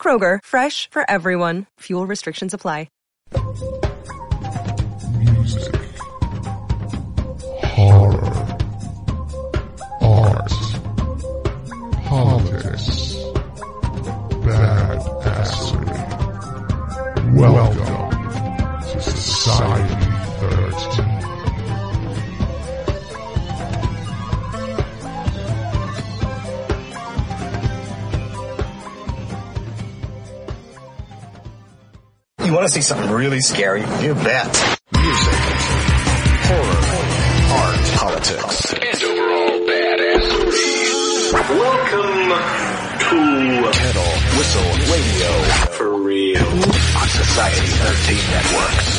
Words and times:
Kroger, 0.00 0.38
fresh 0.42 0.88
for 0.90 1.04
everyone. 1.08 1.66
Fuel 1.80 2.06
restrictions 2.06 2.54
apply. 2.54 2.88
music, 5.18 5.74
horror, 7.62 8.58
art, 10.00 10.52
politics, 12.04 13.14
badassery. 14.44 15.98
Welcome 17.34 18.10
to 18.92 19.00
Society 19.00 20.09
You 32.50 32.56
want 32.56 32.66
to 32.66 32.74
see 32.74 32.80
something 32.80 33.08
really 33.12 33.38
scary? 33.38 33.82
You 33.82 34.12
bet. 34.12 34.50
Music, 34.92 35.34
horror, 36.50 36.82
art, 37.54 37.78
politics, 37.94 38.72
and 38.72 39.02
overall 39.04 39.54
badassery. 39.70 41.30
Welcome 41.60 42.26
to 42.98 43.70
kettle, 43.70 44.12
whistle, 44.36 44.68
radio 44.90 45.30
For 45.76 45.90
Real 46.02 46.42
on 46.42 47.06
Society 47.06 47.66
13 47.68 48.18
Networks. 48.32 48.98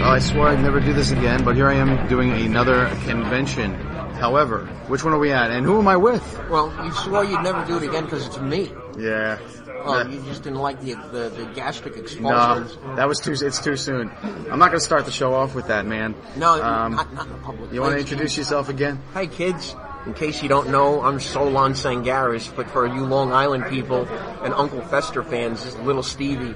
Well, 0.00 0.10
I 0.10 0.18
swore 0.18 0.48
I'd 0.48 0.62
never 0.62 0.80
do 0.80 0.94
this 0.94 1.10
again, 1.10 1.44
but 1.44 1.56
here 1.56 1.68
I 1.68 1.74
am 1.74 2.08
doing 2.08 2.32
another 2.32 2.86
convention. 3.04 3.91
However, 4.22 4.66
which 4.86 5.02
one 5.02 5.12
are 5.12 5.18
we 5.18 5.32
at, 5.32 5.50
and 5.50 5.66
who 5.66 5.80
am 5.80 5.88
I 5.88 5.96
with? 5.96 6.22
Well, 6.48 6.72
you 6.84 6.92
swore 6.92 7.24
you'd 7.24 7.42
never 7.42 7.64
do 7.66 7.76
it 7.78 7.82
again 7.88 8.04
because 8.04 8.24
it's 8.24 8.38
me. 8.38 8.70
Yeah. 8.96 9.36
Oh, 9.84 10.06
you 10.06 10.22
just 10.22 10.44
didn't 10.44 10.60
like 10.60 10.80
the 10.80 10.94
the, 11.10 11.28
the 11.30 11.50
gastric 11.56 11.96
No, 11.96 12.02
expulsions. 12.02 12.78
that 12.96 13.08
was 13.08 13.18
too. 13.18 13.32
It's 13.32 13.58
too 13.60 13.74
soon. 13.76 14.12
I'm 14.22 14.60
not 14.60 14.68
going 14.70 14.78
to 14.78 14.80
start 14.80 15.06
the 15.06 15.10
show 15.10 15.34
off 15.34 15.56
with 15.56 15.66
that, 15.66 15.86
man. 15.86 16.14
No, 16.36 16.52
Um, 16.62 16.94
not, 16.94 17.12
not 17.12 17.26
in 17.26 17.32
the 17.32 17.38
public. 17.40 17.72
you 17.72 17.80
want 17.80 17.94
to 17.94 17.98
introduce 17.98 18.36
yourself 18.38 18.68
again? 18.68 19.00
Hi, 19.12 19.26
kids. 19.26 19.74
In 20.06 20.14
case 20.14 20.40
you 20.40 20.48
don't 20.48 20.70
know, 20.70 21.02
I'm 21.02 21.18
Solon 21.18 21.72
Tsangaras, 21.72 22.54
but 22.54 22.70
for 22.70 22.86
you 22.86 23.04
Long 23.04 23.32
Island 23.32 23.66
people 23.68 24.06
and 24.44 24.54
Uncle 24.54 24.82
Fester 24.82 25.24
fans, 25.24 25.64
this 25.64 25.74
is 25.74 25.80
Little 25.80 26.02
Stevie. 26.04 26.54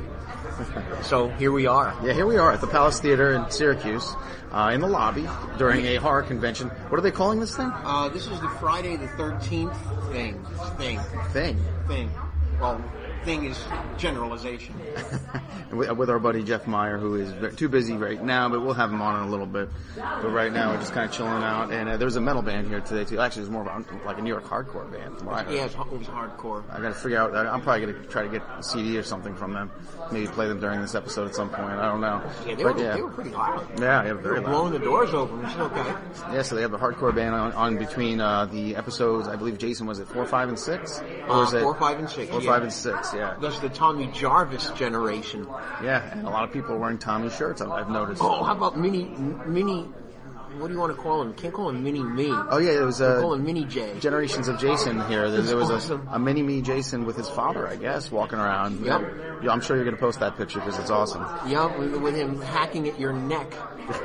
So 1.03 1.29
here 1.29 1.53
we 1.53 1.67
are. 1.67 1.95
Yeah, 2.03 2.13
here 2.13 2.27
we 2.27 2.37
are 2.37 2.51
at 2.51 2.61
the 2.61 2.67
Palace 2.67 3.01
Theater 3.01 3.33
in 3.33 3.49
Syracuse, 3.51 4.15
uh, 4.51 4.73
in 4.75 4.81
the 4.81 4.89
lobby 4.89 5.29
during 5.59 5.85
a 5.85 5.97
horror 5.97 6.23
convention. 6.23 6.69
What 6.89 6.99
are 6.99 7.03
they 7.03 7.11
calling 7.11 7.39
this 7.39 7.57
thing? 7.57 7.71
Uh, 7.73 8.09
this 8.09 8.27
is 8.27 8.41
the 8.41 8.49
Friday 8.61 8.97
the 8.97 9.07
13th 9.09 9.77
thing. 10.11 10.45
Thing. 10.79 10.99
Thing. 11.33 11.59
Thing. 11.87 12.11
Well, 12.61 12.83
thing 13.27 13.45
is 13.45 13.63
generalization. 13.99 14.75
with 15.73 16.09
our 16.09 16.19
buddy 16.21 16.43
Jeff 16.45 16.67
Meyer, 16.67 16.97
who 16.97 17.17
is 17.17 17.57
too 17.57 17.69
busy 17.69 17.95
right 17.95 18.23
now, 18.23 18.49
but 18.49 18.61
we'll 18.63 18.73
have 18.75 18.91
him 18.93 19.03
on 19.03 19.21
in 19.23 19.29
a 19.29 19.31
little 19.31 19.47
bit. 19.47 19.69
But 19.97 20.31
right 20.31 20.53
now, 20.53 20.71
we're 20.73 20.79
just 20.79 20.93
kind 20.93 21.11
of 21.11 21.15
chilling 21.15 21.43
out. 21.43 21.73
And 21.73 21.89
uh, 21.89 21.97
there's 21.97 22.17
a 22.17 22.21
metal 22.21 22.41
band 22.41 22.69
here 22.69 22.81
today 22.81 23.05
too. 23.05 23.21
Actually, 23.21 23.43
it's 23.43 23.51
more 23.51 23.69
of 23.69 23.87
a, 23.91 24.07
like 24.07 24.19
a 24.19 24.23
New 24.23 24.31
York 24.31 24.45
hardcore 24.45 24.91
band. 24.91 25.19
From 25.19 25.27
what. 25.27 25.51
Yeah, 25.51 25.65
it 25.67 25.77
was 25.93 26.07
hardcore. 26.07 26.63
I 26.71 26.81
got 26.81 26.89
to 26.89 26.95
figure 26.95 27.19
out. 27.19 27.35
I'm 27.35 27.61
probably 27.61 27.87
going 27.87 28.03
to 28.03 28.09
try 28.09 28.23
to 28.23 28.29
get 28.29 28.43
a 28.59 28.63
CD 28.63 28.97
or 28.97 29.03
something 29.03 29.35
from 29.35 29.53
them. 29.53 29.71
Maybe 30.13 30.29
play 30.29 30.47
them 30.47 30.61
during 30.61 30.81
this 30.81 30.95
episode 30.95 31.27
at 31.29 31.35
some 31.35 31.51
point. 31.51 31.69
I 31.69 31.87
don't 31.91 32.01
know. 32.01 32.23
Yeah, 32.47 32.55
they, 32.55 32.63
But 32.63 32.77
were, 32.77 32.83
yeah, 32.83 32.95
they 32.95 33.03
were 33.03 33.11
pretty 33.11 33.31
loud. 33.31 33.67
yeah, 33.81 34.05
yeah, 34.05 34.13
They 34.13 34.23
very 34.23 34.35
were 34.41 34.47
loud. 34.47 34.51
blowing 34.53 34.73
the 34.73 34.79
doors 34.79 35.13
open. 35.13 35.45
It's 35.45 35.57
okay. 35.57 35.95
Yeah, 36.33 36.43
so 36.43 36.55
they 36.55 36.63
have 36.63 36.71
the 36.71 36.79
hardcore 36.79 37.13
band 37.15 37.35
on, 37.35 37.53
on 37.55 37.77
between 37.77 38.21
uh, 38.21 38.47
the 38.47 38.77
episodes. 38.77 39.27
I 39.27 39.35
believe 39.35 39.59
Jason 39.59 39.87
was 39.89 39.99
it 39.99 40.07
four, 40.07 40.25
five, 40.27 40.49
and 40.49 40.57
six, 40.59 41.01
or 41.29 41.31
Uh, 41.31 41.43
is 41.43 41.53
it 41.55 41.63
four, 41.63 41.75
five, 41.75 41.99
and 41.99 42.09
six. 42.09 42.31
Four, 42.31 42.41
yeah. 42.41 42.51
five, 42.53 42.63
and 42.63 42.73
six. 42.73 43.13
Yeah, 43.17 43.37
That's 43.41 43.59
the 43.61 43.69
Tommy 43.69 44.07
Jarvis 44.09 44.71
generation. 44.71 45.47
yeah. 45.83 46.11
And 46.13 46.27
a 46.27 46.31
lot 46.31 46.45
of 46.45 46.53
people 46.53 46.75
are 46.75 46.79
wearing 46.79 46.99
Tommy 46.99 47.31
shirts. 47.31 47.61
I've, 47.61 47.71
I've 47.71 47.91
noticed. 47.91 48.23
Oh, 48.23 48.43
how 48.45 48.55
about 48.57 48.79
mini, 48.79 49.05
mini? 49.47 49.89
What 50.59 50.69
do 50.69 50.73
you 50.75 50.81
want 50.81 50.97
to 50.97 51.03
call 51.03 51.21
him? 51.21 51.35
Can't 51.35 51.53
call 51.53 51.69
him 51.69 51.85
Mini 51.85 52.03
Me. 52.03 52.29
Oh 52.31 52.57
yeah, 52.57 52.81
it 52.81 52.85
was 52.85 53.03
a 53.03 53.19
uh, 53.27 53.35
him 53.35 53.45
Mini 53.45 53.67
J. 53.67 53.99
generations 54.01 54.49
of 54.49 54.59
Jason 54.59 55.07
here. 55.07 55.31
There, 55.31 55.43
there 55.43 55.57
was 55.57 55.71
awesome. 55.71 56.09
a, 56.09 56.13
a 56.13 56.19
mini 56.19 56.43
me 56.43 56.63
Jason 56.63 57.05
with 57.05 57.15
his 57.17 57.29
father, 57.29 57.69
I 57.69 57.77
guess, 57.77 58.11
walking 58.11 58.39
around. 58.39 58.83
Yep. 58.83 59.43
Yeah, 59.43 59.51
I'm 59.51 59.61
sure 59.61 59.77
you're 59.77 59.85
going 59.85 59.97
to 59.97 60.01
post 60.01 60.21
that 60.21 60.39
picture 60.39 60.59
because 60.61 60.79
it's 60.79 60.89
awesome. 60.89 61.21
Yeah, 61.47 61.77
with, 61.77 61.97
with 61.97 62.17
him 62.17 62.41
hacking 62.41 62.89
at 62.89 62.99
your 62.99 63.13
neck. 63.13 63.53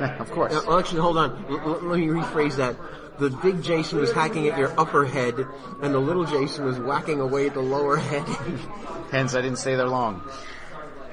of 0.20 0.30
course. 0.32 0.52
Uh, 0.52 0.78
actually, 0.78 1.00
hold 1.00 1.16
on. 1.16 1.42
L- 1.48 1.80
let 1.84 1.98
me 1.98 2.08
rephrase 2.08 2.56
that. 2.56 2.76
The 3.18 3.30
big 3.30 3.62
Jason 3.62 3.98
was 3.98 4.10
hacking 4.12 4.48
at 4.48 4.58
your 4.58 4.78
upper 4.80 5.04
head, 5.04 5.34
and 5.82 5.94
the 5.94 5.98
little 5.98 6.24
Jason 6.24 6.64
was 6.64 6.78
whacking 6.78 7.20
away 7.20 7.46
at 7.46 7.54
the 7.54 7.60
lower 7.60 7.96
head. 7.96 8.26
Hence, 9.10 9.34
I 9.34 9.42
didn't 9.42 9.58
stay 9.58 9.74
there 9.76 9.86
long. 9.88 10.22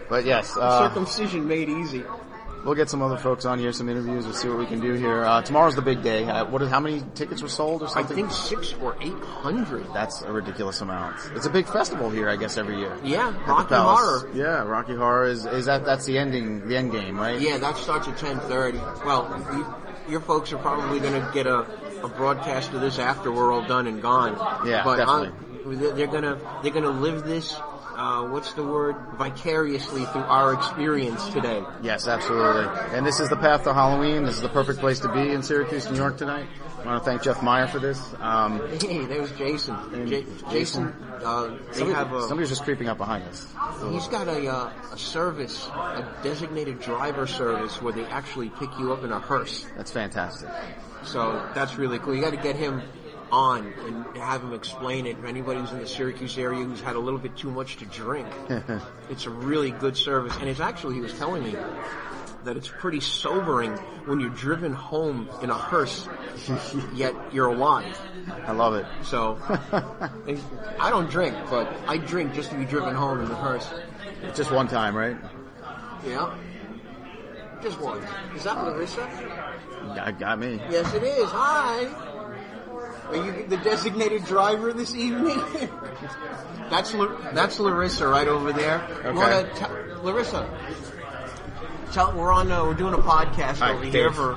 But 0.09 0.25
yes, 0.25 0.55
uh, 0.57 0.87
Circumcision 0.87 1.47
made 1.47 1.69
easy. 1.69 2.03
we'll 2.65 2.73
get 2.73 2.89
some 2.89 3.01
other 3.03 3.17
folks 3.17 3.45
on 3.45 3.59
here, 3.59 3.71
some 3.71 3.89
interviews. 3.89 4.25
We'll 4.25 4.33
see 4.33 4.47
what 4.47 4.57
we 4.57 4.65
can 4.65 4.79
do 4.79 4.93
here. 4.93 5.23
Uh, 5.23 5.41
tomorrow's 5.43 5.75
the 5.75 5.83
big 5.83 6.01
day. 6.01 6.23
Uh, 6.23 6.45
what 6.45 6.61
is, 6.63 6.69
how 6.69 6.79
many 6.79 7.03
tickets 7.13 7.43
were 7.43 7.47
sold 7.49 7.83
or 7.83 7.89
something? 7.89 8.17
I 8.17 8.21
think 8.21 8.31
six 8.31 8.73
or 8.81 8.95
eight 9.01 9.13
hundred. 9.13 9.85
That's 9.93 10.21
a 10.21 10.31
ridiculous 10.31 10.81
amount. 10.81 11.17
It's 11.35 11.45
a 11.45 11.49
big 11.51 11.67
festival 11.67 12.09
here, 12.09 12.27
I 12.27 12.37
guess, 12.37 12.57
every 12.57 12.79
year. 12.79 12.97
Yeah, 13.03 13.27
At 13.29 13.47
Rocky 13.47 13.75
Horror. 13.75 14.29
Yeah, 14.33 14.63
Rocky 14.63 14.95
Horror 14.95 15.27
is 15.27 15.45
is 15.45 15.65
that 15.65 15.85
that's 15.85 16.05
the 16.05 16.17
ending, 16.17 16.67
the 16.67 16.75
end 16.77 16.91
game, 16.91 17.19
right? 17.19 17.39
Yeah, 17.39 17.57
that 17.59 17.75
starts 17.77 18.07
at 18.07 18.17
10:30. 18.17 19.05
Well, 19.05 19.45
you, 20.07 20.11
your 20.11 20.21
folks 20.21 20.51
are 20.53 20.57
probably 20.57 20.99
going 20.99 21.13
to 21.13 21.31
get 21.35 21.45
a, 21.45 21.67
a 22.03 22.07
broadcast 22.07 22.73
of 22.73 22.81
this 22.81 22.99
after 22.99 23.31
we're 23.31 23.51
all 23.51 23.65
done 23.65 23.87
and 23.87 24.01
gone. 24.01 24.33
Yeah, 24.67 24.83
but 24.83 24.97
definitely. 24.97 25.29
uh, 25.29 25.95
they're- 25.95 26.07
gonna 26.07 26.37
they're 26.63 26.71
gonna 26.71 26.89
live 26.89 27.23
this. 27.23 27.55
Uh, 27.95 28.23
what's 28.29 28.53
the 28.53 28.63
word? 28.63 28.95
Vicariously 29.17 30.05
through 30.05 30.21
our 30.21 30.53
experience 30.53 31.27
today. 31.29 31.61
Yes, 31.81 32.07
absolutely. 32.07 32.65
And 32.95 33.05
this 33.05 33.19
is 33.19 33.27
the 33.27 33.35
path 33.35 33.65
to 33.65 33.73
Halloween. 33.73 34.23
This 34.23 34.35
is 34.35 34.41
the 34.41 34.47
perfect 34.49 34.79
place 34.79 34.99
to 35.01 35.09
be 35.11 35.31
in 35.33 35.43
Syracuse, 35.43 35.89
New 35.91 35.97
York 35.97 36.17
tonight. 36.17 36.45
I 36.81 36.85
want 36.85 37.03
to 37.03 37.09
thank 37.09 37.23
Jeff 37.23 37.43
Meyer 37.43 37.67
for 37.67 37.79
this. 37.79 37.99
Um, 38.21 38.61
Hey, 38.79 39.05
there's 39.05 39.33
Jason. 39.33 39.75
J- 40.07 40.23
Jason. 40.23 40.49
Jason, 40.49 40.93
uh, 41.25 41.47
they 41.47 41.73
somebody- 41.73 41.91
have 41.93 42.13
a. 42.13 42.21
somebody's 42.29 42.47
just 42.49 42.63
creeping 42.63 42.87
up 42.87 42.97
behind 42.97 43.25
us. 43.27 43.45
He's 43.91 44.07
got 44.07 44.29
a 44.29 44.47
uh, 44.47 44.69
a 44.93 44.97
service, 44.97 45.67
a 45.67 46.07
designated 46.23 46.79
driver 46.79 47.27
service 47.27 47.81
where 47.81 47.91
they 47.91 48.05
actually 48.05 48.47
pick 48.49 48.69
you 48.79 48.93
up 48.93 49.03
in 49.03 49.11
a 49.11 49.19
hearse. 49.19 49.65
That's 49.75 49.91
fantastic. 49.91 50.47
So 51.03 51.49
that's 51.53 51.75
really 51.77 51.99
cool. 51.99 52.15
You 52.15 52.21
got 52.21 52.31
to 52.31 52.37
get 52.37 52.55
him 52.55 52.81
on 53.31 53.73
and 53.85 54.17
have 54.17 54.41
him 54.41 54.53
explain 54.53 55.05
it. 55.05 55.17
For 55.17 55.27
anybody 55.27 55.59
who's 55.59 55.71
in 55.71 55.79
the 55.79 55.87
Syracuse 55.87 56.37
area 56.37 56.63
who's 56.63 56.81
had 56.81 56.95
a 56.95 56.99
little 56.99 57.19
bit 57.19 57.35
too 57.37 57.51
much 57.51 57.77
to 57.77 57.85
drink, 57.85 58.27
it's 59.09 59.25
a 59.25 59.29
really 59.29 59.71
good 59.71 59.95
service. 59.95 60.35
And 60.39 60.49
it's 60.49 60.59
actually, 60.59 60.95
he 60.95 61.01
was 61.01 61.13
telling 61.13 61.43
me 61.43 61.55
that 62.45 62.55
it's 62.55 62.69
pretty 62.69 62.99
sobering 62.99 63.71
when 64.05 64.19
you're 64.19 64.29
driven 64.29 64.73
home 64.73 65.29
in 65.41 65.49
a 65.49 65.53
hearse, 65.53 66.07
yet 66.93 67.13
you're 67.33 67.47
alive. 67.47 67.99
I 68.45 68.51
love 68.51 68.75
it. 68.75 68.85
So 69.03 69.37
I 70.79 70.89
don't 70.89 71.09
drink, 71.09 71.35
but 71.49 71.67
I 71.87 71.97
drink 71.97 72.33
just 72.33 72.49
to 72.51 72.57
be 72.57 72.65
driven 72.65 72.95
home 72.95 73.21
in 73.21 73.29
the 73.29 73.35
hearse. 73.35 73.69
Just 74.35 74.51
one 74.51 74.67
time, 74.67 74.95
right? 74.95 75.17
Yeah. 76.05 76.35
Just 77.61 77.79
one. 77.79 78.01
Is 78.35 78.43
that 78.43 78.57
Larissa? 78.57 79.48
Got, 79.95 80.19
got 80.19 80.39
me. 80.39 80.61
Yes, 80.69 80.93
it 80.93 81.03
is. 81.03 81.29
Hi. 81.29 81.85
Are 83.09 83.15
you 83.15 83.47
the 83.47 83.57
designated 83.57 84.25
driver 84.25 84.71
this 84.71 84.93
evening? 84.93 85.41
that's 86.69 86.93
La- 86.93 87.31
that's 87.31 87.59
Larissa 87.59 88.07
right 88.07 88.27
over 88.27 88.53
there. 88.53 88.81
Okay. 89.03 89.11
wanna 89.13 89.49
t- 89.55 89.65
Larissa? 90.03 90.47
Tell 91.91 92.13
we're 92.15 92.31
on. 92.31 92.51
Uh, 92.51 92.65
we're 92.65 92.75
doing 92.75 92.93
a 92.93 92.97
podcast 92.99 93.57
Hi, 93.57 93.71
over 93.73 93.83
here 93.85 94.11
for 94.11 94.35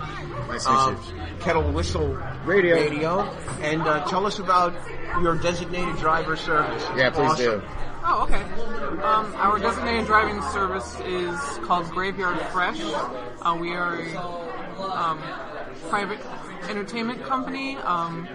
Nice 0.49 0.67
um, 0.67 0.97
Kettle 1.41 1.71
Whistle 1.71 2.15
Radio. 2.47 2.77
Radio, 2.77 3.21
and 3.61 3.83
uh, 3.83 4.05
tell 4.07 4.25
us 4.27 4.39
about 4.39 4.75
your 5.21 5.37
designated 5.37 5.97
driver 5.97 6.35
service. 6.37 6.83
Yeah, 6.97 7.11
please 7.11 7.33
Awesome. 7.33 7.61
do. 7.61 7.67
Oh, 8.05 8.23
okay. 8.25 8.43
Um, 9.03 9.35
our 9.37 9.59
designated 9.59 10.07
driving 10.07 10.41
service 10.51 10.99
is 11.01 11.39
called 11.67 11.89
Graveyard 11.91 12.41
Fresh. 12.53 12.81
Uh, 12.83 13.57
we 13.61 13.75
are 13.75 13.97
a 14.01 14.15
um, 14.81 15.19
private 15.89 16.21
entertainment 16.69 17.23
company. 17.25 17.77
Um, 17.77 18.29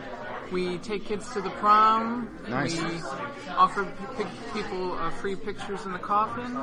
We 0.49 0.77
take 0.77 1.03
kids 1.03 1.27
to 1.33 1.41
the 1.41 1.49
prom. 1.59 2.29
Nice. 2.47 2.79
We 2.81 3.01
offer 3.57 3.83
p- 4.17 4.23
people 4.53 4.93
uh, 4.93 5.09
free 5.19 5.35
pictures 5.35 5.83
in 5.85 5.91
the 5.91 5.99
coffin. 5.99 6.55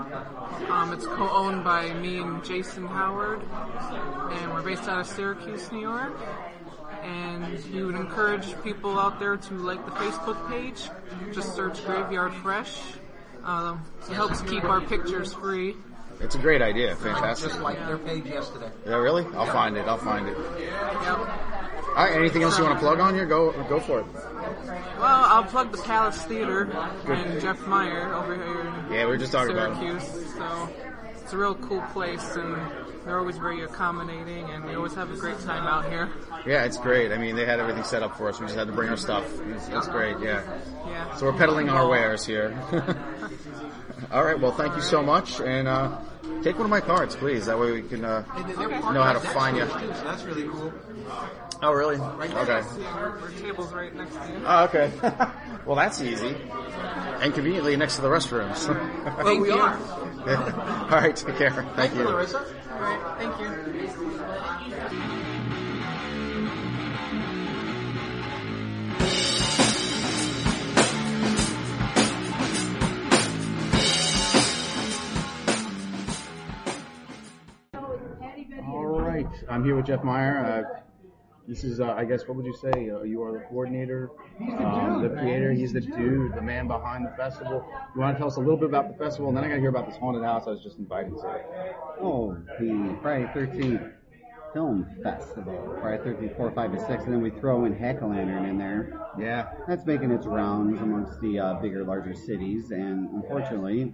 Um, 0.72 0.94
it's 0.94 1.04
co-owned 1.04 1.64
by 1.64 1.92
me 1.92 2.16
and 2.18 2.42
Jason 2.42 2.86
Howard, 2.86 3.42
and 3.42 4.54
we're 4.54 4.62
based 4.62 4.88
out 4.88 5.00
of 5.00 5.06
Syracuse, 5.06 5.70
New 5.70 5.80
York. 5.80 6.16
And 7.02 7.62
we 7.74 7.84
would 7.84 7.96
encourage 7.96 8.46
people 8.62 8.98
out 8.98 9.18
there 9.20 9.36
to 9.36 9.54
like 9.58 9.84
the 9.84 9.92
Facebook 9.92 10.40
page. 10.48 10.88
Just 11.34 11.54
search 11.54 11.84
Graveyard 11.84 12.32
Fresh. 12.40 12.80
Um, 13.44 13.84
it 14.08 14.14
helps 14.14 14.40
keep 14.48 14.64
our 14.64 14.80
pictures 14.80 15.34
free. 15.34 15.76
It's 16.20 16.34
a 16.34 16.38
great 16.38 16.62
idea. 16.62 16.92
I 16.92 16.94
Fantastic. 16.94 17.50
just 17.50 17.60
liked 17.62 17.86
their 17.86 17.98
page 17.98 18.24
yesterday. 18.26 18.70
Yeah, 18.86 18.96
really? 18.96 19.24
I'll 19.36 19.46
find 19.46 19.76
it. 19.76 19.86
I'll 19.86 19.98
find 19.98 20.28
it. 20.28 20.36
Yep. 20.58 21.06
All 21.08 21.94
right. 21.96 22.12
Anything 22.16 22.42
else 22.42 22.58
you 22.58 22.64
want 22.64 22.76
to 22.76 22.80
plug 22.80 22.98
on 23.00 23.14
here? 23.14 23.26
Go 23.26 23.52
go 23.68 23.78
for 23.80 24.00
it. 24.00 24.06
Well, 24.14 25.24
I'll 25.24 25.44
plug 25.44 25.72
the 25.72 25.82
Palace 25.82 26.22
Theater 26.24 26.62
and 27.06 27.40
Jeff 27.40 27.66
Meyer 27.66 28.14
over 28.14 28.34
here 28.34 28.74
Yeah, 28.90 29.04
we 29.04 29.10
were 29.12 29.16
just 29.16 29.32
talking 29.32 29.52
about 29.52 29.72
it. 29.72 30.00
Syracuse. 30.00 30.34
So 30.36 30.68
it's 31.22 31.32
a 31.32 31.36
real 31.38 31.54
cool 31.54 31.80
place, 31.92 32.36
and 32.36 32.56
they're 33.04 33.18
always 33.18 33.36
very 33.38 33.62
accommodating, 33.62 34.48
and 34.50 34.64
we 34.64 34.74
always 34.74 34.94
have 34.94 35.10
a 35.12 35.16
great 35.16 35.38
time 35.40 35.66
out 35.66 35.90
here. 35.90 36.10
Yeah, 36.46 36.64
it's 36.64 36.78
great. 36.78 37.12
I 37.12 37.18
mean, 37.18 37.36
they 37.36 37.46
had 37.46 37.60
everything 37.60 37.84
set 37.84 38.02
up 38.02 38.16
for 38.16 38.28
us. 38.28 38.40
We 38.40 38.46
just 38.46 38.58
had 38.58 38.66
to 38.66 38.72
bring 38.72 38.88
our 38.90 38.96
stuff. 38.96 39.24
It's, 39.48 39.68
it's 39.68 39.88
great. 39.88 40.18
Yeah. 40.20 40.42
Yeah. 40.86 41.14
So 41.16 41.26
we're 41.26 41.38
peddling 41.38 41.68
our 41.68 41.88
wares 41.88 42.24
here. 42.26 42.58
All 44.12 44.24
right. 44.24 44.38
Well, 44.38 44.52
thank 44.52 44.74
you 44.76 44.82
so 44.82 45.02
much, 45.02 45.40
and 45.40 45.66
uh, 45.68 45.98
take 46.42 46.56
one 46.56 46.64
of 46.64 46.70
my 46.70 46.80
cards, 46.80 47.16
please. 47.16 47.46
That 47.46 47.58
way 47.58 47.72
we 47.72 47.82
can. 47.82 48.04
Uh, 48.04 48.24
They- 48.46 48.52
they're 48.54 48.66
Okay. 48.66 48.78
parked 48.80 48.94
Know 48.94 49.02
how 49.02 49.12
to 49.14 49.20
find 49.20 49.56
you. 49.56 49.64
too, 49.64 49.70
so 49.70 50.04
that's 50.04 50.22
really 50.24 50.44
cool. 50.48 50.72
oh, 51.62 51.72
really? 51.72 51.96
Right 51.96 52.32
Okay. 52.34 52.62
Our, 52.86 53.18
our 53.20 53.28
table's 53.40 53.72
right 53.72 53.94
next 53.94 54.14
to 54.14 54.28
you. 54.28 54.42
Oh, 54.46 54.64
okay. 54.64 54.92
well, 55.66 55.76
that's 55.76 56.00
easy. 56.00 56.36
And 57.20 57.32
conveniently 57.34 57.76
next 57.76 57.96
to 57.96 58.02
the 58.02 58.08
restrooms. 58.08 58.68
Well, 59.24 59.40
we 59.40 59.48
you. 59.48 59.54
are. 59.54 59.76
All 60.90 61.00
right. 61.00 61.14
Take 61.16 61.36
care. 61.36 61.50
Thank 61.50 61.74
Thank 61.76 61.94
you, 61.94 62.00
you. 62.02 62.08
Larissa. 62.08 62.38
All 62.72 62.80
right. 62.80 63.18
Thank 63.18 63.40
you. 63.40 64.50
All 78.66 78.86
right, 78.86 79.26
I'm 79.48 79.64
here 79.64 79.74
with 79.74 79.86
Jeff 79.86 80.04
Meyer. 80.04 80.66
Uh, 80.68 80.80
this 81.48 81.64
is, 81.64 81.80
uh, 81.80 81.92
I 81.92 82.04
guess, 82.04 82.26
what 82.26 82.36
would 82.36 82.46
you 82.46 82.54
say? 82.54 82.90
Uh, 82.90 83.02
you 83.02 83.22
are 83.22 83.32
the 83.32 83.44
coordinator, 83.46 84.10
um, 84.58 85.02
the 85.02 85.08
creator. 85.08 85.52
He's 85.52 85.72
the 85.72 85.80
dude, 85.80 86.34
the 86.34 86.42
man 86.42 86.66
behind 86.66 87.06
the 87.06 87.10
festival. 87.16 87.66
You 87.94 88.00
want 88.00 88.14
to 88.14 88.18
tell 88.18 88.28
us 88.28 88.36
a 88.36 88.40
little 88.40 88.56
bit 88.56 88.68
about 88.68 88.88
the 88.88 89.02
festival, 89.02 89.28
and 89.28 89.36
then 89.36 89.44
I 89.44 89.48
got 89.48 89.54
to 89.54 89.60
hear 89.60 89.70
about 89.70 89.88
this 89.88 89.96
haunted 89.96 90.24
house 90.24 90.44
I 90.46 90.50
was 90.50 90.62
just 90.62 90.78
invited 90.78 91.14
to. 91.16 91.74
Oh, 92.00 92.36
the 92.58 92.98
Friday 93.02 93.30
13th 93.34 93.92
Film 94.54 94.86
Festival. 95.02 95.76
Friday 95.80 96.02
13th, 96.04 96.36
4, 96.36 96.50
5, 96.52 96.72
and 96.72 96.80
6, 96.80 97.04
and 97.04 97.12
then 97.12 97.20
we 97.20 97.30
throw 97.30 97.64
in 97.64 97.74
Hack-O-Lantern 97.74 98.46
in 98.46 98.56
there. 98.56 99.00
Yeah, 99.18 99.48
That's 99.66 99.84
making 99.84 100.12
its 100.12 100.26
rounds 100.26 100.80
amongst 100.80 101.20
the 101.20 101.40
uh, 101.40 101.54
bigger, 101.54 101.84
larger 101.84 102.14
cities, 102.14 102.70
and 102.70 103.10
unfortunately, 103.10 103.92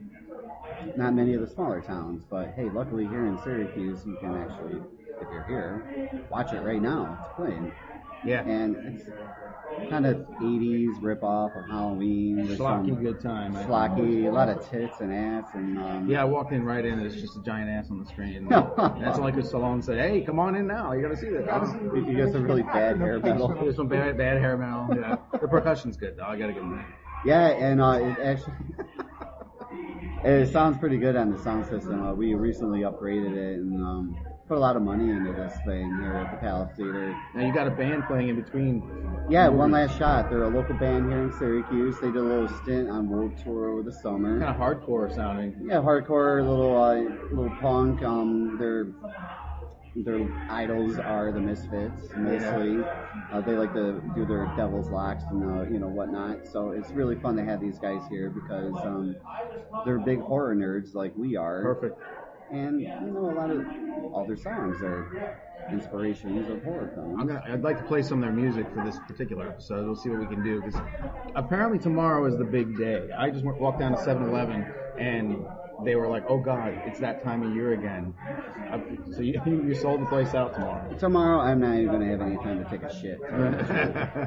not 0.97 1.15
many 1.15 1.35
of 1.35 1.41
the 1.41 1.47
smaller 1.49 1.81
towns. 1.81 2.25
But 2.31 2.53
hey, 2.56 2.69
luckily 2.73 3.06
here 3.06 3.27
in 3.27 3.38
Syracuse, 3.43 4.05
you 4.06 4.17
can 4.21 4.35
actually, 4.37 4.81
if 5.21 5.29
you're 5.32 5.44
here, 5.44 6.25
watch 6.31 6.53
it 6.53 6.61
right 6.61 6.81
now. 6.82 7.19
It's 7.25 7.37
playing. 7.37 7.73
yeah. 8.25 8.43
And 8.43 8.77
it's 8.99 9.09
kind 9.88 10.05
of 10.05 10.17
80s 10.43 11.00
rip-off 11.00 11.53
of 11.56 11.65
Halloween. 11.71 12.47
Schlocky 12.49 13.00
good 13.00 13.21
time. 13.21 13.56
I- 13.56 13.65
Schlocky, 13.65 14.27
a 14.27 14.31
lot 14.31 14.49
of 14.49 14.69
tits 14.69 15.00
and 15.00 15.12
ass, 15.12 15.44
and 15.55 15.79
um, 15.79 16.09
Yeah, 16.11 16.21
I 16.23 16.25
walked 16.25 16.53
in 16.53 16.65
right 16.65 16.85
in, 16.85 16.94
and 16.99 17.06
it's 17.06 17.15
just 17.21 17.37
a 17.37 17.43
giant 17.43 17.71
ass 17.71 17.91
on 17.91 17.99
the 17.99 18.06
screen. 18.06 18.47
That's 18.49 19.19
like 19.19 19.37
a 19.37 19.43
Solon 19.44 19.81
said, 19.81 19.99
hey, 19.99 20.21
come 20.23 20.38
on 20.38 20.55
in 20.56 20.67
now. 20.67 20.93
You 20.93 21.00
got 21.03 21.09
to 21.09 21.17
see 21.17 21.31
this. 21.31 21.47
you 21.47 22.05
you 22.06 22.17
get 22.17 22.33
some 22.33 22.43
really 22.44 22.62
bad 22.65 22.99
hair 22.99 23.19
metal. 23.23 23.49
There's 23.61 23.76
some 23.76 23.88
bad, 23.88 24.19
bad 24.19 24.38
hair 24.38 24.56
metal. 24.59 24.88
Yeah. 24.94 25.17
The 25.41 25.49
percussion's 25.49 25.97
good, 25.97 26.17
though. 26.17 26.25
I 26.25 26.37
got 26.37 26.49
to 26.49 26.53
give 26.53 26.62
them 26.62 26.76
that. 26.76 26.87
Yeah, 27.25 27.47
and 27.49 27.81
uh, 27.81 27.99
it 28.00 28.19
actually 28.19 28.55
it 30.25 30.53
sounds 30.53 30.79
pretty 30.79 30.99
good 30.99 31.17
on 31.17 31.31
the 31.31 31.39
sound 31.39 31.67
system. 31.67 32.03
Uh, 32.03 32.13
we 32.13 32.35
recently 32.35 32.81
upgraded 32.81 33.37
it 33.37 33.59
and 33.59 33.83
um, 33.83 34.17
put 34.49 34.57
a 34.57 34.61
lot 34.61 34.77
of 34.77 34.83
money 34.83 35.11
into 35.11 35.33
this 35.33 35.53
thing 35.65 35.97
here 36.01 36.15
at 36.15 36.31
the 36.33 36.37
Palace 36.39 36.71
Theater. 36.77 37.17
Now, 37.35 37.47
you 37.47 37.55
got 37.55 37.67
a 37.67 37.71
band 37.71 38.05
playing 38.07 38.29
in 38.29 38.43
between. 38.43 38.83
Yeah, 39.31 39.49
one 39.49 39.71
last 39.71 39.97
shot. 39.97 40.29
They're 40.29 40.45
a 40.45 40.49
local 40.49 40.77
band 40.77 41.11
here 41.11 41.23
in 41.23 41.33
Syracuse. 41.39 41.97
They 42.01 42.09
did 42.09 42.17
a 42.17 42.23
little 42.23 42.49
stint 42.63 42.91
on 42.91 43.09
World 43.09 43.33
Tour 43.43 43.71
over 43.71 43.83
the 43.83 43.93
summer. 43.93 44.41
Kind 44.41 44.51
of 44.51 44.61
hardcore 44.61 45.15
sounding. 45.15 45.57
Yeah, 45.65 45.77
hardcore, 45.77 46.47
little 46.47 46.77
uh, 46.77 46.97
little 47.35 47.57
punk. 47.61 48.03
Um, 48.03 48.57
their 48.59 48.89
their 49.97 50.21
idols 50.49 50.99
are 50.99 51.33
the 51.33 51.41
Misfits 51.41 52.09
mostly. 52.17 52.83
Uh, 53.33 53.41
they 53.41 53.53
like 53.53 53.73
to 53.75 54.01
do 54.15 54.25
their 54.25 54.53
Devil's 54.57 54.89
Locks 54.89 55.25
and 55.31 55.43
uh, 55.43 55.63
you 55.65 55.79
know 55.79 55.89
whatnot. 55.89 56.47
So 56.47 56.71
it's 56.71 56.91
really 56.91 57.17
fun 57.17 57.37
to 57.37 57.45
have 57.45 57.61
these 57.61 57.79
guys 57.79 58.03
here 58.09 58.31
because 58.31 58.75
um, 58.85 59.17
they're 59.85 59.99
big 59.99 60.21
horror 60.21 60.55
nerds 60.55 60.95
like 60.95 61.13
we 61.17 61.37
are. 61.37 61.63
Perfect. 61.63 62.01
And 62.53 62.81
you 62.81 62.89
know 62.89 63.31
a 63.31 63.35
lot 63.35 63.51
of 63.51 63.67
all 64.13 64.25
their 64.27 64.37
songs 64.37 64.83
are 64.83 65.39
inspirations 65.71 66.49
of 66.51 66.63
horror 66.63 66.91
films. 66.95 67.17
I'm 67.21 67.27
gonna. 67.27 67.43
I'd 67.49 67.63
like 67.63 67.79
to 67.79 67.85
play 67.85 68.03
some 68.03 68.23
of 68.23 68.25
their 68.25 68.33
music 68.33 68.67
for 68.75 68.85
this 68.85 68.99
particular 69.07 69.49
episode. 69.49 69.87
We'll 69.87 69.97
see 69.97 70.11
what 70.11 70.21
we 70.21 70.27
can 70.27 70.43
do 70.43 70.61
because 70.61 70.81
apparently 71.35 71.79
tomorrow 71.79 72.27
is 72.27 72.37
the 72.39 72.45
big 72.45 72.77
day. 72.77 73.09
I 73.17 73.31
just 73.31 73.45
walked 73.45 73.81
down 73.81 73.93
to 73.93 73.99
7-Eleven 73.99 74.67
and 74.99 75.47
they 75.85 75.94
were 75.94 76.09
like, 76.09 76.25
"Oh 76.29 76.38
God, 76.38 76.81
it's 76.87 76.99
that 77.00 77.23
time 77.23 77.43
of 77.43 77.55
year 77.55 77.73
again." 77.73 78.15
I, 78.71 78.79
so 79.15 79.23
you 79.23 79.41
you 79.47 79.75
sold 79.75 80.03
the 80.03 80.06
place 80.06 80.35
out 80.35 80.55
tomorrow. 80.55 80.94
Tomorrow, 80.99 81.41
I'm 81.41 81.61
not 81.61 81.75
even 81.77 81.93
gonna 81.93 82.11
have 82.11 82.21
any 82.21 82.37
time 82.37 82.62
to 82.62 82.71
take 82.71 82.82
a 82.82 82.93
shit. 83.00 83.21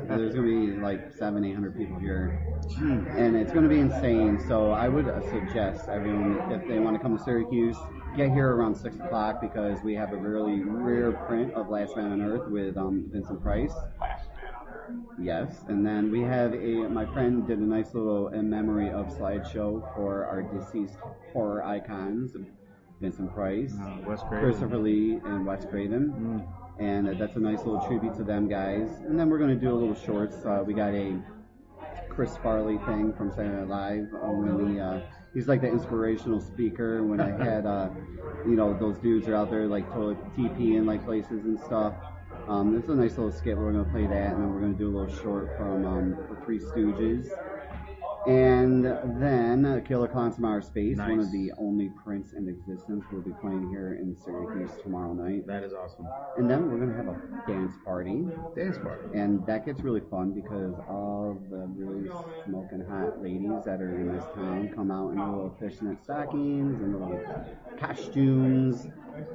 There's 0.07 0.33
gonna 0.33 0.47
be 0.47 0.71
like 0.79 1.13
seven, 1.17 1.43
eight 1.45 1.53
hundred 1.53 1.77
people 1.77 1.97
here, 1.99 2.39
and 2.77 3.35
it's 3.35 3.51
gonna 3.51 3.69
be 3.69 3.79
insane. 3.79 4.39
So 4.47 4.71
I 4.71 4.87
would 4.87 5.07
uh, 5.07 5.21
suggest 5.31 5.87
everyone, 5.89 6.51
if 6.51 6.67
they 6.67 6.79
want 6.79 6.95
to 6.95 7.01
come 7.01 7.17
to 7.17 7.23
Syracuse, 7.23 7.77
get 8.15 8.31
here 8.31 8.49
around 8.55 8.75
six 8.75 8.95
o'clock 8.97 9.41
because 9.41 9.81
we 9.81 9.95
have 9.95 10.11
a 10.13 10.17
really 10.17 10.61
rare 10.63 11.11
print 11.11 11.53
of 11.53 11.69
Last 11.69 11.95
Man 11.95 12.11
on 12.11 12.21
Earth 12.21 12.47
with 12.49 12.77
um, 12.77 13.09
Vincent 13.11 13.41
Price. 13.41 13.73
Yes, 15.19 15.63
and 15.67 15.85
then 15.85 16.11
we 16.11 16.21
have 16.21 16.53
a. 16.53 16.87
My 16.89 17.05
friend 17.05 17.45
did 17.47 17.59
a 17.59 17.63
nice 17.63 17.93
little 17.93 18.29
in 18.29 18.49
memory 18.49 18.89
of 18.89 19.07
slideshow 19.07 19.81
for 19.95 20.25
our 20.25 20.41
deceased 20.41 20.95
horror 21.31 21.63
icons, 21.63 22.35
Vincent 23.01 23.33
Price, 23.33 23.73
Uh, 23.79 23.97
Wes 24.07 24.21
Craven. 24.23 24.39
Christopher 24.49 24.77
Lee, 24.77 25.19
and 25.25 25.45
Wes 25.45 25.65
Craven. 25.65 26.43
And 26.79 27.07
uh, 27.07 27.13
that's 27.13 27.35
a 27.35 27.39
nice 27.39 27.59
little 27.59 27.85
tribute 27.87 28.15
to 28.15 28.23
them 28.23 28.47
guys. 28.49 28.89
And 29.07 29.19
then 29.19 29.29
we're 29.29 29.37
going 29.37 29.51
to 29.57 29.59
do 29.59 29.71
a 29.71 29.77
little 29.77 29.93
shorts. 29.95 30.43
Uh, 30.43 30.63
we 30.65 30.73
got 30.73 30.93
a 30.93 31.21
Chris 32.09 32.35
Farley 32.37 32.77
thing 32.79 33.13
from 33.13 33.29
Saturday 33.31 33.55
Night 33.65 33.67
Live 33.69 34.07
uh, 34.15 34.27
when 34.31 34.73
he 34.73 34.79
uh, 34.79 34.99
he's 35.33 35.47
like 35.47 35.61
the 35.61 35.67
inspirational 35.67 36.39
speaker. 36.39 37.03
When 37.03 37.19
I 37.21 37.29
had 37.43 37.65
uh, 37.65 37.89
you 38.45 38.55
know 38.55 38.77
those 38.77 38.97
dudes 38.97 39.27
are 39.27 39.35
out 39.35 39.49
there 39.51 39.67
like 39.67 39.87
totally 39.91 40.15
TP 40.37 40.75
in 40.77 40.85
like 40.85 41.03
places 41.05 41.45
and 41.45 41.59
stuff. 41.59 41.93
Um, 42.47 42.77
it's 42.77 42.89
a 42.89 42.95
nice 42.95 43.17
little 43.17 43.31
skit. 43.31 43.57
We're 43.57 43.71
going 43.71 43.85
to 43.85 43.91
play 43.91 44.05
that, 44.05 44.33
and 44.33 44.41
then 44.43 44.53
we're 44.53 44.59
going 44.59 44.73
to 44.73 44.77
do 44.77 44.89
a 44.89 44.95
little 44.99 45.15
short 45.23 45.55
from 45.57 45.85
um, 45.85 46.17
the 46.29 46.35
Three 46.43 46.59
Stooges. 46.59 47.29
And 48.25 48.85
then 48.85 49.65
uh, 49.65 49.81
Killer 49.85 50.07
Clowns 50.07 50.35
from 50.35 50.45
Outer 50.45 50.61
Space, 50.61 50.97
one 50.97 51.19
of 51.19 51.29
the 51.33 51.51
only 51.57 51.89
prints 52.03 52.31
in 52.31 52.47
existence, 52.47 53.03
will 53.11 53.21
be 53.21 53.33
playing 53.41 53.67
here 53.69 53.99
in 54.01 54.15
Syracuse 54.15 54.71
tomorrow 54.81 55.13
night. 55.13 55.45
That 55.45 55.63
is 55.63 55.73
awesome. 55.73 56.07
And 56.37 56.49
then 56.49 56.71
we're 56.71 56.77
going 56.77 56.91
to 56.91 56.95
have 56.95 57.07
a 57.07 57.51
dance 57.51 57.73
party. 57.83 58.23
Dance 58.55 58.77
party. 58.77 59.09
And 59.13 59.45
that 59.45 59.65
gets 59.65 59.81
really 59.81 60.01
fun 60.09 60.31
because 60.31 60.73
all 60.89 61.37
the 61.49 61.67
really 61.75 62.09
smoking 62.45 62.85
hot 62.89 63.21
ladies 63.21 63.65
that 63.65 63.81
are 63.81 63.93
in 63.93 64.15
this 64.15 64.23
town 64.35 64.71
come 64.73 64.89
out 64.89 65.11
in 65.11 65.17
little 65.17 65.57
fishnet 65.59 66.01
stockings 66.01 66.81
and 66.81 66.93
little 66.93 67.19
costumes, 67.77 68.87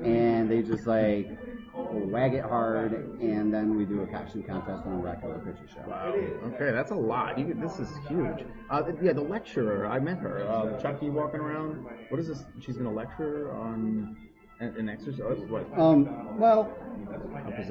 and 0.02 0.50
they 0.50 0.62
just 0.62 0.86
like 0.86 1.38
wag 1.78 2.34
it 2.34 2.42
hard, 2.44 2.92
and 3.20 3.52
then 3.52 3.76
we 3.76 3.84
do 3.84 4.02
a 4.02 4.06
costume 4.06 4.42
contest 4.42 4.84
and 4.84 4.94
a 4.94 4.96
regular 4.96 5.38
picture 5.38 5.66
show. 5.72 5.88
Wow. 5.88 6.12
Okay, 6.54 6.72
that's 6.72 6.90
a 6.90 6.94
lot. 6.94 7.38
You, 7.38 7.54
this 7.54 7.78
is 7.78 7.88
huge. 8.08 8.44
Uh, 8.70 8.82
yeah, 9.02 9.12
the 9.12 9.20
lecturer. 9.22 9.86
I 9.86 9.98
met 10.00 10.18
her. 10.18 10.42
Uh, 10.48 10.80
Chucky 10.80 11.10
walking 11.10 11.40
around. 11.40 11.86
What 12.08 12.20
is 12.20 12.28
this? 12.28 12.44
She's 12.60 12.76
going 12.76 12.88
to 12.88 12.94
lecture 12.94 13.52
on 13.52 14.16
an, 14.60 14.74
an 14.76 14.88
exercise. 14.88 15.38
What? 15.48 15.66
Um, 15.78 16.38
well, 16.38 16.76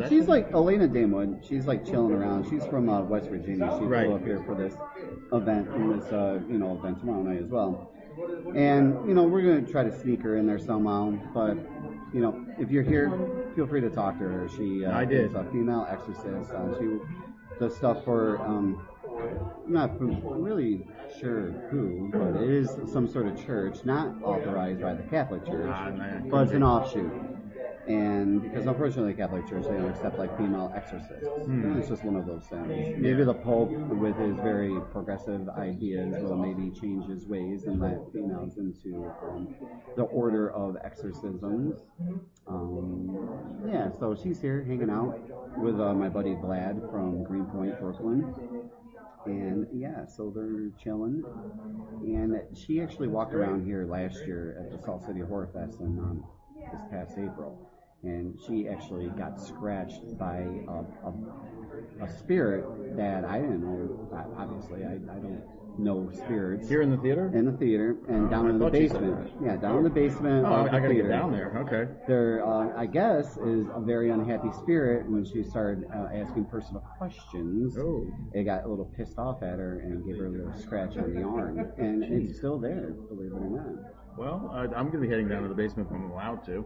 she's 0.09 0.27
like 0.27 0.51
Alaina 0.53 0.87
Damewood. 0.87 1.43
She's 1.47 1.65
like 1.65 1.85
chilling 1.85 2.13
around. 2.13 2.49
She's 2.49 2.65
from 2.65 2.89
uh, 2.89 3.01
West 3.01 3.29
Virginia. 3.29 3.75
She 3.79 3.85
Right. 3.85 4.05
flew 4.07 4.15
up 4.15 4.23
here 4.25 4.41
for 4.45 4.55
this 4.55 4.73
event, 5.33 5.67
and 5.69 6.01
this 6.01 6.11
uh, 6.11 6.39
you 6.49 6.57
know 6.57 6.77
event 6.77 6.99
tomorrow 6.99 7.21
night 7.23 7.41
as 7.41 7.49
well. 7.49 7.91
And 8.55 9.07
you 9.07 9.13
know 9.13 9.23
we're 9.23 9.41
gonna 9.43 9.61
try 9.71 9.83
to 9.83 9.95
sneak 9.99 10.21
her 10.23 10.37
in 10.37 10.47
there 10.47 10.57
somehow. 10.57 11.11
But 11.33 11.57
you 12.17 12.23
know 12.23 12.43
if 12.57 12.71
you're 12.71 12.81
here, 12.83 13.11
feel 13.55 13.67
free 13.67 13.79
to 13.79 13.91
talk 13.91 14.17
to 14.17 14.23
her. 14.23 14.49
She 14.57 14.83
uh, 14.83 14.97
I 14.97 15.05
did. 15.05 15.29
is 15.29 15.35
a 15.35 15.43
female 15.51 15.87
exorcist. 15.87 16.49
Uh, 16.51 16.79
she 16.79 16.97
does 17.59 17.75
stuff 17.75 18.03
for 18.03 18.41
um, 18.41 18.83
I'm 19.05 19.71
not 19.71 19.91
really 19.99 20.87
sure 21.19 21.51
who, 21.69 22.09
but 22.11 22.41
it 22.41 22.49
is 22.49 22.71
some 22.91 23.07
sort 23.07 23.27
of 23.27 23.45
church, 23.45 23.85
not 23.85 24.15
authorized 24.23 24.81
by 24.81 24.95
the 24.95 25.03
Catholic 25.03 25.45
Church, 25.45 25.69
Ah, 25.71 25.91
but 26.27 26.43
it's 26.45 26.53
an 26.53 26.63
offshoot. 26.63 27.11
And 27.87 28.41
because 28.41 28.65
unfortunately, 28.65 29.13
the 29.13 29.17
Catholic 29.17 29.47
Church 29.47 29.63
they 29.63 29.77
don't 29.77 29.89
accept 29.89 30.19
like 30.19 30.35
female 30.37 30.73
exorcists. 30.75 31.27
Hmm. 31.45 31.77
It's 31.77 31.87
just 31.87 32.03
one 32.03 32.17
of 32.17 32.25
those 32.25 32.43
things. 32.45 32.97
Maybe 32.97 33.23
the 33.23 33.33
Pope, 33.33 33.71
with 33.71 34.17
his 34.17 34.35
very 34.37 34.79
progressive 34.91 35.47
ideas, 35.49 36.15
will 36.21 36.35
maybe 36.35 36.69
change 36.71 37.05
his 37.05 37.25
ways 37.25 37.63
and 37.63 37.79
let 37.79 37.99
females 38.11 38.57
into 38.57 39.09
um, 39.23 39.55
the 39.95 40.03
order 40.03 40.51
of 40.51 40.75
exorcisms. 40.83 41.79
Um, 42.45 43.63
yeah, 43.67 43.89
so 43.97 44.15
she's 44.21 44.41
here 44.41 44.63
hanging 44.63 44.89
out 44.89 45.19
with 45.57 45.79
uh, 45.79 45.93
my 45.93 46.09
buddy 46.09 46.31
Vlad 46.31 46.91
from 46.91 47.23
Greenpoint, 47.23 47.79
Brooklyn. 47.79 48.35
And 49.25 49.67
yeah, 49.73 50.05
so 50.05 50.31
they're 50.33 50.71
chilling. 50.81 51.23
And 52.03 52.39
she 52.57 52.81
actually 52.81 53.07
walked 53.07 53.33
around 53.33 53.65
here 53.65 53.85
last 53.85 54.25
year 54.25 54.57
at 54.59 54.71
the 54.77 54.83
Salt 54.83 55.05
City 55.05 55.19
Horror 55.21 55.49
Fest 55.53 55.79
in 55.81 55.99
um, 55.99 56.23
this 56.71 56.81
past 56.89 57.17
April. 57.17 57.66
And 58.03 58.37
she 58.47 58.67
actually 58.69 59.07
got 59.17 59.39
scratched 59.39 60.17
by 60.17 60.37
a, 60.67 61.07
a, 61.07 62.05
a 62.05 62.17
spirit 62.19 62.95
that 62.95 63.25
I 63.25 63.39
didn't 63.39 63.61
know. 63.61 64.09
I- 64.15 64.41
Obviously, 64.43 64.83
I, 64.83 64.93
I 64.93 65.19
don't 65.19 65.41
know 65.79 66.09
spirits. 66.13 66.67
Here 66.69 66.81
in 66.81 66.89
the 66.91 66.97
theater? 66.97 67.31
In 67.35 67.45
the 67.45 67.51
theater 67.57 67.97
and 68.07 68.27
Oh, 68.27 68.29
down 68.29 68.45
I 68.47 68.49
in 68.51 68.59
the 68.59 68.65
thought 68.65 68.79
you 68.79 68.87
said 68.87 69.01
basement. 69.01 69.31
Yeah, 69.43 69.55
down 69.57 69.77
in 69.77 69.83
the 69.83 69.89
basement. 69.89 70.45
Oh, 70.47 70.53
I 70.53 70.63
the 70.63 70.69
gotta 70.69 70.81
get 70.81 70.89
theater 70.93 71.09
down 71.09 71.31
there. 71.31 71.53
Okay. 71.67 71.91
there, 72.07 72.45
uh, 72.45 72.71
I 72.75 72.85
guess, 72.85 73.37
is 73.37 73.67
a 73.75 73.79
very 73.81 74.09
unhappy 74.11 74.51
spirit. 74.61 75.07
When 75.09 75.23
she 75.25 75.43
started 75.43 75.85
uh, 75.93 76.07
asking 76.15 76.45
personal 76.45 76.81
questions, 76.97 77.77
Oh. 77.77 78.07
it 78.33 78.43
got 78.43 78.63
a 78.63 78.67
little 78.67 78.85
pissed 78.97 79.17
off 79.19 79.43
at 79.43 79.59
her 79.59 79.79
and 79.79 80.03
gave 80.05 80.17
her 80.17 80.27
a 80.27 80.29
little 80.29 80.53
scratch 80.57 80.97
on 80.97 81.13
the 81.13 81.21
arm, 81.23 81.59
and 81.77 82.03
it's 82.03 82.37
still 82.37 82.57
there, 82.59 82.91
believe 83.09 83.31
it 83.31 83.35
or 83.35 83.49
not. 83.49 83.93
Well, 84.17 84.49
uh, 84.53 84.75
I'm 84.75 84.87
gonna 84.87 84.99
be 84.99 85.09
heading 85.09 85.27
down 85.27 85.43
to 85.43 85.49
the 85.49 85.53
basement 85.55 85.89
if 85.89 85.95
I'm 85.95 86.09
allowed 86.11 86.43
to. 86.45 86.65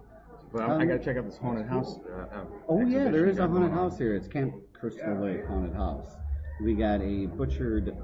But 0.51 0.63
I, 0.63 0.65
I 0.65 0.75
Um, 0.81 0.87
gotta 0.87 0.99
check 0.99 1.17
out 1.17 1.25
this 1.25 1.37
haunted 1.37 1.65
house. 1.67 1.97
Uh, 2.09 2.35
uh, 2.35 2.43
Oh 2.67 2.81
yeah, 2.81 3.09
there 3.09 3.27
is 3.27 3.39
a 3.39 3.47
haunted 3.47 3.71
house 3.71 3.97
here. 3.97 4.15
It's 4.15 4.27
Camp 4.27 4.53
Crystal 4.73 5.15
Lake 5.21 5.45
Haunted 5.45 5.73
House. 5.73 6.15
We 6.61 6.73
got 6.75 7.01
a 7.01 7.25
butchered 7.27 7.95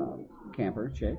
uh, 0.00 0.06
camper 0.54 0.90
chick 0.90 1.16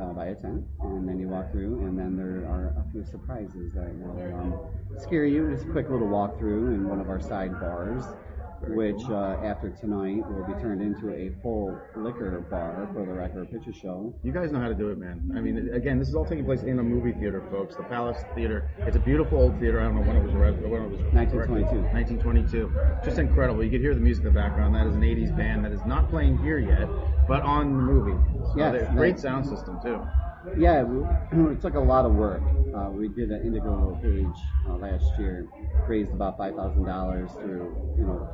uh, 0.00 0.12
by 0.12 0.26
a 0.26 0.34
tent, 0.34 0.64
and 0.82 1.08
then 1.08 1.18
you 1.18 1.28
walk 1.28 1.50
through, 1.50 1.80
and 1.86 1.98
then 1.98 2.16
there 2.16 2.46
are 2.48 2.74
a 2.78 2.84
few 2.92 3.04
surprises 3.04 3.72
that 3.74 3.92
will 3.98 4.34
um, 4.34 4.54
scare 4.98 5.24
you. 5.24 5.50
Just 5.50 5.66
a 5.66 5.70
quick 5.70 5.88
little 5.90 6.08
walkthrough 6.08 6.74
in 6.74 6.88
one 6.88 7.00
of 7.00 7.08
our 7.08 7.20
side 7.20 7.52
bars, 7.58 8.04
which 8.68 9.02
uh, 9.10 9.36
after 9.44 9.70
tonight 9.70 10.22
will 10.30 10.44
be 10.44 10.54
turned 10.60 10.80
into 10.80 11.10
a 11.14 11.30
full 11.42 11.78
liquor 11.96 12.40
bar 12.50 12.88
for 12.92 13.04
the 13.04 13.12
Record 13.12 13.50
Picture 13.50 13.72
Show. 13.72 14.14
You 14.22 14.32
guys 14.32 14.52
know 14.52 14.60
how 14.60 14.68
to 14.68 14.74
do 14.74 14.88
it, 14.90 14.98
man. 14.98 15.32
I 15.36 15.40
mean, 15.40 15.70
again, 15.72 15.98
this 15.98 16.08
is 16.08 16.14
all 16.14 16.24
taking 16.24 16.44
place 16.44 16.62
in 16.62 16.78
a 16.78 16.82
movie 16.82 17.12
theater, 17.12 17.42
folks. 17.50 17.76
The 17.76 17.82
Palace 17.84 18.22
Theater. 18.34 18.70
It's 18.78 18.96
a 18.96 19.00
beautiful 19.00 19.38
old 19.38 19.58
theater. 19.60 19.80
I 19.80 19.84
don't 19.84 19.96
know 19.96 20.02
when 20.02 20.16
it 20.16 20.24
was. 20.24 20.32
When 20.32 20.82
it 20.82 20.90
was 20.90 21.00
1922. 21.12 21.82
1922. 21.92 22.72
Just 23.04 23.18
incredible. 23.18 23.62
You 23.64 23.70
could 23.70 23.80
hear 23.80 23.94
the 23.94 24.00
music 24.00 24.24
in 24.24 24.32
the 24.32 24.38
background. 24.38 24.74
That 24.74 24.86
is 24.86 24.94
an 24.94 25.02
80s 25.02 25.36
band 25.36 25.64
that 25.64 25.72
is 25.72 25.84
not 25.86 26.08
playing 26.10 26.38
here 26.38 26.58
yet, 26.58 26.88
but 27.28 27.42
on 27.42 27.76
the 27.76 27.82
movie. 27.82 28.18
So 28.52 28.58
Yes, 28.58 28.90
great 28.94 29.18
sound 29.18 29.46
system 29.46 29.78
too. 29.82 30.00
Yeah, 30.58 30.84
it 31.32 31.60
took 31.60 31.74
a 31.74 31.80
lot 31.80 32.04
of 32.04 32.12
work. 32.12 32.42
Uh, 32.76 32.90
we 32.90 33.08
did 33.08 33.30
an 33.30 33.40
Indiegogo 33.42 34.00
page 34.02 34.42
uh, 34.68 34.76
last 34.76 35.06
year, 35.18 35.48
raised 35.88 36.12
about 36.12 36.36
five 36.36 36.54
thousand 36.54 36.84
dollars 36.84 37.30
through, 37.32 37.74
you 37.96 38.04
know, 38.04 38.28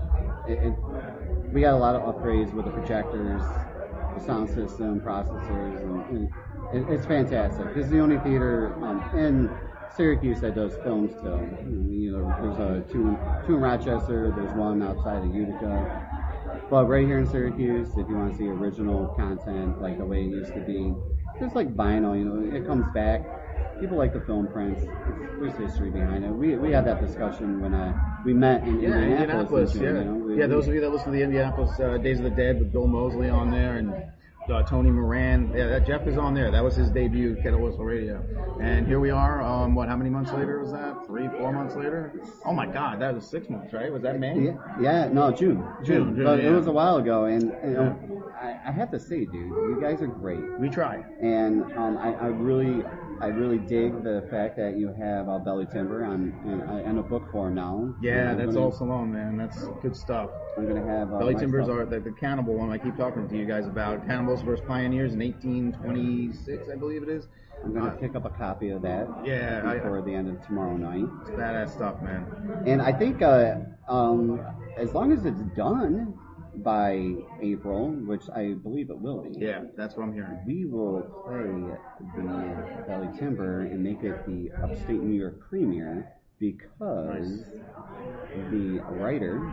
it, 0.49 0.59
it, 0.59 1.53
we 1.53 1.61
got 1.61 1.75
a 1.75 1.77
lot 1.77 1.95
of 1.95 2.03
upgrades 2.03 2.53
with 2.53 2.65
the 2.65 2.71
projectors, 2.73 3.43
the 4.19 4.25
sound 4.25 4.49
system, 4.49 5.01
processors, 5.01 5.81
and, 5.83 6.17
and 6.17 6.29
it, 6.75 6.93
it's 6.93 7.07
fantastic. 7.07 7.75
This 7.75 7.85
is 7.87 7.91
the 7.91 8.01
only 8.01 8.19
theater 8.19 8.75
um, 8.83 9.01
in 9.17 9.51
Syracuse 9.97 10.41
that 10.41 10.55
does 10.55 10.75
film 10.83 11.09
still. 11.11 11.41
You 11.71 12.13
know, 12.13 12.35
there's 12.41 12.59
a 12.59 12.93
two, 12.93 13.17
two 13.47 13.55
in 13.55 13.61
Rochester, 13.61 14.33
there's 14.35 14.53
one 14.57 14.83
outside 14.83 15.23
of 15.23 15.35
Utica. 15.35 16.09
But 16.71 16.87
right 16.87 17.07
here 17.07 17.19
in 17.19 17.27
Syracuse, 17.27 17.89
if 17.97 18.09
you 18.09 18.17
want 18.17 18.33
to 18.33 18.39
see 18.39 18.49
original 18.49 19.09
content 19.17 19.81
like 19.81 19.99
the 19.99 20.05
way 20.05 20.23
it 20.23 20.31
used 20.31 20.55
to 20.55 20.61
be, 20.61 20.95
just 21.41 21.55
like 21.55 21.75
vinyl, 21.75 22.17
you 22.19 22.25
know, 22.25 22.57
it 22.57 22.67
comes 22.67 22.87
back. 22.95 23.23
People 23.81 23.97
like 23.97 24.13
the 24.13 24.21
film 24.21 24.47
prints. 24.53 24.81
There's 25.41 25.57
history 25.57 25.91
behind 25.91 26.25
it. 26.25 26.29
We, 26.31 26.57
we 26.57 26.71
had 26.71 26.85
that 26.85 27.01
discussion 27.01 27.61
when 27.61 27.73
uh, 27.73 27.95
we 28.27 28.35
met 28.35 28.63
in 28.63 28.79
Yeah, 28.81 28.89
Indianapolis. 29.01 29.49
Indianapolis. 29.51 29.75
in 29.75 29.83
Yeah, 29.83 29.89
you 29.89 30.05
know, 30.05 30.15
we- 30.27 30.39
yeah. 30.39 30.47
Those 30.47 30.69
of 30.69 30.75
you 30.75 30.81
that 30.83 30.91
listen 30.91 31.13
to 31.13 31.17
the 31.19 31.23
Indianapolis 31.25 31.81
uh, 31.81 31.97
Days 31.99 32.19
of 32.19 32.25
the 32.25 32.31
Dead 32.31 32.59
with 32.59 32.73
Bill 32.73 32.87
Moseley 32.87 33.31
on 33.31 33.51
there 33.51 33.77
and 33.77 33.95
uh, 34.51 34.63
Tony 34.63 34.91
Moran. 34.91 35.53
Yeah, 35.57 35.67
that 35.69 35.87
Jeff 35.87 36.07
is 36.07 36.19
on 36.19 36.35
there. 36.35 36.51
That 36.51 36.63
was 36.63 36.75
his 36.77 36.91
debut, 36.91 37.37
Kettle 37.43 37.61
Whistle 37.61 37.85
Radio. 37.85 38.23
And 38.61 38.87
here 38.87 39.01
we 39.01 39.11
are. 39.11 39.43
Um, 39.43 39.75
what? 39.75 39.89
How 39.89 39.97
many 39.97 40.11
months 40.11 40.33
later 40.33 40.61
was 40.61 40.73
that? 40.73 41.07
Three, 41.07 41.29
four 41.39 41.53
months 41.53 41.75
later? 41.77 42.13
Oh 42.45 42.53
my 42.53 42.67
God, 42.67 43.01
that 43.01 43.15
was 43.15 43.27
six 43.27 43.49
months, 43.49 43.73
right? 43.73 43.93
Was 43.93 44.03
that 44.03 44.19
May? 44.19 44.39
Yeah, 44.39 44.53
yeah, 44.81 45.09
no, 45.13 45.31
June, 45.31 45.65
June, 45.85 46.15
June, 46.17 46.25
but 46.25 46.41
it 46.41 46.51
was 46.51 46.67
a 46.67 46.73
while 46.73 46.97
ago, 46.97 47.25
and 47.25 47.43
you 47.65 47.71
know, 47.71 48.33
I, 48.41 48.59
I 48.69 48.73
have 48.73 48.91
to 48.93 49.01
say, 49.01 49.25
dude, 49.25 49.35
you 49.35 49.79
guys 49.81 50.03
are 50.03 50.07
great. 50.07 50.41
We 50.59 50.69
try. 50.69 51.05
and 51.21 51.63
um, 51.77 51.99
I, 51.99 52.15
I 52.15 52.27
really, 52.27 52.85
I 53.21 53.27
really 53.27 53.59
dig 53.59 54.03
the 54.03 54.27
fact 54.31 54.57
that 54.57 54.77
you 54.79 54.89
have 54.99 55.29
uh, 55.29 55.39
Belly 55.39 55.67
Timber 55.71 56.05
on 56.05 56.33
in, 56.47 56.61
in 56.91 56.99
a 56.99 57.03
book 57.03 57.31
form 57.31 57.55
now. 57.55 57.95
Yeah, 58.01 58.35
that's 58.35 58.55
gonna, 58.55 58.61
all 58.67 58.73
Solon, 58.73 59.13
man. 59.13 59.37
That's 59.37 59.63
good 59.83 59.95
stuff. 59.95 60.31
I'm 60.57 60.67
gonna 60.67 60.87
have 60.87 61.13
uh, 61.13 61.19
Belly 61.19 61.35
Timbers 61.35 61.67
stuff- 61.67 61.77
are 61.77 61.85
the, 61.85 62.01
the 62.01 62.13
cannibal 62.13 62.55
one 62.55 62.71
I 62.71 62.79
keep 62.79 62.97
talking 62.97 63.29
to 63.29 63.37
you 63.37 63.45
guys 63.47 63.67
about. 63.67 64.07
Cannibals 64.07 64.43
versus 64.43 64.65
Pioneers 64.67 65.13
in 65.13 65.21
1826, 65.21 66.69
I 66.73 66.77
believe 66.77 67.03
it 67.03 67.09
is. 67.09 67.29
I'm 67.63 67.75
gonna 67.75 67.91
Uh, 67.91 67.97
pick 67.97 68.15
up 68.15 68.25
a 68.25 68.31
copy 68.31 68.71
of 68.71 68.81
that. 68.83 69.07
Yeah, 69.25 69.63
I- 69.67 69.75
before 69.75 70.01
the 70.01 70.15
end 70.15 70.29
of 70.29 70.41
tomorrow 70.47 70.77
night. 70.79 71.05
It's 71.21 71.31
badass 71.31 71.71
stuff, 71.75 72.01
man. 72.03 72.63
And 72.67 72.81
I 72.81 72.91
think 72.93 73.21
uh, 73.21 73.57
um, 73.89 74.41
as 74.79 74.95
long 74.95 75.13
as 75.13 75.27
it's 75.27 75.41
done 75.55 76.15
by 76.63 77.15
April, 77.41 77.91
which 77.91 78.23
I 78.35 78.55
believe 78.55 78.91
it 78.91 78.99
will 78.99 79.23
be. 79.23 79.39
Yeah, 79.39 79.63
that's 79.77 79.97
what 79.97 80.05
I'm 80.05 80.13
hearing. 80.13 80.39
We 80.47 80.65
will 80.65 81.03
play 81.27 81.77
the 82.17 82.85
Belly 82.87 83.09
Timber 83.19 83.63
and 83.63 83.83
make 83.83 84.03
it 84.03 84.27
the 84.27 84.51
upstate 84.63 85.01
New 85.03 85.19
York 85.19 85.41
premiere 85.49 86.13
because 86.39 87.45
the 88.51 88.81
writer 88.91 89.53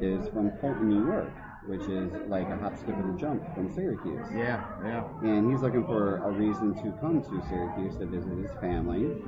is 0.00 0.28
from 0.28 0.52
Fulton, 0.60 0.88
New 0.88 1.06
York, 1.06 1.32
which 1.66 1.82
is 1.82 2.12
like 2.28 2.48
a 2.48 2.56
hop, 2.56 2.78
skip, 2.78 2.96
and 2.96 3.16
a 3.16 3.20
jump 3.20 3.42
from 3.54 3.72
Syracuse. 3.72 4.26
Yeah, 4.34 4.64
yeah. 4.84 5.04
And 5.22 5.50
he's 5.50 5.62
looking 5.62 5.84
for 5.86 6.18
a 6.18 6.30
reason 6.30 6.74
to 6.82 6.92
come 7.00 7.22
to 7.22 7.48
Syracuse 7.48 7.96
to 7.98 8.06
visit 8.06 8.36
his 8.38 8.50
family. 8.60 9.22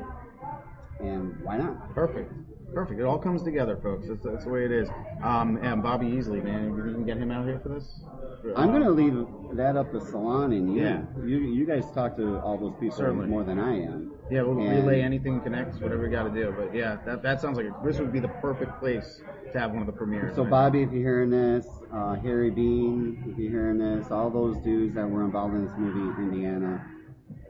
And 1.01 1.41
why 1.43 1.57
not? 1.57 1.93
Perfect. 1.95 2.33
Perfect. 2.75 3.01
It 3.01 3.05
all 3.05 3.19
comes 3.19 3.43
together, 3.43 3.79
folks. 3.83 4.09
That's, 4.09 4.23
that's 4.25 4.45
the 4.45 4.51
way 4.51 4.65
it 4.65 4.73
is. 4.73 4.89
Um, 5.23 5.59
and 5.63 5.83
Bobby 5.83 6.07
Easley, 6.07 6.43
man, 6.43 6.75
you 6.77 6.83
can 6.95 7.05
get 7.05 7.17
him 7.17 7.31
out 7.31 7.47
here 7.47 7.61
for 7.63 7.69
this. 7.71 8.01
I'm 8.57 8.71
Uh, 8.71 8.73
gonna 8.73 8.91
leave 8.91 9.27
that 9.57 9.77
up 9.77 9.91
to 9.93 10.01
Solon 10.01 10.53
and 10.53 10.75
you. 10.75 10.83
Yeah. 10.83 11.03
You, 11.25 11.39
you 11.39 11.65
guys 11.67 11.91
talk 11.93 12.17
to 12.17 12.39
all 12.41 12.59
those 12.59 12.75
people 12.81 12.97
Certainly. 12.97 13.27
more 13.29 13.45
than 13.45 13.59
I 13.59 13.81
am. 13.83 14.13
Yeah, 14.31 14.43
we'll 14.43 14.59
And- 14.61 14.85
relay 14.85 15.01
anything 15.03 15.41
connects, 15.41 15.81
whatever 15.81 16.03
we 16.03 16.09
got 16.11 16.25
to 16.25 16.31
do. 16.31 16.53
But 16.57 16.75
yeah, 16.75 16.97
that, 17.07 17.23
that 17.23 17.41
sounds 17.41 17.57
like 17.57 17.67
a, 17.67 17.75
this 17.85 17.99
would 18.01 18.13
be 18.13 18.21
the 18.21 18.29
perfect 18.29 18.79
place 18.81 19.23
to 19.53 19.59
have 19.59 19.71
one 19.71 19.81
of 19.81 19.87
the 19.87 19.93
premieres. 19.93 20.35
So 20.35 20.43
man. 20.43 20.51
Bobby, 20.51 20.83
if 20.83 20.91
you're 20.93 21.03
hearing 21.03 21.31
this, 21.31 21.67
uh, 21.93 22.15
Harry 22.17 22.51
Bean, 22.51 23.23
if 23.31 23.39
you're 23.39 23.51
hearing 23.51 23.79
this, 23.79 24.11
all 24.11 24.31
those 24.31 24.57
dudes 24.59 24.95
that 24.97 25.09
were 25.09 25.25
involved 25.25 25.55
in 25.55 25.65
this 25.65 25.75
movie, 25.79 26.21
Indiana, 26.21 26.85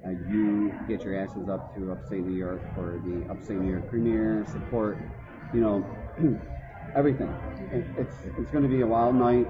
uh, 0.07 0.11
you 0.11 0.73
get 0.87 1.03
your 1.03 1.19
asses 1.19 1.49
up 1.49 1.75
to 1.75 1.93
upstate 1.93 2.21
New 2.25 2.37
York 2.37 2.61
for 2.75 3.01
the 3.05 3.27
upstate 3.31 3.59
New 3.59 3.71
York 3.71 3.89
premiere. 3.89 4.45
Support, 4.51 4.99
you 5.53 5.61
know, 5.61 5.87
everything. 6.97 7.29
It, 7.73 7.85
it's 7.97 8.15
it's 8.39 8.51
going 8.51 8.65
to 8.65 8.69
be 8.69 8.83
a 8.83 8.87
wild 8.87 9.15
night 9.15 9.47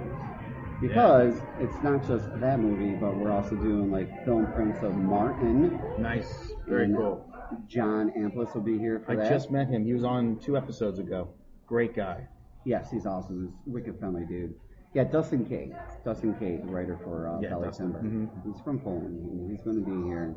because 0.80 1.34
it's 1.58 1.76
not 1.82 2.06
just 2.06 2.24
that 2.40 2.60
movie, 2.60 2.94
but 2.94 3.16
we're 3.16 3.32
also 3.32 3.56
doing 3.56 3.90
like 3.90 4.24
film 4.24 4.46
prints 4.52 4.82
of 4.82 4.94
Martin. 4.96 5.80
Nice. 5.98 6.52
Very 6.66 6.84
and 6.84 6.96
cool. 6.96 7.30
John 7.68 8.10
Amplas 8.18 8.54
will 8.54 8.62
be 8.62 8.78
here 8.78 9.02
for 9.04 9.12
I 9.12 9.16
that. 9.16 9.30
just 9.30 9.50
met 9.50 9.68
him. 9.68 9.84
He 9.84 9.92
was 9.92 10.04
on 10.04 10.38
two 10.38 10.56
episodes 10.56 10.98
ago. 10.98 11.28
Great 11.66 11.94
guy. 11.94 12.26
Yes, 12.64 12.90
he's 12.90 13.06
awesome. 13.06 13.52
He's 13.64 13.72
a 13.72 13.74
wicked 13.74 13.98
friendly 13.98 14.24
dude. 14.26 14.54
Yeah, 14.94 15.04
Dustin 15.04 15.44
K. 15.44 15.72
Dustin 16.04 16.34
K, 16.38 16.56
the 16.64 16.70
writer 16.70 16.98
for 17.02 17.28
uh, 17.28 17.40
Yeah, 17.40 17.50
Dustin. 17.50 17.92
Timber. 17.92 18.08
Mhm. 18.08 18.28
He's 18.52 18.60
from 18.62 18.78
Poland. 18.78 19.18
and 19.28 19.50
He's 19.50 19.60
going 19.62 19.84
to 19.84 19.90
be 19.90 20.06
here. 20.06 20.34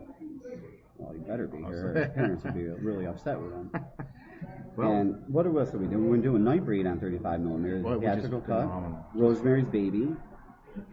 Well, 0.98 1.14
he 1.14 1.20
better 1.20 1.46
be 1.48 1.60
here. 1.60 1.94
His 1.94 2.10
parents 2.16 2.44
would 2.44 2.56
be 2.56 2.64
really 2.82 3.06
upset 3.06 3.40
with 3.40 3.54
him. 3.54 3.72
Well- 4.76 4.92
and 4.92 5.16
what 5.28 5.48
else 5.48 5.74
are 5.74 5.80
we 5.80 5.88
doing? 5.88 6.08
We're 6.08 6.18
doing 6.18 6.44
Nightbreed 6.44 6.88
on 6.88 7.00
35 7.00 7.40
millimeter, 7.40 7.82
Well, 7.82 8.00
theatrical 8.00 8.42
cut. 8.42 8.62
phenomenal. 8.62 9.06
Rosemary's 9.16 9.66
Baby. 9.66 9.98
You 9.98 10.16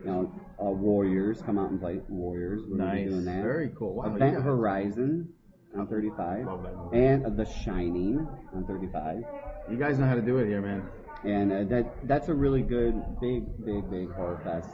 know, 0.06 0.32
uh, 0.58 0.70
Warriors 0.70 1.42
come 1.42 1.58
out 1.58 1.70
and 1.70 1.78
play 1.78 2.00
Warriors. 2.08 2.62
We're 2.66 2.78
Nice. 2.78 3.04
be 3.04 3.10
doing 3.10 3.24
that. 3.26 3.42
Very 3.42 3.70
cool. 3.76 3.96
Wow, 3.96 4.14
Event 4.14 4.36
guys- 4.36 4.42
Horizon 4.42 5.28
on 5.76 5.86
35. 5.86 6.46
Love 6.46 6.62
that 6.62 6.74
movie. 6.74 7.04
And 7.04 7.36
The 7.36 7.44
Shining 7.44 8.26
on 8.54 8.64
35. 8.64 9.22
You 9.70 9.76
guys 9.76 9.98
know 9.98 10.06
how 10.06 10.14
to 10.14 10.22
do 10.22 10.38
it 10.38 10.46
here, 10.46 10.62
man. 10.62 10.82
And 11.24 11.52
uh, 11.52 11.64
that 11.64 12.06
that's 12.06 12.28
a 12.28 12.34
really 12.34 12.62
good, 12.62 12.94
big, 13.20 13.44
big, 13.64 13.90
big 13.90 14.10
horror 14.12 14.40
fest, 14.44 14.70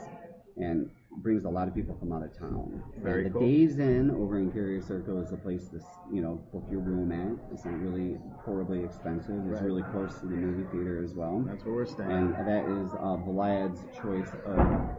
and 0.57 0.89
brings 1.17 1.43
a 1.43 1.49
lot 1.49 1.67
of 1.67 1.75
people 1.75 1.95
from 1.99 2.13
out 2.13 2.23
of 2.23 2.37
town. 2.37 2.81
Very 3.03 3.25
and 3.25 3.33
the 3.33 3.39
cool. 3.39 3.47
Days 3.47 3.79
Inn 3.79 4.11
over 4.11 4.37
in 4.39 4.51
Carrier 4.51 4.81
Circle 4.81 5.21
is 5.21 5.31
a 5.33 5.37
place 5.37 5.67
to 5.69 5.79
you 6.11 6.21
know 6.21 6.41
book 6.53 6.63
your 6.71 6.79
room 6.79 7.11
at. 7.11 7.53
It's 7.53 7.65
not 7.65 7.79
really 7.81 8.17
horribly 8.45 8.83
expensive. 8.83 9.35
It's 9.45 9.61
Right. 9.61 9.63
really 9.63 9.83
close 9.83 10.19
to 10.19 10.25
the 10.25 10.35
movie 10.35 10.63
theater 10.71 11.03
as 11.03 11.13
well. 11.13 11.43
That's 11.47 11.65
where 11.65 11.75
we're 11.75 11.85
staying. 11.85 12.11
And 12.11 12.33
that 12.47 12.65
is 12.65 12.93
uh, 12.93 13.17
Vlad's 13.27 13.81
choice 14.01 14.29
of 14.45 14.89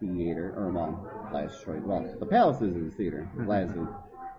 theater, 0.00 0.54
or 0.56 0.70
well, 0.70 1.28
Vlad's 1.30 1.54
choice. 1.64 1.82
Well, 1.84 2.16
the 2.18 2.26
Palace 2.26 2.62
is 2.62 2.74
the 2.74 2.90
theater. 2.96 3.28
Vlad's 3.36 3.72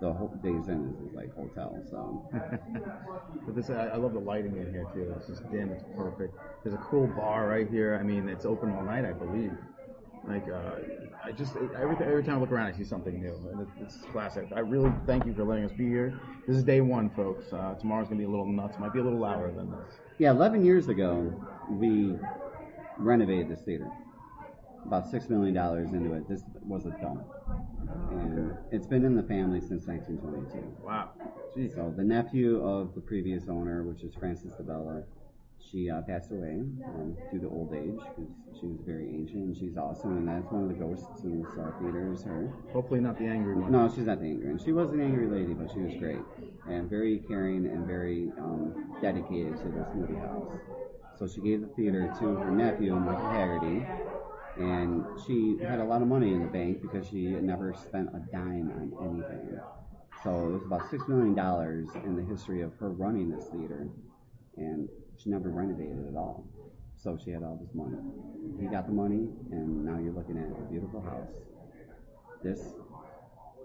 the 0.02 0.12
whole 0.14 0.30
Days 0.42 0.70
Inn 0.70 0.96
is 1.06 1.14
like 1.14 1.34
hotel. 1.36 1.78
So 1.90 2.30
But 3.46 3.56
this, 3.56 3.70
I, 3.70 3.88
I 3.88 3.96
love 3.98 4.14
the 4.14 4.20
lighting 4.20 4.56
in 4.58 4.72
here 4.72 4.86
too. 4.94 5.14
It's 5.18 5.28
just 5.28 5.50
dim. 5.52 5.72
It's 5.72 5.84
perfect. 5.96 6.36
There's 6.64 6.76
a 6.76 6.80
cool 6.90 7.08
bar 7.08 7.48
right 7.48 7.70
here. 7.70 7.98
I 8.00 8.04
mean, 8.04 8.30
it's 8.30 8.46
open 8.46 8.72
all 8.72 8.84
night, 8.84 9.06
I 9.06 9.12
believe. 9.12 9.52
Like, 10.28 10.46
uh, 10.50 10.72
I 11.24 11.32
just 11.32 11.56
every 11.56 11.96
every 12.06 12.24
time 12.24 12.38
I 12.38 12.40
look 12.40 12.52
around, 12.52 12.68
I 12.68 12.78
see 12.78 12.84
something 12.84 13.22
new, 13.22 13.34
and 13.52 13.62
it, 13.62 13.68
it's 13.82 13.98
classic. 14.12 14.50
I 14.56 14.60
really 14.60 14.92
thank 15.08 15.26
you 15.26 15.34
for 15.34 15.44
letting 15.44 15.66
us 15.66 15.72
be 15.72 15.88
here. 15.88 16.20
This 16.46 16.58
is 16.58 16.64
day 16.64 16.82
one, 16.82 17.10
folks. 17.12 17.52
Uh, 17.52 17.74
tomorrow's 17.76 18.08
gonna 18.10 18.20
be 18.20 18.26
a 18.26 18.30
little 18.30 18.46
nuts. 18.46 18.78
Might 18.80 18.94
be 18.94 19.00
a 19.00 19.04
little 19.04 19.20
louder 19.20 19.52
than 19.52 19.72
this. 19.72 19.96
yeah, 20.18 20.32
11 20.32 20.64
years 20.66 20.88
ago 20.90 21.34
we 21.70 22.16
renovated 22.98 23.50
this 23.50 23.62
theater. 23.62 23.90
About 24.86 25.08
six 25.10 25.30
million 25.30 25.54
dollars 25.54 25.94
into 25.94 26.14
it. 26.14 26.28
This 26.28 26.44
was 26.66 26.86
a 26.86 26.92
dump, 27.02 27.24
and 28.22 28.58
it's 28.72 28.88
been 28.88 29.06
in 29.06 29.16
the 29.16 29.24
family 29.24 29.60
since 29.60 29.88
1922. 29.88 30.86
Wow. 30.86 31.12
Jeez. 31.56 31.76
So 31.76 31.94
the 31.96 32.04
nephew 32.04 32.64
of 32.66 32.94
the 32.96 33.02
previous 33.02 33.48
owner, 33.50 33.84
which 33.84 34.04
is 34.04 34.14
Frances 34.16 34.52
DeBella, 34.60 35.04
she 35.72 35.90
uh, 35.90 36.02
passed 36.02 36.32
away 36.32 36.62
um, 36.86 37.16
due 37.32 37.40
to 37.40 37.48
old 37.48 37.74
age 37.74 38.00
because 38.16 38.32
she 38.60 38.66
was 38.66 38.80
very 38.86 39.08
ancient 39.08 39.44
and 39.44 39.58
she's 39.58 39.78
awesome, 39.78 40.18
and 40.18 40.28
that's 40.28 40.52
one 40.52 40.64
of 40.64 40.70
the 40.70 40.76
ghosts 40.76 41.24
in 41.24 41.42
this 41.44 41.52
uh, 41.60 41.72
theater 41.80 42.12
is 42.14 42.24
her. 42.24 42.52
Hopefully 42.72 43.00
not 43.00 43.20
the 43.20 43.26
angry 43.26 43.56
one. 43.56 43.72
No, 43.72 43.88
she's 43.90 44.06
not 44.08 44.20
the 44.20 44.26
angry 44.26 44.48
one. 44.50 44.64
She 44.64 44.72
was 44.72 44.92
an 44.92 45.02
angry 45.02 45.28
lady, 45.28 45.54
but 45.54 45.72
she 45.72 45.80
was 45.80 45.94
great 46.00 46.20
and 46.68 46.90
very 46.90 47.20
caring 47.28 47.66
and 47.66 47.86
very 47.86 48.32
um, 48.40 48.96
dedicated 49.02 49.58
to 49.58 49.70
this 49.70 49.88
movie 49.94 50.16
house. 50.16 50.52
So 51.18 51.28
she 51.28 51.42
gave 51.42 51.62
the 51.62 51.68
theater 51.68 52.14
to 52.20 52.26
her 52.36 52.52
nephew, 52.52 52.96
Michael 52.96 53.30
Haggerty, 53.30 53.86
and 54.60 55.06
she 55.26 55.58
had 55.64 55.80
a 55.80 55.84
lot 55.86 56.02
of 56.02 56.08
money 56.08 56.34
in 56.34 56.42
the 56.42 56.48
bank 56.48 56.82
because 56.82 57.08
she 57.08 57.28
never 57.28 57.74
spent 57.74 58.10
a 58.10 58.20
dime 58.32 58.70
on 58.76 58.92
anything. 59.02 59.60
So 60.24 60.50
it 60.50 60.52
was 60.52 60.64
about 60.66 60.90
six 60.90 61.08
million 61.08 61.34
dollars 61.34 61.88
in 62.04 62.16
the 62.16 62.24
history 62.24 62.62
of 62.62 62.74
her 62.76 62.90
running 62.92 63.30
this 63.30 63.46
theater, 63.48 63.88
and 64.58 64.90
she 65.18 65.30
never 65.30 65.50
renovated 65.50 66.06
at 66.08 66.16
all. 66.16 66.46
So 66.98 67.18
she 67.24 67.32
had 67.32 67.44
all 67.44 67.58
this 67.64 67.74
money. 67.74 67.98
He 68.60 68.68
got 68.68 68.86
the 68.86 68.92
money, 68.92 69.30
and 69.52 69.86
now 69.86 69.98
you're 69.98 70.14
looking 70.14 70.38
at 70.38 70.52
a 70.52 70.70
beautiful 70.70 71.02
house. 71.02 71.32
This 72.44 72.60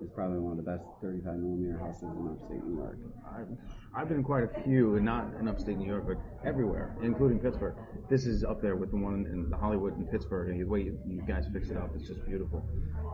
is 0.04 0.10
probably 0.14 0.38
one 0.38 0.58
of 0.58 0.64
the 0.64 0.70
best 0.70 0.84
35 1.02 1.36
millimeter 1.36 1.78
houses 1.78 2.02
in 2.02 2.28
upstate 2.28 2.62
New 2.64 2.76
York. 2.76 2.98
I've, 3.34 3.48
I've 3.96 4.08
been 4.08 4.18
in 4.18 4.24
quite 4.24 4.44
a 4.44 4.62
few, 4.62 4.96
and 4.96 5.04
not 5.04 5.32
in 5.40 5.48
upstate 5.48 5.78
New 5.78 5.86
York, 5.86 6.04
but 6.06 6.18
everywhere, 6.46 6.94
including 7.02 7.38
Pittsburgh. 7.38 7.74
This 8.10 8.26
is 8.26 8.44
up 8.44 8.60
there 8.60 8.76
with 8.76 8.90
the 8.90 8.96
one 8.96 9.26
in 9.32 9.48
the 9.48 9.56
Hollywood 9.56 9.96
in 9.96 10.06
Pittsburgh, 10.06 10.50
and 10.50 10.60
the 10.60 10.64
way 10.64 10.80
you, 10.80 10.98
you 11.08 11.22
guys 11.22 11.46
fix 11.52 11.70
it 11.70 11.76
up, 11.76 11.90
it's 11.94 12.06
just 12.06 12.24
beautiful. 12.26 12.64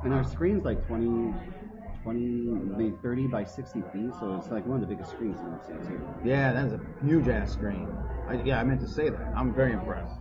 And 0.05 0.13
our 0.13 0.25
screen's 0.25 0.65
like 0.65 0.85
20, 0.89 1.33
20, 2.03 2.19
maybe 2.19 2.93
30 3.03 3.27
by 3.29 3.45
60 3.45 3.81
feet, 3.93 4.11
so 4.19 4.37
it's 4.37 4.51
like 4.51 4.67
one 4.67 4.83
of 4.83 4.89
the 4.89 4.93
biggest 4.93 5.13
screens 5.13 5.39
in 5.41 5.55
upstate 5.55 5.83
too. 5.87 6.01
Yeah, 6.25 6.53
that 6.53 6.67
is 6.67 6.73
a 6.73 6.81
huge 7.05 7.29
ass 7.29 7.53
screen. 7.53 7.89
I, 8.29 8.43
yeah, 8.43 8.61
I 8.61 8.65
meant 8.65 8.81
to 8.81 8.89
say 8.89 9.11
that. 9.11 9.33
I'm 9.37 9.55
very 9.55 9.73
impressed. 9.73 10.17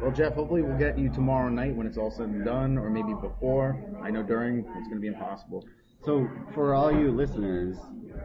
Well, 0.00 0.10
Jeff, 0.10 0.34
hopefully 0.34 0.62
we'll 0.62 0.78
get 0.78 0.98
you 0.98 1.08
tomorrow 1.10 1.48
night 1.48 1.76
when 1.76 1.86
it's 1.86 1.96
all 1.96 2.10
said 2.10 2.26
and 2.26 2.44
done, 2.44 2.76
or 2.76 2.90
maybe 2.90 3.14
before. 3.14 3.78
I 4.02 4.10
know 4.10 4.22
during 4.22 4.58
it's 4.58 4.88
going 4.88 4.96
to 4.96 5.00
be 5.00 5.06
impossible. 5.06 5.64
So 6.04 6.28
for 6.54 6.74
all 6.74 6.90
you 6.92 7.10
listeners, 7.12 7.76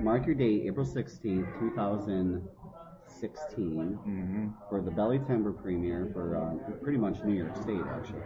mark 0.02 0.26
your 0.26 0.36
date, 0.36 0.63
April 0.66 0.86
16th, 0.86 1.60
2016, 1.60 2.48
Mm-hmm. 4.08 4.48
for 4.70 4.82
the 4.82 4.92
Belly 4.92 5.20
Timber 5.28 5.52
premiere 5.52 6.10
for 6.13 6.38
uh, 6.38 6.54
pretty 6.84 7.00
much 7.00 7.24
New 7.24 7.34
York 7.34 7.56
State, 7.56 7.82
actually. 7.96 8.22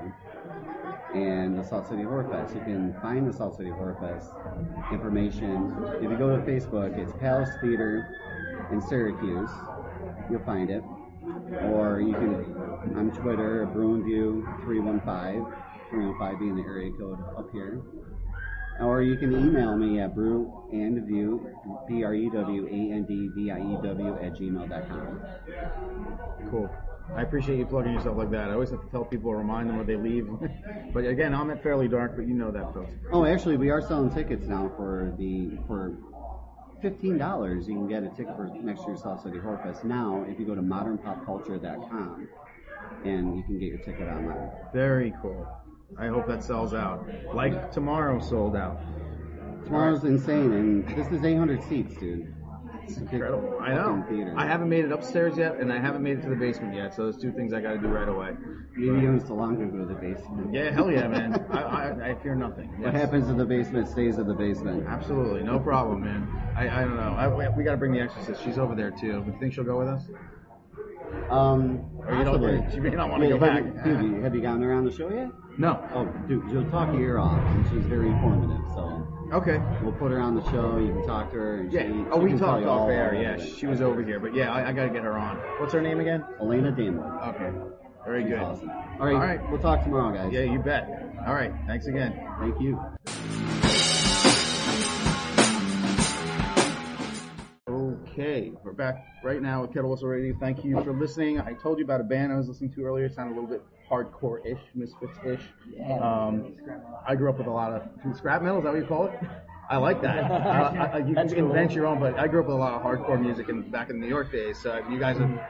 And 1.15 1.57
the 1.57 1.63
Salt 1.63 1.87
City 1.87 2.03
Horror 2.03 2.27
Fest. 2.29 2.53
You 2.55 2.61
can 2.61 2.93
find 3.01 3.25
the 3.27 3.33
Salt 3.33 3.55
City 3.57 3.69
Horror 3.69 3.95
Fest 4.01 4.31
information. 4.91 5.73
If 6.01 6.09
you 6.11 6.17
go 6.17 6.35
to 6.35 6.41
Facebook, 6.43 6.97
it's 6.97 7.13
Palace 7.19 7.49
Theater 7.61 8.05
in 8.71 8.81
Syracuse. 8.81 9.49
You'll 10.29 10.43
find 10.45 10.69
it. 10.69 10.83
Or 11.71 12.01
you 12.01 12.13
can, 12.13 12.33
on 12.97 13.11
Twitter, 13.11 13.67
BrewandView315, 13.73 15.45
315 15.89 16.39
being 16.39 16.55
the 16.55 16.63
area 16.63 16.91
code 16.97 17.19
up 17.37 17.49
here. 17.51 17.81
Or 18.81 19.03
you 19.03 19.17
can 19.17 19.33
email 19.33 19.75
me 19.77 19.99
at 19.99 20.15
brewandview, 20.15 21.87
B-R-E-W-A-N-D-V-I-E-W 21.87 24.15
at 24.15 24.33
gmail.com. 24.33 25.21
Cool. 26.49 26.69
I 27.15 27.21
appreciate 27.23 27.57
you 27.59 27.65
plugging 27.65 27.93
yourself 27.93 28.17
like 28.17 28.31
that. 28.31 28.49
I 28.49 28.53
always 28.53 28.69
have 28.71 28.81
to 28.81 28.89
tell 28.89 29.03
people, 29.03 29.35
remind 29.35 29.69
them 29.69 29.77
when 29.77 29.85
they 29.85 29.97
leave. 29.97 30.27
but 30.93 31.05
again, 31.05 31.35
I'm 31.35 31.51
at 31.51 31.61
Fairly 31.61 31.87
Dark, 31.87 32.15
but 32.15 32.27
you 32.27 32.33
know 32.33 32.49
that, 32.51 32.73
folks. 32.73 32.89
Oh, 33.11 33.25
actually, 33.25 33.57
we 33.57 33.69
are 33.69 33.81
selling 33.81 34.11
tickets 34.13 34.47
now 34.47 34.71
for 34.77 35.13
the 35.17 35.57
for 35.67 35.97
fifteen 36.81 37.17
dollars. 37.17 37.67
You 37.67 37.75
can 37.75 37.87
get 37.87 38.03
a 38.03 38.09
ticket 38.09 38.35
for 38.35 38.49
next 38.61 38.83
year's 38.87 39.01
Salt 39.01 39.23
City 39.23 39.39
Horror 39.39 39.59
Fest 39.63 39.83
now 39.83 40.23
if 40.27 40.39
you 40.39 40.45
go 40.45 40.55
to 40.55 40.61
modernpopculture.com, 40.61 42.27
and 43.03 43.35
you 43.35 43.43
can 43.43 43.59
get 43.59 43.67
your 43.67 43.79
ticket 43.79 44.07
online. 44.07 44.49
Very 44.73 45.13
cool. 45.21 45.47
I 45.97 46.07
hope 46.07 46.27
that 46.27 46.43
sells 46.43 46.73
out. 46.73 47.07
Like 47.33 47.71
tomorrow 47.71 48.19
sold 48.19 48.55
out. 48.55 48.79
Tomorrow's 49.65 50.03
insane, 50.03 50.51
and 50.53 50.87
this 50.97 51.07
is 51.11 51.23
800 51.23 51.63
seats, 51.63 51.95
dude. 51.95 52.33
It's 52.83 52.97
incredible. 52.97 53.57
I 53.61 53.73
know. 53.73 54.03
Theater. 54.09 54.33
I 54.35 54.45
haven't 54.45 54.67
made 54.67 54.83
it 54.83 54.91
upstairs 54.91 55.37
yet, 55.37 55.57
and 55.59 55.71
I 55.71 55.79
haven't 55.79 56.01
made 56.03 56.17
it 56.17 56.21
to 56.23 56.29
the 56.29 56.35
basement 56.35 56.73
yet. 56.75 56.93
So 56.93 57.03
there's 57.03 57.17
two 57.17 57.31
things 57.31 57.53
I 57.53 57.61
got 57.61 57.73
to 57.73 57.77
do 57.77 57.87
right 57.87 58.09
away. 58.09 58.31
Maybe 58.75 59.01
you 59.01 59.09
and 59.11 59.21
Solange 59.21 59.59
go 59.71 59.77
to 59.77 59.85
the 59.85 59.93
basement. 59.93 60.53
Yeah, 60.53 60.71
hell 60.71 60.91
yeah, 60.91 61.07
man. 61.07 61.45
I, 61.51 61.59
I, 61.61 62.09
I 62.09 62.15
fear 62.23 62.35
nothing. 62.35 62.67
What 62.81 62.93
happens 62.93 63.29
in 63.29 63.37
the 63.37 63.45
basement 63.45 63.87
stays 63.87 64.17
in 64.17 64.27
the 64.27 64.33
basement. 64.33 64.85
Absolutely, 64.87 65.43
no 65.43 65.59
problem, 65.59 66.01
man. 66.01 66.27
I, 66.57 66.67
I 66.67 66.83
don't 66.83 66.97
know. 66.97 67.13
I, 67.17 67.27
we- 67.27 67.47
we 67.55 67.63
got 67.63 67.71
to 67.71 67.77
bring 67.77 67.93
the 67.93 68.01
Exorcist. 68.01 68.43
She's 68.43 68.57
over 68.57 68.75
there 68.75 68.91
too. 68.91 69.23
You 69.25 69.35
think 69.39 69.53
she'll 69.53 69.63
go 69.63 69.77
with 69.79 69.87
us? 69.87 70.03
Um, 71.29 71.79
Or 72.05 72.15
you 72.15 72.23
don't- 72.23 72.41
possibly. 72.41 72.63
she 72.73 72.79
may 72.79 72.89
not 72.91 73.09
wanna 73.09 73.29
go 73.29 73.39
have 73.39 73.65
you- 73.65 73.71
back. 73.71 73.83
Dude, 73.83 74.01
you- 74.03 74.21
have 74.21 74.35
you 74.35 74.41
gotten 74.41 74.61
her 74.63 74.73
on 74.73 74.85
the 74.85 74.91
show 74.91 75.09
yet? 75.09 75.29
No. 75.57 75.79
Oh, 75.93 76.05
dude, 76.27 76.43
she'll 76.49 76.65
talk 76.69 76.91
your 76.93 77.01
ear 77.01 77.17
off, 77.19 77.39
and 77.55 77.65
she's 77.67 77.83
very 77.85 78.09
informative. 78.09 78.57
So 78.73 79.07
Okay. 79.33 79.61
we'll 79.83 79.91
put 79.93 80.11
her 80.11 80.19
on 80.19 80.35
the 80.35 80.43
show. 80.51 80.77
You 80.77 80.93
can 80.93 81.05
talk 81.07 81.31
to 81.31 81.37
her. 81.37 81.55
And 81.57 81.71
Yeah. 81.73 81.83
She, 81.87 82.05
Oh, 82.11 82.25
she 82.27 82.33
we 82.33 82.39
talked 82.39 82.65
off 82.65 82.89
air. 82.89 83.13
Yeah, 83.13 83.37
she 83.37 83.67
was 83.67 83.81
over 83.81 84.01
here, 84.01 84.19
but 84.19 84.33
yeah, 84.33 84.51
I, 84.53 84.69
I 84.69 84.73
got 84.73 84.83
to 84.83 84.89
get 84.89 85.03
her 85.03 85.17
on. 85.17 85.37
What's 85.59 85.73
her 85.73 85.81
name 85.81 85.99
again? 85.99 86.23
Alaina 86.39 86.71
Damewood. 86.71 87.11
Okay. 87.29 87.51
Very 88.05 88.23
She's 88.23 88.31
good. 88.31 88.39
awesome. 88.39 88.69
All 88.99 89.05
right, 89.05 89.13
All 89.15 89.21
right. 89.21 89.49
We'll 89.51 89.59
talk 89.61 89.83
tomorrow, 89.83 90.11
guys. 90.13 90.31
Yeah, 90.33 90.41
you 90.41 90.59
bet. 90.59 91.13
All 91.27 91.35
right. 91.35 91.53
Thanks 91.67 91.85
again. 91.87 92.19
Thank 92.39 92.59
you. 92.59 92.79
Okay, 98.21 98.51
we're 98.63 98.71
back 98.71 99.03
right 99.23 99.41
now 99.41 99.61
with 99.61 99.73
Kettle 99.73 99.89
Whistle 99.89 100.07
Radio. 100.07 100.35
Thank 100.39 100.63
you 100.63 100.79
for 100.83 100.93
listening. 100.93 101.41
I 101.41 101.53
told 101.53 101.79
you 101.79 101.85
about 101.85 102.01
a 102.01 102.03
band 102.03 102.31
I 102.31 102.37
was 102.37 102.47
listening 102.47 102.71
to 102.73 102.85
earlier. 102.85 103.05
It 103.05 103.15
sounded 103.15 103.31
a 103.31 103.41
little 103.41 103.49
bit 103.49 103.63
hardcore-ish, 103.89 104.59
Misfits-ish. 104.75 105.41
Um, 105.99 106.53
I 107.07 107.15
grew 107.15 107.31
up 107.31 107.39
with 107.39 107.47
a 107.47 107.51
lot 107.51 107.71
of 107.73 108.15
scrap 108.15 108.43
metal. 108.43 108.59
Is 108.59 108.63
that 108.65 108.73
what 108.73 108.79
you 108.79 108.85
call 108.85 109.07
it? 109.07 109.19
I 109.71 109.77
like 109.77 110.03
that. 110.03 110.25
I, 110.31 110.85
I, 110.85 110.97
you 110.99 111.15
can 111.15 111.33
invent 111.33 111.71
your 111.71 111.87
own, 111.87 111.99
but 111.99 112.19
I 112.19 112.27
grew 112.27 112.41
up 112.41 112.45
with 112.45 112.57
a 112.57 112.59
lot 112.59 112.73
of 112.73 112.83
hardcore 112.83 113.19
music 113.19 113.49
in, 113.49 113.71
back 113.71 113.89
in 113.89 113.99
the 113.99 114.05
New 114.05 114.09
York 114.13 114.31
days. 114.31 114.61
So 114.61 114.85
you 114.87 114.99
guys 114.99 115.17
are, 115.19 115.49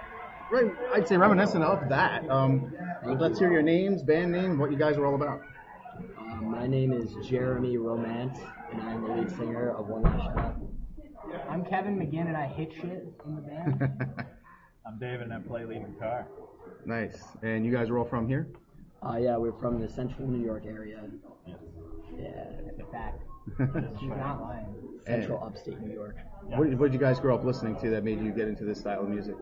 right, 0.49 0.71
I'd 0.93 1.09
say 1.09 1.17
reminiscent 1.17 1.65
of 1.65 1.89
that. 1.89 2.29
Um, 2.29 2.73
let's 3.05 3.37
hear 3.37 3.51
your 3.51 3.63
names, 3.63 4.01
band 4.01 4.31
name, 4.31 4.57
what 4.57 4.71
you 4.71 4.77
guys 4.77 4.95
are 4.95 5.05
all 5.05 5.15
about. 5.15 5.41
Uh, 6.17 6.35
my 6.35 6.67
name 6.67 6.93
is 6.93 7.15
Jeremy 7.27 7.75
Romance, 7.75 8.39
and 8.71 8.81
I'm 8.81 9.01
the 9.01 9.13
lead 9.13 9.29
singer 9.29 9.71
of 9.71 9.89
One 9.89 10.03
Last 10.03 10.23
Shot. 10.23 10.70
I'm 11.49 11.63
Kevin 11.65 11.97
McGinn 11.97 12.27
and 12.27 12.37
I 12.37 12.47
hit 12.47 12.71
shit 12.73 13.05
in 13.25 13.35
the 13.35 13.41
band. 13.41 13.81
I'm 14.85 14.99
David 14.99 15.21
and 15.21 15.33
I 15.33 15.39
play 15.39 15.65
lead 15.65 15.85
guitar. 15.93 16.27
nice. 16.85 17.23
And 17.41 17.65
you 17.65 17.71
guys 17.71 17.89
are 17.89 17.97
all 17.97 18.05
from 18.05 18.27
here? 18.27 18.47
Uh, 19.03 19.17
yeah, 19.17 19.37
we're 19.37 19.53
from 19.53 19.79
the 19.81 19.89
central 19.89 20.27
New 20.27 20.43
York 20.45 20.63
area. 20.65 21.01
Yeah, 22.17 22.43
Fact. 22.91 23.23
She's 23.99 24.09
not 24.09 24.41
lying. 24.41 24.67
central 25.05 25.43
upstate 25.43 25.79
New 25.79 25.93
York. 25.93 26.15
What, 26.43 26.67
what 26.75 26.91
did 26.91 26.93
you 26.93 26.99
guys 26.99 27.19
grow 27.19 27.33
up 27.35 27.43
listening 27.43 27.79
to 27.79 27.89
that 27.91 28.03
made 28.03 28.21
you 28.21 28.31
get 28.31 28.47
into 28.47 28.65
this 28.65 28.79
style 28.79 29.01
of 29.01 29.09
music? 29.09 29.35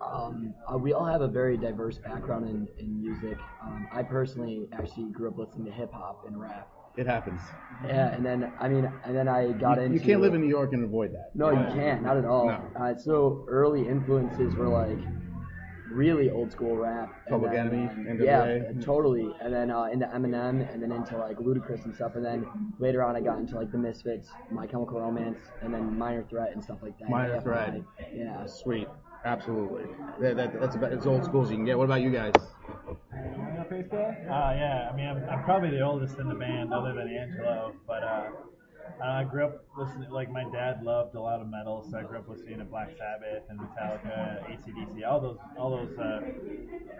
Um, 0.00 0.54
uh, 0.72 0.78
we 0.78 0.92
all 0.92 1.04
have 1.04 1.20
a 1.22 1.28
very 1.28 1.56
diverse 1.56 1.98
background 1.98 2.48
in, 2.48 2.68
in 2.78 3.00
music. 3.00 3.38
Um, 3.62 3.86
I 3.92 4.02
personally 4.02 4.68
actually 4.72 5.10
grew 5.12 5.28
up 5.28 5.38
listening 5.38 5.66
to 5.66 5.72
hip 5.72 5.92
hop 5.92 6.24
and 6.26 6.40
rap. 6.40 6.68
It 6.96 7.06
happens. 7.06 7.40
Yeah, 7.84 8.12
and 8.12 8.24
then 8.24 8.52
I 8.60 8.68
mean, 8.68 8.90
and 9.04 9.16
then 9.16 9.28
I 9.28 9.52
got 9.52 9.78
You, 9.78 9.84
into. 9.84 9.98
you 9.98 10.04
can't 10.04 10.20
live 10.20 10.34
in 10.34 10.40
New 10.40 10.48
York 10.48 10.72
and 10.72 10.84
avoid 10.84 11.12
that. 11.12 11.30
No, 11.34 11.50
you 11.50 11.66
can't. 11.74 12.02
Not 12.02 12.16
at 12.16 12.24
all. 12.24 12.46
No. 12.46 12.62
Uh, 12.80 12.96
so 12.96 13.44
early 13.48 13.86
influences 13.86 14.54
were 14.54 14.68
like 14.68 14.98
really 15.90 16.30
old 16.30 16.50
school 16.52 16.76
rap. 16.76 17.12
Public 17.28 17.52
then, 17.52 17.66
Enemy, 17.66 18.10
um, 18.10 18.20
Yeah, 18.20 18.72
totally. 18.80 19.34
And 19.40 19.52
then 19.52 19.70
uh, 19.70 19.84
into 19.84 20.06
Eminem, 20.06 20.72
and 20.72 20.82
then 20.82 20.92
into 20.92 21.16
like 21.18 21.36
Ludacris 21.38 21.84
and 21.84 21.94
stuff. 21.94 22.12
And 22.14 22.24
then 22.24 22.46
later 22.78 23.02
on, 23.02 23.16
I 23.16 23.20
got 23.20 23.38
into 23.38 23.56
like 23.56 23.70
the 23.72 23.78
Misfits, 23.78 24.28
My 24.50 24.66
Chemical 24.66 25.00
Romance, 25.00 25.38
and 25.62 25.74
then 25.74 25.98
Minor 25.98 26.24
Threat 26.30 26.50
and 26.54 26.62
stuff 26.62 26.78
like 26.82 26.98
that. 27.00 27.08
Minor 27.08 27.40
Threat. 27.40 27.80
Yeah. 28.14 28.46
Sweet. 28.46 28.88
Absolutely. 29.24 29.84
That, 30.20 30.36
that, 30.36 30.60
that's 30.60 30.76
about 30.76 30.92
as 30.92 31.06
old 31.06 31.24
school 31.24 31.42
as 31.42 31.50
you 31.50 31.56
can 31.56 31.64
get. 31.64 31.78
What 31.78 31.84
about 31.84 32.02
you 32.02 32.10
guys? 32.10 32.34
Uh, 34.28 34.52
yeah, 34.54 34.90
I 34.92 34.96
mean, 34.96 35.06
I'm, 35.06 35.28
I'm 35.30 35.44
probably 35.44 35.70
the 35.70 35.80
oldest 35.80 36.18
in 36.18 36.28
the 36.28 36.34
band, 36.34 36.72
other 36.72 36.92
than 36.92 37.08
Angelo. 37.08 37.72
But 37.86 38.02
uh, 38.02 38.30
I 39.02 39.24
grew 39.24 39.46
up 39.46 39.64
listening. 39.76 40.10
Like 40.10 40.30
my 40.30 40.44
dad 40.52 40.82
loved 40.82 41.14
a 41.14 41.20
lot 41.20 41.40
of 41.40 41.48
metal, 41.48 41.86
so 41.90 41.98
I 41.98 42.02
grew 42.02 42.18
up 42.18 42.28
listening 42.28 42.58
to 42.58 42.64
Black 42.64 42.90
Sabbath 42.98 43.44
and 43.48 43.58
Metallica, 43.58 44.44
ACDC, 44.50 45.06
all 45.08 45.20
those, 45.20 45.38
all 45.58 45.70
those 45.70 45.98
uh, 45.98 46.20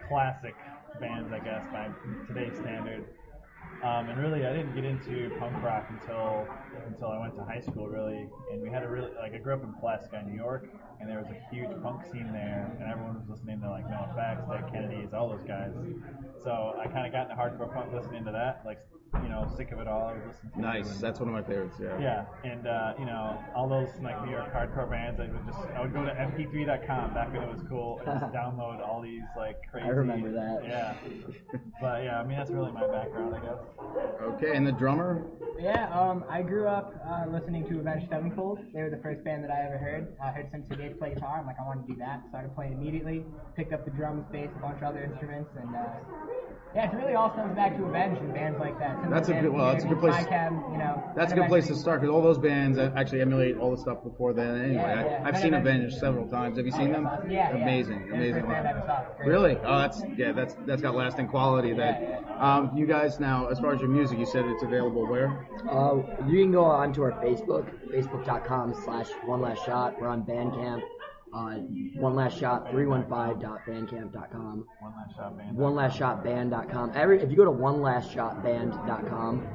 classic 0.07 0.55
bands, 0.99 1.31
I 1.31 1.39
guess, 1.39 1.63
by 1.71 1.89
today's 2.27 2.57
standard. 2.57 3.05
Um, 3.83 4.09
and 4.09 4.17
really, 4.19 4.45
I 4.45 4.53
didn't 4.53 4.73
get 4.73 4.85
into 4.85 5.29
punk 5.39 5.61
rock 5.61 5.87
until 5.89 6.47
until 6.87 7.09
I 7.09 7.19
went 7.19 7.35
to 7.35 7.43
high 7.43 7.61
school, 7.61 7.87
really. 7.87 8.27
And 8.51 8.61
we 8.61 8.69
had 8.69 8.83
a 8.83 8.89
really 8.89 9.11
like 9.21 9.33
I 9.33 9.37
grew 9.37 9.53
up 9.53 9.63
in 9.63 9.73
Pulaski, 9.73 10.17
New 10.25 10.35
York, 10.35 10.67
and 10.99 11.09
there 11.09 11.19
was 11.19 11.27
a 11.29 11.37
huge 11.53 11.69
punk 11.83 12.03
scene 12.11 12.31
there, 12.31 12.71
and 12.79 12.89
everyone 12.89 13.15
was 13.15 13.29
listening 13.29 13.61
to 13.61 13.69
like 13.69 13.85
NOFX, 13.85 14.49
Dead 14.49 14.71
Kennedys, 14.71 15.13
all 15.13 15.29
those 15.29 15.43
guys. 15.47 15.73
So 16.43 16.75
I 16.79 16.87
kind 16.87 17.05
of 17.05 17.11
got 17.11 17.29
into 17.29 17.35
hardcore 17.35 17.71
punk 17.73 17.93
listening 17.93 18.25
to 18.25 18.31
that, 18.31 18.63
like 18.65 18.79
you 19.23 19.29
know, 19.29 19.47
sick 19.57 19.71
of 19.71 19.79
it 19.79 19.87
all. 19.87 20.07
I 20.07 20.13
was 20.13 20.21
listening 20.27 20.51
to 20.53 20.61
Nice. 20.61 20.91
and- 20.91 21.01
That's 21.01 21.19
one 21.19 21.29
of 21.29 21.33
my 21.35 21.43
favorites. 21.43 21.75
Yeah. 21.81 21.99
yeah, 21.99 22.25
and 22.51 22.67
uh, 22.67 22.93
you 22.99 23.05
know 23.05 23.37
all 23.55 23.67
those 23.69 23.89
like 24.01 24.23
New 24.25 24.31
York 24.31 24.53
hardcore 24.53 24.89
bands. 24.89 25.19
I 25.19 25.27
would 25.27 25.45
just 25.45 25.59
I 25.75 25.81
would 25.81 25.93
go 25.93 26.03
to 26.03 26.11
mp3.com 26.11 27.13
back 27.13 27.31
when 27.33 27.43
it 27.43 27.49
was 27.51 27.61
cool 27.69 28.01
and 28.05 28.19
just 28.19 28.33
download 28.39 28.85
all 28.85 29.01
these 29.01 29.23
like 29.37 29.57
crazy. 29.71 29.87
I 29.87 29.89
remember 29.91 30.31
that. 30.31 30.61
Yeah, 30.63 30.93
but 31.81 32.03
yeah, 32.03 32.19
I 32.19 32.23
mean 32.25 32.37
that's 32.37 32.51
really 32.51 32.71
my 32.71 32.87
background, 32.87 33.35
I 33.35 33.39
guess. 33.39 33.59
Okay, 34.21 34.55
and 34.55 34.65
the 34.65 34.71
drummer? 34.71 35.25
Yeah, 35.59 35.87
um, 35.97 36.25
I 36.29 36.41
grew 36.41 36.67
up 36.67 36.93
uh, 37.07 37.25
listening 37.31 37.65
to 37.69 37.79
Avenged 37.79 38.09
Sevenfold. 38.09 38.59
They 38.73 38.81
were 38.81 38.89
the 38.89 38.97
first 39.01 39.23
band 39.23 39.43
that 39.45 39.51
I 39.51 39.63
ever 39.65 39.77
heard. 39.77 40.15
I 40.21 40.31
heard 40.31 40.49
Sensei 40.51 40.75
Dave 40.75 40.99
play 40.99 41.13
guitar. 41.13 41.39
I'm 41.39 41.45
like, 41.45 41.55
I 41.59 41.63
want 41.65 41.87
to 41.87 41.93
do 41.93 41.97
that. 41.99 42.23
Started 42.29 42.53
playing 42.55 42.73
immediately. 42.73 43.23
Picked 43.55 43.71
up 43.71 43.85
the 43.85 43.91
drums, 43.91 44.25
bass, 44.31 44.49
a 44.57 44.59
bunch 44.59 44.77
of 44.77 44.83
other 44.83 45.03
instruments, 45.03 45.49
and 45.57 45.73
uh, 45.73 45.79
yeah, 46.75 46.91
it 46.91 46.95
really 46.95 47.13
all 47.15 47.31
stems 47.33 47.55
back 47.55 47.77
to 47.77 47.85
Avenged 47.85 48.21
and 48.21 48.33
bands 48.33 48.59
like 48.59 48.77
that. 48.79 49.01
Similar 49.05 49.15
That's 49.19 49.29
a 49.29 49.33
good- 49.41 49.53
well, 49.53 49.71
that's 49.71 49.83
a 49.83 49.87
good 49.87 49.99
place- 49.99 50.15
Mycab, 50.25 50.71
you 50.71 50.77
know. 50.77 51.03
That's 51.15 51.31
a 51.31 51.35
good 51.35 51.47
place 51.47 51.67
to 51.67 51.75
start 51.75 52.01
because 52.01 52.13
all 52.13 52.21
those 52.21 52.37
bands 52.37 52.77
actually 52.77 53.21
emulate 53.21 53.57
all 53.57 53.71
the 53.71 53.77
stuff 53.77 54.03
before 54.03 54.33
then. 54.33 54.55
Anyway, 54.59 54.75
Yeah, 54.75 55.05
yeah. 55.05 55.11
I, 55.23 55.27
I've 55.27 55.35
And 55.35 55.37
seen 55.37 55.53
eventually- 55.53 55.75
Avenged 55.75 55.97
several 55.97 56.27
times. 56.27 56.57
Have 56.57 56.65
you 56.65 56.71
seen 56.71 56.91
them? 56.91 57.07
Yeah, 57.29 57.55
yeah. 57.55 57.63
Amazing, 57.63 58.05
They're 58.07 58.15
amazing. 58.15 58.45
band 58.45 58.67
I 58.67 58.71
ever 58.71 58.83
saw. 58.85 59.03
Great. 59.17 59.27
Really? 59.29 59.57
Oh, 59.63 59.77
that's 59.79 60.03
yeah. 60.17 60.31
That's 60.31 60.55
that's 60.65 60.81
got 60.81 60.95
lasting 60.95 61.27
quality. 61.27 61.73
That 61.73 62.23
um, 62.39 62.71
you 62.75 62.85
guys 62.85 63.19
now, 63.19 63.47
as 63.47 63.59
far 63.59 63.73
as 63.73 63.79
your 63.81 63.89
music, 63.89 64.19
you 64.19 64.25
said 64.25 64.45
it's 64.45 64.63
available 64.63 65.05
where? 65.07 65.47
Uh, 65.69 65.97
you 66.27 66.43
can 66.43 66.51
go 66.51 66.63
onto 66.65 67.01
our 67.03 67.11
Facebook, 67.23 67.65
facebook.com 67.93 68.73
slash 68.83 69.07
one 69.25 69.41
last 69.41 69.65
shot. 69.65 69.99
We're 69.99 70.07
on 70.07 70.23
Bandcamp. 70.23 70.81
Uh, 71.35 71.55
one 71.99 72.15
last 72.15 72.39
shot 72.39 72.71
315.bandcamp.com. 72.71 74.65
One 74.79 74.93
last 74.95 75.15
shot 75.17 75.37
band. 75.37 75.57
One 75.57 75.75
last 75.75 75.97
shot 75.97 76.23
band.com. 76.23 76.93
Every 76.95 77.21
if 77.21 77.29
you 77.29 77.35
go 77.35 77.43
to 77.43 77.51
one 77.51 77.81
last 77.81 78.09
shot 78.13 78.41
band.com, 78.41 79.45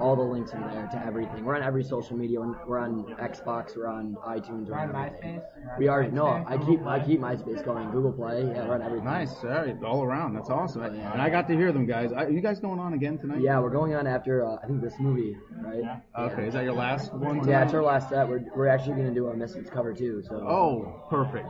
all 0.00 0.16
the 0.16 0.22
links 0.22 0.52
are 0.52 0.60
there 0.72 0.88
to 0.92 1.06
everything. 1.06 1.44
We're 1.44 1.56
on 1.56 1.62
every 1.62 1.84
social 1.84 2.16
media. 2.16 2.40
We're 2.40 2.78
on 2.78 3.04
Xbox. 3.20 3.76
We're 3.76 3.86
on 3.88 4.16
iTunes. 4.26 4.68
We're 4.68 4.76
on 4.78 4.94
everything. 4.94 5.40
MySpace. 5.40 5.42
We're 5.56 5.72
on 5.72 5.78
We 5.78 5.88
are 5.88 6.04
MySpace. 6.04 6.12
no. 6.12 6.44
I 6.46 6.58
keep 6.58 6.86
I 6.86 7.00
keep 7.00 7.20
MySpace 7.20 7.64
going. 7.64 7.90
Google 7.90 8.12
Play. 8.12 8.42
Yeah, 8.42 8.66
we're 8.66 8.74
on 8.74 8.82
everything. 8.82 9.04
Nice, 9.04 9.32
all 9.44 9.50
right, 9.50 9.76
all 9.84 10.02
around. 10.02 10.34
That's 10.34 10.50
awesome. 10.50 10.82
And 10.82 11.20
I 11.22 11.28
got 11.30 11.46
to 11.48 11.54
hear 11.54 11.72
them, 11.72 11.86
guys. 11.86 12.12
Are 12.12 12.30
you 12.30 12.40
guys 12.40 12.60
going 12.60 12.78
on 12.80 12.94
again 12.94 13.18
tonight? 13.18 13.40
Yeah, 13.40 13.60
we're 13.60 13.70
going 13.70 13.94
on 13.94 14.06
after 14.06 14.44
uh, 14.44 14.56
I 14.62 14.66
think 14.66 14.80
this 14.82 14.94
movie, 14.98 15.36
right? 15.62 16.00
Okay, 16.18 16.46
is 16.48 16.54
that 16.54 16.64
your 16.64 16.74
last 16.74 17.12
one? 17.14 17.36
Yeah, 17.36 17.42
tonight? 17.42 17.62
it's 17.64 17.74
our 17.74 17.82
last 17.82 18.08
set. 18.08 18.28
We're, 18.28 18.44
we're 18.56 18.68
actually 18.68 18.94
going 18.94 19.08
to 19.08 19.14
do 19.14 19.28
a 19.28 19.34
Misfits 19.36 19.70
cover 19.70 19.92
too. 19.94 20.22
So. 20.28 20.36
Oh, 20.36 21.02
perfect. 21.10 21.48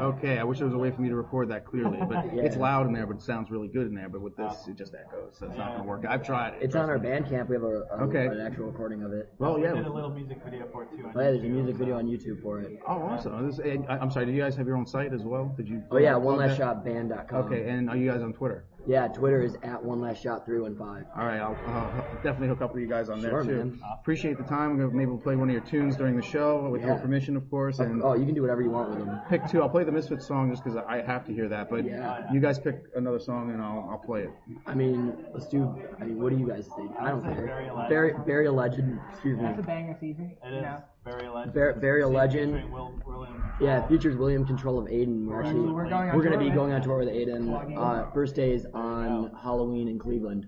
Okay, 0.00 0.38
I 0.38 0.44
wish 0.44 0.58
there 0.58 0.66
was 0.66 0.74
a 0.74 0.78
way 0.78 0.90
for 0.90 1.00
me 1.00 1.08
to 1.08 1.16
record 1.16 1.48
that 1.50 1.64
clearly, 1.64 1.98
but 2.08 2.24
Yeah. 2.34 2.42
it's 2.42 2.56
loud 2.56 2.86
in 2.86 2.92
there, 2.92 3.06
but 3.06 3.16
it 3.16 3.22
sounds 3.22 3.50
really 3.50 3.68
good 3.68 3.86
in 3.86 3.94
there. 3.94 4.08
But 4.08 4.20
with 4.20 4.36
this, 4.36 4.66
it 4.68 4.76
just 4.76 4.94
echoes, 4.94 5.36
so 5.38 5.46
it's 5.46 5.56
not 5.56 5.72
gonna 5.76 5.84
work. 5.84 6.04
I've 6.08 6.22
tried 6.22 6.54
it. 6.54 6.58
It's 6.62 6.74
on 6.76 6.88
our 6.90 6.98
Bandcamp. 6.98 7.48
We 7.48 7.54
have 7.56 7.62
a, 7.62 7.67
a 7.74 8.02
Okay. 8.04 8.26
an 8.26 8.40
actual 8.40 8.66
recording 8.66 9.02
of 9.02 9.12
it. 9.12 9.32
Well, 9.38 9.54
We 9.56 9.62
yeah. 9.62 9.74
did 9.74 9.86
a 9.86 9.92
little 9.92 10.10
music 10.10 10.38
video 10.44 10.66
for 10.72 10.84
it 10.84 10.90
too. 10.90 11.04
Oh 11.04 11.20
yeah, 11.20 11.30
there's 11.30 11.42
a 11.42 11.46
music 11.46 11.76
video 11.76 11.96
on 11.98 12.06
YouTube 12.06 12.42
for 12.42 12.60
it. 12.60 12.78
Oh, 12.86 12.92
awesome. 13.02 13.46
This, 13.50 13.60
I, 13.88 13.92
I'm 13.98 14.10
sorry. 14.10 14.26
Do 14.26 14.32
you 14.32 14.42
guys 14.42 14.56
have 14.56 14.66
your 14.66 14.76
own 14.76 14.86
site 14.86 15.12
as 15.12 15.22
well? 15.22 15.52
Did 15.56 15.68
you? 15.68 15.82
Oh 15.90 15.98
yeah, 15.98 16.12
plug 16.14 16.24
one 16.24 16.36
last 16.38 16.50
that? 16.50 16.56
shot 16.58 16.84
band.com. 16.84 17.46
Okay, 17.46 17.68
and 17.68 17.88
are 17.90 17.96
you 17.96 18.10
guys 18.10 18.22
on 18.22 18.32
Twitter? 18.32 18.64
Yeah, 18.88 19.06
Twitter 19.06 19.42
is 19.42 19.54
at 19.62 19.84
one 19.84 20.00
last 20.00 20.22
shot 20.22 20.46
three 20.46 20.60
one 20.60 20.74
five. 20.74 21.04
All 21.14 21.26
right, 21.26 21.38
I'll 21.40 21.54
uh, 21.66 22.00
definitely 22.22 22.48
hook 22.48 22.62
up 22.62 22.72
with 22.72 22.82
you 22.82 22.88
guys 22.88 23.10
on 23.10 23.20
Sure, 23.20 23.44
there 23.44 23.54
too. 23.54 23.64
man. 23.64 23.80
Appreciate 24.00 24.38
the 24.38 24.44
time. 24.44 24.70
I'm 24.70 24.78
gonna 24.78 24.90
maybe 24.90 25.10
we'll 25.10 25.18
play 25.20 25.36
one 25.36 25.50
of 25.50 25.52
your 25.52 25.62
tunes 25.64 25.94
during 25.94 26.16
the 26.16 26.22
show 26.22 26.70
with 26.70 26.80
your 26.80 26.94
Yeah. 26.94 27.00
permission, 27.02 27.36
of 27.36 27.50
course. 27.50 27.80
And 27.80 28.02
Oh, 28.02 28.14
you 28.14 28.24
can 28.24 28.34
do 28.34 28.40
whatever 28.40 28.62
you 28.62 28.70
want 28.70 28.88
with 28.88 29.00
them. 29.00 29.20
pick 29.28 29.46
two. 29.46 29.60
I'll 29.60 29.68
play 29.68 29.84
the 29.84 29.92
Misfits 29.92 30.26
song 30.26 30.50
just 30.50 30.64
because 30.64 30.78
I 30.88 31.02
have 31.02 31.26
to 31.26 31.34
hear 31.34 31.48
that. 31.50 31.68
But 31.68 31.84
Yeah. 31.84 32.32
you 32.32 32.40
guys 32.40 32.58
pick 32.58 32.82
another 32.96 33.18
song 33.18 33.50
and 33.50 33.60
I'll 33.60 33.86
I'll 33.90 33.98
play 33.98 34.22
it. 34.22 34.30
I 34.66 34.74
mean, 34.74 35.12
let's 35.34 35.48
do. 35.48 35.70
I 36.00 36.04
mean, 36.04 36.22
what 36.22 36.30
do 36.32 36.38
you 36.38 36.48
guys 36.48 36.66
think? 36.74 36.90
I 36.98 37.10
don't 37.10 37.22
care. 37.22 37.34
Bury 37.46 37.68
a 37.68 37.74
Legend. 37.74 37.88
Bury, 37.90 38.14
bury 38.26 38.46
a 38.46 38.52
legend. 38.52 39.00
Excuse 39.12 39.36
me. 39.38 39.44
That's 39.44 39.58
a 39.58 39.62
banger 39.64 39.96
season. 40.00 40.34
It 40.42 40.54
you 40.54 40.60
know. 40.62 40.78
Very 41.10 41.28
legend. 41.28 41.54
Bur- 41.54 41.72
bury 41.80 42.04
legend. 42.04 42.72
Will, 42.72 42.92
William. 43.06 43.42
Yeah, 43.60 43.86
features 43.88 44.16
William 44.16 44.46
Control 44.46 44.78
of 44.78 44.86
Aiden. 44.86 45.26
We're 45.26 45.42
actually 45.42 45.60
We're 45.60 45.88
going 45.88 46.10
on 46.10 46.16
we're 46.16 46.22
gonna 46.22 46.38
be 46.38 46.46
with- 46.46 46.54
going 46.54 46.72
on 46.72 46.82
tour 46.82 46.98
with 46.98 47.08
Aiden. 47.08 47.76
Uh, 47.76 48.10
first 48.12 48.34
day 48.34 48.52
is 48.52 48.66
on 48.74 49.32
Halloween 49.42 49.88
in 49.88 49.98
Cleveland 49.98 50.46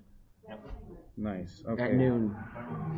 Nice. 1.16 1.62
Okay. 1.68 1.82
at 1.84 1.94
noon. 1.94 2.34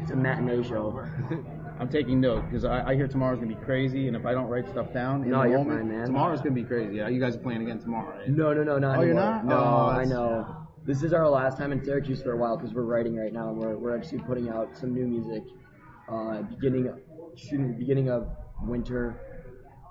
It's 0.00 0.12
a 0.12 0.16
matinee 0.16 0.62
show. 0.62 1.04
I'm 1.80 1.88
taking 1.88 2.20
note 2.20 2.44
because 2.44 2.64
I, 2.64 2.90
I 2.90 2.94
hear 2.94 3.08
tomorrow's 3.08 3.38
gonna 3.40 3.54
be 3.56 3.64
crazy, 3.64 4.06
and 4.06 4.16
if 4.16 4.24
I 4.26 4.32
don't 4.32 4.46
write 4.46 4.68
stuff 4.68 4.92
down 4.92 5.24
in 5.24 5.30
No, 5.30 5.42
the 5.42 5.48
you're 5.48 5.58
moment, 5.58 5.80
fine, 5.80 5.88
man. 5.88 6.06
tomorrow's 6.06 6.40
gonna 6.40 6.54
be 6.54 6.62
crazy. 6.62 6.96
Yeah, 6.96 7.08
you 7.08 7.18
guys 7.20 7.34
are 7.34 7.40
playing 7.40 7.62
again 7.62 7.80
tomorrow. 7.80 8.16
Right? 8.16 8.28
No, 8.28 8.52
no, 8.52 8.62
no, 8.62 8.78
not 8.78 8.98
Oh, 8.98 9.02
you're 9.02 9.14
not? 9.14 9.44
No, 9.44 9.56
Oh, 9.56 9.86
I 9.86 9.92
that's- 10.04 10.10
know. 10.10 10.56
This 10.84 11.02
is 11.04 11.12
our 11.12 11.28
last 11.28 11.58
time 11.58 11.70
in 11.72 11.82
Syracuse 11.84 12.22
for 12.22 12.32
a 12.32 12.36
while 12.36 12.56
because 12.56 12.74
we're 12.74 12.82
writing 12.82 13.16
right 13.16 13.32
now 13.32 13.50
and 13.50 13.56
we're, 13.58 13.76
we're 13.76 13.96
actually 13.96 14.18
putting 14.20 14.48
out 14.48 14.76
some 14.76 14.92
new 14.92 15.06
music. 15.06 15.44
Uh, 16.08 16.42
beginning, 16.42 16.92
excuse 17.32 17.60
me, 17.60 17.72
beginning 17.78 18.10
of 18.10 18.28
winter, 18.62 19.14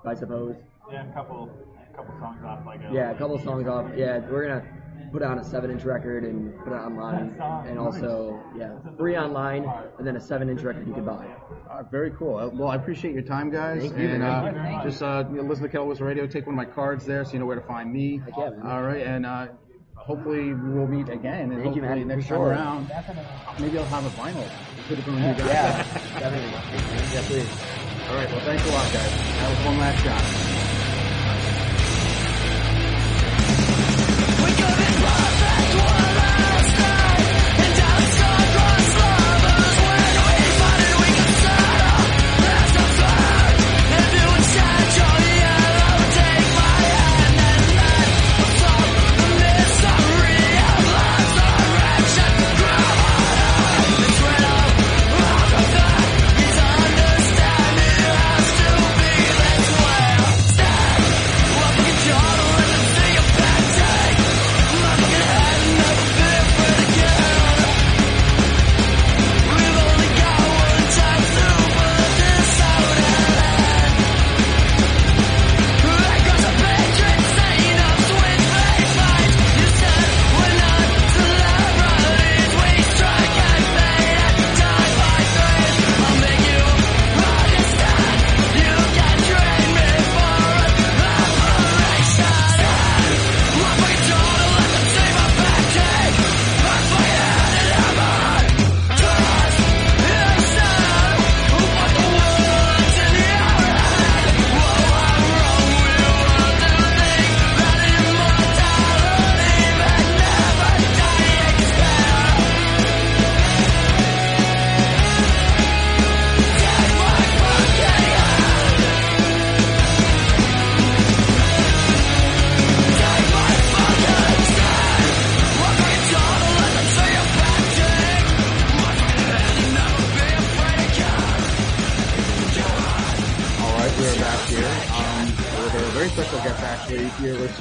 I 0.06 0.14
suppose. 0.14 0.56
Yeah, 0.90 1.08
a 1.08 1.12
couple, 1.12 1.50
a 1.92 1.96
couple 1.96 2.14
songs 2.18 2.44
off 2.44 2.64
like 2.66 2.80
a. 2.80 2.90
Yeah, 2.92 3.10
a 3.10 3.14
couple 3.14 3.38
songs 3.38 3.66
off. 3.66 3.90
Yeah, 3.96 4.18
we're 4.30 4.46
gonna 4.48 4.64
put 5.12 5.22
out 5.22 5.38
a 5.38 5.44
seven-inch 5.44 5.84
record 5.84 6.24
and 6.24 6.56
put 6.64 6.72
it 6.72 6.76
online, 6.76 7.36
and 7.66 7.78
also 7.78 8.40
yeah, 8.56 8.72
free 8.96 9.16
online, 9.16 9.64
and 9.98 10.06
then 10.06 10.16
a 10.16 10.20
seven-inch 10.20 10.62
record 10.62 10.86
you 10.86 10.94
can 10.94 11.04
buy. 11.04 11.26
Uh, 11.70 11.82
very 11.90 12.10
cool. 12.12 12.36
Uh, 12.36 12.48
Well, 12.48 12.68
I 12.68 12.76
appreciate 12.76 13.12
your 13.14 13.22
time, 13.22 13.50
guys. 13.50 13.82
Thank 13.82 13.98
you, 13.98 14.08
and 14.08 14.20
man. 14.20 14.56
uh, 14.56 14.82
just 14.82 15.02
uh, 15.02 15.24
you 15.30 15.36
know, 15.36 15.42
listen 15.42 15.64
to 15.64 15.68
Kettle 15.70 15.86
Whistle 15.86 16.06
Radio. 16.06 16.26
Take 16.26 16.46
one 16.46 16.54
of 16.54 16.56
my 16.66 16.70
cards 16.72 17.04
there, 17.06 17.24
so 17.24 17.32
you 17.34 17.38
know 17.38 17.46
where 17.46 17.56
to 17.60 17.66
find 17.66 17.92
me. 17.92 18.18
Heck 18.24 18.36
yeah, 18.38 18.50
man. 18.50 18.62
All 18.66 18.82
right, 18.82 19.06
and 19.06 19.26
uh, 19.26 19.48
hopefully 20.06 20.52
we'll 20.52 20.86
meet 20.86 21.08
again. 21.08 21.52
And 21.52 21.62
Thank 21.62 21.64
hopefully 21.64 21.80
man. 21.80 22.08
next 22.08 22.24
For 22.26 22.34
time 22.34 22.38
sure. 22.38 22.48
around, 22.48 22.92
maybe 23.60 23.78
I'll 23.78 23.84
have 23.86 24.06
a 24.06 24.10
vinyl. 24.10 24.48
Put 24.88 24.98
it 24.98 25.04
you 25.14 25.20
guys. 25.20 25.38
Yeah, 25.46 25.82
definitely. 26.20 26.50
Please. 27.22 27.48
All 28.10 28.16
right. 28.16 28.30
Well, 28.30 28.40
thanks 28.40 28.68
a 28.68 28.72
lot, 28.72 28.92
guys. 28.92 29.10
That 29.38 29.50
was 29.56 29.66
one 29.66 29.78
last 29.78 30.02
shot. 30.02 30.51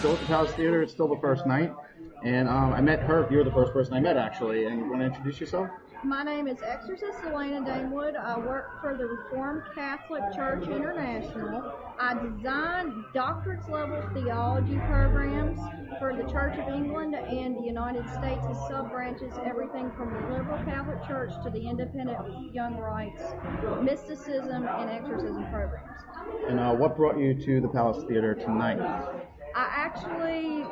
Still 0.02 0.14
at 0.14 0.20
the 0.22 0.26
Palace 0.26 0.52
Theater. 0.54 0.82
It's 0.82 0.92
still 0.92 1.08
the 1.08 1.22
first 1.22 1.46
night, 1.46 1.72
and 2.24 2.50
um, 2.50 2.74
I 2.74 2.82
met 2.82 3.02
her. 3.02 3.28
You 3.30 3.38
were 3.38 3.44
the 3.44 3.52
first 3.52 3.72
person 3.72 3.94
I 3.94 4.00
met 4.00 4.18
actually. 4.18 4.66
And 4.66 4.80
you 4.80 4.90
want 4.90 5.02
to 5.02 5.06
introduce 5.06 5.40
yourself? 5.40 5.70
My 6.04 6.24
name 6.24 6.48
is 6.48 6.58
Exorcist 6.64 7.20
Alaina 7.24 7.64
Damewood. 7.64 8.16
I 8.16 8.40
work 8.40 8.82
for 8.82 8.98
the 8.98 9.06
Reformed 9.06 9.62
Catholic 9.76 10.24
Church 10.34 10.64
International. 10.64 11.72
I 12.00 12.16
design 12.16 13.06
doctorate 13.14 13.70
level 13.70 14.02
theology 14.12 14.78
programs 14.88 15.60
for 16.00 16.18
the 16.18 16.28
Church 16.32 16.58
of 16.58 16.74
England 16.74 17.14
and 17.14 17.56
the 17.58 17.62
United 17.62 18.10
States 18.10 18.44
as 18.50 18.58
sub 18.68 18.90
branches, 18.90 19.32
everything 19.46 19.92
from 19.96 20.12
the 20.16 20.36
liberal 20.36 20.58
Catholic 20.66 21.06
Church 21.06 21.32
to 21.44 21.52
the 21.52 21.62
independent 21.70 22.56
young 22.56 22.76
rights, 22.76 23.22
mysticism, 23.84 24.66
and 24.68 24.90
exorcism 24.90 25.46
programs. 25.52 26.02
And 26.50 26.60
uh, 26.60 26.74
what 26.74 26.98
brought 26.98 27.20
you 27.20 27.36
to 27.46 27.62
the 27.62 27.68
Palace 27.68 28.04
Theater 28.08 28.34
tonight? 28.34 28.80
I 29.56 29.68
actually 29.76 30.64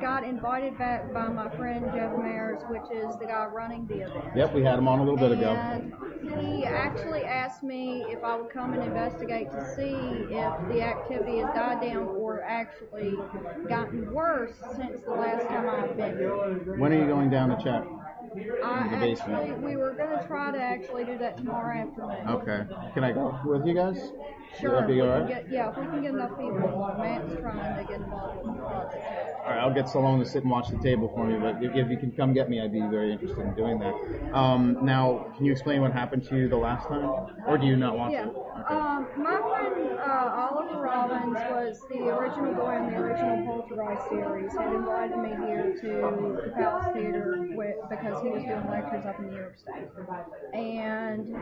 got 0.00 0.24
invited 0.24 0.78
back 0.78 1.12
by 1.12 1.28
my 1.28 1.48
friend 1.56 1.84
Jeff 1.94 2.12
Mayers, 2.12 2.68
which 2.68 2.90
is 2.92 3.16
the 3.18 3.26
guy 3.26 3.46
running 3.46 3.86
the 3.86 4.02
event. 4.02 4.36
Yep, 4.36 4.54
we 4.54 4.62
had 4.62 4.78
him 4.78 4.88
on 4.88 4.98
a 4.98 5.02
little 5.02 5.16
bit 5.16 5.32
ago. 5.32 5.50
And 5.50 5.92
he 6.40 6.64
actually 6.64 7.24
asked 7.24 7.62
me 7.62 8.04
if 8.08 8.22
I 8.22 8.36
would 8.36 8.50
come 8.50 8.74
and 8.74 8.82
investigate 8.82 9.50
to 9.52 9.74
see 9.74 9.94
if 9.94 10.68
the 10.68 10.82
activity 10.82 11.38
has 11.38 11.54
died 11.54 11.80
down 11.80 12.08
or 12.08 12.42
actually 12.42 13.14
gotten 13.68 14.12
worse 14.12 14.56
since 14.76 15.00
the 15.02 15.10
last 15.12 15.46
time 15.48 15.68
I've 15.68 15.96
been 15.96 16.16
here. 16.18 16.76
When 16.76 16.92
are 16.92 16.98
you 16.98 17.06
going 17.06 17.30
down 17.30 17.48
to 17.50 17.62
check? 17.62 17.84
I 18.62 18.84
In 18.84 18.90
the 18.92 18.96
basement. 18.98 19.38
actually, 19.38 19.64
we 19.64 19.76
were 19.76 19.92
going 19.94 20.18
to 20.18 20.26
try 20.26 20.50
to 20.52 20.60
actually 20.60 21.04
do 21.04 21.18
that 21.18 21.36
tomorrow 21.38 21.78
afternoon. 21.80 22.28
Okay. 22.28 22.66
Can 22.94 23.04
I 23.04 23.12
go 23.12 23.38
with 23.44 23.66
you 23.66 23.74
guys? 23.74 24.12
Sure. 24.60 24.70
Would 24.74 24.82
that 24.82 24.86
be 24.88 24.94
we 24.94 25.00
all 25.02 25.06
can 25.08 25.20
right? 25.20 25.28
get, 25.28 25.52
yeah, 25.52 25.70
if 25.70 25.76
we 25.76 25.84
can 25.84 26.02
get 26.02 26.14
enough 26.14 26.30
people. 26.30 26.94
Matt's 26.98 27.40
trying 27.40 27.76
to 27.76 27.84
get 27.92 28.00
involved 28.00 28.40
in 28.40 28.46
the 28.56 28.62
project. 28.62 29.04
All 29.44 29.50
right, 29.54 29.58
I'll 29.60 29.74
get 29.74 29.88
Solon 29.88 30.18
to 30.20 30.26
sit 30.26 30.42
and 30.42 30.50
watch 30.50 30.68
the 30.70 30.78
table 30.78 31.08
for 31.14 31.26
me, 31.26 31.38
but 31.38 31.62
if, 31.62 31.74
if 31.74 31.90
you 31.90 31.96
can 31.96 32.12
come 32.12 32.32
get 32.34 32.50
me, 32.50 32.60
I'd 32.60 32.72
be 32.72 32.80
very 32.80 33.12
interested 33.12 33.40
in 33.40 33.54
doing 33.54 33.78
that. 33.78 33.94
Um, 34.34 34.78
now, 34.82 35.26
can 35.36 35.44
you 35.44 35.52
explain 35.52 35.80
what 35.80 35.92
happened 35.92 36.24
to 36.28 36.36
you 36.36 36.48
the 36.48 36.56
last 36.56 36.88
time, 36.88 37.04
or 37.46 37.56
do 37.58 37.66
you 37.66 37.76
not 37.76 37.96
want 37.96 38.12
Yeah. 38.12 38.24
to? 38.24 38.30
Um, 38.66 39.06
my 39.16 39.36
friend 39.36 39.98
uh, 39.98 40.48
Oliver 40.50 40.80
Robbins 40.82 41.34
was 41.50 41.80
the 41.88 42.08
original 42.08 42.54
boy 42.54 42.76
in 42.76 42.90
the 42.90 42.96
original 42.96 43.62
Poltergeist 43.68 44.08
series. 44.08 44.52
Had 44.52 44.74
invited 44.74 45.18
me 45.18 45.28
here 45.46 45.76
to 45.80 46.42
the 46.44 46.50
Palace 46.52 46.92
Theater 46.92 47.46
with, 47.52 47.76
because 47.88 48.22
he 48.22 48.28
was 48.30 48.42
doing 48.42 48.68
lectures 48.68 49.06
up 49.06 49.18
in 49.20 49.28
New 49.28 49.36
York 49.36 49.56
State. 49.58 49.88
And 50.54 51.34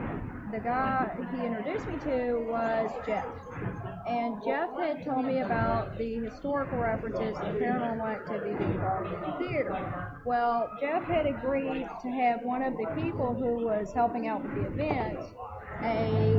the 0.52 0.60
guy 0.60 1.16
he 1.32 1.46
introduced 1.46 1.86
me 1.88 1.96
to 2.04 2.44
was 2.48 2.90
Jeff. 3.06 3.24
And 4.06 4.36
Jeff 4.44 4.70
had 4.78 5.04
told 5.04 5.24
me 5.24 5.40
about 5.40 5.98
the 5.98 6.20
historical 6.20 6.78
references 6.78 7.36
to 7.38 7.44
paranormal 7.60 8.06
activity 8.08 8.54
being 8.54 8.78
brought 8.78 9.04
to 9.04 9.10
the 9.10 9.44
theater. 9.44 10.12
Well, 10.24 10.70
Jeff 10.80 11.04
had 11.06 11.26
agreed 11.26 11.86
to 12.02 12.08
have 12.08 12.42
one 12.42 12.62
of 12.62 12.74
the 12.76 12.86
people 12.94 13.34
who 13.34 13.64
was 13.64 13.92
helping 13.92 14.28
out 14.28 14.42
with 14.42 14.54
the 14.54 14.62
event, 14.62 15.18
a 15.82 16.34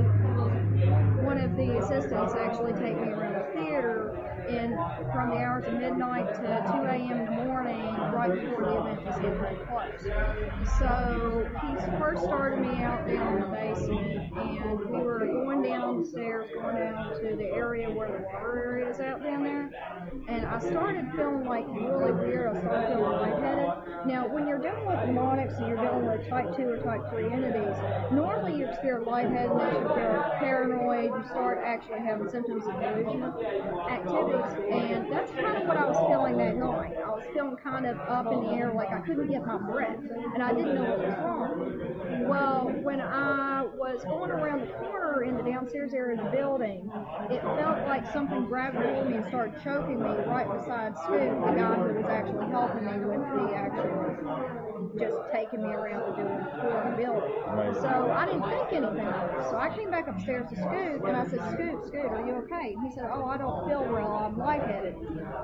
one 1.22 1.38
of 1.38 1.56
the 1.58 1.78
assistants 1.78 2.34
actually 2.36 2.74
take 2.74 2.96
me 3.02 3.12
around 3.12 3.34
the 3.34 3.60
theater 3.60 4.37
in 4.48 4.78
from 5.14 5.30
the 5.30 5.38
hours 5.38 5.66
of 5.66 5.74
midnight 5.74 6.28
to 6.36 6.42
2 6.42 6.46
a.m. 6.88 7.12
in 7.12 7.26
the 7.26 7.32
morning, 7.44 7.82
right 8.14 8.34
before 8.34 8.66
the 8.66 8.78
event 8.80 9.06
was 9.06 9.16
getting 9.16 9.40
ready 9.40 9.58
to 9.58 9.66
close. 9.66 10.02
So 10.80 10.90
he 11.62 12.00
first 12.00 12.24
started 12.24 12.60
me 12.60 12.84
out 12.84 13.08
down 13.08 13.36
in 13.36 13.42
the 13.42 13.48
basement, 13.48 14.32
and 14.38 14.80
we 14.80 15.04
were 15.04 15.20
going 15.26 15.64
downstairs, 15.64 16.50
going 16.54 16.76
down 16.76 17.14
to 17.22 17.36
the 17.36 17.50
area 17.54 17.90
where 17.90 18.08
the 18.08 18.24
water 18.34 18.64
area 18.66 18.90
is 18.90 19.00
out 19.00 19.24
down 19.24 19.44
there. 19.44 19.70
And 20.28 20.46
I 20.46 20.60
started 20.60 21.12
feeling 21.16 21.46
like 21.46 21.66
really 21.68 22.12
weird. 22.14 22.56
I 22.56 22.60
started 22.62 22.88
feeling 22.96 23.12
lightheaded. 23.12 24.08
Now, 24.08 24.28
when 24.28 24.48
you're 24.48 24.60
dealing 24.60 24.86
with 24.86 24.98
demonics 24.98 25.58
and 25.58 25.68
you're 25.68 25.78
dealing 25.78 26.06
with 26.06 26.28
type 26.30 26.56
2 26.56 26.64
or 26.64 26.78
type 26.78 27.02
3 27.12 27.32
entities, 27.32 27.76
normally 28.12 28.60
you 28.60 28.68
experience 28.68 29.08
lightheadedness, 29.08 29.74
you 29.74 29.88
feel 29.88 30.24
paranoid, 30.40 31.06
you 31.06 31.24
start 31.30 31.60
actually 31.66 32.00
having 32.00 32.30
symptoms 32.30 32.66
of 32.66 32.74
delusional 32.80 33.34
activities. 33.90 34.37
And 34.38 35.12
that's 35.12 35.32
kind 35.32 35.58
of 35.58 35.68
what 35.68 35.78
I 35.78 35.86
was 35.86 35.98
feeling 36.10 36.38
that 36.38 36.56
night. 36.56 36.94
I 37.04 37.10
was 37.10 37.26
feeling 37.34 37.58
kind 37.58 37.86
of 37.86 37.98
up 38.00 38.32
in 38.32 38.44
the 38.44 38.50
air, 38.54 38.72
like 38.74 38.92
I 38.92 39.00
couldn't 39.00 39.30
get 39.30 39.46
my 39.46 39.58
breath, 39.58 39.98
and 40.34 40.44
I 40.44 40.54
didn't 40.54 40.76
know 40.76 40.84
what 40.84 41.00
was 41.00 41.18
wrong. 41.18 42.28
Well, 42.28 42.72
when 42.84 43.02
I 43.02 43.64
was 43.64 44.04
going 44.04 44.32
around 44.32 44.62
the 44.62 44.74
corner 44.74 45.24
in 45.24 45.38
the 45.38 45.44
downstairs 45.44 45.94
area 45.94 46.18
of 46.18 46.26
the 46.26 46.38
building, 46.38 46.90
it 47.30 47.42
felt 47.42 47.88
like 47.88 48.12
something 48.14 48.46
grabbed 48.46 48.76
hold 48.76 49.10
me 49.10 49.18
and 49.18 49.28
started 49.28 49.56
choking 49.64 50.02
me 50.02 50.10
right 50.28 50.48
beside 50.48 50.96
Scoot, 51.04 51.20
the 51.20 51.54
guy 51.56 51.76
who 51.76 51.94
was 51.94 52.06
actually 52.10 52.48
helping 52.52 52.86
me 52.86 53.06
with 53.06 53.22
the 53.22 53.56
actual, 53.56 54.94
just 55.00 55.16
taking 55.34 55.62
me 55.62 55.70
around 55.70 56.16
to 56.16 56.22
do 56.22 56.28
a 56.28 56.62
tour 56.62 56.82
of 56.82 56.92
the 56.92 57.04
building. 57.04 57.34
Right. 57.48 57.76
So 57.76 58.12
I 58.12 58.26
didn't 58.26 58.44
think 58.44 58.74
anything 58.74 59.08
of 59.08 59.30
it. 59.30 59.50
So 59.50 59.58
I 59.58 59.70
came 59.76 59.92
back 59.92 60.08
upstairs 60.08 60.50
to 60.50 60.56
Scoot 60.56 61.02
and 61.06 61.16
I 61.16 61.28
said, 61.28 61.42
Scoot, 61.54 61.88
Scoot, 61.88 62.06
are 62.12 62.26
you 62.26 62.34
okay? 62.46 62.74
And 62.74 62.88
he 62.88 62.94
said, 62.94 63.06
Oh, 63.12 63.26
I 63.26 63.38
don't 63.38 63.68
feel 63.68 63.84
well. 63.92 64.27
I'm 64.28 64.38
lightheaded. 64.38 64.96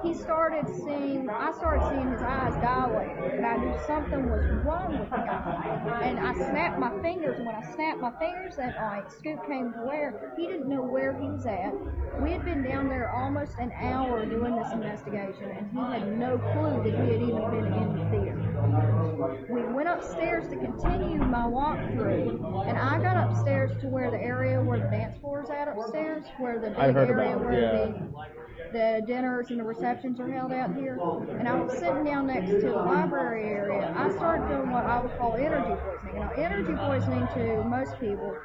He 0.04 0.14
started 0.14 0.68
seeing, 0.76 1.30
I 1.30 1.54
started 1.54 1.88
seeing 1.90 2.12
his 2.12 2.22
eyes 2.22 2.54
dilate, 2.62 3.34
and 3.34 3.46
I 3.46 3.56
knew 3.56 3.74
something 3.88 4.30
was 4.30 4.44
wrong 4.66 5.00
with 5.00 5.10
the 5.10 5.16
guy. 5.16 6.02
And 6.04 6.20
I 6.20 6.34
snapped 6.34 6.80
my 6.80 6.92
fingers, 7.02 7.38
and 7.38 7.46
when 7.46 7.56
I 7.56 7.74
snapped 7.74 8.02
my 8.02 8.12
fingers 8.20 8.58
that 8.58 8.76
night, 8.76 9.10
Scoot 9.10 9.40
came 9.48 9.72
to 9.72 9.80
where 9.80 10.34
he 10.36 10.48
didn't 10.48 10.68
know 10.68 10.82
where 10.82 11.18
he 11.18 11.30
was 11.30 11.46
at. 11.46 11.74
We 12.22 12.32
had 12.32 12.44
been 12.44 12.62
down 12.62 12.90
there 12.90 13.10
almost 13.10 13.54
an 13.58 13.72
hour 13.72 14.26
doing 14.26 14.56
this 14.58 14.74
investigation, 14.74 15.52
and 15.52 15.72
he 15.72 15.80
had 15.80 16.18
no 16.18 16.38
clue 16.38 16.84
that 16.84 17.00
we 17.00 17.14
had 17.14 17.22
even 17.22 17.52
been 17.52 17.74
in 17.74 17.98
the 17.98 18.06
theater. 18.12 19.48
We 19.50 19.64
went 19.64 19.88
upstairs 19.88 20.50
to 20.50 20.58
continue 20.58 21.20
my 21.20 21.46
walkthrough, 21.48 22.68
and 22.68 22.78
I 22.78 23.02
got 23.02 23.16
upstairs 23.16 23.72
to 23.82 23.88
where 23.88 24.12
the 24.12 24.22
area 24.22 24.62
where 24.62 24.80
the 24.80 24.90
dance 24.90 25.18
floor 25.20 25.44
is 25.44 25.50
at 25.50 25.70
upstairs, 25.70 26.26
where 26.38 26.60
the 26.60 26.70
big 26.70 26.78
I 26.78 26.92
heard 26.92 27.10
area 27.10 27.36
about 27.36 27.46
where 27.46 27.62
yeah. 27.62 27.72
the 27.72 28.43
the 28.74 29.04
dinners 29.06 29.52
and 29.52 29.60
the 29.60 29.64
receptions 29.64 30.20
are 30.20 30.30
held 30.30 30.52
out 30.52 30.76
here. 30.76 31.00
And 31.38 31.48
I 31.48 31.62
was 31.62 31.78
sitting 31.78 32.04
down 32.04 32.28
next 32.28 32.50
to 32.50 32.60
the 32.60 32.72
library 32.72 33.44
area. 33.44 33.94
I 33.96 34.10
started 34.12 34.48
feeling 34.48 34.72
what 34.72 34.86
I 34.86 35.00
would 35.00 35.16
call 35.18 35.36
energy 35.36 35.80
poisoning. 35.80 36.20
Now, 36.20 36.32
energy 36.36 36.74
poisoning 36.74 37.28
to 37.36 37.64
most 37.64 38.00
people 38.00 38.36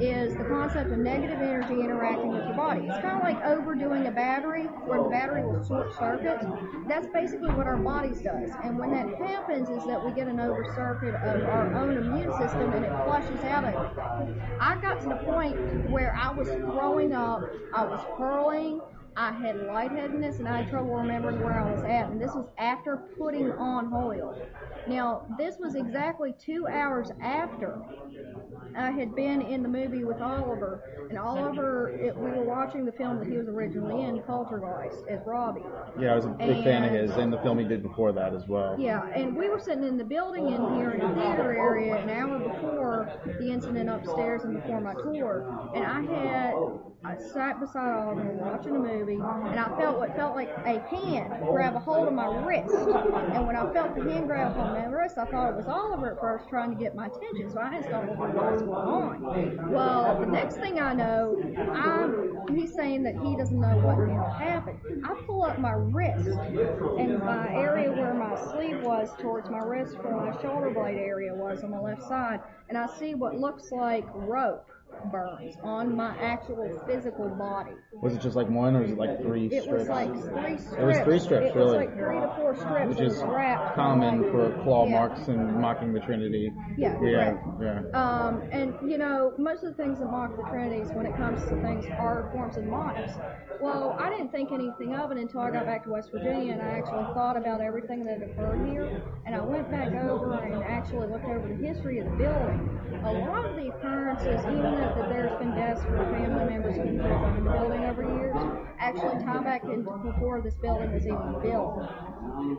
is 0.00 0.36
the 0.36 0.44
concept 0.44 0.92
of 0.92 0.98
negative 0.98 1.40
energy 1.40 1.74
interacting 1.74 2.28
with 2.28 2.44
your 2.44 2.54
body. 2.54 2.86
It's 2.86 3.00
kind 3.00 3.16
of 3.16 3.22
like 3.24 3.44
overdoing 3.44 4.06
a 4.06 4.12
battery 4.12 4.64
where 4.86 5.02
the 5.02 5.08
battery 5.08 5.42
will 5.44 5.64
short 5.66 5.92
circuit. 5.98 6.38
That's 6.86 7.08
basically 7.12 7.50
what 7.50 7.66
our 7.66 7.76
bodies 7.76 8.20
does. 8.20 8.50
And 8.62 8.78
when 8.78 8.92
that 8.92 9.08
happens 9.18 9.68
is 9.68 9.84
that 9.86 10.04
we 10.04 10.12
get 10.12 10.28
an 10.28 10.38
over 10.38 10.64
circuit 10.76 11.14
of 11.14 11.42
our 11.42 11.74
own 11.74 11.96
immune 11.96 12.32
system 12.38 12.72
and 12.72 12.84
it 12.84 12.92
flushes 13.04 13.42
out 13.44 13.64
everything. 13.64 14.40
I 14.60 14.76
got 14.76 15.00
to 15.00 15.08
the 15.08 15.16
point 15.16 15.90
where 15.90 16.14
I 16.16 16.32
was 16.32 16.46
throwing 16.48 17.12
up, 17.12 17.42
I 17.74 17.84
was 17.84 18.00
hurling, 18.16 18.80
I 19.16 19.32
had 19.32 19.56
lightheadedness 19.66 20.38
and 20.40 20.46
I 20.48 20.62
had 20.62 20.70
trouble 20.70 20.94
remembering 20.94 21.40
where 21.40 21.58
I 21.58 21.72
was 21.72 21.82
at, 21.84 22.10
and 22.10 22.20
this 22.20 22.32
was 22.34 22.46
after 22.58 22.98
putting 23.18 23.50
on 23.52 23.92
oil. 23.94 24.38
Now, 24.86 25.26
this 25.38 25.56
was 25.58 25.74
exactly 25.74 26.34
two 26.38 26.66
hours 26.68 27.10
after 27.22 27.80
I 28.76 28.90
had 28.90 29.14
been 29.14 29.40
in 29.40 29.62
the 29.62 29.68
movie 29.68 30.04
with 30.04 30.20
Oliver, 30.20 31.06
and 31.08 31.18
Oliver, 31.18 31.88
it, 31.90 32.14
we 32.14 32.30
were 32.30 32.44
watching 32.44 32.84
the 32.84 32.92
film 32.92 33.18
that 33.18 33.26
he 33.26 33.38
was 33.38 33.48
originally 33.48 34.04
in, 34.04 34.20
Poltergeist, 34.22 35.04
as 35.08 35.20
Robbie. 35.24 35.62
Yeah, 35.98 36.12
I 36.12 36.16
was 36.16 36.26
a 36.26 36.28
big 36.28 36.62
fan 36.62 36.84
of 36.84 36.90
his, 36.90 37.10
and 37.12 37.32
the 37.32 37.38
film 37.38 37.58
he 37.58 37.64
did 37.64 37.82
before 37.82 38.12
that 38.12 38.34
as 38.34 38.46
well. 38.46 38.76
Yeah, 38.78 39.08
and 39.14 39.34
we 39.34 39.48
were 39.48 39.60
sitting 39.60 39.84
in 39.84 39.96
the 39.96 40.04
building 40.04 40.48
in 40.48 40.74
here 40.76 40.90
in 40.90 41.00
the 41.00 41.14
theater 41.14 41.56
area 41.56 41.96
an 41.96 42.10
hour 42.10 42.38
before 42.38 43.10
the 43.38 43.50
incident 43.50 43.88
upstairs 43.88 44.42
and 44.44 44.60
before 44.60 44.80
my 44.80 44.92
tour. 44.94 45.70
And 45.74 45.84
I 45.86 46.02
had 46.02 46.54
I 47.06 47.16
sat 47.18 47.60
beside 47.60 47.92
Oliver 47.92 48.32
watching 48.32 48.74
a 48.74 48.78
movie, 48.80 49.14
and 49.14 49.60
I 49.60 49.68
felt 49.78 49.96
what 49.98 50.16
felt 50.16 50.34
like 50.34 50.48
a 50.64 50.80
hand 50.80 51.32
grab 51.46 51.76
a 51.76 51.78
hold 51.78 52.08
of 52.08 52.14
my 52.14 52.26
wrist. 52.26 52.74
And 52.74 53.46
when 53.46 53.54
I 53.54 53.72
felt 53.72 53.94
the 53.94 54.02
hand 54.10 54.26
grab 54.26 54.56
of 54.56 54.72
my 54.72 54.86
wrist, 54.86 55.16
I 55.16 55.24
thought 55.26 55.50
it 55.50 55.56
was 55.56 55.66
Oliver 55.68 56.14
at 56.14 56.20
first 56.20 56.48
trying 56.48 56.70
to 56.70 56.76
get 56.76 56.96
my 56.96 57.06
attention. 57.06 57.48
So 57.52 57.60
I 57.60 57.76
asked 57.76 57.92
Oliver 57.92 58.14
what 58.14 58.34
was 58.34 58.62
going 58.62 58.74
on. 58.74 59.70
Well, 59.70 60.18
the 60.18 60.26
next 60.26 60.56
thing 60.56 60.80
I 60.80 60.94
know, 60.94 61.40
I'm 61.72 62.56
he's 62.56 62.74
saying 62.74 63.04
that 63.04 63.14
he 63.22 63.36
doesn't 63.36 63.60
know 63.60 63.76
what 63.76 63.96
happened. 64.40 64.80
I 65.04 65.14
pull 65.26 65.44
up 65.44 65.60
my 65.60 65.74
wrist, 65.74 66.26
and 66.26 67.20
my 67.20 67.54
area 67.54 67.92
where 67.92 68.14
my 68.14 68.34
sleeve 68.50 68.82
was 68.82 69.10
towards 69.20 69.48
my 69.48 69.58
wrist, 69.58 69.96
where 70.02 70.16
my 70.16 70.42
shoulder 70.42 70.70
blade 70.70 70.98
area 70.98 71.32
was 71.32 71.62
on 71.62 71.70
my 71.70 71.78
left 71.78 72.02
side, 72.02 72.40
and 72.68 72.76
I 72.76 72.88
see 72.98 73.14
what 73.14 73.36
looks 73.36 73.70
like 73.70 74.04
rope 74.12 74.66
burns 75.10 75.56
on 75.62 75.94
my 75.96 76.16
actual 76.18 76.82
physical 76.86 77.28
body. 77.28 77.72
Was 78.02 78.14
it 78.14 78.20
just 78.20 78.36
like 78.36 78.48
one, 78.48 78.76
or 78.76 78.82
was 78.82 78.90
it 78.90 78.98
like 78.98 79.20
three 79.22 79.46
It 79.46 79.62
strips? 79.64 79.80
was 79.80 79.88
like 79.88 80.10
three 80.12 80.58
strips. 80.58 80.72
It 80.78 80.84
was 80.84 80.98
three 81.00 81.18
strips, 81.18 81.46
It 81.46 81.54
really. 81.54 81.76
It 81.76 81.78
was 81.78 81.86
like 81.86 81.96
three 81.96 82.20
to 82.20 82.34
four 82.36 82.56
strips. 82.56 82.88
Which 82.88 83.00
is 83.00 83.18
common 83.74 84.22
like- 84.22 84.30
for 84.32 84.50
claw 84.62 84.86
Yeah. 84.86 84.92
marks 84.98 85.28
and 85.28 85.56
mocking 85.60 85.92
the 85.92 86.00
Trinity. 86.00 86.52
Yeah, 86.76 86.98
Yeah. 87.00 87.30
right. 87.30 87.38
Yeah. 87.60 87.98
Um, 87.98 88.42
and 88.52 88.74
you 88.82 88.98
know, 88.98 89.32
most 89.38 89.62
of 89.64 89.76
the 89.76 89.82
things 89.82 89.98
that 90.00 90.10
mock 90.10 90.36
the 90.36 90.42
Trinities 90.44 90.92
when 90.92 91.06
it 91.06 91.16
comes 91.16 91.42
to 91.46 91.56
things 91.62 91.86
are 91.98 92.28
forms 92.32 92.56
of 92.56 92.64
demonics. 92.64 93.12
Well, 93.60 93.96
I 93.98 94.10
didn't 94.10 94.30
think 94.32 94.52
anything 94.52 94.94
of 94.94 95.10
it 95.12 95.18
until 95.18 95.40
I 95.40 95.50
got 95.50 95.64
back 95.66 95.84
to 95.84 95.90
West 95.90 96.10
Virginia 96.12 96.52
and 96.52 96.62
I 96.62 96.78
actually 96.78 97.04
thought 97.14 97.36
about 97.36 97.60
everything 97.60 98.04
that 98.04 98.22
occurred 98.22 98.66
here. 98.68 99.00
And 99.24 99.34
I 99.34 99.40
went 99.40 99.70
back 99.70 99.92
over 99.94 100.34
and 100.34 100.62
actually 100.62 101.06
looked 101.08 101.24
over 101.24 101.48
the 101.48 101.54
history 101.54 101.98
of 102.00 102.10
the 102.10 102.16
building. 102.16 102.70
A 103.04 103.12
lot 103.12 103.44
of 103.46 103.56
the 103.56 103.68
occurrences, 103.68 104.40
even 104.44 104.62
though 104.62 104.85
that 104.94 105.08
there's 105.08 105.38
been 105.38 105.54
deaths 105.54 105.82
for 105.82 105.96
family 105.96 106.44
members 106.50 106.76
who 106.76 106.84
grew 106.84 107.12
up 107.12 107.36
in 107.36 107.44
the 107.44 107.50
building 107.50 107.84
over 107.84 108.02
years, 108.02 108.36
actually 108.78 109.24
tie 109.24 109.42
back 109.42 109.64
into 109.64 109.90
before 110.04 110.40
this 110.40 110.54
building 110.54 110.92
was 110.92 111.06
even 111.06 111.40
built. 111.42 111.82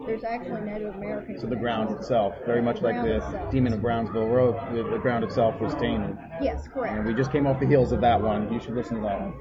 There's 0.06 0.24
actually 0.24 0.62
Native 0.62 0.96
Americans. 0.96 1.42
So 1.42 1.48
the 1.48 1.56
ground 1.56 1.96
itself, 1.96 2.36
very 2.46 2.62
much 2.62 2.82
like 2.82 2.96
the 3.04 3.18
itself. 3.18 3.52
Demon 3.52 3.74
of 3.74 3.82
Brownsville 3.82 4.28
Road, 4.28 4.56
the, 4.74 4.84
the 4.84 4.98
ground 4.98 5.24
itself 5.24 5.60
was 5.62 5.74
tainted. 5.76 6.18
Yes, 6.42 6.68
correct. 6.68 6.98
And 6.98 7.06
we 7.06 7.14
just 7.14 7.32
came 7.32 7.48
off 7.48 7.60
the 7.60 7.68
heels 7.68 7.92
of 7.92 8.02
that 8.02 8.22
one. 8.22 8.52
You 8.52 8.60
should 8.60 8.76
listen 8.76 8.98
to 8.98 9.02
that 9.04 9.22
one. 9.22 9.34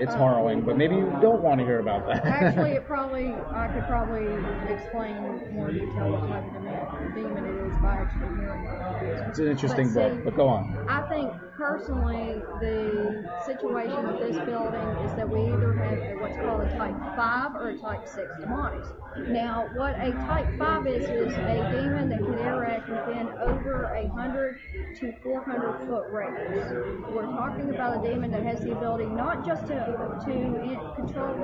It's 0.00 0.14
harrowing, 0.14 0.62
but 0.62 0.78
maybe 0.78 0.94
you 0.96 1.04
don't 1.20 1.42
want 1.42 1.60
to 1.60 1.66
hear 1.66 1.78
about 1.80 2.06
that. 2.06 2.24
Actually, 2.24 2.72
it 2.72 2.86
probably 2.88 3.26
I 3.52 3.68
could 3.68 3.84
probably 3.84 4.24
explain 4.72 5.14
more 5.52 5.70
detail 5.70 6.10
what 6.12 6.26
type 6.28 6.44
of 6.48 7.14
demon, 7.14 7.44
it 7.44 7.66
is 7.68 7.76
by 7.82 8.00
actually 8.00 8.32
hearing 8.40 8.64
it. 8.64 9.28
it's 9.28 9.38
an 9.38 9.48
interesting 9.48 9.92
But 9.92 10.08
book, 10.08 10.18
see, 10.18 10.24
but 10.24 10.36
go 10.36 10.48
on. 10.48 10.86
I 10.88 11.06
think 11.08 11.32
personally 11.56 12.40
the 12.60 13.28
situation 13.44 14.06
with 14.08 14.20
this 14.20 14.36
building 14.46 14.88
is 15.04 15.12
that 15.16 15.28
we 15.28 15.40
either 15.52 15.74
have 15.74 16.20
what's 16.20 16.36
called 16.36 16.62
a 16.62 16.70
type 16.78 16.96
5 17.16 17.54
or 17.56 17.68
a 17.70 17.78
type 17.78 18.08
6 18.08 18.16
demonics. 18.40 18.88
Now, 19.18 19.68
what 19.74 19.94
a 19.96 20.12
type 20.12 20.46
5 20.56 20.86
is, 20.86 21.04
is 21.04 21.34
a 21.34 21.70
demon 21.72 22.08
that 22.10 22.18
can 22.18 22.34
interact 22.34 22.88
within 22.88 23.28
over 23.40 23.92
a 23.92 24.06
100 24.06 24.58
to 25.00 25.12
400 25.22 25.86
foot 25.86 26.04
radius. 26.12 26.70
We're 27.12 27.26
talking 27.26 27.70
about 27.70 28.04
a 28.04 28.08
demon 28.08 28.30
that 28.30 28.44
has 28.44 28.60
the 28.60 28.72
ability 28.72 29.06
not 29.06 29.44
just 29.44 29.66
to, 29.66 29.74
to 29.74 30.92
control 30.94 31.34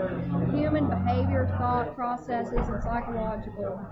human 0.55 0.89
behavior, 0.89 1.47
thought 1.59 1.95
processes, 1.97 2.53
and 2.69 2.83
psychological 2.83 3.85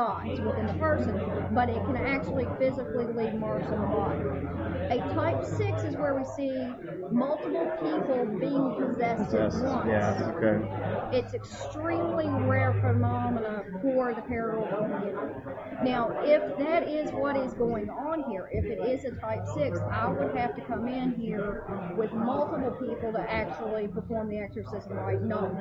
thoughts 0.00 0.40
within 0.40 0.66
the 0.66 0.72
person, 0.74 1.14
but 1.52 1.68
it 1.68 1.84
can 1.84 1.96
actually 1.96 2.46
physically 2.58 3.04
leave 3.12 3.34
marks 3.34 3.66
on 3.66 3.80
the 3.82 3.86
body. 3.86 4.96
A 4.96 4.98
type 5.14 5.44
6 5.44 5.82
is 5.82 5.94
where 5.96 6.14
we 6.14 6.24
see 6.24 6.72
multiple 7.12 7.70
people 7.82 8.24
being 8.40 8.74
possessed 8.78 9.34
at 9.34 9.52
once. 9.52 9.86
Yeah, 9.86 10.32
okay. 10.36 11.18
It's 11.18 11.34
extremely 11.34 12.28
rare 12.46 12.72
phenomena 12.80 13.62
for 13.82 14.14
the 14.14 14.22
paranormal. 14.22 15.84
Now, 15.84 16.10
if 16.22 16.58
that 16.58 16.88
is 16.88 17.10
what 17.12 17.36
is 17.36 17.52
going 17.54 17.90
on 17.90 18.24
here, 18.30 18.48
if 18.52 18.64
it 18.64 18.80
is 18.88 19.04
a 19.04 19.14
type 19.20 19.44
6, 19.54 19.78
I 19.92 20.08
would 20.08 20.34
have 20.34 20.56
to 20.56 20.62
come 20.62 20.88
in 20.88 21.12
here 21.12 21.94
with 21.96 22.12
multiple 22.12 22.70
people 22.80 23.12
to 23.12 23.20
actually 23.30 23.86
perform 23.88 24.30
the 24.30 24.38
exorcism 24.38 24.92
right, 24.92 25.20
not 25.20 25.52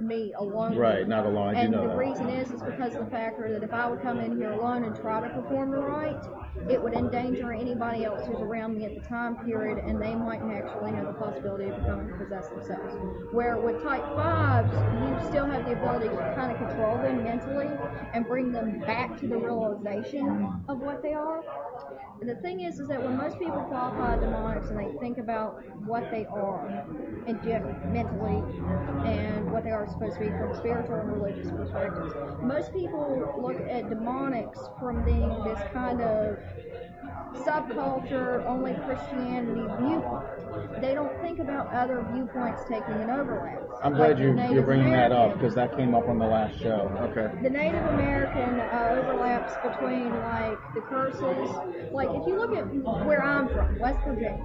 me 0.00 0.32
alone. 0.38 0.76
Right, 0.76 1.06
not 1.06 1.24
alone. 1.24 1.56
I 1.56 1.60
And 1.60 1.72
the 1.72 1.86
that. 1.86 1.96
reason 1.96 2.28
is, 2.28 2.50
is 2.50 2.62
because 2.62 2.94
of 2.94 3.04
the 3.04 3.10
factor 3.10 3.52
that 3.52 3.62
if 3.62 3.72
I 3.76 3.90
would 3.90 4.00
come 4.00 4.20
in 4.20 4.38
here 4.38 4.52
alone 4.52 4.84
and 4.84 4.96
try 4.96 5.20
to 5.20 5.28
perform 5.28 5.70
the 5.70 5.78
rite, 5.78 6.24
it 6.70 6.82
would 6.82 6.94
endanger 6.94 7.52
anybody 7.52 8.04
else 8.04 8.26
who's 8.26 8.40
around 8.40 8.76
me 8.76 8.84
at 8.84 8.94
the 8.94 9.00
time 9.00 9.36
period, 9.44 9.78
and 9.78 10.00
they 10.00 10.14
might 10.14 10.40
actually 10.42 10.92
have 10.92 11.06
the 11.06 11.12
possibility 11.12 11.68
of 11.68 11.76
becoming 11.76 12.12
possessed 12.18 12.50
themselves. 12.50 12.94
Where 13.32 13.56
with 13.58 13.82
type 13.82 14.02
5s, 14.02 15.22
you 15.22 15.28
still 15.28 15.46
have 15.46 15.64
the 15.64 15.72
ability 15.72 16.08
to 16.08 16.34
kind 16.36 16.50
of 16.50 16.58
control 16.58 16.98
them 16.98 17.22
mentally 17.22 17.68
and 18.12 18.26
bring 18.26 18.50
them 18.50 18.80
back 18.80 19.18
to 19.20 19.28
the 19.28 19.36
realization 19.36 20.48
of 20.68 20.80
what 20.80 21.02
they 21.02 21.12
are. 21.12 21.42
And 22.20 22.28
the 22.30 22.36
thing 22.36 22.60
is, 22.60 22.80
is 22.80 22.88
that 22.88 23.02
when 23.02 23.16
most 23.16 23.38
people 23.38 23.60
qualify 23.68 24.16
demonics 24.16 24.70
and 24.70 24.78
they 24.78 24.98
think 24.98 25.18
about 25.18 25.62
what 25.84 26.10
they 26.10 26.24
are 26.26 26.86
general, 27.44 27.74
mentally, 27.92 28.42
and 29.06 29.50
what 29.52 29.64
they 29.64 29.70
are 29.70 29.86
supposed 29.86 30.14
to 30.14 30.20
be 30.20 30.28
from 30.28 30.54
spiritual 30.56 30.96
and 30.96 31.12
religious 31.12 31.50
perspectives, 31.50 32.14
most 32.42 32.72
people 32.72 33.34
look 33.38 33.60
at 33.68 33.90
demonics 33.90 34.58
from 34.78 35.04
being 35.04 35.28
this 35.44 35.60
kind 35.72 36.00
of 36.00 36.38
subculture, 37.34 38.44
only 38.46 38.74
Christianity 38.86 39.62
viewpoint. 39.80 40.80
They 40.80 40.94
don't 40.94 41.20
think 41.20 41.38
about 41.38 41.72
other 41.72 42.06
viewpoints 42.12 42.62
taking 42.68 42.94
an 42.94 43.10
overlap. 43.10 43.62
I'm 43.82 43.92
Like 43.94 44.16
glad 44.16 44.18
you, 44.18 44.54
you're 44.54 44.62
bringing 44.62 44.92
that 44.92 45.12
up 45.12 45.34
because 45.34 45.54
that 45.54 45.76
came 45.76 45.94
up 45.94 46.08
on 46.08 46.18
the 46.18 46.26
last 46.26 46.58
show. 46.60 46.90
Okay. 47.10 47.30
The 47.42 47.50
Native 47.50 47.84
American 47.86 48.60
uh, 48.60 49.02
overlaps 49.02 49.52
between 49.62 50.10
like 50.10 50.58
the 50.74 50.80
curses. 50.82 51.50
Like 51.92 52.08
if 52.10 52.26
you 52.26 52.38
look 52.38 52.54
at 52.56 52.64
where 53.04 53.22
I'm 53.22 53.48
from, 53.48 53.78
West 53.78 53.98
Virginia, 54.06 54.38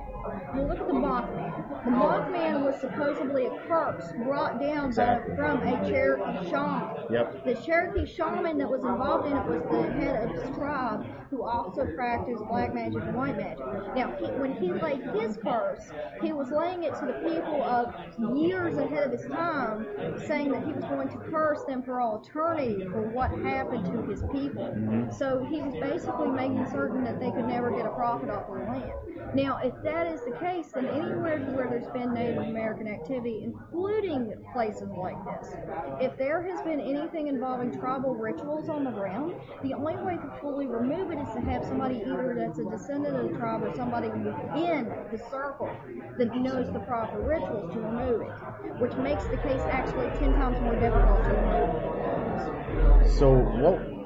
you 0.56 0.62
look 0.62 0.80
at 0.80 0.88
the 0.88 0.94
Mothman. 0.94 1.84
The 1.86 1.92
Mothman 1.92 2.66
was 2.66 2.80
supposedly 2.80 3.46
a 3.46 3.58
curse 3.68 4.12
brought 4.24 4.60
down 4.60 4.94
by, 4.94 5.22
from 5.36 5.62
a 5.62 5.90
Cherokee 5.90 6.50
shaman. 6.50 7.06
Yep. 7.10 7.46
The 7.46 7.56
Cherokee 7.56 8.06
shaman 8.06 8.58
that 8.58 8.70
was 8.70 8.84
involved 8.84 9.28
in 9.28 9.38
it 9.38 9.46
was 9.46 9.64
the 9.72 9.92
head 9.94 10.30
of 10.30 10.44
his 10.44 10.56
tribe, 10.56 11.06
who 11.30 11.44
also 11.44 11.88
practiced 11.96 12.44
black 12.46 12.74
magic 12.74 13.02
and 13.02 13.16
white 13.16 13.38
magic. 13.38 13.66
Now, 13.96 14.16
he, 14.20 14.26
when 14.26 14.54
he 14.54 14.72
laid 14.74 15.02
his 15.16 15.38
curse, 15.38 15.90
he 16.22 16.34
was 16.34 16.52
laying 16.52 16.84
it 16.84 16.94
to 17.00 17.06
the 17.06 17.14
people 17.28 17.64
of 17.64 17.94
years 18.38 18.78
ahead 18.78 19.08
of 19.08 19.12
his 19.12 19.26
time, 19.28 19.88
saying 20.28 20.52
that 20.52 20.66
he 20.66 20.74
was 20.74 20.84
going 20.86 21.10
to 21.10 21.18
curse 21.30 21.64
them 21.64 21.82
for 21.82 22.00
all 22.00 22.22
eternity 22.22 22.86
for 22.92 23.02
what 23.10 23.32
happened 23.32 23.86
to 23.86 24.04
his 24.10 24.22
people. 24.32 24.74
Mm-hmm. 24.76 25.12
So 25.12 25.46
he 25.50 25.62
was 25.62 25.74
basically 25.80 26.30
making 26.30 26.68
certain 26.72 27.04
that 27.06 27.20
they 27.20 27.32
could 27.32 27.48
never 27.48 27.72
get 27.72 27.86
a 27.86 27.90
profit 27.90 28.30
off 28.30 28.50
of 28.50 28.60
the 28.60 28.64
land. 28.66 28.92
Now, 29.34 29.60
if 29.64 29.74
that 29.84 30.11
is 30.12 30.22
the 30.22 30.38
case, 30.40 30.68
then 30.74 30.86
anywhere 30.88 31.40
where 31.56 31.70
there's 31.70 31.88
been 31.94 32.14
Native 32.14 32.38
American 32.38 32.88
activity, 32.88 33.42
including 33.44 34.34
places 34.52 34.90
like 34.98 35.16
this, 35.24 35.56
if 36.02 36.18
there 36.18 36.42
has 36.44 36.62
been 36.62 36.80
anything 36.82 37.28
involving 37.28 37.72
tribal 37.80 38.14
rituals 38.16 38.68
on 38.68 38.84
the 38.84 38.92
ground, 38.92 39.34
the 39.64 39.74
only 39.74 39.96
way 40.04 40.16
to 40.16 40.32
fully 40.42 40.68
remove 40.68 41.12
it 41.12 41.18
is 41.18 41.34
to 41.34 41.42
have 41.42 41.64
somebody 41.64 42.02
either 42.06 42.36
that's 42.38 42.60
a 42.60 42.66
descendant 42.66 43.16
of 43.16 43.32
the 43.32 43.38
tribe 43.38 43.64
or 43.64 43.74
somebody 43.76 44.10
within 44.10 44.92
the 45.12 45.18
circle 45.30 45.70
that 46.18 46.36
knows 46.36 46.72
the 46.74 46.80
proper 46.80 47.22
rituals 47.22 47.74
to 47.74 47.80
remove 47.80 48.22
it, 48.22 48.80
which 48.80 48.94
makes 48.98 49.24
the 49.26 49.38
case 49.38 49.62
actually 49.72 50.08
10 50.20 50.34
times 50.34 50.60
more 50.62 50.76
difficult 50.76 51.24
to 51.24 51.30
remove. 51.30 53.12
So 53.12 53.32
what 53.32 54.02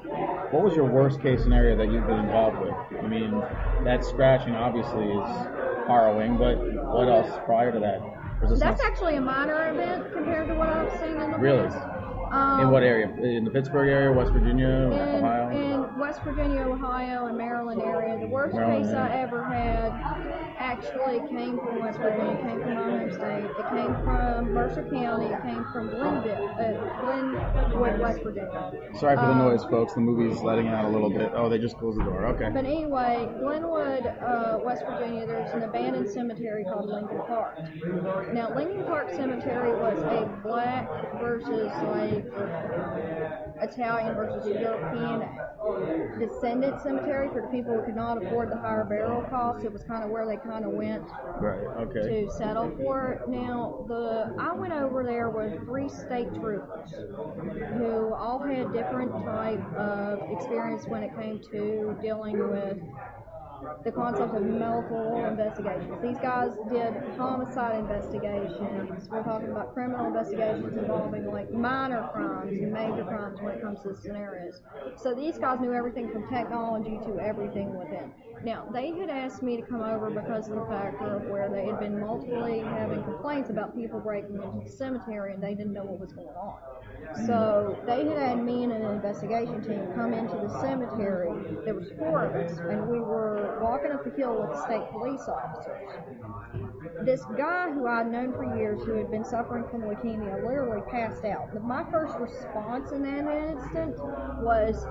what 0.52 0.62
was 0.62 0.76
your 0.76 0.84
worst 0.84 1.20
case 1.20 1.42
scenario 1.42 1.76
that 1.76 1.90
you've 1.90 2.06
been 2.06 2.20
involved 2.20 2.58
with? 2.60 2.72
I 3.02 3.06
mean, 3.06 3.32
that 3.82 4.04
scratching 4.04 4.54
obviously 4.54 5.04
is 5.04 5.55
harrowing, 5.86 6.36
but 6.38 6.56
what 6.92 7.08
else 7.08 7.28
prior 7.44 7.72
to 7.72 7.78
that? 7.80 8.00
That's 8.58 8.80
actually 8.82 9.16
a 9.16 9.20
minor 9.20 9.70
event 9.70 10.12
compared 10.12 10.48
to 10.48 10.54
what 10.54 10.68
I've 10.68 10.92
seen 11.00 11.20
in 11.20 11.30
the 11.32 11.38
Really? 11.38 11.68
past. 11.68 11.95
Um, 12.32 12.60
in 12.60 12.70
what 12.70 12.82
area? 12.82 13.08
In 13.22 13.44
the 13.44 13.50
Pittsburgh 13.50 13.88
area, 13.88 14.12
West 14.12 14.32
Virginia, 14.32 14.66
in, 14.66 14.92
Ohio? 14.92 15.50
in 15.50 15.98
West 15.98 16.22
Virginia, 16.22 16.62
Ohio, 16.62 17.26
and 17.26 17.38
Maryland 17.38 17.80
area. 17.82 18.18
The 18.18 18.26
worst 18.26 18.54
Maryland 18.54 18.84
case 18.86 18.94
I 18.94 19.08
ever 19.18 19.44
had 19.44 19.92
actually 20.58 21.20
came 21.28 21.58
from 21.58 21.80
West 21.80 21.98
Virginia. 21.98 22.32
It 22.32 22.40
came 22.42 22.60
from 22.60 22.74
my 22.74 22.98
home 22.98 23.12
state. 23.12 23.44
It 23.44 23.68
came 23.70 23.94
from 24.04 24.52
Mercer 24.52 24.82
County. 24.90 25.26
It 25.26 25.42
came 25.42 25.64
from 25.72 25.88
Glenville, 25.90 26.48
uh, 26.58 27.00
Glenwood, 27.00 28.00
West 28.00 28.22
Virginia. 28.22 28.72
Sorry 28.98 29.16
for 29.16 29.26
the 29.26 29.32
Um, 29.32 29.38
noise, 29.38 29.64
folks. 29.64 29.94
The 29.94 30.00
movie's 30.00 30.42
letting 30.42 30.68
out 30.68 30.84
a 30.86 30.88
little 30.88 31.10
bit. 31.10 31.32
Oh, 31.34 31.48
they 31.48 31.58
just 31.58 31.78
closed 31.78 31.98
the 32.00 32.04
door. 32.04 32.26
Okay. 32.26 32.50
But 32.52 32.64
anyway, 32.64 33.28
Glenwood, 33.40 34.06
uh, 34.06 34.58
West 34.64 34.84
Virginia, 34.88 35.26
there's 35.26 35.50
an 35.52 35.62
abandoned 35.62 36.08
cemetery 36.08 36.64
called 36.64 36.88
Lincoln 36.88 37.20
Park. 37.26 37.58
Now, 38.32 38.54
Lincoln 38.54 38.84
Park 38.84 39.10
Cemetery 39.12 39.72
was 39.80 39.98
a 40.02 40.28
black 40.42 40.88
versus 41.20 41.70
like 41.84 42.15
Italian 43.60 44.14
versus 44.14 44.46
European 44.46 45.28
descendant 46.18 46.80
cemetery 46.82 47.28
for 47.28 47.40
the 47.42 47.48
people 47.48 47.74
who 47.74 47.82
could 47.82 47.96
not 47.96 48.22
afford 48.22 48.50
the 48.50 48.56
higher 48.56 48.84
burial 48.84 49.22
costs. 49.22 49.64
It 49.64 49.72
was 49.72 49.82
kind 49.84 50.04
of 50.04 50.10
where 50.10 50.26
they 50.26 50.36
kind 50.36 50.64
of 50.64 50.72
went 50.72 51.04
Right. 51.40 51.60
Okay. 51.86 52.24
to 52.26 52.30
settle 52.32 52.70
for 52.76 53.12
it. 53.12 53.28
Now, 53.28 53.84
the 53.88 54.34
I 54.38 54.52
went 54.54 54.72
over 54.72 55.02
there 55.02 55.30
with 55.30 55.58
three 55.64 55.88
state 55.88 56.32
troopers 56.34 56.92
who 57.74 58.14
all 58.14 58.38
had 58.38 58.72
different 58.72 59.12
type 59.24 59.74
of 59.76 60.20
experience 60.30 60.86
when 60.86 61.02
it 61.02 61.14
came 61.16 61.40
to 61.52 61.96
dealing 62.00 62.38
with 62.38 62.78
the 63.84 63.92
concept 63.92 64.34
of 64.34 64.42
medical 64.42 65.24
investigations. 65.24 66.02
These 66.02 66.18
guys 66.18 66.52
did 66.70 66.94
homicide 67.16 67.80
investigations. 67.80 69.08
We're 69.08 69.22
talking 69.22 69.50
about 69.50 69.74
criminal 69.74 70.06
investigations 70.06 70.76
involving 70.76 71.26
like 71.26 71.52
minor 71.52 72.08
crimes 72.12 72.52
and 72.52 72.72
major 72.72 73.04
crimes 73.04 73.40
when 73.40 73.54
it 73.54 73.62
comes 73.62 73.82
to 73.82 73.94
scenarios. 73.94 74.60
So 74.96 75.14
these 75.14 75.38
guys 75.38 75.60
knew 75.60 75.72
everything 75.72 76.10
from 76.10 76.28
technology 76.28 76.98
to 77.06 77.18
everything 77.20 77.76
within. 77.76 78.12
Now, 78.44 78.68
they 78.72 78.92
had 78.92 79.10
asked 79.10 79.42
me 79.42 79.56
to 79.56 79.62
come 79.62 79.82
over 79.82 80.10
because 80.10 80.48
of 80.48 80.56
the 80.56 80.66
factor 80.66 81.16
of 81.16 81.24
where 81.24 81.48
they 81.48 81.66
had 81.66 81.80
been 81.80 81.98
multiply 81.98 82.58
having 82.58 83.02
complaints 83.02 83.50
about 83.50 83.76
people 83.76 83.98
breaking 84.00 84.36
into 84.36 84.60
the 84.64 84.70
cemetery 84.70 85.32
and 85.32 85.42
they 85.42 85.54
didn't 85.54 85.72
know 85.72 85.84
what 85.84 86.00
was 86.00 86.12
going 86.12 86.28
on. 86.28 86.58
So 87.26 87.78
they 87.86 88.06
had 88.06 88.18
had 88.18 88.44
me 88.44 88.64
and 88.64 88.72
an 88.72 88.82
investigation 88.82 89.62
team 89.62 89.86
come 89.94 90.12
into 90.12 90.36
the 90.36 90.60
cemetery. 90.60 91.30
There 91.64 91.74
was 91.74 91.88
four 91.98 92.24
of 92.24 92.34
us, 92.34 92.58
and 92.58 92.88
we 92.88 93.00
were 93.00 93.58
walking 93.62 93.90
up 93.92 94.04
the 94.04 94.10
hill 94.10 94.40
with 94.40 94.50
the 94.50 94.62
state 94.64 94.90
police 94.90 95.22
officers. 95.28 95.90
This 97.02 97.22
guy 97.36 97.70
who 97.70 97.86
I'd 97.86 98.10
known 98.10 98.32
for 98.32 98.56
years, 98.56 98.82
who 98.84 98.94
had 98.94 99.10
been 99.10 99.24
suffering 99.24 99.64
from 99.70 99.82
leukemia, 99.82 100.44
literally 100.44 100.82
passed 100.90 101.24
out. 101.24 101.52
My 101.64 101.84
first 101.90 102.16
response 102.18 102.92
in 102.92 103.02
that 103.02 103.26
instant 103.50 103.96
was, 104.42 104.86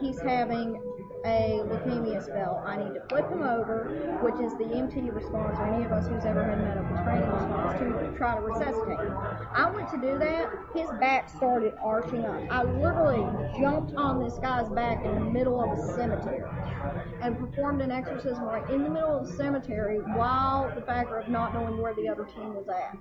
he's 0.00 0.20
having 0.20 0.80
a 1.24 1.60
leukemia 1.66 2.22
spell. 2.22 2.62
I 2.64 2.76
need 2.76 2.94
to 2.94 3.02
flip 3.08 3.28
him 3.30 3.42
over, 3.42 4.18
which 4.22 4.40
is 4.40 4.56
the 4.58 4.64
MT 4.64 5.10
response, 5.10 5.58
or 5.58 5.66
any 5.66 5.84
of 5.84 5.92
us 5.92 6.08
who's 6.08 6.24
ever 6.24 6.42
had 6.44 6.58
medical 6.60 6.96
training 7.04 7.30
response, 7.30 7.78
to 7.80 8.16
try 8.16 8.34
to 8.36 8.40
resuscitate 8.40 8.98
him. 8.98 9.16
I 9.54 9.70
went 9.70 9.90
to 9.90 9.96
do 9.98 10.18
that, 10.18 10.50
his 10.74 10.90
back 11.00 11.28
started 11.28 11.74
arching 11.82 12.24
up. 12.24 12.40
I 12.50 12.62
literally 12.62 13.24
jumped 13.58 13.94
on 13.96 14.22
this 14.22 14.34
guy's 14.38 14.68
back 14.70 15.04
in 15.04 15.14
the 15.14 15.30
middle 15.30 15.60
of 15.60 15.78
a 15.78 15.94
cemetery 15.94 16.42
and 17.20 17.38
performed 17.38 17.82
an 17.82 17.90
exorcism 17.90 18.44
right 18.44 18.68
in 18.70 18.84
the 18.84 18.90
middle 18.90 19.18
of 19.18 19.26
the 19.26 19.36
cemetery 19.36 19.98
while 20.14 20.72
the 20.74 20.82
factor 20.82 21.18
of 21.18 21.28
not 21.28 21.52
knowing 21.54 21.78
where 21.78 21.94
the 21.94 22.08
other 22.08 22.24
team 22.24 22.54
was 22.54 22.68
at 22.68 22.96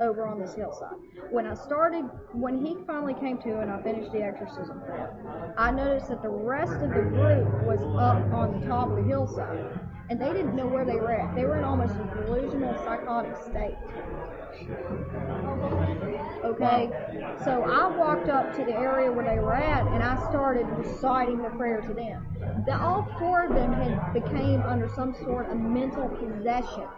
over 0.00 0.26
on 0.26 0.40
this 0.40 0.54
hillside. 0.54 0.96
When 1.30 1.46
I 1.46 1.54
started, 1.54 2.04
when 2.32 2.64
he 2.64 2.76
finally 2.86 3.14
came 3.14 3.38
to 3.38 3.60
and 3.60 3.70
I 3.70 3.82
finished 3.82 4.12
the 4.12 4.22
exorcism, 4.22 4.82
I 5.56 5.70
noticed 5.70 6.08
that 6.08 6.22
the 6.22 6.28
rest 6.28 6.72
of 6.72 6.80
the 6.80 6.88
group 6.88 7.64
was 7.64 7.80
up 7.98 8.32
on 8.32 8.60
the 8.60 8.66
top 8.66 8.90
of 8.90 8.96
the 8.96 9.02
hillside. 9.02 9.78
And 10.10 10.18
they 10.18 10.32
didn't 10.32 10.56
know 10.56 10.66
where 10.66 10.86
they 10.86 10.96
were 10.96 11.12
at. 11.12 11.34
They 11.34 11.44
were 11.44 11.58
in 11.58 11.64
almost 11.64 11.92
a 11.94 12.24
delusional 12.24 12.74
psychotic 12.78 13.36
state. 13.44 13.76
Okay? 16.44 16.90
So 17.44 17.62
I 17.62 17.94
walked 17.94 18.30
up 18.30 18.56
to 18.56 18.64
the 18.64 18.72
area 18.72 19.12
where 19.12 19.24
they 19.24 19.38
were 19.38 19.54
at 19.54 19.86
and 19.86 20.02
I 20.02 20.18
started 20.30 20.66
reciting 20.78 21.42
the 21.42 21.50
prayer 21.50 21.82
to 21.82 21.92
them. 21.92 22.26
The, 22.66 22.80
all 22.80 23.06
four 23.18 23.44
of 23.44 23.54
them 23.54 23.72
had 23.74 24.14
became 24.14 24.62
under 24.62 24.88
some 24.88 25.14
sort 25.14 25.50
of 25.50 25.58
mental 25.58 26.08
possession. 26.08 26.88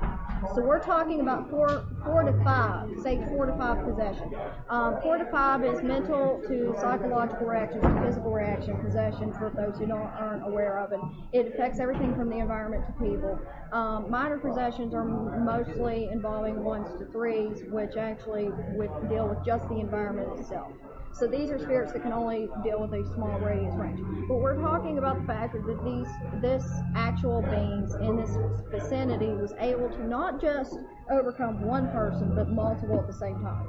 So 0.54 0.62
we're 0.62 0.82
talking 0.82 1.20
about 1.20 1.50
four, 1.50 1.84
four 2.02 2.22
to 2.22 2.32
five, 2.42 2.88
say 3.02 3.22
four 3.28 3.44
to 3.44 3.52
five 3.58 3.84
possession. 3.84 4.34
Um, 4.70 4.96
four 5.02 5.18
to 5.18 5.24
five 5.26 5.62
is 5.64 5.82
mental 5.82 6.42
to 6.48 6.74
psychological 6.80 7.46
reaction 7.46 7.80
to 7.82 8.02
physical 8.02 8.32
reaction, 8.32 8.76
possession 8.78 9.34
for 9.34 9.52
those 9.54 9.78
who 9.78 9.86
don't, 9.86 10.00
aren't 10.00 10.46
aware 10.46 10.78
of 10.78 10.92
it. 10.92 11.00
It 11.32 11.52
affects 11.52 11.78
everything 11.78 12.14
from 12.16 12.30
the 12.30 12.38
environment 12.38 12.86
to 12.86 12.92
people. 12.92 13.38
Um, 13.72 14.10
minor 14.10 14.38
possessions 14.38 14.94
are 14.94 15.04
mostly 15.04 16.08
involving 16.10 16.64
ones 16.64 16.88
to 16.98 17.04
threes, 17.12 17.62
which 17.68 17.96
actually 17.96 18.48
with, 18.74 18.90
deal 19.10 19.28
with 19.28 19.44
just 19.44 19.68
the 19.68 19.78
environment 19.78 20.40
itself. 20.40 20.72
So 21.12 21.26
these 21.26 21.50
are 21.50 21.58
spirits 21.58 21.92
that 21.92 22.02
can 22.02 22.12
only 22.12 22.48
deal 22.64 22.80
with 22.80 22.92
a 22.94 23.04
small 23.14 23.38
radius 23.40 23.74
range. 23.74 24.00
But 24.28 24.36
we're 24.36 24.60
talking 24.60 24.98
about 24.98 25.20
the 25.20 25.26
fact 25.26 25.52
that 25.52 25.84
these 25.84 26.08
this 26.40 26.64
actual 26.94 27.42
beings 27.42 27.94
in 27.94 28.16
this 28.16 28.30
vicinity 28.70 29.28
was 29.28 29.52
able 29.58 29.88
to 29.90 30.06
not 30.06 30.40
just 30.40 30.76
overcome 31.10 31.62
one 31.66 31.88
person, 31.90 32.34
but 32.34 32.48
multiple 32.48 32.98
at 32.98 33.06
the 33.06 33.12
same 33.12 33.40
time. 33.42 33.66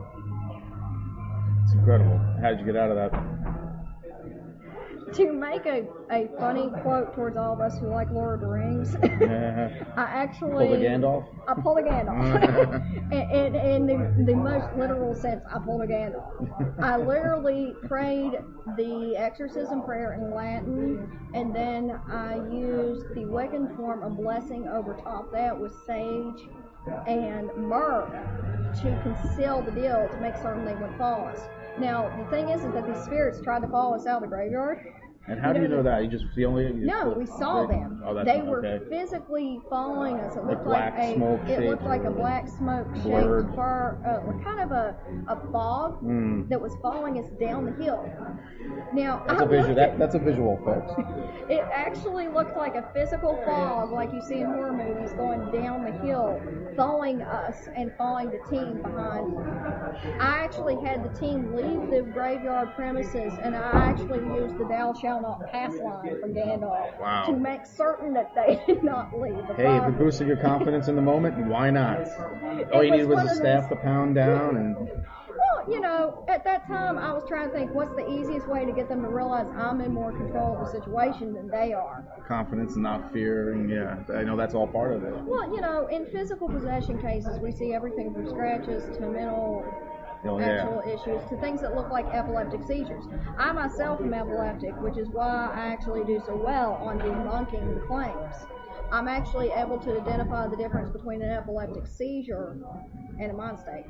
It's 1.63 1.73
incredible. 1.73 2.19
How 2.41 2.49
did 2.49 2.59
you 2.59 2.65
get 2.65 2.77
out 2.77 2.91
of 2.91 2.95
that? 2.95 3.60
To 5.13 5.33
make 5.33 5.65
a, 5.65 5.85
a 6.09 6.29
funny 6.39 6.69
quote 6.81 7.13
towards 7.13 7.35
all 7.35 7.51
of 7.53 7.59
us 7.59 7.77
who 7.79 7.87
like 7.87 8.09
Lord 8.11 8.35
of 8.35 8.41
the 8.41 8.47
Rings, 8.47 8.95
I 9.97 10.03
actually 10.03 10.67
Pull 10.67 10.69
the 10.69 10.85
Gandalf? 10.85 11.25
I 11.49 11.53
pulled 11.61 11.79
a 11.79 11.81
Gandalf. 11.81 13.11
in, 13.11 13.55
in, 13.55 13.55
in 13.55 13.87
the, 13.87 14.31
the 14.31 14.35
most 14.35 14.67
literal 14.77 15.13
sense, 15.13 15.43
I 15.53 15.59
pulled 15.59 15.81
a 15.81 15.87
Gandalf. 15.87 16.79
I 16.81 16.95
literally 16.95 17.73
prayed 17.87 18.39
the 18.77 19.15
exorcism 19.17 19.81
prayer 19.83 20.13
in 20.13 20.33
Latin, 20.33 21.11
and 21.33 21.53
then 21.53 21.99
I 22.09 22.35
used 22.49 23.09
the 23.09 23.25
Wiccan 23.25 23.75
form 23.75 24.03
of 24.03 24.15
blessing 24.15 24.67
over 24.69 24.93
top 24.93 25.29
that 25.33 25.59
with 25.59 25.73
sage 25.85 26.47
and 27.05 27.49
myrrh 27.57 28.07
to 28.81 29.01
conceal 29.03 29.61
the 29.61 29.71
deal 29.71 30.07
to 30.09 30.17
make 30.21 30.35
certain 30.37 30.65
they 30.65 30.73
wouldn't 30.73 30.97
follow 30.97 31.25
us. 31.25 31.41
Now, 31.79 32.09
the 32.17 32.29
thing 32.29 32.49
is, 32.49 32.63
is 32.63 32.73
that 32.73 32.85
these 32.85 33.03
spirits 33.03 33.41
tried 33.41 33.61
to 33.61 33.67
follow 33.67 33.95
us 33.95 34.05
out 34.05 34.23
of 34.23 34.29
the 34.29 34.35
graveyard. 34.35 34.93
And 35.31 35.39
how 35.39 35.53
do 35.53 35.61
you 35.61 35.69
know 35.69 35.81
that? 35.81 36.03
You 36.03 36.09
just 36.09 36.25
feel 36.35 36.57
it? 36.57 36.75
No, 36.75 37.15
we 37.17 37.25
saw 37.25 37.65
them. 37.65 38.03
Oh, 38.05 38.13
they 38.21 38.39
not 38.39 38.47
were 38.47 38.65
okay. 38.65 38.83
physically 38.89 39.61
following 39.69 40.19
us. 40.19 40.35
It 40.35 40.43
looked 40.43 40.67
like, 40.67 40.93
black 40.93 40.97
a 40.99 41.15
smoke 41.15 41.47
it 41.47 41.59
looked 41.69 41.83
like 41.83 42.03
a 42.03 42.11
black 42.11 42.49
smoke 42.49 42.87
Blurred. 42.95 43.45
shaped 43.45 43.55
far, 43.55 43.97
uh, 44.05 44.43
kind 44.43 44.59
of 44.59 44.71
a, 44.71 44.95
a 45.29 45.37
fog 45.53 46.01
Mm. 46.03 46.49
that 46.49 46.59
was 46.59 46.75
following 46.81 47.17
us 47.17 47.29
down 47.39 47.65
the 47.65 47.71
hill. 47.83 48.09
Now 48.93 49.23
That's 49.27 49.41
I 49.41 49.45
a 49.45 49.47
visual. 49.47 49.75
That, 49.75 49.97
that's 49.97 50.15
a 50.15 50.19
visual, 50.19 50.59
folks. 50.65 50.91
it 51.49 51.63
actually 51.73 52.27
looked 52.27 52.57
like 52.57 52.75
a 52.75 52.83
physical 52.93 53.41
fog, 53.45 53.91
like 53.91 54.11
you 54.11 54.21
see 54.21 54.39
in 54.41 54.47
horror 54.47 54.73
movies, 54.73 55.13
going 55.13 55.39
down 55.51 55.85
the 55.85 55.91
hill, 56.05 56.41
following 56.75 57.21
us 57.21 57.67
and 57.75 57.91
following 57.97 58.29
the 58.31 58.39
team 58.49 58.81
behind. 58.81 59.37
I 60.19 60.43
actually 60.43 60.75
had 60.85 61.03
the 61.03 61.19
team 61.19 61.53
leave 61.53 61.89
the 61.89 62.01
graveyard 62.11 62.75
premises, 62.75 63.33
and 63.41 63.55
I 63.55 63.71
actually 63.71 64.19
used 64.19 64.57
the 64.57 64.65
"Thou 64.65 64.93
shalt 64.93 65.20
not 65.21 65.45
pass" 65.51 65.71
line 65.79 66.19
from 66.19 66.33
Gandalf 66.33 66.99
Wow. 66.99 67.25
to 67.27 67.33
make 67.37 67.65
certain 67.65 68.13
that 68.13 68.33
they 68.35 68.59
did 68.67 68.83
not 68.83 69.17
leave. 69.19 69.47
The 69.47 69.53
Hey, 69.55 69.77
if 69.77 69.87
it 69.87 69.97
boosted 69.97 70.27
your 70.27 70.37
confidence 70.37 70.87
in 70.87 70.95
the 70.95 71.01
moment, 71.01 71.37
why 71.47 71.69
not? 71.69 71.99
All 72.73 72.83
you 72.83 72.91
needed 72.91 73.07
was 73.07 73.17
one 73.17 73.27
a 73.27 73.31
of 73.31 73.37
staff 73.37 73.69
those- 73.69 73.77
to 73.77 73.83
pound 73.83 74.15
down, 74.15 74.57
and 74.57 74.75
Well, 74.75 75.69
you 75.69 75.79
know, 75.79 76.25
at 76.27 76.43
that 76.43 76.65
time 76.67 76.97
I 76.97 77.13
was 77.13 77.23
trying 77.27 77.49
to 77.49 77.53
think 77.53 77.73
what's 77.73 77.93
the 77.95 78.09
easiest 78.09 78.47
way 78.47 78.65
to 78.65 78.71
get 78.71 78.89
them 78.89 79.01
to 79.03 79.09
realize 79.09 79.47
I'm 79.55 79.79
in 79.81 79.93
more 79.93 80.11
control 80.11 80.57
of 80.57 80.65
the 80.65 80.71
situation 80.71 81.33
than 81.33 81.49
they 81.49 81.73
are. 81.73 82.03
confidence 82.27 82.73
and 82.75 82.83
not 82.83 83.11
fear, 83.11 83.51
and 83.51 83.69
yeah, 83.69 83.97
I 84.15 84.23
know 84.23 84.35
that's 84.37 84.53
all 84.53 84.67
part 84.67 84.93
of 84.93 85.03
it. 85.03 85.13
Well, 85.25 85.53
you 85.53 85.61
know, 85.61 85.87
in 85.87 86.05
physical 86.07 86.47
possession 86.47 86.97
cases, 86.99 87.39
we 87.39 87.51
see 87.51 87.73
everything 87.73 88.13
from 88.13 88.27
scratches 88.29 88.83
to 88.97 89.07
mental 89.07 89.65
Oh, 90.23 90.37
yeah. 90.39 90.45
actual 90.45 90.81
issues 90.81 91.27
to 91.29 91.37
things 91.37 91.61
that 91.61 91.73
look 91.73 91.89
like 91.89 92.05
epileptic 92.13 92.63
seizures. 92.63 93.05
I 93.37 93.51
myself 93.53 94.01
am 94.01 94.13
epileptic, 94.13 94.79
which 94.81 94.97
is 94.97 95.09
why 95.09 95.51
I 95.53 95.67
actually 95.73 96.03
do 96.03 96.21
so 96.25 96.35
well 96.35 96.73
on 96.73 96.99
debunking 96.99 97.73
the 97.73 97.81
claims. 97.81 98.45
I'm 98.91 99.07
actually 99.07 99.51
able 99.55 99.79
to 99.79 99.99
identify 100.01 100.47
the 100.47 100.57
difference 100.57 100.89
between 100.89 101.21
an 101.21 101.31
epileptic 101.31 101.87
seizure 101.87 102.57
and 103.19 103.31
a 103.31 103.33
mind 103.33 103.57
state. 103.59 103.85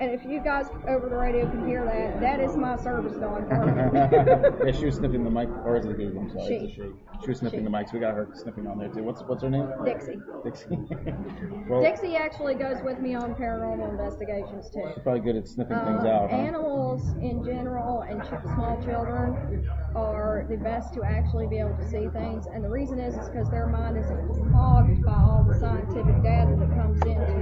And 0.00 0.10
if 0.10 0.24
you 0.24 0.40
guys 0.42 0.66
over 0.88 1.08
the 1.08 1.16
radio 1.16 1.48
can 1.50 1.66
hear 1.68 1.84
that, 1.84 2.20
that 2.20 2.40
is 2.40 2.56
my 2.56 2.76
service 2.76 3.16
dog. 3.18 3.46
yeah, 4.64 4.72
she 4.72 4.86
was 4.86 4.94
sniffing 4.96 5.22
the 5.24 5.30
mic, 5.30 5.48
or 5.64 5.76
is 5.76 5.84
it 5.86 5.98
he? 5.98 6.06
I'm 6.06 6.30
sorry, 6.30 6.46
She. 6.46 6.54
it's 6.54 6.64
a 6.64 6.74
she. 6.74 6.82
She 7.24 7.28
was 7.30 7.38
sniffing 7.38 7.60
She. 7.60 7.64
the 7.64 7.70
mic, 7.70 7.88
so 7.88 7.94
we 7.94 8.00
got 8.00 8.14
her 8.14 8.28
sniffing 8.34 8.66
on 8.66 8.78
there 8.78 8.88
too. 8.88 9.02
What's 9.02 9.22
what's 9.22 9.42
her 9.42 9.50
name? 9.50 9.68
Dixie. 9.84 10.18
Dixie. 10.44 10.66
well, 11.68 11.82
Dixie 11.82 12.16
actually 12.16 12.54
goes 12.54 12.76
with 12.84 12.98
me 13.00 13.14
on 13.14 13.34
paranormal 13.34 13.90
investigations 13.90 14.70
too. 14.70 14.82
she's 14.94 15.02
probably 15.02 15.20
good 15.20 15.36
at 15.36 15.46
sniffing 15.48 15.76
things 15.78 16.00
Um, 16.00 16.06
out, 16.06 16.30
huh? 16.30 16.36
Animals 16.36 17.12
in 17.20 17.42
general 17.44 18.02
and 18.02 18.22
ch- 18.22 18.42
small 18.54 18.80
children 18.84 19.68
are 19.94 20.46
the 20.48 20.56
best 20.58 20.94
to 20.94 21.02
actually 21.02 21.46
be 21.48 21.58
able 21.58 21.76
to 21.76 21.88
see 21.88 22.06
things, 22.12 22.46
and 22.46 22.62
the 22.64 22.70
reason 22.70 22.98
is 22.98 23.14
is 23.16 23.28
because 23.28 23.48
their 23.50 23.66
mind 23.66 23.96
isn't 24.06 24.52
fogged 24.52 25.02
by 25.04 25.12
all 25.12 25.44
the 25.48 25.58
scientific 25.58 26.22
data 26.22 26.54
that 26.58 26.70
comes 26.74 27.00
into 27.02 27.36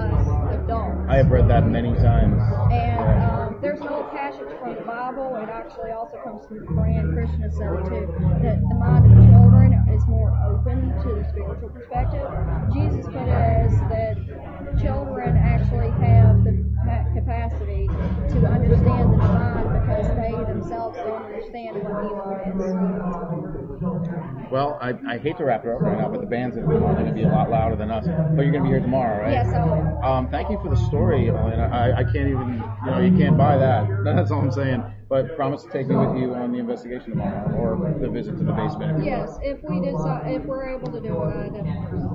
us 0.00 0.26
adults. 0.54 1.06
I 1.08 1.16
have 1.16 1.30
read 1.30 1.48
that 1.48 1.66
many 1.66 1.94
times. 1.94 2.40
And 2.72 3.22
um, 3.30 3.58
there's 3.60 3.80
an 3.80 3.88
old 3.88 4.10
passage 4.10 4.48
from 4.58 4.74
the 4.74 4.82
Bible. 4.82 5.36
It 5.36 5.48
actually 5.48 5.90
also 5.92 6.16
comes 6.24 6.46
from 6.46 6.60
the 6.60 6.66
Quran. 6.66 7.12
Christian 7.12 7.42
has 7.42 7.56
said 7.56 7.72
it 7.72 7.84
too. 7.84 8.06
That 8.42 8.60
the 8.60 8.74
mind 8.74 9.04
of 9.06 9.18
children 9.28 9.76
is 9.92 10.06
more 10.06 10.30
open 10.48 10.92
to 11.02 11.08
the 11.20 11.24
spiritual 11.28 11.68
perspective. 11.70 12.26
Jesus 12.72 13.04
put 13.06 13.28
it 13.28 13.28
as 13.28 13.72
that 13.92 14.16
children 14.80 15.36
actually 15.36 15.90
have 16.00 16.44
the 16.44 16.70
capacity 17.14 17.86
to 17.86 18.46
understand 18.46 19.12
the 19.12 19.16
divine 19.18 19.66
because 19.80 20.08
they 20.16 20.32
themselves 20.52 20.96
don't 20.96 21.24
understand 21.24 21.82
what 21.82 22.04
evil 22.04 22.32
is. 22.46 23.39
Well, 24.50 24.78
I, 24.80 24.94
I 25.08 25.18
hate 25.18 25.38
to 25.38 25.44
wrap 25.44 25.64
it 25.64 25.70
up 25.70 25.80
right 25.80 25.96
now, 25.96 26.08
but 26.08 26.20
the 26.20 26.26
band's 26.26 26.56
going 26.56 26.68
to 26.68 26.74
be. 26.74 26.80
They're 26.80 26.94
going 26.94 27.06
to 27.06 27.12
be 27.12 27.22
a 27.22 27.28
lot 27.28 27.50
louder 27.50 27.76
than 27.76 27.90
us. 27.90 28.04
But 28.06 28.42
you're 28.42 28.50
going 28.52 28.64
to 28.64 28.68
be 28.68 28.68
here 28.70 28.80
tomorrow, 28.80 29.22
right? 29.22 29.32
Yes, 29.32 29.54
I 29.54 29.64
will. 29.64 30.04
Um, 30.04 30.28
thank 30.28 30.50
you 30.50 30.58
for 30.62 30.68
the 30.68 30.76
story, 30.86 31.28
Alaina. 31.28 31.68
I, 31.72 31.98
I 32.00 32.04
can't 32.04 32.28
even, 32.28 32.62
you 32.84 32.90
know, 32.90 33.00
you 33.00 33.16
can't 33.16 33.38
buy 33.38 33.56
that. 33.56 33.86
That's 34.04 34.30
all 34.30 34.40
I'm 34.40 34.50
saying. 34.50 34.82
But 35.10 35.34
promise 35.34 35.64
to 35.64 35.70
take 35.70 35.88
me 35.88 35.96
with 35.96 36.16
you 36.16 36.34
on 36.36 36.52
the 36.52 36.58
investigation 36.58 37.10
tomorrow, 37.10 37.50
or 37.58 37.98
the 37.98 38.08
visit 38.08 38.38
to 38.38 38.44
the 38.44 38.52
basement. 38.52 39.04
Yes, 39.04 39.38
if 39.42 39.58
we 39.64 39.80
decide, 39.80 40.30
if 40.30 40.44
we're 40.44 40.68
able 40.68 40.92
to 40.92 41.00
do 41.00 41.24
it. 41.24 41.52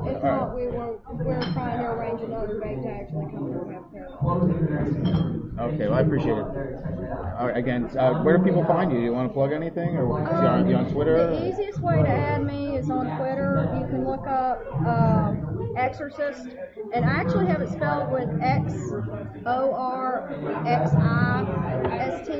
If 0.07 0.23
not, 0.23 0.55
we 0.55 0.67
will, 0.67 1.01
we're 1.11 1.41
trying 1.51 1.79
to 1.79 1.91
arrange 1.91 2.21
another 2.21 2.57
date 2.57 2.81
to 2.83 2.89
actually 2.89 3.25
come 3.35 3.51
and 3.51 3.73
have 3.73 3.83
therapy. 3.91 5.75
Okay, 5.75 5.87
well 5.89 5.97
I 5.97 6.01
appreciate 6.01 6.37
it. 6.37 6.45
All 7.37 7.47
right, 7.47 7.57
again, 7.57 7.89
uh, 7.97 8.23
where 8.23 8.37
do 8.37 8.43
people 8.45 8.63
find 8.63 8.89
you? 8.89 8.99
Do 8.99 9.03
you 9.03 9.11
want 9.11 9.27
to 9.27 9.33
plug 9.33 9.51
anything, 9.51 9.97
or 9.97 10.07
you 10.07 10.47
on, 10.47 10.69
you 10.69 10.75
on 10.77 10.89
Twitter? 10.89 11.35
The 11.35 11.49
easiest 11.49 11.81
way 11.81 12.01
to 12.01 12.07
add 12.07 12.45
me 12.45 12.77
is 12.77 12.89
on 12.89 13.17
Twitter. 13.17 13.75
You 13.77 13.87
can 13.87 14.05
look 14.07 14.25
up 14.25 14.65
um, 14.87 15.64
Exorcist, 15.75 16.47
and 16.93 17.05
I 17.05 17.09
actually 17.09 17.47
have 17.47 17.61
it 17.61 17.69
spelled 17.69 18.11
with 18.11 18.29
X 18.41 18.73
O 19.45 19.73
R 19.73 20.29
X 20.65 20.91
I 20.93 21.87
S 21.91 22.27
T, 22.27 22.33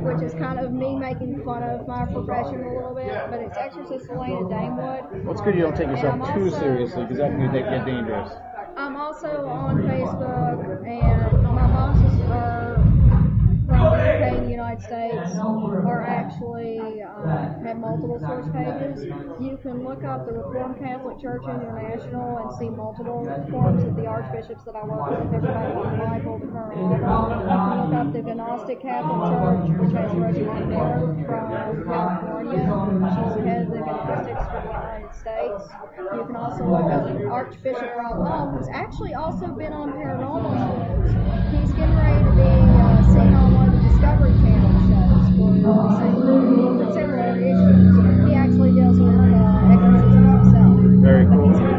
which 0.00 0.22
is 0.22 0.32
kind 0.34 0.58
of 0.58 0.72
me 0.72 0.96
making 0.96 1.42
fun 1.44 1.62
of 1.62 1.86
my 1.86 2.04
profession 2.06 2.64
a 2.64 2.74
little 2.74 2.94
bit. 2.94 3.12
But 3.30 3.40
it's 3.40 3.56
Exorcist 3.56 4.10
Alaina 4.10 4.48
Damewood. 4.48 5.24
Well, 5.24 5.32
it's 5.32 5.40
good 5.40 5.54
you 5.54 5.62
don't 5.62 5.76
take 5.76 5.88
yourself 5.88 6.16
too 6.34 6.44
also- 6.44 6.58
seriously, 6.58 7.02
because 7.04 7.18
that 7.18 7.30
can 7.30 7.52
get 7.52 7.86
dangerous. 7.86 8.32
I'm 8.76 8.96
also 8.96 9.46
on 9.46 9.82
Facebook, 9.82 10.86
and 10.86 11.19
United 14.88 15.28
States, 15.28 15.38
are 15.38 16.04
actually 16.06 16.78
uh, 17.02 17.58
have 17.64 17.76
multiple 17.78 18.18
source 18.20 18.46
pages. 18.52 19.04
You 19.40 19.58
can 19.62 19.84
look 19.84 20.04
up 20.04 20.26
the 20.26 20.32
Reformed 20.32 20.78
Catholic 20.78 21.20
Church 21.20 21.42
International 21.44 22.38
and 22.38 22.58
see 22.58 22.68
multiple 22.68 23.24
forms 23.50 23.84
of 23.84 23.96
the 23.96 24.06
archbishops 24.06 24.64
that 24.64 24.76
I 24.76 24.84
work 24.84 25.10
with, 25.10 25.34
everybody 25.34 25.72
from 25.72 25.98
Michael 25.98 26.40
to 26.40 26.46
Colonel. 26.46 26.80
You 26.80 26.96
can 26.96 27.10
look 27.80 27.94
up 27.94 28.12
the 28.12 28.34
Gnostic 28.34 28.80
Catholic 28.82 29.20
Church, 29.28 29.80
which 29.80 29.92
has 29.92 30.10
Rosemary 30.16 30.66
Miller 30.66 31.24
from 31.26 31.84
California. 31.84 32.60
She's 33.10 33.34
the 33.36 33.42
head 33.44 33.62
of 33.62 33.70
the 33.70 33.80
Gnostics 33.80 34.44
for 34.48 34.60
the 34.60 34.72
United 34.72 35.14
States. 35.14 35.62
You 35.98 36.24
can 36.24 36.36
also 36.36 36.64
look 36.64 36.88
up 36.88 37.04
Archbishop 37.30 37.96
Rob 37.96 38.18
Long, 38.18 38.56
who's 38.56 38.68
actually 38.72 39.14
also 39.14 39.48
been 39.48 39.72
on 39.72 39.92
Paranormal 39.92 40.52
shows. 40.56 41.12
He's 41.52 41.72
getting 41.76 41.96
ready 41.96 42.24
to 42.24 42.32
be 42.32 42.42
uh, 42.42 43.02
seen 43.12 43.34
on 43.34 43.54
one 43.54 43.68
of 43.68 43.74
the 43.74 43.88
Discovery 43.88 44.32
Channel 44.40 44.59
shows 45.60 45.76
for 45.76 45.88
the 45.88 45.96
same, 45.96 46.78
for 46.78 46.92
similar 46.92 47.36
issues. 47.36 48.28
He 48.28 48.34
actually 48.34 48.72
deals 48.72 48.98
with 48.98 49.14
uh, 49.14 49.68
himself. 49.68 50.80
Very 51.02 51.26
cool. 51.26 51.69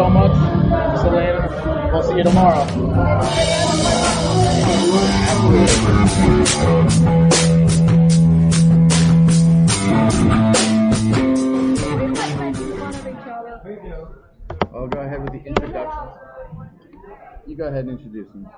So 0.00 0.08
much, 0.08 0.32
Miss 0.92 1.02
Alaina. 1.02 1.90
We'll 1.92 2.02
see 2.02 2.16
you 2.16 2.22
tomorrow. 2.22 2.64
I'll 14.72 14.88
go 14.88 15.00
ahead 15.00 15.22
with 15.22 15.32
the 15.32 15.42
introductions. 15.44 16.12
You 17.46 17.56
go 17.56 17.64
ahead 17.64 17.84
and 17.84 17.90
introduce 17.90 18.28
them. 18.28 18.48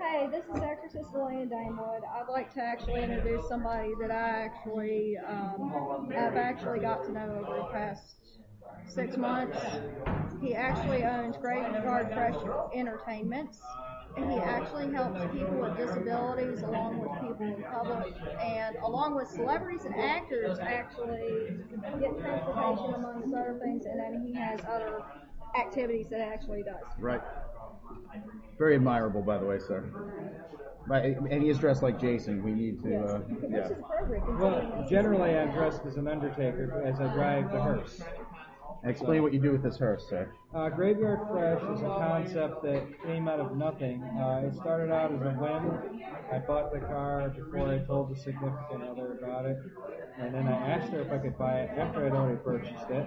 Hey, 0.00 0.26
this 0.30 0.44
is 0.46 0.62
actress 0.62 0.94
Alaina 1.14 1.44
Damewood. 1.44 2.02
I'd 2.02 2.30
like 2.30 2.54
to 2.54 2.62
actually 2.62 3.02
introduce 3.02 3.46
somebody 3.46 3.92
that 4.00 4.10
I 4.10 4.46
actually 4.46 5.18
um, 5.18 6.10
have 6.14 6.36
actually 6.36 6.78
got 6.78 7.04
to 7.04 7.12
know 7.12 7.44
over 7.46 7.58
the 7.58 7.68
past 7.70 8.16
six 8.86 9.16
months. 9.16 9.58
He 10.40 10.54
actually 10.54 11.04
owns 11.04 11.36
Graveyard 11.36 12.12
Fresh 12.12 12.36
Entertainments. 12.74 13.60
He 14.16 14.36
actually 14.36 14.92
helps 14.92 15.20
people 15.32 15.56
with 15.60 15.76
disabilities 15.76 16.62
along 16.62 17.00
with 17.00 17.10
people 17.20 17.46
in 17.46 17.64
public 17.64 18.14
and 18.40 18.76
along 18.76 19.16
with 19.16 19.26
celebrities 19.28 19.84
and 19.84 19.94
actors 19.96 20.58
actually 20.60 21.56
get 21.98 22.16
transportation 22.20 22.94
among 22.94 23.34
other 23.34 23.58
things 23.60 23.86
and 23.86 23.98
then 23.98 24.24
he 24.24 24.32
has 24.34 24.60
other 24.68 25.02
activities 25.58 26.08
that 26.10 26.20
actually 26.20 26.62
does. 26.62 26.84
Right. 26.98 27.20
Very 28.56 28.76
admirable, 28.76 29.22
by 29.22 29.38
the 29.38 29.46
way, 29.46 29.58
sir. 29.58 29.84
Right, 30.86 31.16
and 31.16 31.42
he 31.42 31.48
is 31.48 31.58
dressed 31.58 31.82
like 31.82 31.98
Jason. 31.98 32.42
We 32.42 32.52
need 32.52 32.82
to, 32.82 32.96
uh, 32.98 33.20
yeah. 33.48 33.68
Well, 34.38 34.86
generally 34.88 35.36
I'm 35.36 35.50
dressed 35.50 35.80
as 35.86 35.96
an 35.96 36.06
undertaker 36.06 36.82
as 36.84 37.00
I 37.00 37.12
drive 37.14 37.50
the 37.50 37.60
hearse. 37.60 38.02
Explain 38.86 39.22
what 39.22 39.32
you 39.32 39.40
do 39.40 39.52
with 39.52 39.62
this 39.62 39.78
hearse, 39.78 40.04
sir. 40.10 40.30
Uh, 40.54 40.68
Graveyard 40.68 41.20
Fresh 41.30 41.62
is 41.74 41.80
a 41.80 41.86
concept 41.86 42.62
that 42.64 43.02
came 43.02 43.28
out 43.28 43.40
of 43.40 43.56
nothing. 43.56 44.02
Uh, 44.02 44.42
it 44.46 44.54
started 44.54 44.92
out 44.92 45.10
as 45.10 45.20
a 45.22 45.30
whim. 45.30 46.02
I 46.30 46.38
bought 46.38 46.70
the 46.70 46.80
car 46.80 47.30
before 47.30 47.72
I 47.72 47.78
told 47.78 48.14
the 48.14 48.20
significant 48.20 48.82
other 48.82 49.18
about 49.18 49.46
it, 49.46 49.56
and 50.18 50.34
then 50.34 50.46
I 50.46 50.70
asked 50.70 50.92
her 50.92 51.00
if 51.00 51.10
I 51.10 51.16
could 51.16 51.38
buy 51.38 51.60
it 51.60 51.70
after 51.78 52.04
I'd 52.04 52.12
already 52.12 52.36
purchased 52.44 52.90
it, 52.90 53.06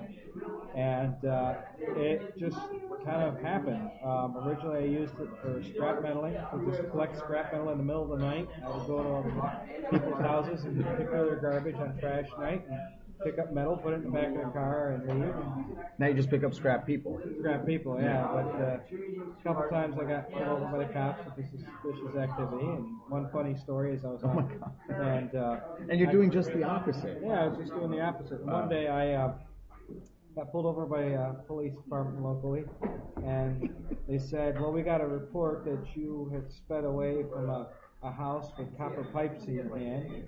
and 0.75 1.23
uh, 1.23 1.53
it 1.79 2.37
just 2.39 2.57
kind 3.05 3.21
of 3.21 3.39
happened. 3.39 3.91
Um, 4.03 4.35
originally, 4.37 4.79
I 4.79 4.87
used 4.87 5.13
it 5.19 5.29
for 5.43 5.63
scrap 5.75 6.01
metaling, 6.01 6.33
to 6.51 6.71
just 6.71 6.89
collect 6.89 7.17
scrap 7.19 7.53
metal 7.53 7.69
in 7.69 7.77
the 7.77 7.83
middle 7.83 8.11
of 8.11 8.19
the 8.19 8.25
night. 8.25 8.47
I 8.65 8.75
would 8.75 8.87
go 8.87 9.03
to 9.03 9.89
people's 9.91 10.21
houses 10.21 10.65
and 10.65 10.77
pick 10.97 11.07
up 11.07 11.11
their 11.11 11.39
garbage 11.39 11.75
on 11.75 11.97
trash 11.99 12.25
night. 12.39 12.65
And, 12.67 12.79
Pick 13.23 13.39
up 13.39 13.51
metal, 13.51 13.75
put 13.77 13.93
it 13.93 13.97
in 13.97 14.03
the 14.03 14.09
back 14.11 14.27
of 14.27 14.35
the 14.35 14.51
car, 14.53 14.91
and 14.91 15.21
leave. 15.21 15.33
Now 15.97 16.07
you 16.07 16.13
just 16.13 16.29
pick 16.29 16.43
up 16.43 16.53
scrap 16.53 16.85
people. 16.85 17.19
Scrap 17.39 17.65
people, 17.65 17.97
yeah. 17.99 18.27
But 18.31 18.61
uh, 18.61 18.77
a 19.39 19.43
couple 19.43 19.67
times 19.69 19.95
I 19.99 20.03
got 20.05 20.31
pulled 20.31 20.43
over 20.43 20.65
by 20.65 20.77
the 20.85 20.93
cops 20.93 21.25
with 21.25 21.35
this 21.35 21.49
suspicious 21.51 22.15
activity. 22.15 22.65
And 22.65 22.85
one 23.09 23.27
funny 23.33 23.55
story 23.55 23.93
is 23.95 24.05
I 24.05 24.09
was 24.09 24.21
Oh 24.23 24.27
my 24.27 24.41
on, 24.43 25.01
and 25.01 25.35
uh, 25.35 25.59
And 25.89 25.99
you're 25.99 26.09
I- 26.09 26.11
doing 26.11 26.29
just 26.31 26.53
the 26.53 26.63
opposite. 26.63 27.19
Yeah, 27.23 27.43
I 27.43 27.47
was 27.47 27.57
just 27.57 27.73
doing 27.73 27.91
the 27.91 28.01
opposite. 28.01 28.45
Wow. 28.45 28.61
One 28.61 28.69
day 28.69 28.87
I 28.87 29.13
uh, 29.13 29.33
got 30.35 30.51
pulled 30.51 30.67
over 30.67 30.85
by 30.85 31.01
a 31.01 31.33
police 31.47 31.73
department 31.73 32.23
locally, 32.23 32.65
and 33.25 33.73
they 34.07 34.19
said, 34.19 34.61
"Well, 34.61 34.71
we 34.71 34.83
got 34.83 35.01
a 35.01 35.07
report 35.07 35.65
that 35.65 35.79
you 35.95 36.29
had 36.33 36.51
sped 36.51 36.83
away 36.85 37.23
from 37.33 37.49
a." 37.49 37.67
A 38.03 38.11
house 38.11 38.51
with 38.59 38.77
copper 38.77 39.03
pipes 39.11 39.45
in 39.45 39.55
your 39.55 39.75
hand, 39.75 40.23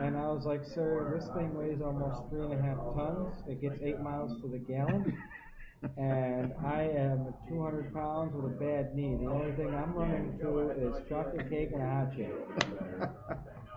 and 0.00 0.16
I 0.16 0.28
was 0.28 0.46
like, 0.46 0.64
"Sir, 0.64 1.12
this 1.16 1.28
thing 1.34 1.52
weighs 1.58 1.80
almost 1.82 2.30
three 2.30 2.42
and 2.42 2.52
a 2.52 2.62
half 2.62 2.78
tons. 2.94 3.34
It 3.48 3.60
gets 3.60 3.82
eight 3.82 4.00
miles 4.00 4.40
to 4.40 4.46
the 4.48 4.58
gallon, 4.58 5.20
and 5.96 6.54
I 6.64 6.82
am 6.82 7.34
200 7.48 7.92
pounds 7.92 8.34
with 8.36 8.44
a 8.44 8.54
bad 8.56 8.94
knee. 8.94 9.16
The 9.20 9.26
only 9.30 9.50
thing 9.56 9.74
I'm 9.74 9.92
running 9.94 10.38
to 10.38 10.70
is 10.70 10.94
chocolate 11.08 11.50
cake 11.50 11.70
and 11.72 11.82
a 11.82 11.86
hot 11.90 12.14
chick. 12.16 12.32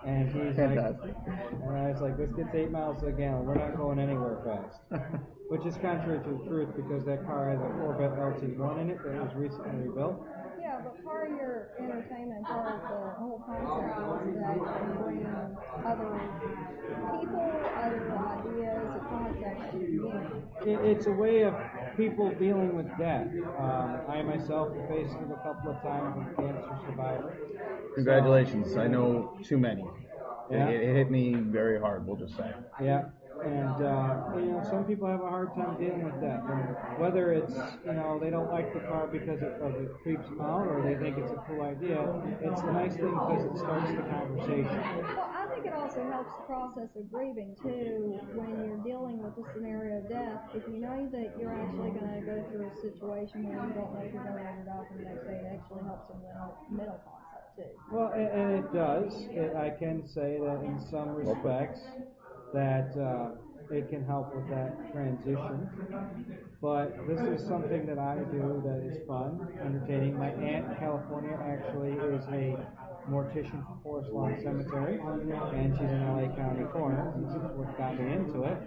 And 0.04 0.28
he's 0.28 0.56
Fantastic. 0.56 1.14
like, 1.14 1.16
and 1.62 1.76
I 1.78 1.90
was 1.92 2.00
like, 2.00 2.16
this 2.18 2.30
gets 2.32 2.54
eight 2.54 2.70
miles 2.70 2.98
to 3.00 3.06
the 3.06 3.12
gallon. 3.12 3.44
We're 3.46 3.54
not 3.54 3.76
going 3.76 3.98
anywhere 4.00 4.38
fast. 4.44 4.80
Which 5.48 5.64
is 5.66 5.76
contrary 5.76 6.18
to 6.24 6.30
the 6.30 6.48
truth 6.48 6.74
because 6.74 7.04
that 7.06 7.24
car 7.26 7.50
has 7.50 7.60
a 7.60 7.70
Corvette 7.78 8.18
LT1 8.18 8.80
in 8.80 8.90
it 8.90 8.98
that 9.04 9.14
was 9.22 9.34
recently 9.34 9.86
rebuilt. 9.88 10.26
Yeah, 10.92 11.00
but 11.00 11.04
part 11.04 11.30
of 11.30 11.36
your 11.36 11.68
entertainment, 11.78 12.44
part 12.44 12.74
of 12.74 12.80
the 12.82 13.10
whole 13.18 13.42
concept 13.46 14.28
is 14.28 14.34
that 14.40 14.56
you 14.56 14.60
bring 15.02 15.26
other 15.84 16.10
people, 17.20 17.46
other 17.76 18.02
ideas, 18.18 18.84
and 18.92 19.02
concepts 19.08 19.72
to 19.72 19.78
the. 20.64 20.70
It, 20.70 20.96
it's 20.96 21.06
a 21.06 21.12
way 21.12 21.42
of 21.42 21.54
people 21.96 22.30
dealing 22.38 22.74
with 22.74 22.86
death. 22.98 23.26
Um, 23.58 24.00
I 24.08 24.22
myself 24.22 24.72
faced 24.88 25.14
it 25.14 25.30
a 25.30 25.36
couple 25.42 25.70
of 25.72 25.82
times 25.82 26.16
with 26.16 26.36
cancer 26.36 26.78
survivor. 26.86 27.36
Congratulations. 27.94 28.76
I 28.76 28.86
know 28.88 29.36
too 29.44 29.58
many. 29.58 29.84
Yeah. 30.50 30.68
It, 30.68 30.82
it 30.82 30.96
hit 30.96 31.10
me 31.10 31.34
very 31.34 31.80
hard, 31.80 32.06
we'll 32.06 32.16
just 32.16 32.36
say. 32.36 32.52
Yeah, 32.82 33.04
and 33.44 33.78
uh, 33.82 34.38
you 34.38 34.52
know, 34.52 34.62
some 34.70 34.84
people 34.84 35.08
have 35.08 35.20
a 35.20 35.28
hard 35.28 35.54
time 35.54 35.76
dealing 35.78 36.04
with 36.04 36.20
that. 36.20 36.42
And 36.46 36.98
whether 36.98 37.32
it's 37.32 37.54
you 37.84 37.92
know 37.92 38.18
they 38.22 38.30
don't 38.30 38.50
like 38.50 38.72
the 38.72 38.80
car 38.80 39.06
because 39.06 39.42
it, 39.42 39.52
of 39.60 39.74
it 39.76 39.90
creeps 40.02 40.28
them 40.28 40.40
out, 40.40 40.66
or 40.66 40.82
they 40.82 40.94
think 41.02 41.18
it's 41.18 41.32
a 41.32 41.42
cool 41.46 41.62
idea, 41.62 42.00
it's 42.40 42.60
a 42.62 42.72
nice 42.72 42.94
thing 42.94 43.12
because 43.12 43.44
it 43.44 43.56
starts 43.58 43.90
the 43.90 44.02
conversation. 44.06 44.78
Well, 45.16 45.30
I 45.34 45.46
think 45.52 45.66
it 45.66 45.74
also 45.74 46.02
helps 46.10 46.32
the 46.38 46.44
process 46.46 46.90
of 46.96 47.10
grieving 47.10 47.56
too 47.62 48.18
when 48.34 48.50
you're 48.62 48.82
dealing 48.86 49.22
with 49.22 49.34
the 49.36 49.44
scenario 49.54 49.98
of 49.98 50.08
death. 50.08 50.40
If 50.54 50.62
you 50.70 50.78
know 50.78 51.08
that 51.12 51.34
you're 51.38 51.52
actually 51.52 51.92
going 51.98 52.14
to 52.14 52.22
go 52.22 52.36
through 52.50 52.70
a 52.70 52.74
situation 52.80 53.44
where 53.48 53.58
you 53.58 53.74
don't 53.74 53.92
know 53.94 54.02
if 54.02 54.12
you're 54.14 54.22
going 54.22 54.38
to 54.38 54.48
end 54.48 54.68
up 54.68 54.86
in 54.90 55.02
the 55.02 55.10
next 55.10 55.26
day, 55.26 55.42
it 55.42 55.48
actually 55.58 55.82
helps 55.84 56.08
in 56.14 56.18
the 56.22 56.32
mental 56.70 57.00
concept 57.02 57.56
too. 57.58 57.72
Well, 57.90 58.12
and, 58.14 58.28
and 58.30 58.48
it 58.64 58.72
does. 58.72 59.12
It, 59.30 59.54
I 59.56 59.70
can 59.70 60.06
say 60.06 60.38
that 60.40 60.62
in 60.64 60.80
some 60.90 61.10
respects, 61.14 61.80
that 62.52 62.92
uh, 62.96 63.74
it 63.74 63.88
can 63.88 64.04
help 64.04 64.34
with 64.34 64.48
that 64.50 64.92
transition. 64.92 65.68
But 66.60 66.94
this 67.08 67.20
is 67.20 67.46
something 67.46 67.86
that 67.86 67.98
I 67.98 68.16
do 68.30 68.62
that 68.64 68.82
is 68.86 68.98
fun, 69.08 69.48
entertaining. 69.60 70.18
My 70.18 70.28
aunt 70.28 70.70
in 70.70 70.76
California 70.78 71.36
actually 71.42 71.92
is 71.92 72.24
a 72.28 72.56
mortician 73.10 73.64
for 73.66 73.78
Forest 73.82 74.10
Lawn 74.12 74.38
Cemetery, 74.42 75.00
and 75.00 75.74
she's 75.74 75.90
in 75.90 76.06
LA 76.06 76.34
County 76.36 76.64
Coroner. 76.72 77.12
and 77.16 77.26
This 77.26 77.34
is 77.34 77.42
what 77.56 77.76
got 77.76 77.98
me 77.98 78.12
into 78.12 78.44
it. 78.44 78.58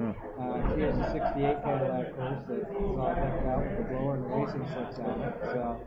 Uh, 0.00 0.74
she 0.74 0.80
has 0.80 0.96
a 0.96 1.12
68 1.12 1.62
Cadillac 1.62 2.16
Horse 2.16 2.42
that's 2.48 2.64
all 2.74 3.12
decked 3.14 3.46
out 3.46 3.60
with 3.62 3.76
the 3.76 3.84
blower 3.92 4.16
and 4.16 4.24
racing 4.32 4.66
slicks 4.72 4.98
on 4.98 5.20
it. 5.20 5.34
So 5.52 5.80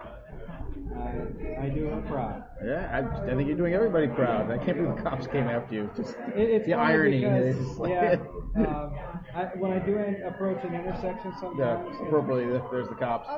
I, 0.97 1.65
I 1.65 1.69
do 1.69 1.85
her 1.87 2.01
proud. 2.07 2.43
Yeah, 2.63 2.89
I, 2.91 3.31
I 3.31 3.35
think 3.35 3.47
you're 3.47 3.57
doing 3.57 3.73
everybody 3.73 4.07
proud. 4.07 4.49
I 4.51 4.57
can't 4.57 4.77
believe 4.77 4.95
the 4.95 5.01
cops 5.01 5.27
came 5.27 5.47
after 5.47 5.75
you. 5.75 5.89
Just 5.95 6.15
It, 6.35 6.49
it's 6.49 6.65
the 6.65 6.73
irony. 6.73 7.19
Because, 7.19 7.55
is 7.55 7.67
just 7.67 7.79
like, 7.79 7.91
yeah, 7.91 8.15
um, 8.57 8.93
I, 9.33 9.43
when 9.57 9.71
I 9.71 9.79
do 9.79 9.97
an, 9.97 10.23
approach 10.23 10.63
an 10.63 10.73
intersection 10.73 11.33
sometimes. 11.39 11.59
yeah, 11.59 11.83
sometimes. 11.83 12.07
appropriately, 12.07 12.59
there's 12.71 12.87
the 12.87 12.95
cops. 12.95 13.29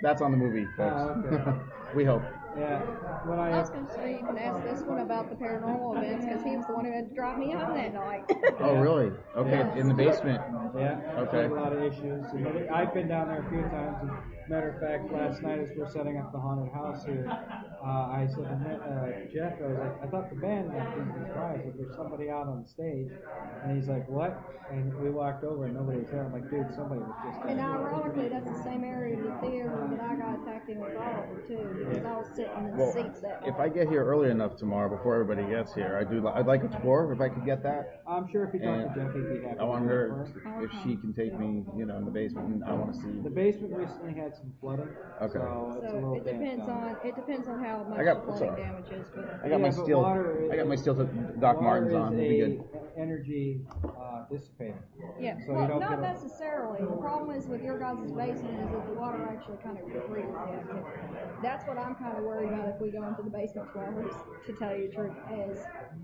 That's 0.00 0.22
on 0.22 0.30
the 0.30 0.36
movie, 0.36 0.66
folks. 0.76 0.96
Oh, 0.96 1.24
okay. 1.26 1.60
we 1.94 2.04
hope. 2.04 2.22
Yeah, 2.58 2.80
when 3.24 3.38
I 3.38 3.50
I 3.50 3.60
was 3.60 3.70
going 3.70 3.86
to 3.86 3.94
say 3.94 4.12
you 4.20 4.26
can 4.26 4.36
ask 4.36 4.62
this 4.62 4.82
one 4.82 4.98
about 5.00 5.30
the 5.30 5.36
paranormal 5.36 5.96
events 5.96 6.26
because 6.26 6.42
he 6.44 6.54
was 6.56 6.66
the 6.66 6.74
one 6.74 6.84
who 6.84 6.92
had 6.92 7.08
to 7.08 7.14
drive 7.14 7.38
me 7.38 7.50
home 7.52 7.74
that 7.74 7.94
night. 7.94 8.24
Oh, 8.60 8.76
really? 8.76 9.10
Okay, 9.36 9.50
Yeah. 9.50 9.74
in 9.76 9.88
the 9.88 9.94
basement. 9.94 10.40
Yeah, 10.76 11.00
Okay. 11.18 11.48
there's 11.48 11.52
a 11.52 11.54
lot 11.54 11.72
of 11.72 11.82
issues. 11.82 12.24
And 12.32 12.68
I've 12.70 12.92
been 12.92 13.08
down 13.08 13.28
there 13.28 13.40
a 13.40 13.48
few 13.48 13.62
times. 13.62 13.96
And 14.02 14.10
matter 14.50 14.68
of 14.68 14.80
fact, 14.80 15.10
last 15.12 15.40
night 15.42 15.60
as 15.60 15.70
we 15.74 15.80
are 15.82 15.88
setting 15.88 16.18
up 16.18 16.30
the 16.32 16.38
haunted 16.40 16.70
house 16.74 17.04
here, 17.06 17.24
uh, 17.28 17.86
I 17.86 18.26
said 18.28 18.44
to 18.44 18.52
uh, 18.52 19.32
Jeff, 19.32 19.56
I 19.62 19.66
was 19.68 19.78
like, 19.78 20.02
I 20.02 20.06
thought 20.08 20.28
the 20.28 20.36
band 20.36 20.68
left 20.74 20.92
these 20.96 21.28
guys. 21.34 21.60
If 21.64 21.74
there's 21.78 21.96
somebody 21.96 22.28
out 22.28 22.48
on 22.48 22.66
stage, 22.66 23.08
and 23.64 23.76
he's 23.76 23.88
like, 23.88 24.06
what? 24.08 24.36
And 24.70 24.92
we 25.00 25.10
walked 25.10 25.44
over 25.44 25.64
and 25.66 25.74
nobody 25.74 25.98
was 26.00 26.10
there. 26.10 26.24
I'm 26.24 26.32
like, 26.32 26.48
dude, 26.50 26.68
somebody 26.74 27.00
was 27.00 27.12
just. 27.24 27.48
And 27.48 27.60
ironically, 27.60 28.28
that's 28.28 28.48
the 28.48 28.62
same 28.62 28.84
area 28.84 29.16
of 29.18 29.24
the 29.24 29.34
theater 29.48 29.72
that 29.90 30.00
I 30.00 30.14
got 30.16 30.40
attacked 30.42 30.68
in 30.68 30.80
with 30.80 30.96
Oliver 30.96 31.42
too, 31.48 31.64
because 31.88 32.04
I 32.04 32.12
was 32.16 32.28
sitting 32.46 32.64
in 32.64 32.76
the 32.76 32.82
Well, 32.82 32.92
seats 32.92 33.20
that 33.20 33.42
if. 33.46 33.54
I 33.56 33.68
get 33.68 33.88
here 33.88 34.04
early 34.04 34.30
enough 34.30 34.56
tomorrow 34.56 34.88
before 34.94 35.14
everybody 35.20 35.48
gets 35.48 35.74
here, 35.74 35.96
I 35.98 36.04
do. 36.04 36.20
li- 36.20 36.32
I'd 36.34 36.46
like 36.46 36.62
a 36.64 36.68
tour 36.80 37.12
if 37.12 37.20
I 37.20 37.28
could 37.28 37.44
get 37.44 37.62
that. 37.62 38.02
I'm 38.06 38.28
sure 38.30 38.44
if 38.44 38.54
you 38.54 38.60
talk 38.60 38.68
And 38.68 38.94
to 38.94 39.00
Jeff, 39.00 39.14
he'd 39.14 39.28
be 39.42 39.46
happy. 39.46 39.60
I 39.60 39.64
want 39.64 39.84
to 39.84 39.88
her 39.88 40.26
for 40.42 40.64
if 40.64 40.70
she 40.82 40.96
can 40.96 41.12
take 41.14 41.38
me, 41.38 41.64
you 41.76 41.86
know, 41.86 41.96
in 41.96 42.04
the 42.04 42.10
basement. 42.10 42.48
And 42.48 42.64
I 42.64 42.72
want 42.72 42.92
to 42.94 42.98
see. 43.00 43.20
The 43.22 43.30
basement 43.30 43.74
recently 43.74 44.14
had 44.14 44.34
some 44.34 44.52
flooding. 44.60 44.88
Okay. 45.20 45.32
So 45.38 45.72
it's 45.76 45.84
a 45.84 45.88
So 45.88 45.94
little 45.94 46.14
it 46.14 46.24
depends 46.24 46.66
down 46.66 46.82
on 46.82 46.96
it 47.04 47.14
depends 47.14 47.48
on 47.48 47.62
how 47.64 47.84
much 47.84 47.98
I 47.98 48.04
got- 48.04 48.26
the 48.26 48.32
flooding 48.32 48.48
all 48.48 48.54
right. 48.56 48.90
damage 48.90 48.92
is. 48.92 49.06
But 49.14 49.40
I 49.44 49.48
got 49.48 49.60
my 49.60 49.68
Yeah, 49.68 49.74
but 49.76 49.84
steel. 49.84 50.02
water 50.02 50.48
I 50.52 50.56
got 50.56 50.66
my 50.66 50.74
is- 50.74 50.80
steel 50.80 50.94
to 50.96 51.04
Doc 51.04 51.56
Water 51.56 51.62
Martens 51.62 51.94
on. 51.94 52.10
We'll 52.16 52.28
be 52.28 52.40
a 52.40 52.48
good. 52.48 52.64
energy 52.96 53.66
uh, 53.84 54.26
dissipator. 54.30 54.74
Yeah, 55.18 55.38
So 55.46 55.52
well, 55.52 55.62
you 55.62 55.68
don't 55.68 55.80
not 55.80 55.90
get 55.90 55.98
a- 55.98 56.02
necessarily. 56.02 56.80
The 56.80 56.96
problem 56.96 57.34
is 57.36 57.46
with 57.48 57.62
your 57.62 57.78
guys' 57.78 58.10
basement 58.12 58.60
is 58.60 58.70
that 58.70 58.86
the 58.86 58.92
water 58.94 59.22
actually 59.30 59.56
kind 59.64 59.78
of 59.78 59.84
freezes 60.08 60.30
the 60.32 60.38
activity. 60.38 60.80
That's 61.42 61.66
what 61.66 61.78
I'm 61.78 61.94
kind 61.96 62.16
of 62.18 62.24
worried 62.32 62.48
about 62.52 62.68
if 62.74 62.80
we 62.80 62.90
go 62.90 63.06
into 63.06 63.22
the 63.22 63.30
basement 63.30 63.68
tomorrow, 63.72 64.08
to 64.46 64.52
tell 64.54 64.74
you 64.76 64.88
the 64.88 64.94
truth, 64.94 65.12
as 65.30 65.58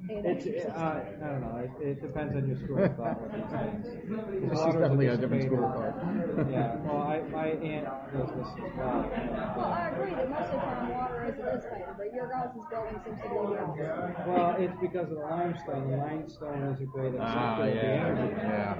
an 0.08 0.24
It's, 0.24 0.46
exorcist. 0.46 0.76
uh, 0.76 1.00
I 1.24 1.26
don't 1.28 1.40
know. 1.40 1.56
It, 1.64 1.72
it 1.82 2.02
depends 2.02 2.36
on 2.36 2.46
your 2.48 2.56
school 2.56 2.82
of 2.84 2.96
thought 2.96 3.20
with 3.22 3.32
these 3.32 3.50
things. 3.50 3.86
She's 3.88 4.50
Water's 4.52 4.74
definitely 4.80 5.06
a 5.08 5.16
different 5.16 5.42
dissipator. 5.42 5.58
school 5.58 5.64
of 5.64 5.74
thought. 5.74 6.50
yeah. 6.52 6.76
Well, 6.84 7.02
I, 7.02 7.20
my 7.32 7.48
aunt 7.48 7.86
does 8.12 8.30
this 8.36 8.48
as 8.48 8.72
well. 8.76 9.00
Well, 9.08 9.72
I 9.72 9.90
agree 9.90 10.14
that 10.14 10.28
most 10.30 10.48
of 10.48 10.52
the 10.52 10.58
time 10.58 10.92
water 10.92 11.24
is 11.28 11.36
a 11.38 11.44
dissipator, 11.48 11.96
but 11.96 12.08
your 12.14 12.28
guys' 12.28 12.52
building 12.70 13.00
seems 13.04 13.18
to 13.20 13.28
be 13.28 13.34
the 13.34 13.58
opposite. 13.58 14.26
Well, 14.28 14.50
it's 14.58 14.78
because 14.80 15.08
of 15.10 15.16
the 15.18 15.24
limestone. 15.28 15.90
The 15.90 15.96
limestone 15.96 16.62
is 16.72 16.80
a 16.80 16.86
great 16.86 17.14
Ah, 17.20 17.56
absorber 17.56 17.68
of 17.68 17.74
the 17.74 17.80
yeah, 17.80 18.06
energy. 18.08 18.34
yeah. 18.38 18.74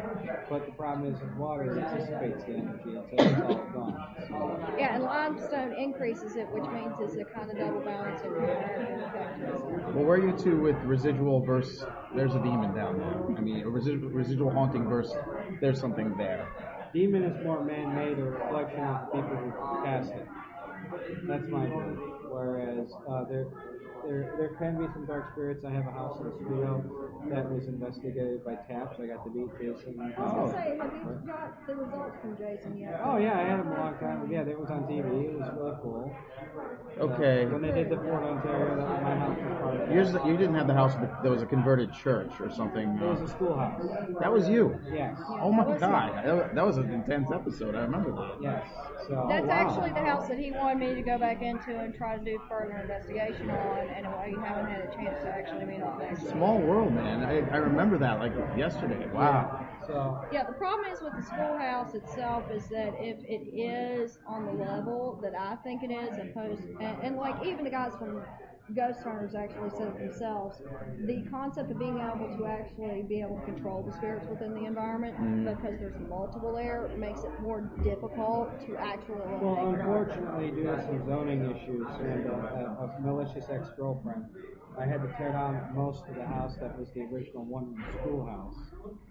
But 0.49 0.67
the 0.67 0.73
problem 0.73 1.13
is 1.13 1.21
with 1.21 1.33
water, 1.37 1.65
it 1.77 1.77
dissipates 1.99 2.45
the 2.45 2.55
energy 2.57 2.97
until 2.97 3.21
it's 3.21 3.43
all 3.43 3.67
gone. 3.73 4.17
So, 4.29 4.75
Yeah, 4.79 4.95
and 4.95 5.05
limestone 5.05 5.73
increases 5.75 6.37
it, 6.37 6.49
which 6.53 6.65
means 6.73 6.95
it's 7.01 7.17
a 7.17 7.25
kind 7.39 7.51
of 7.51 7.59
double 7.59 7.80
balancing 7.80 8.32
effect. 8.36 9.95
Well, 9.95 10.05
where 10.05 10.18
are 10.18 10.26
you 10.26 10.36
two 10.36 10.61
with 10.61 10.76
residual 10.84 11.41
versus 11.45 11.84
there's 12.14 12.34
a 12.34 12.43
demon 12.43 12.74
down 12.74 12.99
there? 12.99 13.36
I 13.36 13.41
mean, 13.41 13.62
a 13.62 13.68
residual, 13.68 14.11
residual 14.11 14.51
haunting 14.51 14.89
versus 14.89 15.16
there's 15.61 15.80
something 15.80 16.16
there. 16.16 16.49
demon 16.93 17.24
is 17.24 17.45
more 17.45 17.64
man-made 17.64 18.18
or 18.18 18.30
reflection 18.32 18.80
of 18.84 19.07
the 19.12 19.22
people 19.22 19.36
who 19.36 19.84
cast 19.84 20.11
it. 20.11 20.26
That's 21.26 21.47
my 21.49 21.66
view. 21.66 22.14
Whereas 22.30 22.89
uh, 23.09 23.24
there, 23.24 23.47
there, 24.09 24.35
there 24.39 24.49
can 24.59 24.79
be 24.79 24.87
some 24.93 25.05
dark 25.07 25.31
spirits. 25.33 25.65
I 25.65 25.71
have 25.71 25.87
a 25.87 25.91
house 25.93 26.19
in 26.21 26.27
Oswego 26.27 26.83
that 27.29 27.51
was 27.51 27.67
investigated 27.69 28.45
by 28.45 28.55
TAPS. 28.67 28.97
I 29.01 29.07
got 29.07 29.25
to 29.25 29.31
meet 29.31 29.51
Jason. 29.61 30.01
I 30.01 30.21
was 30.21 30.33
gonna 30.33 30.53
say, 30.53 30.79
have 30.81 30.93
you 30.95 31.27
got 31.27 31.67
the 31.67 31.75
results 31.77 32.17
from 32.23 32.37
Jason 32.39 32.79
yet? 32.79 33.01
Oh 33.05 33.19
yeah, 33.19 33.39
I 33.39 33.43
had 33.43 33.61
him 33.61 33.69
a 33.69 33.75
long 33.79 33.95
time. 33.99 34.23
ago. 34.23 34.33
Yeah, 34.33 34.45
that 34.45 34.59
was 34.59 34.71
on 34.71 34.83
TV. 34.85 35.05
It 35.29 35.39
was 35.39 35.49
really 35.57 35.77
cool. 35.83 36.17
Okay. 36.99 37.45
Uh, 37.45 37.49
when 37.51 37.63
they 37.63 37.71
did 37.73 37.91
the 37.91 37.97
Fort 37.97 38.23
Ontario, 38.25 38.77
that 38.77 38.89
was 38.89 39.03
my 39.03 39.15
house 39.17 39.39
was 39.39 39.59
part 39.61 39.75
of 39.77 39.81
that. 39.89 39.95
Yours, 39.95 40.13
you 40.27 40.37
didn't 40.37 40.55
have 40.55 40.67
the 40.67 40.75
house, 40.75 40.95
but 40.97 41.23
there 41.23 41.31
was 41.31 41.43
a 41.43 41.47
converted 41.47 41.93
church 41.93 42.33
or 42.41 42.51
something. 42.51 42.89
It 42.99 43.07
was 43.07 43.21
a 43.21 43.29
schoolhouse. 43.29 43.85
That 44.21 44.33
was 44.33 44.49
you. 44.49 44.79
Yes. 44.93 45.17
Oh 45.29 45.53
my 45.53 45.65
God, 45.79 46.25
that- 46.25 46.55
that 46.55 46.67
was 46.67 46.79
an 46.79 46.91
intense 46.93 47.31
episode. 47.31 47.75
I 47.75 47.83
remember 47.83 48.11
that. 48.13 48.43
Yes. 48.43 48.67
So. 49.07 49.27
That's 49.29 49.49
actually 49.49 49.91
the 49.91 50.05
house 50.05 50.29
that 50.29 50.39
he 50.39 50.51
wanted 50.51 50.79
me 50.89 50.95
to 50.95 51.03
go 51.03 51.19
back 51.19 51.41
into 51.43 51.77
and 51.79 51.95
try 51.95 52.17
to 52.19 52.25
do 52.25 52.41
further 52.49 52.77
investigation 52.79 53.49
on, 53.51 53.89
and 53.99 54.37
we 54.37 54.41
haven't 54.41 54.67
had 54.67 54.81
a 54.81 54.95
chance 54.95 55.23
to 55.23 55.29
actually 55.29 55.65
meet 55.65 55.83
on 55.83 55.99
that. 55.99 56.19
Small 56.31 56.59
world, 56.59 56.93
man. 56.93 57.25
I, 57.25 57.41
I 57.51 57.57
remember 57.57 57.99
that 57.99 58.19
like 58.21 58.33
yesterday. 58.57 59.09
Wow. 59.13 59.67
So. 59.87 60.25
Yeah, 60.31 60.45
the 60.45 60.53
problem 60.53 60.93
is 60.93 61.01
with 61.01 61.15
the 61.17 61.23
schoolhouse 61.23 61.95
itself 61.95 62.45
is 62.53 62.69
that 62.69 62.95
if 62.99 63.19
it 63.25 63.49
is 63.57 64.19
on 64.27 64.47
the 64.47 64.53
level 64.53 65.19
that 65.23 65.35
I 65.35 65.57
think 65.57 65.83
it 65.83 65.91
is, 65.91 66.17
and 66.19 66.33
post, 66.35 66.63
and, 66.81 67.03
and 67.03 67.17
like 67.17 67.45
even 67.45 67.65
the 67.65 67.71
guys 67.71 67.93
from 67.99 68.23
Ghost 68.75 69.01
Hunters 69.03 69.35
actually 69.35 69.71
said 69.71 69.89
it 69.89 69.99
themselves, 69.99 70.61
the 71.07 71.23
concept 71.31 71.71
of 71.71 71.79
being 71.79 71.99
able 71.99 72.29
to 72.37 72.47
actually 72.47 73.03
be 73.03 73.21
able 73.21 73.39
to 73.41 73.45
control 73.47 73.83
the 73.83 73.93
spirits 73.93 74.29
within 74.29 74.55
the 74.55 74.64
environment 74.66 75.16
Mhm. 75.19 75.57
because 75.57 75.79
there's 75.79 75.99
multiple 76.09 76.53
there 76.53 76.89
makes 76.99 77.25
it 77.25 77.31
more 77.41 77.62
difficult 77.83 78.61
to 78.66 78.77
actually. 78.77 79.21
Well, 79.41 79.57
unfortunately, 79.75 80.51
due 80.51 80.64
to 80.64 80.83
some 80.85 81.07
zoning 81.07 81.51
issues 81.51 81.87
and 82.01 82.27
a, 82.27 82.33
a, 82.33 82.95
a 82.97 83.01
malicious 83.01 83.49
ex-girlfriend, 83.49 84.25
I 84.79 84.87
had 84.87 85.03
to 85.03 85.09
tear 85.18 85.33
down 85.33 85.74
most 85.74 86.05
of 86.09 86.14
the 86.14 86.24
house 86.24 86.55
that 86.61 86.79
was 86.79 86.89
the 86.95 87.03
original 87.03 87.45
one-room 87.45 87.85
schoolhouse 88.01 88.55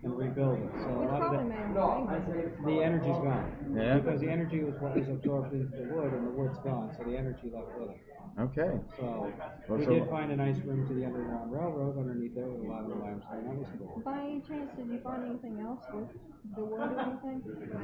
and 0.03 0.17
rebuild 0.17 0.59
it. 0.59 0.69
So 0.79 0.87
a 0.87 1.03
lot 1.03 1.21
of 1.21 1.29
probably 1.29 1.49
made 1.49 1.67
more 1.75 2.53
the, 2.65 2.71
the 2.71 2.83
energy's 2.83 3.19
gone. 3.19 3.75
Yeah. 3.75 3.97
Because 3.99 4.21
the 4.21 4.29
energy 4.29 4.63
was 4.63 4.75
what 4.79 4.95
was 4.95 5.07
absorbed 5.09 5.53
into 5.53 5.75
the 5.75 5.93
wood, 5.93 6.13
and 6.13 6.25
the 6.27 6.31
wood's 6.31 6.57
gone, 6.59 6.95
so 6.97 7.03
the 7.03 7.17
energy 7.17 7.51
left 7.53 7.67
with 7.77 7.89
it. 7.91 7.97
Okay. 8.39 8.79
So 8.99 9.33
Well, 9.67 9.79
we 9.79 9.85
so- 9.85 9.91
did 9.91 10.09
find 10.09 10.31
a 10.31 10.35
nice 10.35 10.57
room 10.63 10.87
to 10.87 10.93
the 10.93 11.05
Underground 11.05 11.51
Railroad 11.51 11.97
underneath 11.97 12.35
there 12.35 12.45
with 12.45 12.61
a 12.63 12.69
lot 12.69 12.83
of 12.83 12.89
the 12.89 12.95
limestone. 12.95 13.43
That 13.45 13.55
was 13.57 13.67
cool. 13.79 14.01
By 14.05 14.19
any 14.19 14.41
chance, 14.41 14.69
did 14.77 14.87
you 14.87 14.99
find 15.03 15.25
anything 15.25 15.59
else 15.59 15.81
with 15.91 16.07
the 16.55 16.63
wood 16.63 16.79
or 16.79 16.99
anything? 17.01 17.41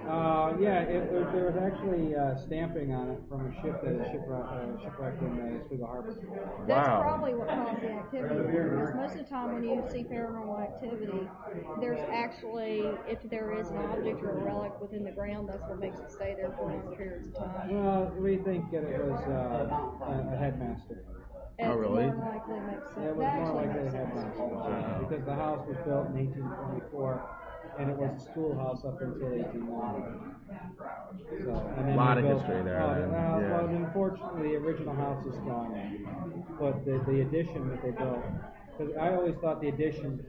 Uh, 0.07 0.53
yeah, 0.61 0.81
it, 0.85 1.09
it, 1.09 1.25
there 1.33 1.49
was 1.49 1.57
actually 1.57 2.13
uh, 2.15 2.37
stamping 2.45 2.93
on 2.93 3.09
it 3.17 3.19
from 3.27 3.49
a 3.49 3.51
ship 3.65 3.81
that 3.81 3.93
is 3.97 4.05
shipwrecked, 4.13 4.53
uh, 4.53 4.77
shipwrecked 4.83 5.21
in 5.23 5.33
uh, 5.41 5.57
Oswego 5.65 5.85
Harbor. 5.89 6.13
That's 6.67 7.01
probably 7.01 7.33
what 7.33 7.47
caused 7.49 7.72
the 7.81 7.91
activity 7.91 8.35
because 8.41 8.95
most 8.95 9.11
of 9.13 9.17
the 9.17 9.23
time 9.23 9.53
when 9.53 9.63
you 9.63 9.83
see 9.91 10.03
paranormal 10.03 10.61
activity, 10.61 11.27
there's 11.79 11.99
actually, 12.11 12.85
if 13.07 13.19
there 13.29 13.53
is 13.59 13.69
an 13.69 13.77
object 13.77 14.21
or 14.23 14.31
a 14.31 14.43
relic 14.43 14.79
within 14.81 15.03
the 15.03 15.11
ground, 15.11 15.49
that's 15.49 15.63
what 15.67 15.79
makes 15.79 15.99
it 15.99 16.11
stay 16.11 16.35
there 16.35 16.51
for 16.57 16.69
long 16.71 16.95
periods 16.95 17.27
of 17.27 17.35
time. 17.37 17.69
Well, 17.73 18.11
we 18.17 18.37
think 18.37 18.71
that 18.71 18.83
it 18.83 19.03
was 19.03 19.21
uh, 19.27 20.03
a, 20.05 20.33
a 20.33 20.37
headmaster. 20.37 21.03
It's 21.59 21.69
Oh, 21.69 21.75
really? 21.75 22.05
more 22.05 22.33
likely 22.33 22.59
makes 22.65 22.87
sense. 22.95 23.05
It 23.07 23.15
was 23.15 23.25
That 23.25 23.35
more 23.37 23.53
likely 23.53 23.79
a 23.79 23.83
makes 23.83 23.93
sense. 23.93 24.09
headmaster 24.09 25.05
because 25.07 25.25
the 25.25 25.35
house 25.35 25.67
was 25.67 25.77
built 25.85 26.07
in 26.09 26.17
1824 26.27 27.29
and 27.79 27.89
it 27.89 27.97
was 27.97 28.11
a 28.17 28.19
schoolhouse 28.31 28.83
up 28.85 29.01
until 29.01 29.29
1890. 29.29 30.32
So, 31.45 31.73
then 31.77 31.95
Lot 31.95 32.17
of 32.17 32.25
history 32.25 32.63
there, 32.63 32.79
then. 32.99 33.11
well, 33.11 33.41
Yeah. 33.41 33.51
well, 33.51 33.67
unfortunately, 33.67 34.49
the 34.49 34.55
original 34.57 34.95
house 34.95 35.25
is 35.25 35.35
gone. 35.45 36.45
But 36.59 36.85
the, 36.85 37.03
the 37.11 37.21
addition 37.21 37.69
that 37.69 37.81
they 37.81 37.91
built, 37.91 38.23
because 38.77 38.93
I 38.97 39.13
always 39.15 39.35
thought 39.41 39.61
the 39.61 39.69
addition 39.69 40.23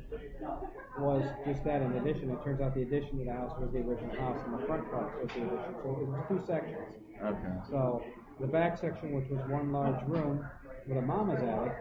was 0.98 1.22
just 1.46 1.64
that, 1.64 1.82
an 1.82 1.96
addition. 1.96 2.30
It 2.30 2.42
turns 2.44 2.60
out 2.60 2.74
the 2.74 2.82
addition 2.82 3.18
to 3.18 3.24
the 3.24 3.32
house 3.32 3.52
was 3.60 3.70
the 3.72 3.78
original 3.80 4.14
house, 4.16 4.40
and 4.46 4.54
the 4.60 4.66
front 4.66 4.90
part 4.90 5.20
was 5.22 5.30
the 5.34 5.42
addition. 5.42 5.74
So 5.82 5.98
it 6.00 6.08
was 6.08 6.24
two 6.28 6.40
sections. 6.46 6.78
Okay. 7.22 7.54
So 7.70 8.02
the 8.40 8.46
back 8.46 8.78
section, 8.78 9.12
which 9.12 9.28
was 9.30 9.40
one 9.48 9.72
large 9.72 10.02
room 10.06 10.44
with 10.86 10.98
a 10.98 11.02
mama's 11.02 11.42
attic, 11.42 11.72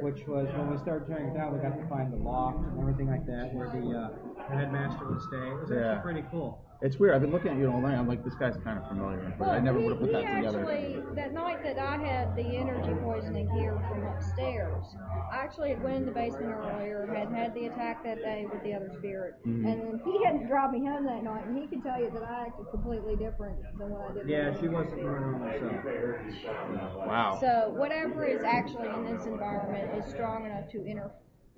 which 0.00 0.26
was 0.28 0.46
when 0.56 0.70
we 0.70 0.78
started 0.78 1.08
tearing 1.08 1.28
it 1.28 1.34
down, 1.34 1.52
we 1.54 1.58
got 1.60 1.76
to 1.76 1.88
find 1.88 2.12
the 2.12 2.16
loft 2.16 2.58
and 2.58 2.80
everything 2.80 3.08
like 3.08 3.26
that, 3.26 3.50
where 3.52 3.68
the 3.68 3.82
uh, 3.98 4.08
the 4.50 4.56
headmaster 4.56 5.06
would 5.06 5.22
stay. 5.22 5.36
It 5.50 5.60
was 5.60 5.70
Yeah. 5.70 5.92
actually 5.94 6.12
pretty 6.12 6.28
cool. 6.30 6.60
It's 6.82 6.98
weird. 6.98 7.14
I've 7.14 7.22
been 7.22 7.30
looking 7.30 7.52
at 7.52 7.56
you 7.56 7.70
all 7.70 7.80
night. 7.80 7.96
I'm 7.96 8.06
like, 8.06 8.22
this 8.24 8.34
guy's 8.34 8.58
kind 8.58 8.78
of 8.78 8.86
familiar, 8.88 9.32
but 9.38 9.48
I 9.48 9.58
never 9.60 9.78
would 9.80 9.92
have 9.92 10.00
put 10.00 10.08
he 10.08 10.12
that 10.16 10.34
together. 10.36 10.58
actually, 10.60 11.02
that 11.14 11.32
night 11.32 11.62
that 11.62 11.78
I 11.78 11.96
had 11.96 12.36
the 12.36 12.42
energy 12.44 12.92
poisoning 13.00 13.48
here 13.50 13.80
from 13.88 14.02
upstairs, 14.04 14.84
I 15.32 15.36
actually 15.36 15.70
had 15.70 15.82
went 15.82 15.96
in 15.98 16.06
the 16.06 16.12
basement 16.12 16.52
earlier, 16.52 17.06
had 17.06 17.28
had 17.30 17.54
the 17.54 17.66
attack 17.66 18.04
that 18.04 18.18
day 18.18 18.46
with 18.52 18.62
the 18.64 18.74
other 18.74 18.90
spirit, 18.98 19.36
Mhm. 19.46 19.64
and 19.64 19.80
then 19.80 20.00
he 20.04 20.22
had 20.24 20.40
to 20.40 20.46
drive 20.46 20.72
me 20.72 20.84
home 20.84 21.06
that 21.06 21.22
night, 21.22 21.46
and 21.46 21.56
he 21.56 21.66
could 21.68 21.82
tell 21.82 21.98
you 21.98 22.10
that 22.10 22.22
I 22.22 22.46
acted 22.48 22.66
completely 22.70 23.16
different 23.16 23.56
than 23.78 23.90
what 23.90 24.10
I 24.10 24.14
did. 24.14 24.28
Yeah, 24.28 24.52
she 24.52 24.68
wasn't 24.68 25.00
her 25.00 25.20
normal 25.20 25.52
self. 25.58 27.06
Wow. 27.06 27.38
So 27.40 27.72
whatever 27.76 28.24
is 28.26 28.42
actually 28.42 28.88
in 28.88 29.04
this 29.16 29.24
environment 29.24 29.90
is 29.96 30.04
strong 30.12 30.44
enough 30.44 30.68
to 30.72 30.84
interfere 30.84 31.12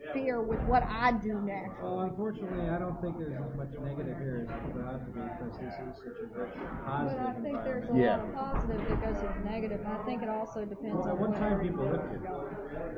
with 0.04 0.60
what 0.62 0.82
I 0.84 1.12
do 1.12 1.40
naturally. 1.40 1.76
Well, 1.82 2.00
unfortunately, 2.00 2.68
I 2.68 2.78
don't 2.78 3.00
think 3.00 3.18
there's 3.18 3.34
as 3.36 3.56
much 3.56 3.68
negative 3.80 4.16
here 4.18 4.46
as 4.48 4.74
there 4.74 4.86
ought 4.86 5.04
to 5.04 5.10
be 5.12 5.20
because 5.20 5.58
this 5.58 5.72
is 5.74 5.96
such 5.96 6.16
a 6.20 6.26
rich, 6.38 6.52
But 6.56 6.84
positive 6.86 7.26
I 7.26 7.32
think 7.40 7.64
there's 7.64 7.84
a 7.84 7.92
environment. 7.92 8.34
lot 8.34 8.44
of 8.48 8.56
positive 8.56 8.88
that 8.88 8.98
goes 9.02 9.22
with 9.22 9.44
negative, 9.44 9.80
and 9.80 9.88
I 9.88 10.02
think 10.04 10.22
it 10.22 10.28
also 10.28 10.64
depends 10.64 10.94
Well, 10.96 11.04
on 11.04 11.10
at 11.10 11.18
one 11.18 11.32
time 11.34 11.60
people 11.60 11.84
you're 11.84 11.92
lived 11.92 12.08
here. 12.10 12.22
going. 12.24 12.56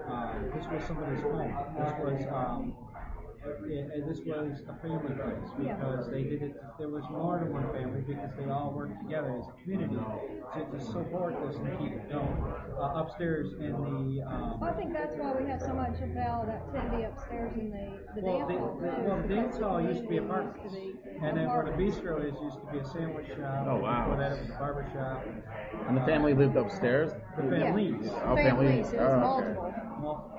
Um, 0.08 0.50
this 0.54 0.66
was 0.70 0.82
somebody's 0.84 1.22
home. 1.22 1.54
This 1.78 1.92
was 2.02 2.20
um, 2.32 2.74
it, 3.66 3.90
it- 3.94 4.08
this 4.08 4.20
was 4.24 4.60
a 4.68 4.74
family 4.82 5.14
place 5.14 5.50
Yeah. 5.62 5.76
because 5.76 6.10
they 6.10 6.22
did 6.24 6.42
it. 6.42 6.56
There 6.78 6.88
was 6.88 7.04
more 7.10 7.38
than 7.38 7.52
one 7.52 7.66
family 7.72 8.02
because 8.06 8.30
they 8.38 8.48
all 8.50 8.72
worked 8.76 9.00
together 9.02 9.36
as 9.38 9.46
a 9.48 9.52
community 9.62 9.94
to, 9.96 10.60
to 10.78 10.84
support 10.84 11.34
this 11.46 11.56
and 11.56 11.78
keep 11.78 11.92
it 11.92 12.10
going. 12.10 12.38
Uh, 12.78 13.00
upstairs 13.02 13.52
in 13.60 13.72
the 13.72 14.22
um, 14.22 14.62
I 14.62 14.72
think 14.72 14.92
that's 14.92 15.16
why 15.16 15.32
we 15.34 15.48
have 15.50 15.60
so 15.60 15.74
much 15.74 15.98
about 16.00 16.48
activity 16.48 17.02
upstairs 17.04 17.52
in 17.58 17.70
the, 17.70 18.20
the 18.20 18.26
Well, 18.26 18.48
dance 18.48 18.58
hall. 18.60 18.78
the, 18.80 18.86
well, 19.02 19.22
the 19.22 19.28
dance 19.28 19.58
hall 19.58 19.80
used 19.80 20.02
to 20.02 20.08
be 20.08 20.16
community 20.16 20.52
apartments, 20.52 20.74
to 20.74 20.80
be 20.80 20.94
and 21.26 21.36
then 21.36 21.46
where 21.48 21.64
the 21.64 21.72
bistro 21.72 22.22
is 22.24 22.34
used 22.40 22.60
to 22.60 22.66
be 22.72 22.78
a 22.78 22.84
sandwich 22.84 23.26
shop. 23.28 23.66
Oh, 23.66 23.76
wow. 23.76 24.04
Before 24.04 24.18
that, 24.22 24.32
it 24.32 24.40
was 24.40 24.50
a 24.50 24.58
barber 24.58 24.86
shop. 24.94 25.26
And 25.88 25.96
the 25.96 26.02
family 26.06 26.34
lived 26.34 26.56
upstairs. 26.56 27.12
The 27.36 27.42
families. 27.50 28.06
Oh, 28.08 28.36
families. 28.36 28.86
Families, 28.86 28.92
it 28.92 28.98
was 28.98 29.22
Oh, 29.24 29.38
okay. 29.38 29.54
multiple. 30.00 30.37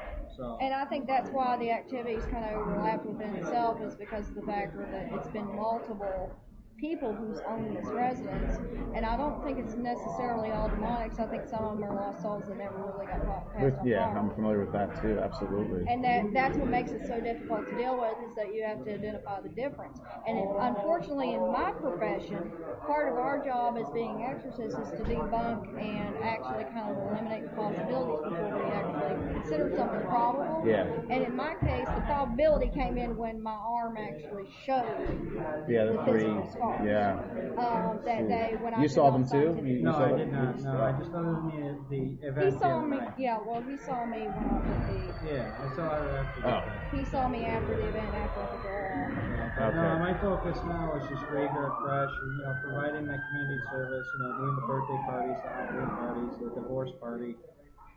And 0.61 0.73
I 0.73 0.85
think 0.85 1.07
that's 1.07 1.29
why 1.31 1.57
the 1.57 1.71
activities 1.71 2.23
kind 2.31 2.45
of 2.45 2.53
overlap 2.53 3.05
within 3.05 3.35
itself 3.35 3.81
is 3.81 3.95
because 3.95 4.29
of 4.29 4.35
the 4.35 4.41
fact 4.43 4.75
that 4.77 5.09
it's 5.13 5.27
been 5.29 5.55
multiple 5.55 6.31
people 6.79 7.13
who's 7.13 7.39
owned 7.47 7.75
this 7.75 7.85
residence. 7.87 8.57
And 8.95 9.05
I 9.05 9.17
don't 9.17 9.43
think 9.43 9.59
it's 9.59 9.75
necessarily 9.75 10.51
all 10.51 10.69
demonics. 10.69 11.19
I 11.19 11.27
think 11.27 11.47
some 11.47 11.63
of 11.65 11.79
them 11.79 11.83
are 11.89 11.95
lost 11.95 12.21
souls 12.21 12.43
that 12.47 12.57
never 12.57 12.77
really 12.77 13.05
got 13.05 13.25
pa- 13.25 13.43
passed 13.53 13.63
With, 13.63 13.79
on 13.79 13.87
yeah. 13.87 14.07
I'm 14.07 14.31
familiar 14.31 14.59
with 14.63 14.71
that 14.73 15.01
too. 15.01 15.19
Absolutely. 15.21 15.85
And 15.87 16.03
that 16.03 16.33
that's 16.33 16.57
what 16.57 16.69
makes 16.69 16.91
it 16.91 17.01
so 17.07 17.19
difficult 17.19 17.67
to 17.69 17.77
deal 17.77 17.99
with 17.99 18.15
is 18.29 18.35
that 18.35 18.53
you 18.53 18.63
have 18.63 18.83
to 18.85 18.93
identify 18.93 19.41
the 19.41 19.49
difference. 19.49 19.99
And 20.27 20.37
it, 20.37 20.47
unfortunately, 20.59 21.33
in 21.33 21.51
my 21.51 21.71
profession, 21.71 22.51
part 22.85 23.11
of 23.11 23.17
our 23.19 23.43
job 23.43 23.77
as 23.77 23.89
being 23.93 24.23
exorcists 24.23 24.79
is 24.79 24.89
to 24.97 25.03
debunk 25.03 25.67
and 25.79 26.15
actually 26.23 26.63
kind 26.73 26.89
of 26.89 26.97
eliminate 26.97 27.43
the 27.43 27.55
possibilities 27.55 28.23
before 28.29 28.55
we 28.57 28.71
actually 28.71 29.33
consider 29.33 29.73
something 29.77 30.01
probable. 30.07 30.63
Yeah. 30.65 30.87
And 31.09 31.23
in 31.23 31.35
my 31.35 31.55
case, 31.61 31.85
the 31.93 32.01
probability 32.07 32.71
came 32.73 32.97
in 32.97 33.15
when 33.17 33.41
my 33.41 33.53
arm 33.55 33.97
actually 33.97 34.47
showed 34.65 35.65
Yeah, 35.69 35.85
the 35.85 36.03
three. 36.05 36.23
physical 36.23 36.68
scars. 36.75 36.85
Yeah. 36.85 37.19
Um, 37.59 37.99
that 38.05 38.27
day 38.27 38.55
when 38.59 38.73
I 38.73 38.81
You 38.81 38.87
saw 38.89 39.11
them 39.11 39.23
too? 39.23 39.29
scientific- 39.29 39.65
You, 39.65 39.75
you 39.77 39.83
No, 39.83 39.91
saw 39.93 40.05
I 40.05 40.07
them? 40.09 40.17
did 40.17 40.31
not. 40.31 40.59
No, 40.59 40.81
I 40.81 40.91
just 40.93 41.11
other 41.13 41.33
than 41.33 41.45
the, 41.49 41.85
the 41.89 42.01
He 42.21 42.27
event. 42.27 42.53
the 42.53 42.59
saw 42.59 42.81
me. 42.81 42.97
night. 42.97 43.13
Yeah, 43.17 43.37
well, 43.45 43.61
he 43.61 43.77
saw 43.77 44.05
me 44.05 44.27
when 44.27 44.45
I 44.47 44.59
did 44.63 44.81
the. 44.87 45.27
Yeah, 45.29 45.51
I 45.59 45.75
saw 45.75 45.89
her 45.89 46.17
after. 46.17 46.47
Oh. 46.47 46.61
the- 46.91 46.97
He 46.97 47.05
saw 47.05 47.27
me 47.27 47.45
after 47.45 47.75
the 47.75 47.87
event 47.89 48.13
after 48.15 48.41
the 48.51 48.57
draw. 48.63 49.59
Okay. 49.59 49.75
No, 49.75 49.99
my 49.99 50.13
focus 50.21 50.57
now 50.65 50.93
is 50.95 51.09
just 51.09 51.25
graveyard 51.27 51.73
fresh 51.83 52.11
and 52.21 52.31
you 52.37 52.43
know 52.45 52.55
providing 52.63 53.05
that 53.07 53.19
community 53.27 53.59
service. 53.71 54.07
You 54.13 54.19
know, 54.23 54.31
doing 54.37 54.55
the 54.55 54.65
birthday 54.67 54.99
parties, 55.05 55.37
the 55.43 55.49
Halloween 55.49 55.89
parties, 55.99 56.33
the 56.39 56.49
divorce 56.61 56.91
party. 56.99 57.35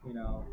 You 0.07 0.15
know, 0.15 0.47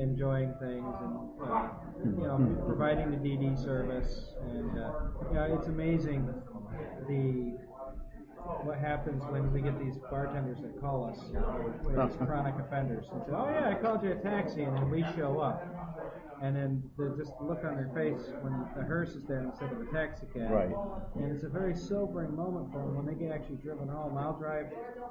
enjoying 0.00 0.54
things 0.60 0.94
and 1.00 1.18
uh, 1.42 1.68
you 2.04 2.22
know 2.26 2.62
providing 2.66 3.10
the 3.10 3.16
DD 3.16 3.58
service. 3.58 4.32
And 4.42 4.78
uh, 4.78 4.92
yeah, 5.32 5.54
it's 5.54 5.66
amazing 5.66 6.32
the 7.08 7.58
what 8.62 8.78
happens 8.78 9.22
when 9.30 9.52
we 9.52 9.60
get 9.60 9.78
these 9.78 9.96
bartenders 10.10 10.58
that 10.62 10.80
call 10.80 11.04
us, 11.04 11.18
these 11.20 12.16
chronic 12.26 12.54
offenders, 12.58 13.06
and 13.12 13.22
say, 13.24 13.32
"Oh 13.32 13.48
yeah, 13.48 13.68
I 13.70 13.74
called 13.74 14.02
you 14.02 14.12
a 14.12 14.16
taxi," 14.16 14.62
and 14.62 14.76
then 14.76 14.90
we 14.90 15.04
show 15.16 15.40
up, 15.40 15.62
and 16.42 16.54
then 16.54 16.82
the 16.96 17.14
just 17.16 17.32
the 17.38 17.44
look 17.44 17.64
on 17.64 17.76
their 17.76 17.90
face 17.94 18.32
when 18.42 18.52
the 18.76 18.82
hearse 18.82 19.10
is 19.10 19.24
there 19.24 19.42
instead 19.42 19.72
of 19.72 19.80
a 19.80 19.86
taxi 19.92 20.26
cab. 20.34 20.50
Right. 20.50 20.74
And 21.14 21.32
it's 21.32 21.44
a 21.44 21.48
very 21.48 21.74
sobering 21.74 22.34
moment 22.36 22.72
for 22.72 22.78
them 22.78 22.96
when 22.96 23.06
they 23.06 23.14
get 23.14 23.32
actually 23.32 23.56
driven 23.56 23.88
home. 23.88 24.16
I'll 24.18 24.38
drive 24.38 24.66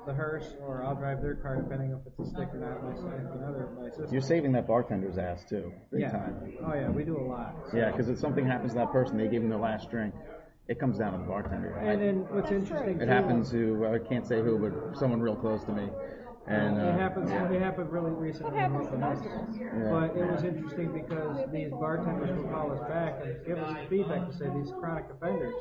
the 0.06 0.14
hearse, 0.14 0.54
or 0.62 0.84
I'll 0.84 0.96
drive 0.96 1.22
their 1.22 1.36
car, 1.36 1.56
depending 1.58 1.92
if 1.92 2.06
it's 2.06 2.20
a 2.20 2.26
stick 2.32 2.50
or 2.54 2.60
not. 2.60 2.84
My 2.84 2.96
significant 2.96 3.44
other, 3.44 3.70
my 3.80 3.90
sister. 3.90 4.08
You're 4.12 4.22
saving 4.22 4.52
that 4.54 4.68
bartender's 4.68 5.18
ass 5.18 5.44
too. 5.46 5.74
Big 5.92 6.02
yeah. 6.02 6.12
time. 6.12 6.54
Oh 6.66 6.74
yeah, 6.74 6.90
we 6.90 7.04
do 7.04 7.18
a 7.18 7.26
lot. 7.26 7.56
Yeah, 7.74 7.92
because 7.92 8.10
if 8.10 8.20
something 8.20 8.46
happens 8.46 8.74
to 8.74 8.80
that 8.80 8.92
person, 8.92 9.18
they 9.18 9.28
gave 9.28 9.42
them 9.42 9.50
their 9.50 9.60
last 9.60 9.90
drink. 9.90 10.14
It 10.68 10.80
comes 10.80 10.98
down 10.98 11.12
to 11.14 11.20
the 11.20 11.26
bartender. 11.26 11.76
And 11.78 12.02
then 12.02 12.16
what's 12.30 12.52
interesting 12.52 13.00
It 13.00 13.06
too, 13.06 13.12
happened 13.12 13.46
to 13.52 13.88
I 13.88 14.00
can't 14.00 14.26
say 14.26 14.42
who, 14.42 14.58
but 14.58 14.98
someone 14.98 15.22
real 15.22 15.36
close 15.36 15.64
to 15.66 15.72
me. 15.72 15.88
And 16.48 16.78
it 16.78 16.82
uh, 16.82 16.98
happens. 16.98 17.30
yeah. 17.30 17.52
It 17.52 17.62
happened 17.62 17.92
really 17.92 18.12
recently. 18.12 18.60
in 18.60 18.72
Milton 18.72 19.02
Heights. 19.02 19.22
Yeah. 19.60 19.90
But 19.90 20.16
it 20.16 20.30
was 20.30 20.44
interesting 20.44 20.94
because 20.94 21.38
these 21.52 21.72
bartenders 21.72 22.38
will 22.38 22.50
call 22.50 22.72
us 22.72 22.82
back 22.88 23.20
and 23.24 23.46
give 23.46 23.58
us 23.58 23.78
feedback 23.90 24.30
to 24.30 24.34
say 24.38 24.46
these 24.54 24.72
chronic 24.80 25.06
offenders 25.10 25.56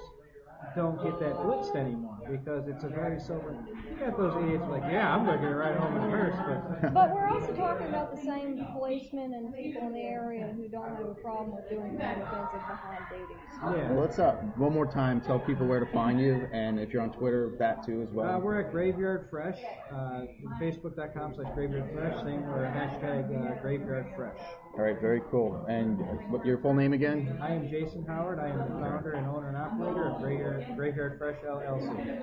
don't 0.74 0.96
get 1.02 1.18
that 1.20 1.36
blitzed 1.36 1.76
anymore 1.76 2.18
because 2.30 2.68
it's 2.68 2.84
a 2.84 2.88
very 2.88 3.20
sober. 3.20 3.56
You 3.90 3.96
got 3.96 4.16
those 4.18 4.42
idiots 4.42 4.64
like, 4.68 4.82
yeah, 4.90 5.14
I'm 5.14 5.24
going 5.24 5.38
to 5.38 5.42
get 5.42 5.52
a 5.52 5.56
ride 5.56 5.76
home 5.76 5.96
in 5.96 6.02
the 6.02 6.08
hearse, 6.10 6.36
but 6.82 6.92
But 6.94 7.14
we're 7.14 7.28
also 7.28 7.52
talking 7.54 7.88
about 7.88 8.14
the 8.14 8.22
same 8.22 8.66
policemen 8.72 9.34
and 9.34 9.54
people 9.54 9.86
in 9.86 9.92
the 9.92 10.00
area 10.02 10.52
who 10.56 10.68
don't 10.68 10.88
have 10.96 11.06
a 11.06 11.14
problem 11.14 11.56
with 11.56 11.68
doing 11.70 11.96
non-offensive 11.98 12.60
behind 12.68 13.04
duties. 13.10 13.36
yeah. 13.62 13.90
Well, 13.92 14.00
let's 14.02 14.18
uh, 14.18 14.32
one 14.56 14.72
more 14.72 14.86
time 14.86 15.20
tell 15.20 15.38
people 15.38 15.66
where 15.66 15.80
to 15.80 15.90
find 15.92 16.20
you, 16.20 16.48
and 16.52 16.78
if 16.78 16.92
you're 16.92 17.02
on 17.02 17.12
Twitter, 17.12 17.54
that 17.58 17.84
too 17.84 18.02
as 18.02 18.10
well. 18.14 18.36
Uh, 18.36 18.38
we're 18.38 18.60
at 18.60 18.72
Graveyard 18.72 19.28
Fresh, 19.30 19.58
uh, 19.92 20.22
Facebook.com 20.60 21.34
slash 21.34 21.52
Graveyard 21.54 21.90
Fresh, 21.94 22.16
same 22.24 22.44
or 22.44 22.66
hashtag 22.74 23.24
uh, 23.30 23.60
Graveyard 23.62 24.06
Fresh. 24.16 24.38
All 24.76 24.82
right, 24.82 25.00
very 25.00 25.20
cool. 25.30 25.64
And 25.68 25.98
what 26.30 26.44
your 26.44 26.58
full 26.58 26.74
name 26.74 26.92
again? 26.94 27.38
I 27.40 27.52
am 27.54 27.68
Jason 27.70 28.04
Howard. 28.06 28.40
I 28.40 28.48
am 28.48 28.58
the 28.58 28.64
founder 28.80 29.12
and 29.12 29.26
owner 29.28 29.48
and 29.48 29.56
operator 29.56 30.08
of 30.10 30.20
Graveyard, 30.20 30.66
Graveyard 30.76 31.18
Fresh 31.18 31.36
LLC. 31.46 32.13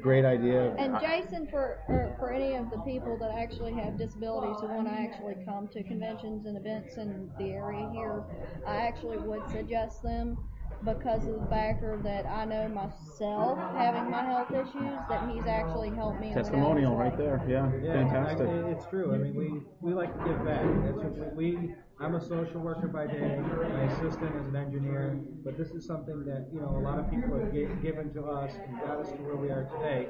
Great 0.00 0.24
idea. 0.24 0.74
And 0.76 0.98
Jason, 1.00 1.46
for 1.50 1.78
or 1.88 2.14
for 2.18 2.32
any 2.32 2.54
of 2.54 2.70
the 2.70 2.78
people 2.78 3.16
that 3.18 3.30
actually 3.30 3.72
have 3.74 3.98
disabilities 3.98 4.56
who 4.60 4.68
want 4.68 4.88
to 4.88 4.94
actually 4.94 5.36
come 5.44 5.68
to 5.68 5.82
conventions 5.82 6.46
and 6.46 6.56
events 6.56 6.96
in 6.96 7.30
the 7.38 7.50
area 7.52 7.88
here, 7.92 8.22
I 8.66 8.76
actually 8.76 9.18
would 9.18 9.42
suggest 9.50 10.02
them 10.02 10.36
because 10.84 11.26
of 11.26 11.40
the 11.40 11.46
factor 11.46 11.98
that 12.02 12.26
I 12.26 12.44
know 12.44 12.68
myself 12.68 13.58
having 13.76 14.10
my 14.10 14.22
health 14.22 14.50
issues 14.50 14.98
that 15.08 15.30
he's 15.30 15.46
actually 15.46 15.90
helped 15.90 16.20
me. 16.20 16.32
in 16.32 16.32
and 16.32 16.38
out 16.38 16.46
of 16.46 16.52
Testimonial 16.52 16.96
right 16.96 17.16
there. 17.16 17.42
Yeah, 17.48 17.70
Yeah, 17.82 17.92
fantastic. 17.94 18.48
I- 18.48 18.70
it's 18.70 18.84
true. 18.86 19.14
I 19.14 19.18
mean, 19.18 19.34
we, 19.34 19.60
we 19.80 19.94
like 19.94 20.12
to 20.18 20.24
give 20.28 20.44
back. 20.44 20.62
That's 20.84 20.96
what 20.98 21.34
we, 21.36 21.56
we. 21.56 21.74
I'm 22.00 22.16
a 22.16 22.20
social 22.20 22.60
worker 22.60 22.88
by 22.88 23.06
day. 23.06 23.38
My 23.40 23.82
assistant 23.84 24.34
is 24.40 24.48
an 24.48 24.56
engineer. 24.56 25.16
But 25.44 25.56
this 25.56 25.68
is 25.70 25.86
something 25.86 26.24
that 26.24 26.48
you 26.52 26.60
know 26.60 26.70
a 26.76 26.82
lot 26.82 26.98
of 26.98 27.08
people 27.08 27.38
have 27.38 27.52
gi- 27.52 27.68
given 27.82 28.12
to 28.14 28.24
us 28.24 28.52
and 28.66 28.80
got 28.80 28.98
us 28.98 29.08
to 29.10 29.16
where 29.18 29.36
we 29.36 29.48
are 29.50 29.64
today. 29.76 30.08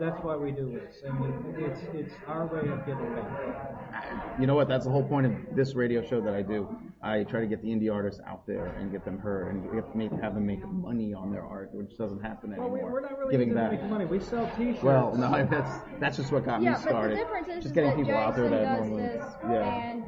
That's 0.00 0.18
why 0.24 0.34
we 0.36 0.50
do 0.50 0.72
this. 0.72 0.96
I 1.08 1.12
mean, 1.18 1.54
it's 1.58 1.80
it's 1.94 2.14
our 2.26 2.46
way 2.46 2.68
of 2.68 2.84
giving 2.84 3.14
back. 3.14 4.40
You 4.40 4.46
know 4.48 4.56
what? 4.56 4.66
That's 4.68 4.86
the 4.86 4.90
whole 4.90 5.04
point 5.04 5.26
of 5.26 5.32
this 5.54 5.74
radio 5.76 6.02
show 6.04 6.20
that 6.20 6.34
I 6.34 6.42
do. 6.42 6.68
I 7.02 7.22
try 7.24 7.40
to 7.40 7.46
get 7.46 7.62
the 7.62 7.68
indie 7.68 7.92
artists 7.92 8.20
out 8.26 8.46
there 8.46 8.66
and 8.78 8.90
get 8.90 9.04
them 9.04 9.18
heard 9.18 9.54
and 9.54 9.72
get, 9.72 9.96
make, 9.96 10.10
have 10.20 10.34
them 10.34 10.46
make 10.46 10.66
money 10.66 11.14
on 11.14 11.30
their 11.32 11.42
art, 11.44 11.70
which 11.72 11.96
doesn't 11.96 12.20
happen 12.20 12.50
Well, 12.50 12.68
anymore. 12.68 12.86
we, 12.88 12.92
we're 12.92 13.00
not 13.00 13.18
really 13.18 13.32
Giving 13.32 13.54
back. 13.54 13.70
making 13.72 13.88
money. 13.88 14.04
We 14.04 14.20
sell 14.20 14.50
T-shirts. 14.58 14.82
Well, 14.82 15.14
no, 15.16 15.46
that's 15.50 15.70
that's 16.00 16.16
just 16.18 16.32
what 16.32 16.44
got 16.44 16.60
yeah, 16.60 16.70
me 16.72 16.76
but 16.76 16.82
started. 16.88 17.16
the 17.16 17.22
difference 17.22 17.48
is, 17.48 17.54
just 17.54 17.66
is 17.66 17.72
getting 17.72 17.90
that 17.90 17.96
people 17.96 18.14
out 18.14 18.36
there 18.36 18.48
Jason 18.50 18.62
that 18.64 18.78
does 18.78 18.88
normally, 18.88 19.02
this, 19.02 19.24
yeah. 19.44 19.90
and 19.90 20.04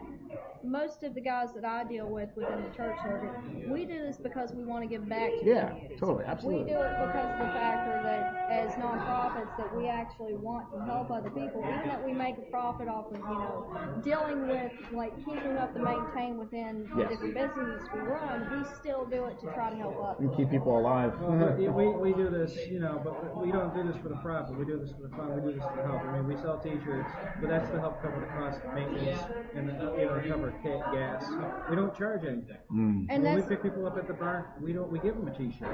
most 0.64 1.02
of 1.02 1.14
the 1.14 1.20
guys 1.20 1.52
that 1.54 1.64
I 1.64 1.84
deal 1.84 2.08
with 2.08 2.30
within 2.36 2.62
the 2.62 2.76
church 2.76 2.96
circuit, 3.02 3.32
we 3.68 3.84
do 3.84 3.98
this 4.02 4.16
because 4.16 4.52
we 4.52 4.64
want 4.64 4.82
to 4.84 4.88
give 4.88 5.08
back 5.08 5.30
to 5.30 5.44
the 5.44 5.50
Yeah, 5.50 5.68
community. 5.68 5.96
totally, 5.98 6.24
We 6.44 6.64
do 6.64 6.78
it 6.78 6.94
because 6.98 7.30
of 7.32 7.38
the 7.38 7.52
factor 7.52 8.00
that 8.02 8.50
as 8.50 8.72
nonprofits 8.74 9.56
that 9.58 9.76
we 9.76 9.88
actually 9.88 10.34
want 10.34 10.70
to 10.72 10.80
help 10.84 11.10
other 11.10 11.30
people, 11.30 11.64
even 11.66 11.88
that 11.88 12.04
we 12.04 12.12
make 12.12 12.36
a 12.38 12.46
profit 12.50 12.88
off 12.88 13.06
of, 13.10 13.18
you 13.18 13.38
know, 13.38 14.00
dealing 14.04 14.48
with 14.48 14.72
like 14.92 15.16
keeping 15.24 15.56
up 15.56 15.74
the 15.74 15.80
maintain 15.80 16.38
within 16.38 16.88
the 16.96 17.04
different 17.04 17.34
businesses 17.34 17.88
we 17.94 18.00
run, 18.00 18.46
we 18.52 18.64
still 18.80 19.06
do 19.06 19.26
it 19.26 19.38
to 19.40 19.46
try 19.54 19.70
to 19.70 19.76
help 19.76 19.96
others. 20.02 20.20
And 20.20 20.36
keep 20.36 20.50
people 20.50 20.78
alive. 20.78 21.12
Well, 21.20 21.56
we, 21.56 21.68
we, 21.68 22.12
we 22.12 22.12
do 22.14 22.30
this, 22.30 22.54
you 22.68 22.80
know, 22.80 23.00
but 23.02 23.36
we 23.36 23.50
don't 23.52 23.74
do 23.74 23.82
this 23.90 24.00
for 24.02 24.08
the 24.08 24.16
profit. 24.16 24.56
We 24.56 24.64
do 24.64 24.78
this 24.78 24.90
for 24.92 25.08
the 25.08 25.14
fun. 25.16 25.34
We 25.34 25.52
do 25.52 25.58
this 25.58 25.64
for 25.64 25.76
the 25.76 25.82
help. 25.88 26.02
I 26.04 26.12
mean, 26.18 26.26
we 26.26 26.36
sell 26.36 26.58
T-shirts, 26.58 27.10
but 27.40 27.48
that's 27.48 27.70
to 27.70 27.78
help 27.80 28.02
cover 28.02 28.20
the 28.20 28.26
cost 28.26 28.60
of 28.64 28.74
maintenance 28.74 29.18
and 29.54 29.68
the, 29.68 29.72
you 29.98 30.06
know, 30.06 30.22
cover 30.28 30.51
ca- 30.62 30.92
gas. 30.92 31.24
We 31.70 31.76
don't 31.76 31.96
charge 31.96 32.24
anything. 32.24 32.56
Mm. 32.72 33.06
And 33.08 33.08
when 33.08 33.20
we 33.20 33.40
that's- 33.40 33.48
pick 33.48 33.62
people 33.62 33.86
up 33.86 33.96
at 33.96 34.06
the 34.06 34.14
bar, 34.14 34.54
we 34.60 34.72
don't. 34.72 34.90
We 34.90 34.98
give 34.98 35.16
them 35.16 35.28
a 35.28 35.36
T-shirt. 35.36 35.68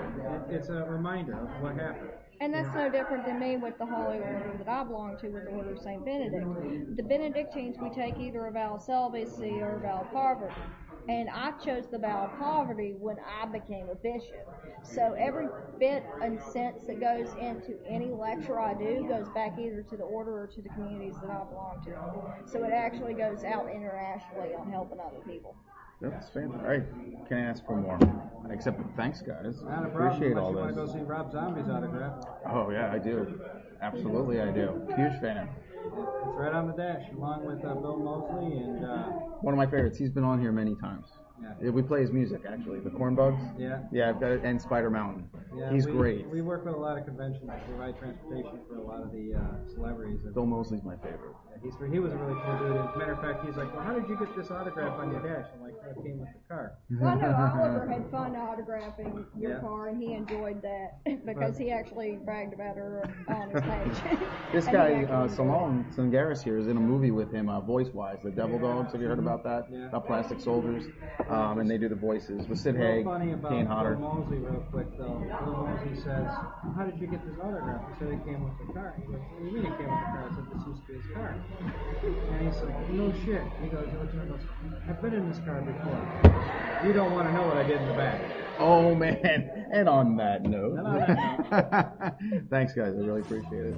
It, 0.48 0.54
it's 0.54 0.68
a 0.68 0.84
reminder 0.84 1.34
of 1.34 1.48
what 1.62 1.74
happened. 1.74 2.10
And 2.40 2.54
that's 2.54 2.72
no 2.72 2.88
different 2.88 3.26
than 3.26 3.40
me 3.40 3.56
with 3.56 3.76
the 3.78 3.86
Holy 3.86 4.18
Order 4.18 4.54
that 4.58 4.68
I 4.68 4.84
belong 4.84 5.16
to 5.22 5.28
with 5.28 5.44
the 5.46 5.50
Order 5.50 5.72
of 5.72 5.80
St. 5.80 6.04
Benedict. 6.04 6.96
The 6.96 7.02
Benedictines, 7.02 7.76
we 7.82 7.90
take 7.90 8.16
either 8.18 8.46
a 8.46 8.52
vow 8.52 8.76
of 8.76 8.82
celibacy 8.82 9.60
or 9.60 9.76
a 9.76 9.80
vow 9.80 10.02
of 10.02 10.12
poverty. 10.12 10.54
And 11.08 11.30
I 11.30 11.52
chose 11.52 11.84
the 11.90 11.98
vow 11.98 12.30
of 12.30 12.38
poverty 12.38 12.94
when 12.98 13.16
I 13.26 13.46
became 13.46 13.88
a 13.88 13.94
bishop. 13.94 14.46
So 14.82 15.14
every 15.18 15.46
bit 15.78 16.04
and 16.22 16.38
cents 16.40 16.84
that 16.86 17.00
goes 17.00 17.28
into 17.40 17.78
any 17.88 18.10
lecture 18.10 18.60
I 18.60 18.74
do 18.74 19.06
goes 19.08 19.26
back 19.34 19.58
either 19.58 19.82
to 19.82 19.96
the 19.96 20.04
order 20.04 20.38
or 20.38 20.46
to 20.48 20.60
the 20.60 20.68
communities 20.68 21.14
that 21.22 21.30
I 21.30 21.44
belong 21.44 21.82
to. 21.86 22.50
So 22.50 22.62
it 22.64 22.72
actually 22.72 23.14
goes 23.14 23.42
out 23.42 23.70
internationally 23.70 24.54
on 24.54 24.70
helping 24.70 25.00
other 25.00 25.20
people. 25.26 25.56
That's 26.00 26.28
fantastic. 26.28 26.66
I 26.68 27.28
can't 27.28 27.48
ask 27.48 27.64
for 27.66 27.76
more. 27.76 27.98
Except 28.50 28.80
thanks, 28.96 29.20
guys. 29.22 29.62
Not 29.64 29.86
a 29.86 29.88
problem. 29.88 30.06
Appreciate 30.06 30.32
unless 30.32 30.44
all 30.44 30.50
you 30.50 30.56
want 30.58 30.74
to 30.76 30.86
go 30.86 30.92
see 30.92 31.00
Rob 31.00 31.32
Zombie's 31.32 31.68
autograph. 31.68 32.24
Oh 32.46 32.70
yeah, 32.70 32.92
I 32.92 32.98
do. 32.98 33.40
Absolutely, 33.82 34.40
I 34.40 34.50
do. 34.50 34.80
Huge 34.96 35.20
fan. 35.20 35.48
It's 35.96 36.36
right 36.36 36.52
on 36.52 36.66
the 36.68 36.74
dash, 36.74 37.02
along 37.16 37.46
with 37.46 37.64
uh, 37.64 37.74
Bill 37.74 37.96
Moseley 37.96 38.56
and 38.58 38.84
uh, 38.84 39.04
One 39.42 39.54
of 39.54 39.58
my 39.58 39.66
favorites. 39.66 39.98
He's 39.98 40.10
been 40.10 40.24
on 40.24 40.40
here 40.40 40.52
many 40.52 40.74
times. 40.76 41.06
Yeah. 41.40 41.70
We 41.70 41.82
play 41.82 42.00
his 42.00 42.10
music 42.10 42.42
actually. 42.50 42.80
The 42.80 42.90
Cornbugs. 42.90 43.38
Yeah. 43.58 43.78
Yeah, 43.92 44.08
I've 44.10 44.18
got 44.20 44.32
it. 44.32 44.40
And 44.44 44.60
Spider 44.60 44.90
Mountain. 44.90 45.30
yeah, 45.56 45.72
He's 45.72 45.86
we, 45.86 45.92
great. 45.92 46.28
We 46.28 46.42
work 46.42 46.64
with 46.64 46.74
a 46.74 46.78
lot 46.78 46.98
of 46.98 47.04
conventions 47.04 47.46
to 47.46 47.58
provide 47.68 47.96
transportation 47.96 48.58
for 48.68 48.76
a 48.76 48.82
lot 48.82 49.02
of 49.02 49.12
the 49.12 49.34
uh, 49.38 49.72
celebrities. 49.72 50.24
And, 50.24 50.34
Bill 50.34 50.46
Moseley's 50.46 50.82
my 50.82 50.96
favorite. 50.96 51.34
yeah, 51.50 51.62
he's 51.62 51.74
he 51.92 52.00
was 52.00 52.12
a 52.12 52.16
really 52.16 52.34
cool 52.44 52.58
dude. 52.58 52.76
As 52.76 52.94
a 52.94 52.98
matter 52.98 53.12
of 53.12 53.20
fact, 53.22 53.46
he's 53.46 53.56
like, 53.56 53.72
"Well, 53.74 53.84
how 53.84 53.94
did 53.94 54.08
you 54.08 54.18
get 54.18 54.34
this 54.36 54.50
autograph 54.50 54.98
on 54.98 55.12
your 55.12 55.22
dash?" 55.22 55.46
I'm 55.88 55.96
like, 55.96 55.96
"That 55.96 56.02
came 56.02 56.18
with 56.20 56.28
the 56.32 56.54
car." 56.54 56.72
Well, 56.90 57.10
I 57.10 57.14
know 57.14 57.62
Oliver 57.62 57.86
had 57.86 58.10
fun 58.10 58.32
autographing 58.34 59.24
your 59.38 59.50
Yeah. 59.52 59.60
car, 59.60 59.88
and 59.88 60.02
he 60.02 60.12
enjoyed 60.14 60.62
that 60.62 60.98
because 61.26 61.56
he 61.58 61.70
actually 61.70 62.18
bragged 62.24 62.54
about 62.54 62.76
her 62.76 63.08
on 63.28 63.50
his 63.50 63.60
page. 63.62 64.18
This 64.52 64.66
And 64.66 64.68
he 64.68 64.72
guy, 64.72 64.92
actually 64.92 65.14
uh, 65.14 65.24
enjoyed 65.24 65.86
it. 65.86 65.96
Tsangaras 65.96 66.42
here, 66.42 66.58
is 66.58 66.66
in 66.68 66.76
a 66.76 66.80
movie 66.80 67.10
with 67.10 67.30
him, 67.32 67.48
uh, 67.48 67.60
voice 67.60 67.88
wise, 67.88 68.18
The 68.24 68.30
Devil 68.30 68.58
Dogs. 68.58 68.92
Have 68.92 69.00
you 69.02 69.06
heard 69.08 69.18
about 69.18 69.44
that? 69.44 69.66
Yeah. 69.70 69.88
About 69.88 70.06
plastic 70.06 70.40
soldiers. 70.40 70.84
Um, 71.28 71.58
and 71.58 71.70
they 71.70 71.78
do 71.78 71.88
the 71.88 71.94
voices 71.94 72.46
with 72.48 72.58
Sid 72.58 72.76
Haig, 72.76 73.04
Real 73.04 73.18
funny 73.18 73.32
about 73.32 73.50
Kane 73.50 73.66
Bill 73.66 73.74
Hodder. 73.74 73.96
Moseley, 73.96 74.38
real 74.38 74.64
quick 74.72 74.86
though. 74.96 75.20
Bill 75.44 75.66
Moseley 75.68 75.96
says, 75.96 76.26
"How 76.76 76.84
did 76.88 76.98
you 77.00 77.06
get 77.06 77.24
this 77.26 77.38
autograph?" 77.38 77.82
He 77.92 77.98
said 77.98 78.08
it 78.14 78.24
came 78.24 78.42
with 78.44 78.56
the 78.66 78.72
car. 78.72 78.94
He 78.96 79.12
goes, 79.12 79.20
"What 79.20 79.40
do 79.40 79.46
you 79.46 79.52
mean 79.52 79.66
it 79.66 79.76
came 79.78 79.90
with 79.90 80.00
the 80.00 80.10
car?" 80.16 80.24
I 80.30 80.34
said, 80.34 80.46
"This 80.48 80.62
used 80.66 80.80
to 80.80 80.92
be 80.92 80.94
his 80.98 81.06
car." 81.12 81.36
And 82.32 82.46
he's 82.48 82.62
like, 82.62 82.90
"No 82.90 83.12
shit." 83.24 83.42
He 83.62 83.68
goes, 83.68 83.88
he 83.90 83.96
looks 83.98 84.14
at 84.14 84.16
me 84.16 84.20
and 84.22 84.30
goes, 84.30 84.46
"I've 84.88 85.02
been 85.02 85.14
in 85.14 85.28
this 85.28 85.38
car 85.44 85.60
before. 85.60 85.77
You 86.86 86.92
don't 86.92 87.12
want 87.12 87.28
to 87.28 87.32
know 87.34 87.46
what 87.46 87.56
I 87.56 87.62
did 87.64 87.80
in 87.80 87.88
the 87.88 87.94
back." 87.94 88.20
Oh 88.58 88.94
man! 88.94 89.50
And 89.72 89.88
on 89.88 90.16
that 90.16 90.42
note, 90.42 90.78
And 90.78 90.86
on 90.86 90.98
that 91.50 92.18
thanks 92.50 92.72
guys, 92.72 92.94
I 92.94 92.98
really 93.00 93.20
appreciate 93.20 93.66
it. 93.66 93.74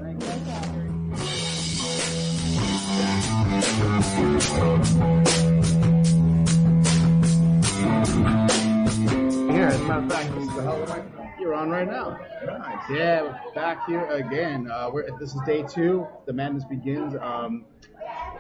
Here, 8.30 9.66
as 9.66 9.80
a 9.80 9.84
matter 9.84 10.01
of 10.05 10.12
fact, 10.12 10.34
this 10.34 10.48
is 10.48 10.55
the 10.55 10.62
hell 10.62 10.82
of 10.82 10.90
a- 10.90 11.20
You're 11.41 11.55
on 11.55 11.70
right 11.70 11.86
now. 11.88 12.20
Nice. 12.47 12.91
Yeah, 12.91 13.22
we're 13.22 13.55
back 13.55 13.86
here 13.86 14.05
again. 14.11 14.70
Uh, 14.70 14.91
we're, 14.93 15.09
this 15.18 15.34
is 15.34 15.41
day 15.47 15.62
two. 15.62 16.07
The 16.26 16.32
madness 16.32 16.64
begins. 16.64 17.14
Um, 17.20 17.64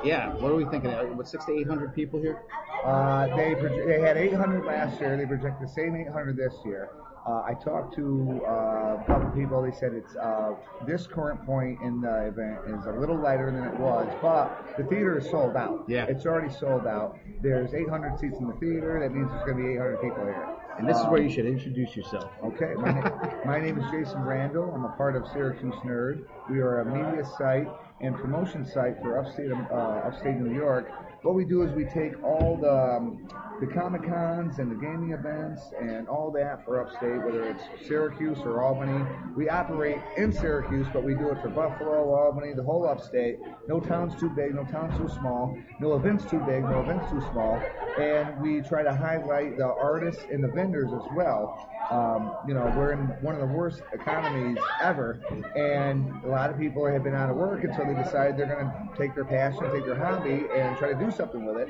yeah, 0.04 0.34
what 0.34 0.52
are 0.52 0.54
we 0.54 0.66
thinking? 0.66 0.90
Uh, 0.92 1.04
What 1.04 1.26
six 1.26 1.46
to 1.46 1.52
eight 1.52 1.66
hundred 1.66 1.94
people 1.94 2.20
here? 2.20 2.42
Uh, 2.84 3.26
they 3.36 3.54
proje- 3.54 3.86
they 3.86 4.00
had 4.00 4.16
800 4.16 4.64
last 4.64 5.00
year. 5.00 5.16
They 5.16 5.26
project 5.26 5.60
the 5.60 5.68
same 5.68 5.94
800 5.96 6.36
this 6.36 6.54
year. 6.64 6.90
Uh, 7.26 7.42
I 7.46 7.52
talked 7.62 7.94
to 7.96 8.40
uh, 8.46 8.50
a 8.96 9.04
couple 9.06 9.30
people. 9.32 9.60
They 9.62 9.72
said 9.72 9.92
it's 9.92 10.16
uh, 10.16 10.54
this 10.86 11.06
current 11.06 11.44
point 11.44 11.78
in 11.82 12.00
the 12.00 12.26
event 12.28 12.60
is 12.80 12.86
a 12.86 12.92
little 12.92 13.16
lighter 13.18 13.50
than 13.50 13.64
it 13.64 13.78
was, 13.78 14.08
but 14.22 14.74
the 14.78 14.84
theater 14.84 15.18
is 15.18 15.28
sold 15.28 15.56
out. 15.56 15.84
Yeah. 15.88 16.04
it's 16.06 16.24
already 16.24 16.52
sold 16.52 16.86
out. 16.86 17.18
There's 17.42 17.74
800 17.74 18.18
seats 18.18 18.38
in 18.40 18.46
the 18.46 18.54
theater. 18.54 18.98
That 19.00 19.12
means 19.14 19.30
there's 19.30 19.44
going 19.44 19.58
to 19.58 19.62
be 19.62 19.72
800 19.74 20.00
people 20.00 20.24
here. 20.24 20.48
And 20.78 20.88
this 20.88 20.96
is 20.96 21.04
Um, 21.04 21.10
where 21.10 21.20
you 21.22 21.28
should 21.30 21.46
introduce 21.46 21.94
yourself. 21.96 22.30
Okay, 22.42 22.72
my, 22.76 22.92
na- 22.92 23.30
my 23.44 23.60
name 23.60 23.78
is 23.78 23.84
Jason 23.90 24.22
Randall. 24.24 24.72
I'm 24.74 24.84
a 24.84 24.92
part 24.96 25.14
of 25.14 25.26
Syracuse 25.28 25.74
Nerd. 25.84 26.24
We 26.48 26.60
are 26.60 26.80
a 26.80 26.84
media 26.86 27.24
site 27.38 27.68
and 28.00 28.14
promotion 28.16 28.64
site 28.64 28.96
for 29.02 29.18
upstate, 29.18 29.50
uh, 29.52 29.74
upstate 30.06 30.36
New 30.36 30.54
York. 30.54 30.90
What 31.22 31.34
we 31.34 31.44
do 31.44 31.62
is 31.62 31.70
we 31.72 31.84
take 31.84 32.12
all 32.24 32.56
the, 32.56 32.72
um, 32.72 33.28
the 33.60 33.66
Comic 33.66 34.08
Cons 34.08 34.58
and 34.58 34.70
the 34.70 34.74
gaming 34.74 35.12
events 35.12 35.60
and 35.78 36.08
all 36.08 36.30
that 36.32 36.64
for 36.64 36.80
upstate, 36.80 37.22
whether 37.22 37.46
it's 37.50 37.62
Syracuse 37.86 38.38
or 38.42 38.62
Albany. 38.62 39.04
We 39.36 39.50
operate 39.50 39.98
in 40.16 40.32
Syracuse, 40.32 40.86
but 40.94 41.04
we 41.04 41.14
do 41.14 41.30
it 41.30 41.42
for 41.42 41.50
Buffalo, 41.50 42.14
Albany, 42.14 42.54
the 42.54 42.62
whole 42.62 42.88
upstate. 42.88 43.36
No 43.68 43.80
town's 43.80 44.18
too 44.18 44.30
big, 44.30 44.54
no 44.54 44.64
town's 44.64 44.96
too 44.96 45.14
small, 45.20 45.58
no 45.78 45.94
event's 45.94 46.24
too 46.24 46.40
big, 46.40 46.62
no 46.64 46.80
event's 46.80 47.10
too 47.10 47.20
small. 47.32 47.60
And 47.98 48.40
we 48.40 48.62
try 48.62 48.82
to 48.82 48.94
highlight 48.94 49.58
the 49.58 49.66
artists 49.66 50.24
and 50.32 50.42
the 50.42 50.48
vendors 50.48 50.90
as 50.90 51.06
well. 51.14 51.68
Um, 51.90 52.36
you 52.46 52.54
know, 52.54 52.72
we're 52.76 52.92
in 52.92 53.00
one 53.20 53.34
of 53.34 53.40
the 53.40 53.46
worst 53.46 53.82
economies 53.92 54.58
ever, 54.80 55.20
and 55.56 56.24
a 56.24 56.28
lot 56.28 56.48
of 56.48 56.58
people 56.58 56.86
have 56.86 57.02
been 57.02 57.14
out 57.14 57.30
of 57.30 57.36
work 57.36 57.64
until 57.64 57.84
they 57.84 58.00
decide 58.00 58.38
they're 58.38 58.46
going 58.46 58.66
to 58.66 58.96
take 58.96 59.14
their 59.14 59.24
passion, 59.24 59.62
take 59.72 59.84
their 59.84 59.96
hobby, 59.96 60.46
and 60.54 60.76
try 60.78 60.92
to 60.92 60.98
do 60.98 61.10
something 61.10 61.44
with 61.44 61.56
it. 61.56 61.68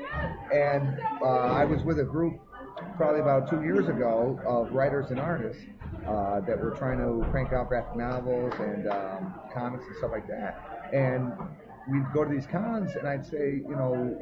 And 0.53 0.99
uh, 1.23 1.25
I 1.25 1.65
was 1.65 1.81
with 1.81 1.99
a 1.99 2.03
group 2.03 2.39
probably 2.97 3.19
about 3.19 3.49
two 3.49 3.63
years 3.63 3.87
ago 3.87 4.39
of 4.45 4.71
writers 4.71 5.09
and 5.09 5.19
artists 5.19 5.63
uh, 6.07 6.39
that 6.41 6.59
were 6.59 6.71
trying 6.71 6.99
to 6.99 7.27
crank 7.31 7.51
out 7.51 7.67
graphic 7.67 7.95
novels 7.95 8.53
and 8.59 8.87
um, 8.87 9.33
comics 9.53 9.85
and 9.87 9.95
stuff 9.97 10.11
like 10.11 10.27
that. 10.27 10.89
And 10.93 11.31
we'd 11.89 12.05
go 12.13 12.23
to 12.23 12.31
these 12.31 12.45
cons, 12.45 12.91
and 12.95 13.07
I'd 13.07 13.25
say, 13.25 13.61
you 13.67 13.75
know, 13.75 14.19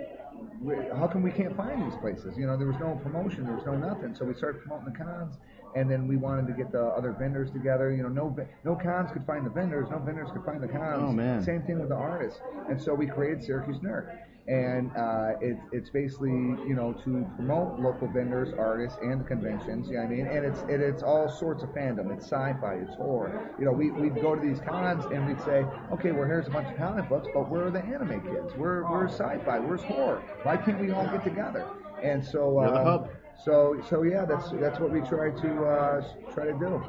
how 0.97 1.07
come 1.07 1.21
we 1.21 1.31
can't 1.31 1.55
find 1.55 1.85
these 1.85 1.97
places? 1.99 2.37
You 2.37 2.47
know, 2.47 2.57
there 2.57 2.67
was 2.67 2.79
no 2.79 2.99
promotion, 3.03 3.43
there 3.43 3.55
was 3.55 3.65
no 3.65 3.75
nothing. 3.75 4.15
So 4.15 4.25
we 4.25 4.33
started 4.33 4.61
promoting 4.61 4.93
the 4.93 4.97
cons, 4.97 5.35
and 5.75 5.89
then 5.89 6.07
we 6.07 6.17
wanted 6.17 6.47
to 6.47 6.53
get 6.53 6.71
the 6.71 6.83
other 6.83 7.11
vendors 7.17 7.51
together. 7.51 7.91
You 7.91 8.03
know, 8.03 8.09
no 8.09 8.35
no 8.63 8.75
cons 8.75 9.11
could 9.11 9.25
find 9.25 9.45
the 9.45 9.49
vendors, 9.49 9.87
no 9.89 9.99
vendors 9.99 10.29
could 10.31 10.45
find 10.45 10.61
the 10.61 10.67
cons. 10.67 11.03
Oh, 11.03 11.11
man. 11.11 11.43
Same 11.43 11.61
thing 11.63 11.79
with 11.79 11.89
the 11.89 11.95
artists, 11.95 12.39
and 12.69 12.81
so 12.81 12.93
we 12.93 13.07
created 13.07 13.43
Syracuse 13.43 13.79
Nerd. 13.79 14.17
And 14.47 14.89
uh, 14.97 15.33
it, 15.41 15.57
it's 15.71 15.91
basically, 15.91 16.31
you 16.31 16.73
know, 16.73 16.93
to 17.05 17.29
promote 17.35 17.79
local 17.79 18.07
vendors, 18.07 18.51
artists, 18.57 18.97
and 18.99 19.21
the 19.21 19.23
conventions. 19.23 19.87
You 19.87 19.97
know 19.97 20.05
what 20.05 20.11
I 20.11 20.15
mean? 20.15 20.25
And 20.25 20.43
it's 20.43 20.61
it, 20.61 20.81
it's 20.81 21.03
all 21.03 21.29
sorts 21.29 21.61
of 21.61 21.69
fandom. 21.69 22.11
It's 22.11 22.25
sci-fi, 22.25 22.79
it's 22.81 22.95
horror. 22.95 23.51
You 23.59 23.65
know, 23.65 23.71
we 23.71 23.91
we'd 23.91 24.19
go 24.19 24.33
to 24.33 24.41
these 24.41 24.59
cons 24.59 25.05
and 25.13 25.27
we'd 25.27 25.39
say, 25.41 25.65
okay, 25.91 26.11
well 26.11 26.25
here's 26.25 26.47
a 26.47 26.49
bunch 26.49 26.67
of 26.67 26.77
comic 26.77 27.07
books, 27.07 27.27
but 27.31 27.47
where 27.47 27.67
are 27.67 27.69
the 27.69 27.83
anime 27.83 28.21
kids? 28.21 28.51
We're 28.57 28.89
we're 28.89 29.07
sci-fi. 29.07 29.59
Where's 29.59 29.83
horror? 29.83 30.23
Why 30.41 30.57
can't 30.57 30.79
we 30.79 30.89
all 30.89 31.05
get 31.05 31.23
together? 31.23 31.67
And 32.01 32.25
so 32.25 32.59
um, 32.59 32.73
hub. 32.73 33.09
So 33.43 33.81
so 33.89 34.03
yeah, 34.03 34.25
that's 34.25 34.49
that's 34.51 34.79
what 34.79 34.91
we 34.91 35.01
try 35.01 35.31
to 35.31 35.63
uh, 35.65 36.03
try 36.33 36.45
to 36.45 36.53
do. 36.53 36.81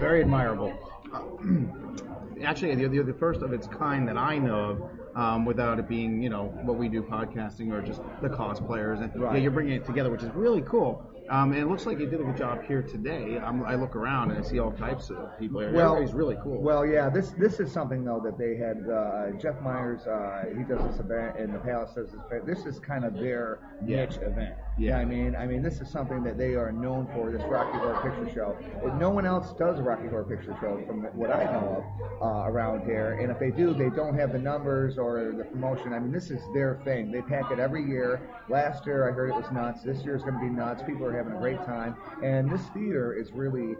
Very 0.00 0.22
admirable. 0.22 0.72
Actually, 2.42 2.74
you're 2.80 2.88
the, 2.88 3.02
the 3.02 3.18
first 3.18 3.42
of 3.42 3.52
its 3.52 3.66
kind 3.68 4.08
that 4.08 4.16
I 4.16 4.38
know 4.38 4.58
of, 4.70 5.16
um, 5.16 5.44
without 5.44 5.78
it 5.78 5.88
being, 5.88 6.20
you 6.20 6.28
know, 6.28 6.46
what 6.64 6.76
we 6.76 6.88
do 6.88 7.00
podcasting 7.02 7.72
or 7.72 7.80
just 7.80 8.02
the 8.22 8.28
cosplayers. 8.28 9.00
And 9.02 9.12
yeah, 9.22 9.36
you're 9.36 9.52
bringing 9.52 9.74
it 9.74 9.86
together, 9.86 10.10
which 10.10 10.22
is 10.24 10.34
really 10.34 10.62
cool. 10.62 11.08
Um, 11.30 11.52
and 11.52 11.60
it 11.62 11.66
looks 11.66 11.86
like 11.86 12.00
you 12.00 12.06
did 12.06 12.20
a 12.20 12.24
good 12.24 12.36
job 12.36 12.64
here 12.64 12.82
today. 12.82 13.38
Um, 13.38 13.64
I 13.64 13.76
look 13.76 13.96
around 13.96 14.30
and 14.32 14.44
I 14.44 14.46
see 14.46 14.58
all 14.58 14.72
types 14.72 15.08
of 15.10 15.38
people 15.38 15.60
here. 15.60 15.72
Well, 15.72 15.92
Everybody's 15.92 16.14
really 16.14 16.36
cool. 16.42 16.60
Well, 16.60 16.84
yeah, 16.84 17.08
this 17.08 17.30
this 17.38 17.60
is 17.60 17.72
something 17.72 18.04
though 18.04 18.20
that 18.24 18.36
they 18.36 18.56
had. 18.56 18.84
Uh, 18.90 19.30
Jeff 19.40 19.60
Myers, 19.62 20.06
uh, 20.06 20.44
he 20.56 20.64
does 20.64 20.82
this 20.90 21.00
event, 21.00 21.38
and 21.38 21.54
the 21.54 21.60
Palace 21.60 21.92
does 21.94 22.10
this 22.10 22.20
event. 22.26 22.44
This 22.46 22.66
is 22.66 22.78
kind 22.80 23.04
of 23.04 23.14
their 23.14 23.60
Yeah. 23.86 24.04
niche 24.04 24.18
event. 24.20 24.54
Yeah. 24.76 24.98
I 24.98 25.04
mean, 25.04 25.36
I 25.36 25.46
mean, 25.46 25.62
this 25.62 25.80
is 25.80 25.88
something 25.88 26.24
that 26.24 26.36
they 26.36 26.54
are 26.54 26.72
known 26.72 27.06
for. 27.14 27.30
This 27.30 27.42
Rocky 27.44 27.78
Horror 27.78 28.00
Picture 28.02 28.34
Show. 28.34 28.56
And 28.84 28.98
no 28.98 29.08
one 29.10 29.24
else 29.24 29.52
does 29.56 29.80
Rocky 29.80 30.08
Horror 30.08 30.24
Picture 30.24 30.56
Show, 30.60 30.82
from 30.86 31.02
what 31.16 31.30
I 31.30 31.44
know 31.44 31.84
of, 32.20 32.22
uh, 32.22 32.50
around 32.50 32.84
here. 32.84 33.12
And 33.20 33.30
if 33.30 33.38
they 33.38 33.50
do, 33.52 33.72
they 33.72 33.88
don't 33.90 34.18
have 34.18 34.32
the 34.32 34.38
numbers 34.38 34.98
or 34.98 35.32
the 35.36 35.44
promotion. 35.44 35.92
I 35.92 36.00
mean, 36.00 36.10
this 36.10 36.30
is 36.30 36.40
their 36.54 36.80
thing. 36.84 37.12
They 37.12 37.22
pack 37.22 37.52
it 37.52 37.60
every 37.60 37.84
year. 37.88 38.20
Last 38.48 38.84
year, 38.84 39.08
I 39.08 39.12
heard 39.12 39.30
it 39.30 39.34
was 39.36 39.50
nuts. 39.52 39.82
This 39.82 40.02
year 40.04 40.16
is 40.16 40.22
going 40.22 40.34
to 40.34 40.40
be 40.40 40.50
nuts. 40.50 40.82
People 40.82 41.06
are 41.06 41.16
having 41.16 41.34
a 41.34 41.38
great 41.38 41.62
time, 41.64 41.94
and 42.24 42.50
this 42.50 42.62
theater 42.74 43.14
is 43.14 43.30
really 43.30 43.76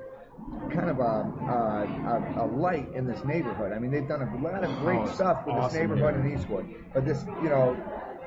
kind 0.73 0.91
of 0.91 0.99
a, 0.99 1.03
a, 1.03 2.39
a, 2.41 2.45
a 2.45 2.47
light 2.47 2.89
in 2.95 3.07
this 3.07 3.25
neighborhood. 3.25 3.73
I 3.73 3.79
mean, 3.79 3.91
they've 3.91 4.07
done 4.07 4.23
a 4.23 4.37
lot 4.43 4.63
of 4.65 4.71
great 4.81 5.01
Oh, 5.01 5.07
stuff 5.13 5.45
with 5.47 5.55
awesome 5.57 5.73
this 5.73 5.81
neighborhood 5.91 6.23
here. 6.25 6.33
in 6.35 6.39
Eastwood. 6.39 6.75
But 6.93 7.05
this, 7.05 7.25
you 7.43 7.49
know, 7.49 7.77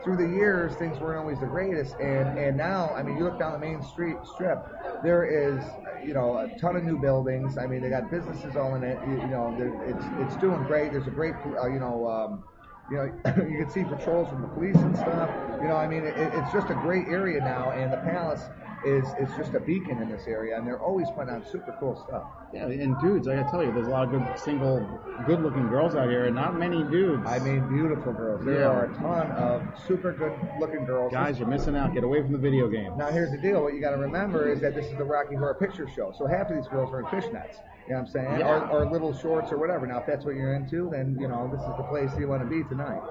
through 0.08 0.16
the 0.26 0.34
years, 0.34 0.74
things 0.76 0.98
weren't 1.02 1.20
always 1.20 1.40
the 1.42 1.46
greatest. 1.46 1.96
And 2.00 2.40
and 2.40 2.56
now, 2.56 2.92
I 2.96 3.04
mean, 3.04 3.18
you 3.18 3.26
look 3.26 3.38
down 3.38 3.52
the 3.52 3.60
main 3.60 3.84
street 3.84 4.16
strip, 4.34 4.60
there 5.04 5.26
is, 5.26 5.62
you 6.02 6.14
know, 6.14 6.38
a 6.38 6.48
ton 6.60 6.78
of 6.78 6.86
new 6.86 6.98
buildings. 6.98 7.58
I 7.58 7.68
mean, 7.68 7.82
they 7.82 7.90
got 7.90 8.10
businesses 8.10 8.56
all 8.56 8.76
in 8.76 8.84
it. 8.84 8.98
You, 9.06 9.20
you 9.20 9.28
know, 9.28 9.54
it's 9.86 10.06
it's 10.22 10.40
doing 10.40 10.64
great. 10.64 10.94
There's 10.94 11.08
a 11.08 11.12
great, 11.12 11.34
uh, 11.46 11.68
you 11.68 11.80
know. 11.80 12.08
Um, 12.08 12.44
You 12.90 12.96
know, 12.96 13.04
you 13.52 13.58
can 13.60 13.70
see 13.70 13.84
patrols 13.84 14.30
from 14.30 14.42
the 14.44 14.48
police 14.48 14.78
and 14.78 14.96
stuff. 14.96 15.30
You 15.62 15.68
know, 15.68 15.76
I 15.76 15.88
mean, 15.92 16.06
it, 16.06 16.16
it's 16.16 16.54
just 16.54 16.70
a 16.70 16.74
great 16.88 17.08
area 17.10 17.42
now, 17.42 17.72
and 17.72 17.92
the 17.92 17.98
palace 17.98 18.44
is 18.86 19.06
is 19.20 19.30
just 19.36 19.54
a 19.54 19.60
beacon 19.60 20.02
in 20.02 20.10
this 20.10 20.28
area, 20.28 20.58
and 20.58 20.68
they're 20.68 20.80
always 20.80 21.08
putting 21.12 21.34
on 21.34 21.46
super 21.46 21.76
cool 21.80 21.96
stuff. 22.08 22.24
Yeah, 22.54 22.66
and 22.68 22.98
dudes, 23.00 23.28
I 23.28 23.36
gotta 23.36 23.50
tell 23.50 23.64
you, 23.64 23.72
there's 23.74 23.88
a 23.88 23.90
lot 23.90 24.04
of 24.06 24.12
good 24.12 24.40
single, 24.40 24.80
good-looking 25.26 25.68
girls 25.68 25.96
out 25.96 26.10
here, 26.10 26.26
and 26.26 26.36
not 26.36 26.58
many 26.58 26.84
dudes. 26.84 27.24
I 27.28 27.40
mean, 27.40 27.68
beautiful 27.68 28.14
girls. 28.14 28.46
There 28.46 28.62
Yeah. 28.62 28.68
are 28.68 28.86
a 28.86 28.94
ton 28.96 29.32
of 29.32 29.62
super 29.88 30.12
good-looking 30.14 30.86
girls. 30.86 31.12
Guys, 31.12 31.40
you're 31.40 31.48
missing 31.48 31.76
out. 31.76 31.94
Get 31.94 32.04
away 32.04 32.22
from 32.22 32.32
the 32.32 32.38
video 32.38 32.68
game. 32.68 32.98
Now 32.98 33.08
here's 33.08 33.32
the 33.32 33.38
deal. 33.38 33.64
What 33.64 33.74
you 33.74 33.82
got 33.82 33.92
to 33.92 33.98
remember 33.98 34.48
is 34.48 34.62
that 34.62 34.76
this 34.76 34.86
is 34.86 34.98
the 34.98 35.04
Rocky 35.06 35.36
Horror 35.36 35.56
Picture 35.56 35.88
Show. 35.90 36.14
So 36.18 36.28
half 36.28 36.50
of 36.50 36.56
these 36.56 36.68
girls 36.68 36.92
are 36.94 37.00
in 37.00 37.06
fishnets. 37.08 37.58
You 37.88 37.94
know 37.94 38.00
what 38.02 38.08
I'm 38.08 38.08
saying? 38.08 38.40
Yeah. 38.40 38.70
Or, 38.70 38.84
or 38.84 38.92
little 38.92 39.14
shorts 39.14 39.52
or 39.52 39.58
whatever. 39.58 39.88
Now 39.88 40.00
if 40.00 40.06
that's 40.06 40.26
what 40.26 40.36
you're 40.36 40.54
into, 40.56 40.90
then 40.92 41.18
you 41.20 41.28
know 41.28 41.50
this 41.52 41.62
is 41.62 41.68
the 41.78 41.84
place 41.84 42.12
you 42.20 42.28
want 42.28 42.42
to 42.44 42.48
be 42.50 42.64
tonight. 42.68 43.02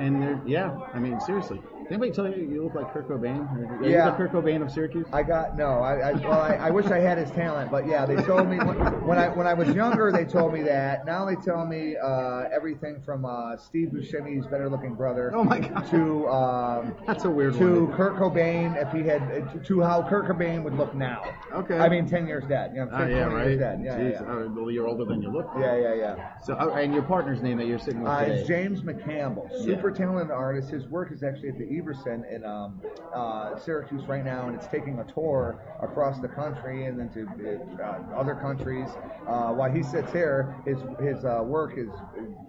And 0.00 0.22
they're, 0.22 0.40
yeah, 0.46 0.78
I 0.94 0.98
mean, 0.98 1.20
seriously. 1.20 1.60
Did 1.82 1.94
anybody 1.96 2.12
tell 2.12 2.28
you 2.28 2.48
you 2.48 2.62
look 2.64 2.74
like 2.74 2.92
Kurt 2.92 3.08
Cobain? 3.08 3.50
Are 3.80 3.84
you 3.84 3.90
Yeah. 3.90 4.10
the 4.10 4.16
Kurt 4.16 4.32
Cobain 4.32 4.62
of 4.62 4.70
Syracuse? 4.70 5.06
I 5.12 5.24
got 5.24 5.56
no. 5.58 5.80
I, 5.80 6.10
I 6.10 6.12
well, 6.12 6.40
I, 6.40 6.54
I 6.54 6.70
wish 6.70 6.86
I 6.86 6.98
had 7.00 7.18
his 7.18 7.30
talent, 7.32 7.68
but 7.70 7.84
yeah, 7.86 8.06
they 8.06 8.14
told 8.22 8.48
me 8.48 8.58
when, 8.58 8.76
when 9.04 9.18
I 9.18 9.28
when 9.28 9.48
I 9.48 9.54
was 9.54 9.68
younger, 9.74 10.12
they 10.12 10.24
told 10.24 10.52
me 10.54 10.62
that. 10.62 11.04
Now 11.04 11.24
they 11.24 11.34
tell 11.34 11.66
me 11.66 11.96
uh, 11.96 12.44
everything 12.52 13.02
from 13.04 13.24
uh, 13.24 13.56
Steve 13.56 13.88
Buscemi's 13.92 14.46
better 14.46 14.68
looking 14.70 14.94
brother. 14.94 15.32
Oh 15.34 15.42
my 15.42 15.58
God. 15.58 15.90
To 15.90 16.28
um, 16.28 16.94
That's 17.08 17.24
a 17.24 17.30
weird 17.30 17.54
to 17.54 17.86
one. 17.86 17.96
Kurt 17.96 18.14
Cobain 18.16 18.80
if 18.80 18.92
he 18.92 19.02
had 19.06 19.64
to 19.64 19.80
how 19.80 20.08
Kurt 20.08 20.26
Cobain 20.28 20.62
would 20.62 20.74
look 20.78 20.94
now. 20.94 21.24
Okay. 21.52 21.76
I 21.76 21.88
mean, 21.88 22.08
ten 22.08 22.24
years 22.28 22.44
dead. 22.48 22.70
You 22.72 22.84
know, 22.84 22.90
Oh, 22.92 22.98
15 22.98 23.10
yeah, 23.16 23.28
years 23.30 23.32
right. 23.34 23.58
dead. 23.58 23.80
Yeah, 23.84 23.98
Jeez, 23.98 24.12
yeah, 24.12 24.22
yeah. 24.22 24.32
uh, 24.44 24.48
well, 24.54 24.70
you're 24.70 24.86
older 24.86 25.04
than 25.04 25.20
you 25.22 25.30
look. 25.32 25.50
Yeah, 25.58 25.76
yeah, 25.76 25.94
yeah. 25.94 26.38
So, 26.38 26.54
uh, 26.54 26.68
and 26.74 26.94
your 26.94 27.02
partner's 27.02 27.42
name 27.42 27.58
that 27.58 27.66
you're 27.66 27.78
sitting 27.80 28.02
with 28.02 28.12
Uh, 28.12 28.24
today? 28.26 28.44
James 28.46 28.82
McCampbell, 28.82 29.48
Yeah. 29.66 29.74
Super 29.90 30.06
talented 30.06 30.30
artist. 30.30 30.70
His 30.70 30.86
work 30.86 31.12
is 31.12 31.22
actually 31.22 31.50
at 31.50 31.58
the 31.58 31.78
Everson 31.78 32.24
in 32.30 32.44
um, 32.44 32.80
uh, 33.14 33.58
Syracuse 33.58 34.04
right 34.06 34.24
now, 34.24 34.46
and 34.46 34.56
it's 34.56 34.66
taking 34.66 34.98
a 34.98 35.04
tour 35.12 35.62
across 35.82 36.20
the 36.20 36.28
country 36.28 36.86
and 36.86 36.98
then 36.98 37.10
to 37.10 37.82
uh, 37.82 38.18
other 38.18 38.34
countries. 38.34 38.88
Uh, 39.26 39.52
while 39.52 39.70
he 39.70 39.82
sits 39.82 40.12
here, 40.12 40.54
his 40.64 40.78
his 41.00 41.24
uh, 41.24 41.42
work 41.44 41.76
is 41.76 41.88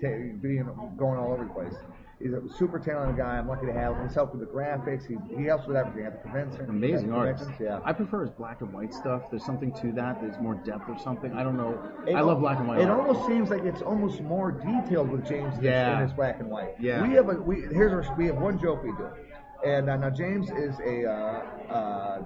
ta- 0.01 0.37
being 0.41 0.69
going 0.97 1.19
all 1.19 1.33
over 1.33 1.43
the 1.43 1.53
place. 1.53 1.73
He's 2.21 2.33
a 2.33 2.41
super 2.57 2.79
talented 2.79 3.17
guy. 3.17 3.37
I'm 3.37 3.47
lucky 3.47 3.65
to 3.65 3.73
have 3.73 3.95
him. 3.95 4.07
He's 4.07 4.15
helped 4.15 4.35
with 4.35 4.41
the 4.47 4.53
graphics. 4.53 5.07
He, 5.07 5.15
he 5.35 5.45
helps 5.45 5.67
with 5.67 5.75
everything 5.77 6.05
at 6.05 6.13
the 6.21 6.29
convention. 6.29 6.69
Amazing 6.69 7.11
artist. 7.11 7.49
Yeah. 7.59 7.79
I 7.83 7.93
prefer 7.93 8.21
his 8.21 8.29
black 8.31 8.61
and 8.61 8.71
white 8.73 8.93
stuff. 8.93 9.23
There's 9.31 9.45
something 9.45 9.71
to 9.81 9.91
that. 9.93 10.21
There's 10.21 10.37
more 10.39 10.55
depth 10.55 10.87
or 10.89 10.97
something. 10.99 11.33
I 11.33 11.43
don't 11.43 11.57
know. 11.57 11.81
It 12.07 12.15
I 12.15 12.21
love 12.21 12.39
black 12.39 12.59
and 12.59 12.67
white. 12.67 12.79
It 12.81 12.89
art. 12.89 12.99
almost 12.99 13.27
seems 13.27 13.49
like 13.49 13.63
it's 13.63 13.81
almost 13.81 14.21
more 14.21 14.51
detailed 14.51 15.09
with 15.09 15.27
James 15.27 15.55
than 15.55 15.63
Yeah. 15.65 15.95
in 15.97 16.03
his 16.03 16.13
black 16.13 16.39
and 16.39 16.49
white. 16.49 16.75
Yeah. 16.79 17.07
We 17.07 17.13
have 17.15 17.29
a 17.29 17.33
we 17.33 17.61
here's 17.61 17.91
our, 17.93 18.15
we 18.17 18.27
have 18.27 18.37
one 18.37 18.59
joke 18.59 18.83
we 18.83 18.91
do, 18.91 19.07
and 19.65 19.89
uh, 19.89 19.97
now 19.97 20.09
James 20.09 20.49
is 20.51 20.79
a 20.85 21.05
uh, 21.09 21.73
uh, 21.73 22.23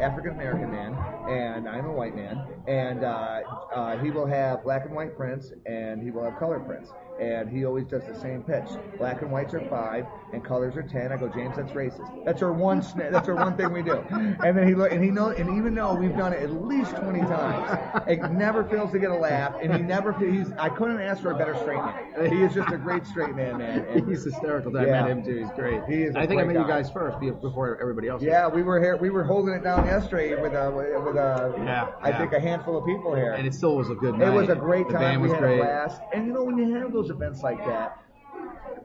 African 0.00 0.32
American 0.32 0.70
man, 0.70 0.94
and 1.28 1.68
I'm 1.68 1.86
a 1.86 1.92
white 1.92 2.14
man, 2.14 2.44
and 2.66 3.04
uh, 3.04 3.40
uh, 3.74 3.98
he 3.98 4.10
will 4.10 4.26
have 4.26 4.62
black 4.64 4.84
and 4.84 4.94
white 4.94 5.16
prints, 5.16 5.52
and 5.66 6.02
he 6.02 6.10
will 6.10 6.24
have 6.24 6.38
color 6.38 6.60
prints. 6.60 6.90
And 7.20 7.48
he 7.50 7.64
always 7.64 7.84
does 7.86 8.04
the 8.04 8.14
same 8.18 8.42
pitch. 8.42 8.68
Black 8.96 9.22
and 9.22 9.30
whites 9.32 9.52
are 9.54 9.60
five, 9.68 10.06
and 10.32 10.44
colors 10.44 10.76
are 10.76 10.82
ten. 10.82 11.10
I 11.12 11.16
go, 11.16 11.28
James, 11.28 11.56
that's 11.56 11.72
racist. 11.72 12.24
That's 12.24 12.42
our 12.42 12.52
one. 12.52 12.80
sna- 12.80 13.10
That's 13.10 13.28
our 13.28 13.34
one 13.34 13.56
thing 13.56 13.72
we 13.72 13.82
do. 13.82 13.96
And 14.44 14.56
then 14.56 14.68
he 14.68 14.74
look, 14.74 14.92
and 14.92 15.02
he 15.02 15.10
know, 15.10 15.30
and 15.30 15.48
even 15.56 15.74
though 15.74 15.94
we've 15.94 16.16
done 16.16 16.32
it 16.32 16.42
at 16.42 16.52
least 16.64 16.94
twenty 16.96 17.20
times, 17.20 18.02
it 18.06 18.20
never 18.30 18.62
fails 18.64 18.92
to 18.92 18.98
get 19.00 19.10
a 19.10 19.16
laugh. 19.16 19.56
And 19.60 19.74
he 19.74 19.80
never. 19.82 20.12
He's. 20.12 20.52
I 20.58 20.68
couldn't 20.68 21.00
ask 21.00 21.20
for 21.22 21.32
a 21.32 21.36
better 21.38 21.56
straight 21.56 21.78
man. 21.78 22.30
He 22.30 22.42
is 22.44 22.54
just 22.54 22.70
a 22.72 22.76
great 22.78 23.04
straight 23.06 23.34
man, 23.34 23.58
man. 23.58 23.80
And 23.88 24.08
He's 24.08 24.24
hysterical. 24.24 24.76
I 24.78 24.84
Yeah. 24.86 25.02
met 25.02 25.10
him 25.10 25.24
too. 25.24 25.38
He's 25.38 25.50
great. 25.56 25.82
He 25.88 26.02
is 26.04 26.14
I 26.14 26.26
think 26.26 26.40
I 26.40 26.44
met 26.44 26.54
you 26.56 26.66
guys 26.68 26.88
first 26.90 27.18
before 27.20 27.78
everybody 27.80 28.08
else. 28.08 28.22
Yeah, 28.22 28.46
we 28.48 28.62
were 28.62 28.80
here. 28.80 28.96
We 28.96 29.10
were 29.10 29.24
holding 29.24 29.54
it 29.54 29.64
down 29.64 29.86
yesterday 29.86 30.40
with 30.40 30.52
a 30.52 30.70
with 30.70 31.16
a. 31.16 31.54
Yeah, 31.64 31.88
I 32.00 32.10
yeah. 32.10 32.18
think 32.18 32.32
a 32.32 32.40
handful 32.40 32.76
of 32.78 32.86
people 32.86 33.14
here. 33.14 33.32
And 33.32 33.46
it 33.46 33.54
still 33.54 33.76
was 33.76 33.90
a 33.90 33.94
good 33.94 34.16
night. 34.18 34.28
It 34.28 34.32
was 34.32 34.48
a 34.48 34.54
great 34.54 34.86
The 34.86 34.92
time. 34.94 35.02
band 35.02 35.22
we 35.22 35.30
had 35.30 35.38
great. 35.40 35.58
a 35.60 35.62
blast. 35.64 36.00
And 36.14 36.26
you 36.26 36.32
know, 36.32 36.44
when 36.44 36.56
you 36.58 36.74
have 36.76 36.92
those 36.92 37.07
events 37.10 37.42
like 37.42 37.64
that, 37.66 38.07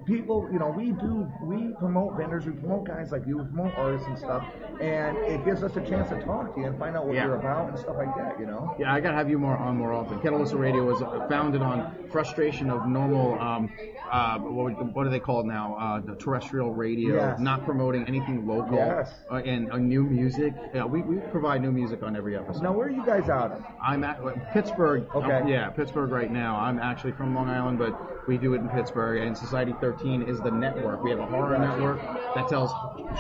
people, 0.05 0.47
you 0.51 0.59
know, 0.59 0.69
we 0.69 0.91
do, 0.91 1.27
we 1.41 1.73
promote 1.79 2.17
vendors, 2.17 2.45
we 2.45 2.51
promote 2.53 2.85
guys 2.85 3.11
like 3.11 3.25
you, 3.27 3.37
we 3.37 3.45
promote 3.45 3.73
artists 3.77 4.07
and 4.07 4.17
stuff, 4.17 4.45
and 4.81 5.17
it 5.17 5.43
gives 5.45 5.63
us 5.63 5.75
a 5.75 5.81
chance 5.81 6.09
to 6.09 6.19
talk 6.23 6.53
to 6.55 6.61
you 6.61 6.67
and 6.67 6.77
find 6.79 6.95
out 6.95 7.05
what 7.05 7.15
Yeah. 7.15 7.25
you're 7.25 7.35
about 7.35 7.69
and 7.69 7.77
stuff 7.79 7.95
like 7.97 8.15
that, 8.17 8.39
you 8.39 8.45
know? 8.45 8.75
Yeah, 8.79 8.93
I 8.93 8.99
gotta 8.99 9.15
have 9.15 9.29
you 9.29 9.37
more 9.39 9.57
on 9.57 9.77
more 9.77 9.93
often. 9.93 10.19
Kettle 10.21 10.39
Whistle 10.39 10.59
Radio 10.59 10.83
was 10.83 11.01
uh, 11.01 11.27
founded 11.29 11.61
on 11.61 11.95
frustration 12.11 12.69
of 12.69 12.87
normal, 12.87 13.39
um, 13.39 13.71
uh, 14.11 14.39
what, 14.39 14.93
what 14.95 15.03
do 15.03 15.09
they 15.09 15.19
call 15.19 15.39
it 15.41 15.45
now? 15.45 15.75
Uh, 15.79 15.99
the 15.99 16.15
terrestrial 16.15 16.73
radio, 16.73 17.15
Yes. 17.15 17.39
not 17.39 17.65
promoting 17.65 18.05
anything 18.07 18.45
local, 18.47 18.75
Yes. 18.77 19.11
uh, 19.31 19.35
and 19.35 19.71
uh, 19.71 19.77
new 19.77 20.03
music. 20.03 20.53
Yeah, 20.73 20.85
we, 20.85 21.01
we 21.01 21.17
provide 21.31 21.61
new 21.61 21.71
music 21.71 22.03
on 22.03 22.15
every 22.15 22.35
episode. 22.37 22.63
Now, 22.63 22.73
where 22.73 22.87
are 22.87 22.91
you 22.91 23.05
guys 23.05 23.29
out 23.29 23.51
of? 23.51 23.63
I'm 23.81 24.03
at 24.03 24.19
Pittsburgh. 24.53 25.07
Okay. 25.15 25.31
um, 25.31 25.47
yeah, 25.47 25.69
Pittsburgh 25.69 26.11
right 26.11 26.31
now. 26.31 26.57
I'm 26.57 26.79
actually 26.79 27.13
from 27.13 27.33
Long 27.35 27.49
Island, 27.49 27.79
but 27.79 28.27
we 28.27 28.37
do 28.37 28.53
it 28.53 28.57
in 28.61 28.69
Pittsburgh. 28.69 29.21
And 29.21 29.37
Society 29.37 29.73
13 29.97 30.23
is 30.23 30.39
the 30.41 30.51
network. 30.51 31.03
We 31.03 31.09
have 31.11 31.19
a 31.19 31.25
horror 31.25 31.57
network 31.57 32.01
that 32.35 32.47
tells 32.47 32.71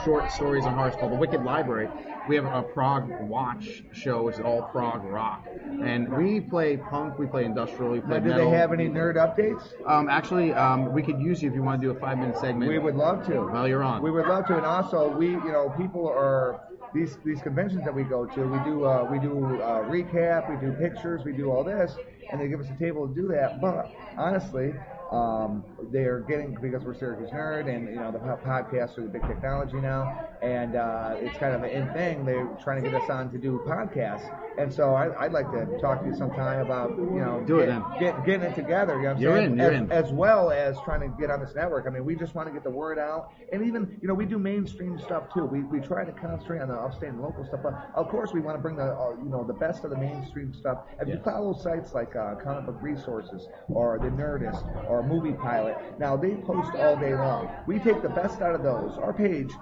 short 0.03 0.31
stories 0.31 0.65
on 0.65 0.73
horror. 0.73 0.87
It's 0.89 0.97
called 0.97 1.11
the 1.11 1.17
Wicked 1.17 1.43
Library. 1.43 1.87
We 2.27 2.35
have 2.35 2.45
a 2.45 2.63
Prog 2.63 3.09
Watch 3.21 3.83
show, 3.91 4.23
which 4.23 4.35
is 4.35 4.41
all 4.41 4.63
prog 4.63 5.03
rock. 5.03 5.45
And 5.83 6.11
we 6.15 6.39
play 6.39 6.77
punk, 6.77 7.19
we 7.19 7.25
play 7.27 7.45
industrial, 7.45 7.91
we 7.91 7.99
Now, 7.99 8.07
play 8.07 8.19
do 8.21 8.29
metal. 8.29 8.51
they 8.51 8.57
have 8.57 8.71
any 8.71 8.87
nerd 8.87 9.15
updates? 9.15 9.61
Um, 9.87 10.09
actually, 10.09 10.53
um, 10.53 10.93
we 10.93 11.03
could 11.03 11.19
use 11.19 11.43
you 11.43 11.49
if 11.49 11.55
you 11.55 11.61
want 11.63 11.81
to 11.81 11.87
do 11.87 11.91
a 11.95 11.99
five 11.99 12.17
minute 12.17 12.37
segment. 12.37 12.69
We 12.71 12.79
would 12.79 12.95
love 12.95 13.25
to. 13.27 13.41
Well, 13.41 13.67
you're 13.67 13.83
on. 13.83 14.01
We 14.01 14.11
would 14.11 14.27
love 14.27 14.47
to, 14.47 14.57
and 14.57 14.65
also 14.65 15.09
we, 15.09 15.31
you 15.31 15.51
know, 15.51 15.73
people 15.77 16.07
are 16.07 16.61
these 16.93 17.17
these 17.25 17.41
conventions 17.41 17.83
that 17.83 17.93
we 17.93 18.03
go 18.03 18.25
to. 18.25 18.41
We 18.47 18.59
do 18.63 18.85
uh, 18.85 19.07
we 19.11 19.19
do 19.19 19.61
uh, 19.61 19.83
recap, 19.89 20.49
we 20.49 20.65
do 20.65 20.73
pictures, 20.73 21.23
we 21.25 21.33
do 21.33 21.51
all 21.51 21.63
this, 21.63 21.95
and 22.31 22.39
they 22.39 22.47
give 22.47 22.61
us 22.61 22.67
a 22.69 22.79
table 22.79 23.07
to 23.07 23.13
do 23.13 23.27
that. 23.29 23.59
But 23.59 23.91
honestly, 24.17 24.73
um, 25.11 25.63
they're 25.91 26.19
getting 26.21 26.57
because 26.61 26.83
we're 26.83 26.93
Syracuse 26.97 27.29
Nerd, 27.31 27.73
and 27.73 27.87
you 27.89 27.95
know 27.95 28.11
the 28.11 28.19
po- 28.19 28.39
podcasts 28.45 28.97
are 28.97 29.01
the 29.03 29.09
big 29.09 29.21
technology 29.27 29.77
now, 29.79 30.27
and 30.41 30.75
uh, 30.75 31.15
it's 31.17 31.37
kind 31.37 31.53
of 31.55 31.63
an 31.63 31.69
in 31.69 31.91
thing. 31.93 32.25
They're 32.25 32.47
trying 32.63 32.83
to 32.83 32.89
get 32.89 33.01
us 33.01 33.09
on 33.09 33.31
to 33.31 33.37
do 33.37 33.61
podcasts, 33.67 34.29
and 34.57 34.71
so 34.73 34.93
I, 34.93 35.25
I'd 35.25 35.33
like 35.33 35.51
to 35.51 35.65
talk 35.79 36.01
to 36.01 36.07
you 36.07 36.15
sometime 36.15 36.61
about 36.65 36.91
you 36.97 37.19
know 37.19 37.43
Do 37.45 37.59
it 37.59 37.67
get- 37.67 37.99
get, 37.99 38.25
getting 38.25 38.41
it 38.47 38.55
together. 38.55 38.95
You 38.97 39.03
know 39.03 39.09
what 39.09 39.15
I'm 39.17 39.21
You're 39.21 39.37
saying? 39.37 39.51
in, 39.51 39.57
you're 39.57 39.71
as, 39.71 39.81
in. 39.81 39.91
as 39.91 40.11
well 40.11 40.51
as 40.51 40.77
trying 40.85 41.01
to 41.01 41.15
get 41.19 41.29
on 41.29 41.39
this 41.43 41.55
network. 41.55 41.85
I 41.87 41.89
mean, 41.89 42.05
we 42.05 42.15
just 42.15 42.35
want 42.35 42.47
to 42.47 42.53
get 42.53 42.63
the 42.63 42.69
word 42.71 42.99
out, 42.99 43.31
and 43.51 43.65
even 43.65 43.97
you 44.01 44.07
know 44.07 44.13
we 44.13 44.25
do 44.25 44.37
mainstream 44.39 44.99
stuff 44.99 45.23
too. 45.33 45.45
We, 45.45 45.63
we 45.63 45.79
try 45.79 46.05
to 46.05 46.11
concentrate 46.11 46.61
on 46.61 46.67
the 46.69 46.75
upstate 46.75 47.09
and 47.09 47.21
local 47.21 47.45
stuff, 47.45 47.61
but 47.63 47.73
of 47.95 48.09
course 48.09 48.31
we 48.33 48.41
want 48.41 48.57
to 48.57 48.61
bring 48.61 48.75
the 48.75 48.83
uh, 48.93 49.15
you 49.23 49.29
know 49.29 49.43
the 49.43 49.53
best 49.53 49.83
of 49.83 49.89
the 49.89 49.97
mainstream 49.97 50.53
stuff. 50.53 50.79
If 50.99 51.07
you 51.07 51.19
follow 51.23 51.53
sites 51.53 51.93
like 51.93 52.15
uh, 52.15 52.35
Comic 52.35 52.65
Book 52.65 52.77
Resources 52.81 53.47
or 53.69 53.99
The 53.99 54.07
Nerdist 54.09 54.63
or 54.89 55.03
Movie 55.03 55.33
Pilot, 55.33 55.72
now 55.97 56.15
they 56.17 56.35
post 56.35 56.75
all 56.75 56.95
day 56.97 57.15
long. 57.15 57.49
We 57.65 57.79
take 57.79 58.01
the 58.01 58.09
best 58.09 58.41
out 58.41 58.55
of 58.55 58.63
those. 58.63 58.97
Our 58.97 59.13
page. 59.13 59.59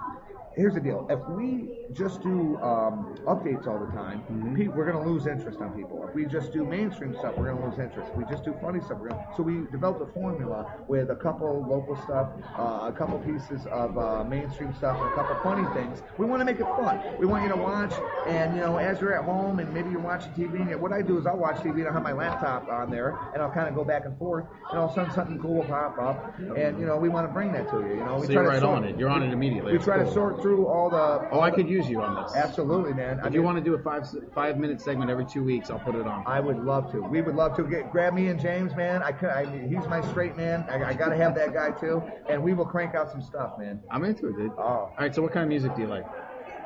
Here's 0.54 0.74
the 0.74 0.80
deal: 0.80 1.06
if 1.08 1.18
we 1.30 1.68
just 1.92 2.22
do 2.22 2.56
um, 2.62 3.16
updates 3.26 3.66
all 3.66 3.78
the 3.78 3.90
time, 3.92 4.20
Mm-hmm. 4.30 4.56
pe- 4.56 4.68
we're 4.68 4.90
going 4.90 5.02
to 5.02 5.10
lose 5.10 5.26
interest 5.26 5.60
on 5.60 5.70
people. 5.72 6.06
If 6.08 6.14
we 6.14 6.26
just 6.26 6.52
do 6.52 6.64
mainstream 6.64 7.14
stuff, 7.18 7.36
we're 7.36 7.46
going 7.52 7.58
to 7.62 7.68
lose 7.68 7.78
interest. 7.78 8.10
If 8.12 8.16
we 8.16 8.24
just 8.24 8.44
do 8.44 8.54
funny 8.60 8.80
stuff, 8.80 8.98
we're 8.98 9.08
going 9.08 9.20
to. 9.20 9.26
So 9.36 9.42
we 9.42 9.66
developed 9.72 10.02
a 10.02 10.12
formula 10.12 10.74
with 10.88 11.10
a 11.10 11.16
couple 11.16 11.64
local 11.68 11.96
stuff, 12.04 12.28
uh, 12.58 12.88
a 12.88 12.92
couple 12.96 13.18
pieces 13.20 13.66
of 13.72 13.96
uh, 13.98 14.24
mainstream 14.24 14.74
stuff, 14.74 14.98
and 15.00 15.10
a 15.10 15.14
couple 15.14 15.36
funny 15.42 15.66
things. 15.74 16.02
We 16.18 16.26
want 16.26 16.40
to 16.40 16.44
make 16.44 16.60
it 16.60 16.66
fun. 16.76 17.00
We 17.18 17.26
want 17.26 17.42
you 17.44 17.48
to 17.50 17.56
watch, 17.56 17.92
and 18.26 18.54
you 18.54 18.60
know, 18.60 18.76
as 18.76 19.00
you're 19.00 19.14
at 19.14 19.24
home 19.24 19.58
and 19.58 19.72
maybe 19.72 19.90
you're 19.90 20.00
watching 20.00 20.32
TV. 20.32 20.60
And 20.70 20.80
what 20.80 20.92
I 20.92 21.00
do 21.02 21.18
is 21.18 21.26
I'll 21.26 21.36
watch 21.38 21.56
TV 21.56 21.78
and 21.78 21.86
I'll 21.88 21.94
have 21.94 22.02
my 22.02 22.12
laptop 22.12 22.68
on 22.68 22.90
there, 22.90 23.18
and 23.34 23.42
I'll 23.42 23.50
kind 23.52 23.68
of 23.68 23.74
go 23.74 23.84
back 23.84 24.04
and 24.04 24.16
forth, 24.18 24.44
and 24.70 24.78
all 24.78 24.86
of 24.86 24.92
a 24.92 24.94
sudden 24.94 25.12
something 25.12 25.38
cool 25.40 25.54
will 25.56 25.64
pop 25.64 25.98
up, 25.98 26.38
and 26.38 26.78
you 26.78 26.86
know, 26.86 26.96
we 26.98 27.08
want 27.08 27.26
to 27.26 27.32
bring 27.32 27.52
that 27.52 27.70
to 27.70 27.78
you. 27.80 27.96
You 27.96 28.04
know, 28.04 28.16
we 28.16 28.26
So 28.26 28.32
try 28.34 28.42
you're 28.42 28.42
to 28.44 28.48
right 28.48 28.60
sort- 28.60 28.76
on 28.76 28.84
it. 28.84 28.98
You're 28.98 29.10
on 29.10 29.22
it 29.22 29.32
immediately. 29.32 29.72
We 29.72 29.76
It's 29.76 29.84
try 29.86 29.98
to 29.98 30.10
sort 30.12 30.41
through 30.42 30.66
all 30.66 30.90
the. 30.90 31.28
Oh, 31.30 31.40
I 31.40 31.50
could 31.50 31.68
use 31.68 31.88
you 31.88 32.02
on 32.02 32.22
this. 32.22 32.34
Absolutely, 32.34 32.92
man. 32.92 33.20
I 33.20 33.28
If 33.28 33.34
you 33.34 33.42
want 33.42 33.58
to 33.58 33.64
do 33.64 33.74
a 33.74 33.82
five 33.82 34.06
five 34.34 34.58
minute 34.58 34.80
segment 34.80 35.10
every 35.10 35.24
two 35.24 35.42
weeks, 35.44 35.70
I'll 35.70 35.78
put 35.78 35.94
it 35.94 36.06
on. 36.06 36.24
I 36.26 36.40
would 36.40 36.58
love 36.58 36.90
to. 36.92 37.00
We 37.00 37.22
would 37.22 37.34
love 37.34 37.56
to 37.56 37.64
get 37.64 37.90
grab 37.90 38.12
me 38.12 38.28
and 38.28 38.40
James, 38.40 38.74
man. 38.76 39.02
I 39.02 39.12
could. 39.12 39.30
I 39.30 39.46
he's 39.68 39.86
my 39.88 40.00
straight 40.10 40.36
man. 40.36 40.66
I, 40.68 40.90
I 40.90 40.94
got 40.94 41.08
to 41.08 41.16
have 41.16 41.34
that 41.36 41.54
guy 41.54 41.70
too, 41.70 42.02
and 42.28 42.42
we 42.42 42.52
will 42.52 42.66
crank 42.66 42.94
out 42.94 43.10
some 43.10 43.22
stuff, 43.22 43.58
man. 43.58 43.80
I'm 43.90 44.04
into 44.04 44.28
it, 44.28 44.36
dude. 44.36 44.52
Oh. 44.58 44.62
All 44.62 44.94
right. 44.98 45.14
So, 45.14 45.22
what 45.22 45.32
kind 45.32 45.44
of 45.44 45.48
music 45.48 45.74
do 45.74 45.82
you 45.82 45.88
like? 45.88 46.04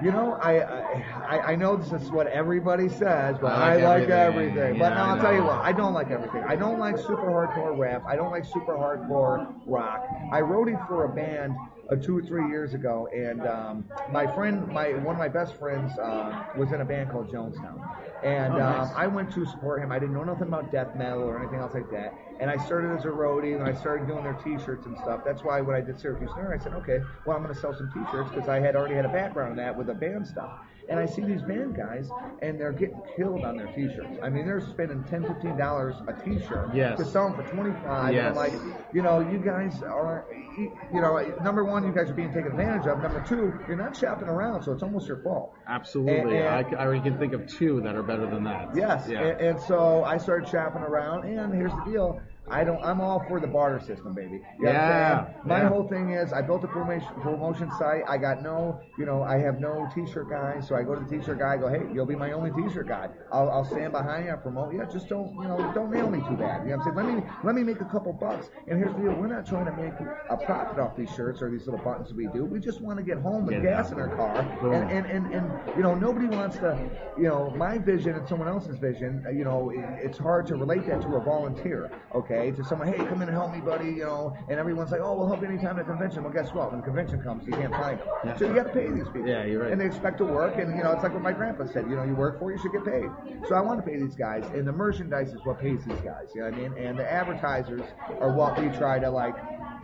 You 0.03 0.13
know, 0.13 0.35
I 0.43 0.61
I, 0.61 1.53
I 1.53 1.57
know 1.57 1.77
this 1.77 1.91
is 2.03 2.11
what 2.11 2.27
everybody 2.27 2.89
says, 2.89 3.37
but 3.41 3.53
I 3.53 3.73
I 3.73 3.77
like 3.77 3.85
like 4.03 4.09
everything. 4.11 4.59
everything. 4.59 4.79
But 4.79 4.91
Yeah, 4.91 4.95
now 4.97 5.05
I 5.05 5.09
I'll 5.15 5.21
tell 5.23 5.35
you 5.35 5.43
what, 5.43 5.59
I 5.65 5.73
don't 5.73 5.95
like 5.95 6.11
everything. 6.11 6.45
I 6.47 6.55
don't 6.55 6.79
like 6.79 6.99
super 6.99 7.17
hardcore 7.17 7.77
rap. 7.79 8.03
I 8.07 8.15
don't 8.15 8.31
like 8.31 8.45
super 8.45 8.75
hardcore 8.75 9.55
rock. 9.67 10.07
I 10.33 10.41
wrote 10.43 10.69
it 10.69 10.77
for 10.87 11.05
a 11.05 11.09
band 11.09 11.55
uh, 11.91 11.97
two 11.97 12.17
or 12.17 12.23
three 12.23 12.49
years 12.49 12.75
ago, 12.75 13.09
and 13.15 13.47
um, 13.47 13.85
my 14.09 14.27
friend, 14.27 14.69
my 14.69 14.95
one 14.95 15.15
of 15.15 15.19
my 15.19 15.29
best 15.29 15.57
friends, 15.59 15.99
uh, 15.99 16.33
was 16.53 16.73
in 16.73 16.81
a 16.81 16.85
band 16.85 17.11
called 17.11 17.31
Jonestown, 17.31 17.83
and 18.23 18.55
Oh, 18.55 18.59
nice. 18.59 18.89
um, 18.89 18.95
I 18.97 19.07
went 19.07 19.31
to 19.33 19.45
support 19.45 19.83
him. 19.83 19.93
I 19.93 19.99
didn't 19.99 20.15
know 20.15 20.25
nothing 20.25 20.49
about 20.49 20.71
death 20.73 20.95
metal 20.95 21.23
or 21.23 21.39
anything 21.39 21.59
else 21.61 21.75
like 21.75 21.91
that, 21.91 22.19
and 22.39 22.51
I 22.51 22.57
started 22.57 22.93
as 22.93 23.05
a 23.05 23.09
roadie, 23.09 23.55
and 23.55 23.63
I 23.63 23.73
started 23.73 24.07
doing 24.07 24.25
their 24.25 24.35
T-shirts 24.35 24.87
and 24.87 24.97
stuff. 24.97 25.23
That's 25.25 25.45
why 25.45 25.61
when 25.61 25.77
I 25.77 25.81
did 25.81 25.99
Syracuse 26.01 26.35
Nerd, 26.35 26.55
I 26.55 26.63
said, 26.63 26.73
okay, 26.75 27.01
well 27.25 27.37
I'm 27.37 27.43
going 27.43 27.55
to 27.55 27.61
sell 27.61 27.75
some 27.75 27.91
T-shirts 27.91 28.31
because 28.31 28.49
I 28.49 28.61
had 28.61 28.75
already 28.77 28.95
had 28.95 29.05
a 29.05 29.09
background 29.11 29.53
in 29.53 29.57
that 29.59 29.77
with 29.77 29.87
the 29.89 29.95
band 29.95 30.27
stuff. 30.27 30.53
And 30.89 31.01
I 31.01 31.07
see 31.07 31.23
these 31.23 31.43
band 31.43 31.77
guys, 31.77 32.09
and 32.43 32.61
they're 32.61 32.73
getting 32.73 33.01
killed 33.17 33.45
on 33.45 33.57
their 33.57 33.67
T-shirts. 33.67 34.19
I 34.23 34.29
mean, 34.29 34.47
they're 34.47 34.61
spending 34.61 35.03
10 35.05 35.25
15 35.25 35.57
dollars 35.57 35.97
a 36.07 36.13
T-shirt 36.13 36.71
Yes. 36.75 36.99
to 36.99 37.05
sell 37.05 37.29
them 37.31 37.37
for 37.45 37.51
25. 37.53 38.15
Yes. 38.15 38.21
And 38.21 38.29
I'm 38.29 38.35
like, 38.37 38.53
you 38.93 39.03
know, 39.03 39.19
you 39.21 39.39
guys 39.39 39.83
are, 39.83 40.27
you 40.57 41.01
know, 41.01 41.19
number 41.43 41.65
one, 41.65 41.85
you 41.85 41.93
guys 41.93 42.09
are 42.09 42.15
being 42.15 42.33
taken 42.33 42.53
advantage 42.53 42.87
of. 42.87 43.03
Number 43.03 43.21
two, 43.27 43.53
you're 43.67 43.77
not 43.77 43.97
shopping 43.97 44.29
around, 44.29 44.63
so 44.63 44.73
it's 44.73 44.83
almost 44.83 45.09
your 45.09 45.19
fault. 45.23 45.55
Absolutely. 45.67 46.39
And- 46.39 46.49
I, 46.49 46.61
and- 46.61 46.77
I 46.77 46.85
already 46.85 47.01
can 47.01 47.19
think 47.19 47.33
of 47.33 47.47
two 47.49 47.81
that 47.83 47.97
are 47.97 48.03
better 48.05 48.27
than 48.31 48.45
that. 48.45 48.69
Yes, 48.77 49.09
Yeah. 49.09 49.23
and, 49.23 49.41
and 49.41 49.61
so 49.61 50.05
I 50.05 50.19
started 50.19 50.49
shopping 50.49 50.83
around, 50.83 51.25
and 51.25 51.53
here's 51.53 51.73
the 51.73 51.85
deal. 51.91 52.21
I 52.49 52.65
don't. 52.65 52.83
I'm 52.85 53.01
all 53.01 53.25
for 53.29 53.41
the 53.41 53.47
barter 53.47 53.81
system, 53.81 54.15
baby. 54.15 54.41
You 54.59 54.67
know 54.67 54.71
Yeah. 54.73 55.27
My 55.45 55.63
yeah. 55.63 55.69
whole 55.69 55.89
thing 55.89 56.11
is, 56.11 56.33
I 56.33 56.43
built 56.43 56.65
a 56.65 56.69
promotion 56.69 57.09
promotion 57.21 57.71
site. 57.79 58.03
I 58.09 58.19
got 58.19 58.43
no, 58.43 58.81
you 58.99 59.05
know, 59.07 59.23
I 59.23 59.39
have 59.39 59.61
no 59.61 59.89
T-shirt 59.95 60.29
guy, 60.31 60.61
so 60.61 60.75
I 60.77 60.83
go 60.83 60.95
to 60.95 61.05
the 61.05 61.19
T-shirt 61.19 61.39
guy. 61.39 61.55
I 61.55 61.57
go, 61.57 61.69
hey, 61.69 61.83
you'll 61.93 62.07
be 62.07 62.15
my 62.17 62.33
only 62.33 62.51
T-shirt 62.53 62.89
guy. 62.89 63.09
I'll, 63.33 63.51
I'll 63.51 63.65
stand 63.65 63.93
behind 63.93 64.27
you. 64.27 64.31
I'll 64.31 64.37
promote 64.39 64.73
you. 64.73 64.85
Just 64.93 65.09
don't, 65.09 65.35
you 65.35 65.49
know, 65.49 65.73
don't 65.75 65.91
nail 65.91 66.11
me 66.11 66.21
too 66.21 66.37
bad. 66.37 66.63
You 66.65 66.71
know 66.71 66.79
what 66.79 66.89
I'm 66.89 66.95
saying? 66.97 67.17
Let 67.17 67.25
me 67.25 67.31
let 67.45 67.55
me 67.55 67.63
make 67.63 67.81
a 67.81 67.85
couple 67.87 68.13
bucks. 68.13 68.51
And 68.69 68.79
here's 68.79 68.95
the 68.95 69.03
deal: 69.03 69.15
we're 69.15 69.27
not 69.27 69.47
trying 69.47 69.67
to 69.67 69.73
make 69.73 69.95
a 70.31 70.37
profit 70.37 70.79
off 70.79 70.97
these 70.97 71.13
shirts 71.15 71.43
or 71.43 71.51
these 71.51 71.67
little 71.67 71.85
buttons 71.85 72.13
we 72.15 72.29
do. 72.29 72.45
We 72.45 72.61
just 72.61 72.81
want 72.81 72.99
to 72.99 73.05
get 73.05 73.19
home 73.19 73.47
with 73.47 73.57
it 73.57 73.63
gas 73.63 73.91
in 73.91 73.99
our 73.99 74.15
car, 74.15 74.39
and, 74.73 74.91
and 74.91 75.07
and 75.07 75.35
and 75.35 75.77
you 75.77 75.83
know, 75.83 75.95
nobody 75.95 76.27
wants 76.27 76.57
to, 76.59 76.79
you 77.19 77.25
know, 77.29 77.51
my 77.57 77.79
vision 77.79 78.15
and 78.15 78.29
someone 78.29 78.49
else's 78.49 78.79
vision. 78.79 79.25
You 79.33 79.45
know, 79.45 79.71
it, 79.71 79.85
it's 80.05 80.19
hard 80.19 80.47
to 80.49 80.55
relate 80.55 80.87
that 80.87 81.03
to 81.03 81.09
a 81.17 81.21
volunteer. 81.21 81.91
Okay, 82.15 82.36
to 82.37 82.65
someone, 82.65 82.89
hey, 82.89 82.99
come 83.07 83.23
in 83.23 83.29
and 83.29 83.37
help 83.37 83.53
me, 83.53 83.61
buddy. 83.61 83.91
You 83.91 84.05
know, 84.05 84.37
and 84.49 84.59
everyone's 84.59 84.91
like, 84.91 85.01
oh, 85.03 85.17
we'll 85.17 85.27
help 85.27 85.41
you 85.43 85.49
anytime 85.49 85.79
at 85.79 85.87
the 85.87 85.93
convention. 85.93 86.23
Well, 86.23 86.33
guess 86.33 86.53
what? 86.53 86.71
When 86.71 86.81
the 86.81 86.87
convention 86.87 87.23
comes, 87.23 87.47
you 87.47 87.53
can't 87.53 87.73
find 87.73 87.99
them. 87.99 88.09
Yeah. 88.25 88.37
So 88.37 88.47
you 88.47 88.55
got 88.55 88.69
to 88.69 88.73
pay 88.73 88.91
these 88.91 89.07
people. 89.07 89.27
Yeah, 89.27 89.45
you're 89.45 89.63
right. 89.63 89.73
And 89.73 89.81
they 89.81 89.87
expect 89.87 90.19
to 90.19 90.25
work, 90.25 90.59
and 90.59 90.77
you 90.77 90.83
know, 90.83 90.93
it's 90.93 91.03
like 91.03 91.13
what 91.13 91.23
my 91.23 91.33
grandpa 91.33 91.67
said. 91.67 91.89
You 91.89 91.97
know, 91.97 92.05
you 92.05 92.15
work 92.15 92.39
for, 92.39 92.53
you 92.53 92.59
should 92.59 92.73
get 92.73 92.85
paid. 92.85 93.09
So 93.49 93.55
I 93.55 93.61
want 93.61 93.85
to 93.85 93.91
pay 93.91 93.99
these 93.99 94.15
guys, 94.15 94.45
and 94.55 94.67
the 94.67 94.73
merchandise 94.73 95.33
is 95.33 95.41
what 95.45 95.61
pays 95.61 95.85
these 95.85 96.01
guys. 96.01 96.29
You 96.35 96.43
know 96.43 96.51
what 96.51 96.59
I 96.59 96.69
mean? 96.69 96.79
And 96.79 96.99
the 96.99 97.11
advertisers 97.11 97.83
are 98.21 98.33
what 98.33 98.59
we 98.61 98.69
try 98.77 98.99
to 98.99 99.11
like 99.11 99.35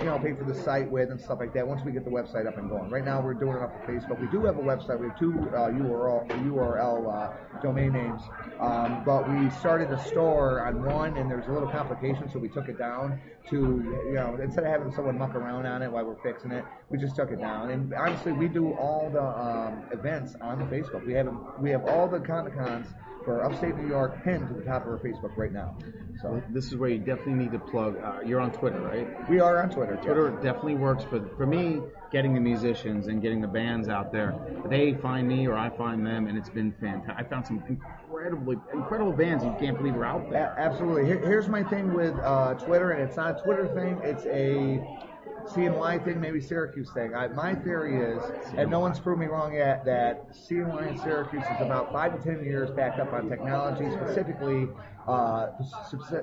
you 0.02 0.08
know, 0.08 0.18
pay 0.18 0.32
for 0.32 0.42
the 0.42 0.54
site 0.54 0.90
with 0.90 1.10
and 1.10 1.20
stuff 1.20 1.38
like 1.38 1.54
that 1.54 1.66
once 1.66 1.80
we 1.84 1.92
get 1.92 2.04
the 2.04 2.10
website 2.10 2.48
up 2.48 2.58
and 2.58 2.68
going. 2.68 2.90
Right 2.90 3.04
now 3.04 3.20
we're 3.20 3.34
doing 3.34 3.56
it 3.56 3.62
off 3.62 3.70
of 3.72 3.82
Facebook. 3.82 4.20
We 4.20 4.26
do 4.26 4.44
have 4.46 4.56
a 4.56 4.60
website. 4.60 4.98
We 4.98 5.06
have 5.06 5.18
two 5.18 5.32
uh, 5.54 5.70
URL, 5.70 6.28
URL 6.28 7.14
uh, 7.14 7.60
domain 7.62 7.92
names. 7.92 8.20
Um, 8.58 9.04
but 9.06 9.30
we 9.30 9.48
started 9.50 9.92
a 9.92 10.04
store 10.08 10.66
on 10.66 10.84
one 10.84 11.16
and 11.16 11.30
there's 11.30 11.46
a 11.46 11.52
little 11.52 11.68
complication 11.68 12.28
so 12.32 12.40
we 12.40 12.48
took 12.48 12.68
it 12.68 12.78
down 12.78 13.20
to, 13.50 13.56
you 13.56 14.14
know, 14.14 14.36
instead 14.42 14.64
of 14.64 14.70
having 14.70 14.92
someone 14.92 15.16
muck 15.16 15.36
around 15.36 15.66
on 15.66 15.82
it 15.82 15.92
while 15.92 16.04
we're 16.04 16.20
fixing 16.20 16.50
it, 16.50 16.64
we 16.90 16.98
just 16.98 17.14
took 17.14 17.30
it 17.30 17.38
down. 17.38 17.70
And 17.70 17.94
honestly, 17.94 18.32
we 18.32 18.48
do 18.48 18.72
all 18.72 19.08
the 19.08 19.22
um, 19.22 19.84
events 19.92 20.34
on 20.40 20.58
the 20.58 20.64
Facebook. 20.64 21.06
We 21.06 21.12
have, 21.12 21.32
we 21.60 21.70
have 21.70 21.84
all 21.84 22.08
the 22.08 22.18
Comic 22.18 22.56
Cons 22.56 22.88
for 23.24 23.44
upstate 23.44 23.76
New 23.76 23.88
York 23.88 24.22
pinned 24.24 24.48
to 24.48 24.54
the 24.54 24.62
top 24.62 24.82
of 24.82 24.88
our 24.88 24.98
Facebook 24.98 25.36
right 25.36 25.52
now. 25.52 25.76
So 26.20 26.42
This 26.50 26.66
is 26.66 26.76
where 26.76 26.90
you 26.90 26.98
definitely 26.98 27.34
need 27.34 27.52
to 27.52 27.58
plug. 27.58 27.96
Uh, 28.02 28.20
you're 28.24 28.40
on 28.40 28.52
Twitter, 28.52 28.80
right? 28.80 29.28
we 29.28 29.40
are 29.40 29.62
on 29.62 29.70
Twitter. 29.70 29.94
yes. 29.94 30.04
Twitter 30.04 30.30
definitely 30.42 30.74
works 30.76 31.04
for 31.04 31.20
for 31.36 31.46
me 31.46 31.80
getting 32.10 32.34
the 32.34 32.40
musicians 32.40 33.06
and 33.08 33.22
getting 33.22 33.40
the 33.40 33.48
bands 33.48 33.88
out 33.88 34.12
there. 34.12 34.34
They 34.68 34.94
find 34.94 35.26
me 35.26 35.46
or 35.48 35.56
I 35.56 35.70
find 35.70 36.06
them, 36.06 36.26
and 36.26 36.36
it's 36.36 36.50
been 36.50 36.72
fantastic. 36.80 37.14
I 37.26 37.28
found 37.28 37.46
some 37.46 37.62
incredibly 37.68 38.58
incredible 38.72 39.12
bands 39.12 39.42
you 39.44 39.54
can't 39.58 39.76
believe 39.78 39.96
are 39.96 40.04
out 40.04 40.30
there. 40.30 40.54
A- 40.56 40.60
absolutely. 40.60 41.06
Here, 41.06 41.18
here's 41.18 41.48
my 41.48 41.62
thing 41.64 41.94
with 41.94 42.14
uh, 42.18 42.54
Twitter, 42.54 42.90
and 42.90 43.02
it's 43.08 43.16
not 43.16 43.40
a 43.40 43.42
Twitter 43.42 43.66
thing. 43.74 43.98
It's 44.04 44.24
a 44.26 44.84
CNY 45.48 46.04
thing, 46.04 46.20
maybe 46.20 46.40
Syracuse 46.40 46.90
thing. 46.92 47.14
I, 47.14 47.28
my 47.28 47.54
theory 47.54 48.00
is, 48.00 48.22
and 48.56 48.70
no 48.70 48.80
one's 48.80 49.00
proved 49.00 49.20
me 49.20 49.26
wrong 49.26 49.54
yet, 49.54 49.84
that 49.84 50.32
CNY 50.32 50.88
and 50.88 51.00
Syracuse 51.00 51.44
is 51.44 51.60
about 51.60 51.92
five 51.92 52.16
to 52.16 52.22
ten 52.22 52.44
years 52.44 52.70
backed 52.70 53.00
up 53.00 53.12
on 53.12 53.28
technology, 53.28 53.90
specifically 53.90 54.68
uh, 55.08 55.48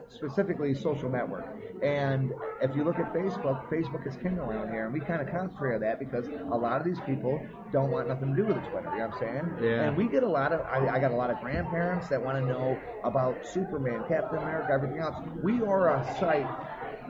specifically 0.10 0.74
social 0.74 1.10
network. 1.10 1.46
And 1.84 2.32
if 2.62 2.76
you 2.76 2.84
look 2.84 2.98
at 2.98 3.14
Facebook, 3.14 3.68
Facebook 3.70 4.08
is 4.08 4.16
king 4.18 4.38
around 4.38 4.72
here, 4.72 4.86
and 4.86 4.94
we 4.94 5.00
kind 5.00 5.22
of 5.22 5.30
concentrate 5.30 5.76
on 5.76 5.82
that 5.82 6.00
because 6.00 6.28
a 6.28 6.58
lot 6.58 6.80
of 6.80 6.86
these 6.86 7.00
people 7.06 7.42
don't 7.72 7.92
want 7.92 8.08
nothing 8.08 8.36
to 8.36 8.42
do 8.42 8.48
with 8.48 8.56
the 8.56 8.70
Twitter. 8.70 8.90
You 8.92 9.00
know 9.00 9.08
what 9.08 9.16
I'm 9.16 9.20
saying? 9.20 9.64
Yeah. 9.64 9.88
And 9.88 9.98
we 9.98 10.08
get 10.08 10.24
a 10.24 10.30
lot 10.30 10.54
of, 10.54 10.62
I, 10.62 10.88
I 10.88 11.00
got 11.00 11.12
a 11.12 11.16
lot 11.16 11.30
of 11.30 11.40
grandparents 11.42 12.08
that 12.08 12.24
want 12.24 12.38
to 12.38 12.46
know 12.46 12.80
about 13.04 13.46
Superman, 13.46 14.04
Captain 14.08 14.40
America, 14.40 14.72
everything 14.72 15.00
else. 15.00 15.16
We 15.44 15.62
are 15.62 15.96
a 15.96 16.18
site 16.20 16.48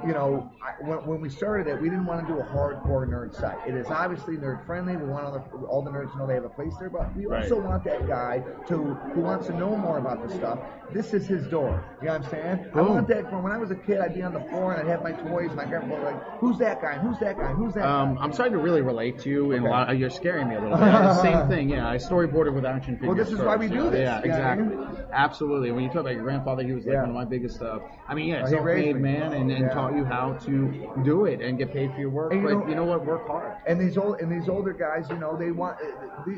you 0.05 0.13
know, 0.13 0.49
I, 0.63 0.81
when, 0.87 0.97
when 1.05 1.21
we 1.21 1.29
started 1.29 1.67
it, 1.67 1.81
we 1.81 1.89
didn't 1.89 2.05
want 2.05 2.25
to 2.25 2.33
do 2.33 2.39
a 2.39 2.43
hardcore 2.43 3.07
nerd 3.07 3.35
site. 3.35 3.57
It 3.67 3.75
is 3.75 3.87
obviously 3.87 4.37
nerd 4.37 4.65
friendly. 4.65 4.95
We 4.97 5.05
want 5.07 5.25
all 5.25 5.31
the, 5.33 5.65
all 5.67 5.81
the 5.81 5.91
nerds 5.91 6.11
to 6.13 6.17
know 6.17 6.27
they 6.27 6.35
have 6.35 6.45
a 6.45 6.49
place 6.49 6.73
there, 6.79 6.89
but 6.89 7.15
we 7.15 7.25
Right. 7.25 7.43
also 7.43 7.59
want 7.59 7.83
that 7.83 8.07
guy 8.07 8.43
to 8.67 8.75
who 9.13 9.21
wants 9.21 9.47
to 9.47 9.53
know 9.53 9.75
more 9.75 9.97
about 9.97 10.25
the 10.27 10.33
stuff. 10.33 10.59
This 10.93 11.13
is 11.13 11.27
his 11.27 11.45
door. 11.47 11.83
You 12.01 12.07
know 12.07 12.13
what 12.13 12.23
I'm 12.25 12.29
saying? 12.31 12.65
I 12.73 12.81
want 12.81 13.07
that. 13.09 13.29
From 13.29 13.43
when 13.43 13.51
I 13.51 13.57
was 13.57 13.71
a 13.71 13.75
kid, 13.75 13.99
I'd 13.99 14.13
be 14.15 14.21
on 14.23 14.33
the 14.33 14.39
floor 14.49 14.73
and 14.73 14.81
I'd 14.81 14.91
have 14.91 15.03
my 15.03 15.11
toys. 15.11 15.51
My 15.55 15.65
grandpa 15.65 15.89
would 15.95 15.99
be 15.99 16.05
like, 16.05 16.23
"Who's 16.39 16.57
that 16.59 16.81
guy? 16.81 16.97
Who's 16.97 17.19
that 17.19 17.37
guy? 17.37 17.51
Who's 17.53 17.73
that?" 17.75 17.85
Um, 17.85 18.15
guy? 18.15 18.21
I'm 18.23 18.33
starting 18.33 18.53
to 18.53 18.59
really 18.59 18.81
relate 18.81 19.19
to 19.19 19.29
you, 19.29 19.51
and 19.51 19.65
Okay. 19.65 19.67
a 19.67 19.71
lot, 19.71 19.97
you're 19.97 20.09
scaring 20.09 20.47
me 20.47 20.55
a 20.55 20.61
little 20.61 20.77
bit. 20.77 21.15
Same 21.21 21.47
thing, 21.47 21.69
yeah. 21.69 21.87
I 21.87 21.97
storyboarded 21.97 22.53
with 22.55 22.65
action 22.65 22.95
figures. 22.95 23.07
Well, 23.07 23.17
this 23.17 23.31
is 23.31 23.39
why 23.39 23.55
we 23.57 23.67
do 23.67 23.89
this, 23.89 23.99
Yeah, 23.99 24.21
you 24.23 24.29
know 24.31 24.37
what 24.37 24.43
I 24.47 24.53
exactly. 24.53 24.77
mean? 24.77 24.97
Absolutely. 25.11 25.71
When 25.71 25.83
you 25.83 25.89
talk 25.89 26.01
about 26.01 26.13
your 26.13 26.23
grandfather, 26.23 26.63
he 26.63 26.71
was 26.73 26.85
like 26.85 26.93
Yeah. 26.93 27.01
one 27.01 27.09
of 27.09 27.15
my 27.15 27.25
biggest. 27.25 27.61
Uh, 27.61 27.79
I 28.07 28.15
mean, 28.15 28.27
yeah, 28.29 28.47
he 28.49 28.55
raised 28.55 28.85
self-made 28.87 28.95
man, 28.97 29.33
and, 29.33 29.51
and 29.51 29.61
Yeah. 29.65 29.69
taught 29.69 29.88
you 29.95 30.05
how 30.05 30.33
to 30.45 30.91
do 31.03 31.25
it 31.25 31.41
and 31.41 31.57
get 31.57 31.73
paid 31.73 31.93
for 31.93 31.99
your 31.99 32.09
work. 32.09 32.33
You 32.33 32.41
but 32.41 32.51
know- 32.51 32.67
you 32.67 32.75
know 32.75 32.85
what? 32.85 33.05
Work 33.05 33.27
hard. 33.27 33.55
And 33.67 33.79
these 33.79 33.97
old 33.97 34.19
and 34.19 34.31
these 34.31 34.49
older 34.49 34.73
guys, 34.73 35.09
you 35.09 35.17
know, 35.17 35.35
they 35.37 35.51
want 35.51 35.77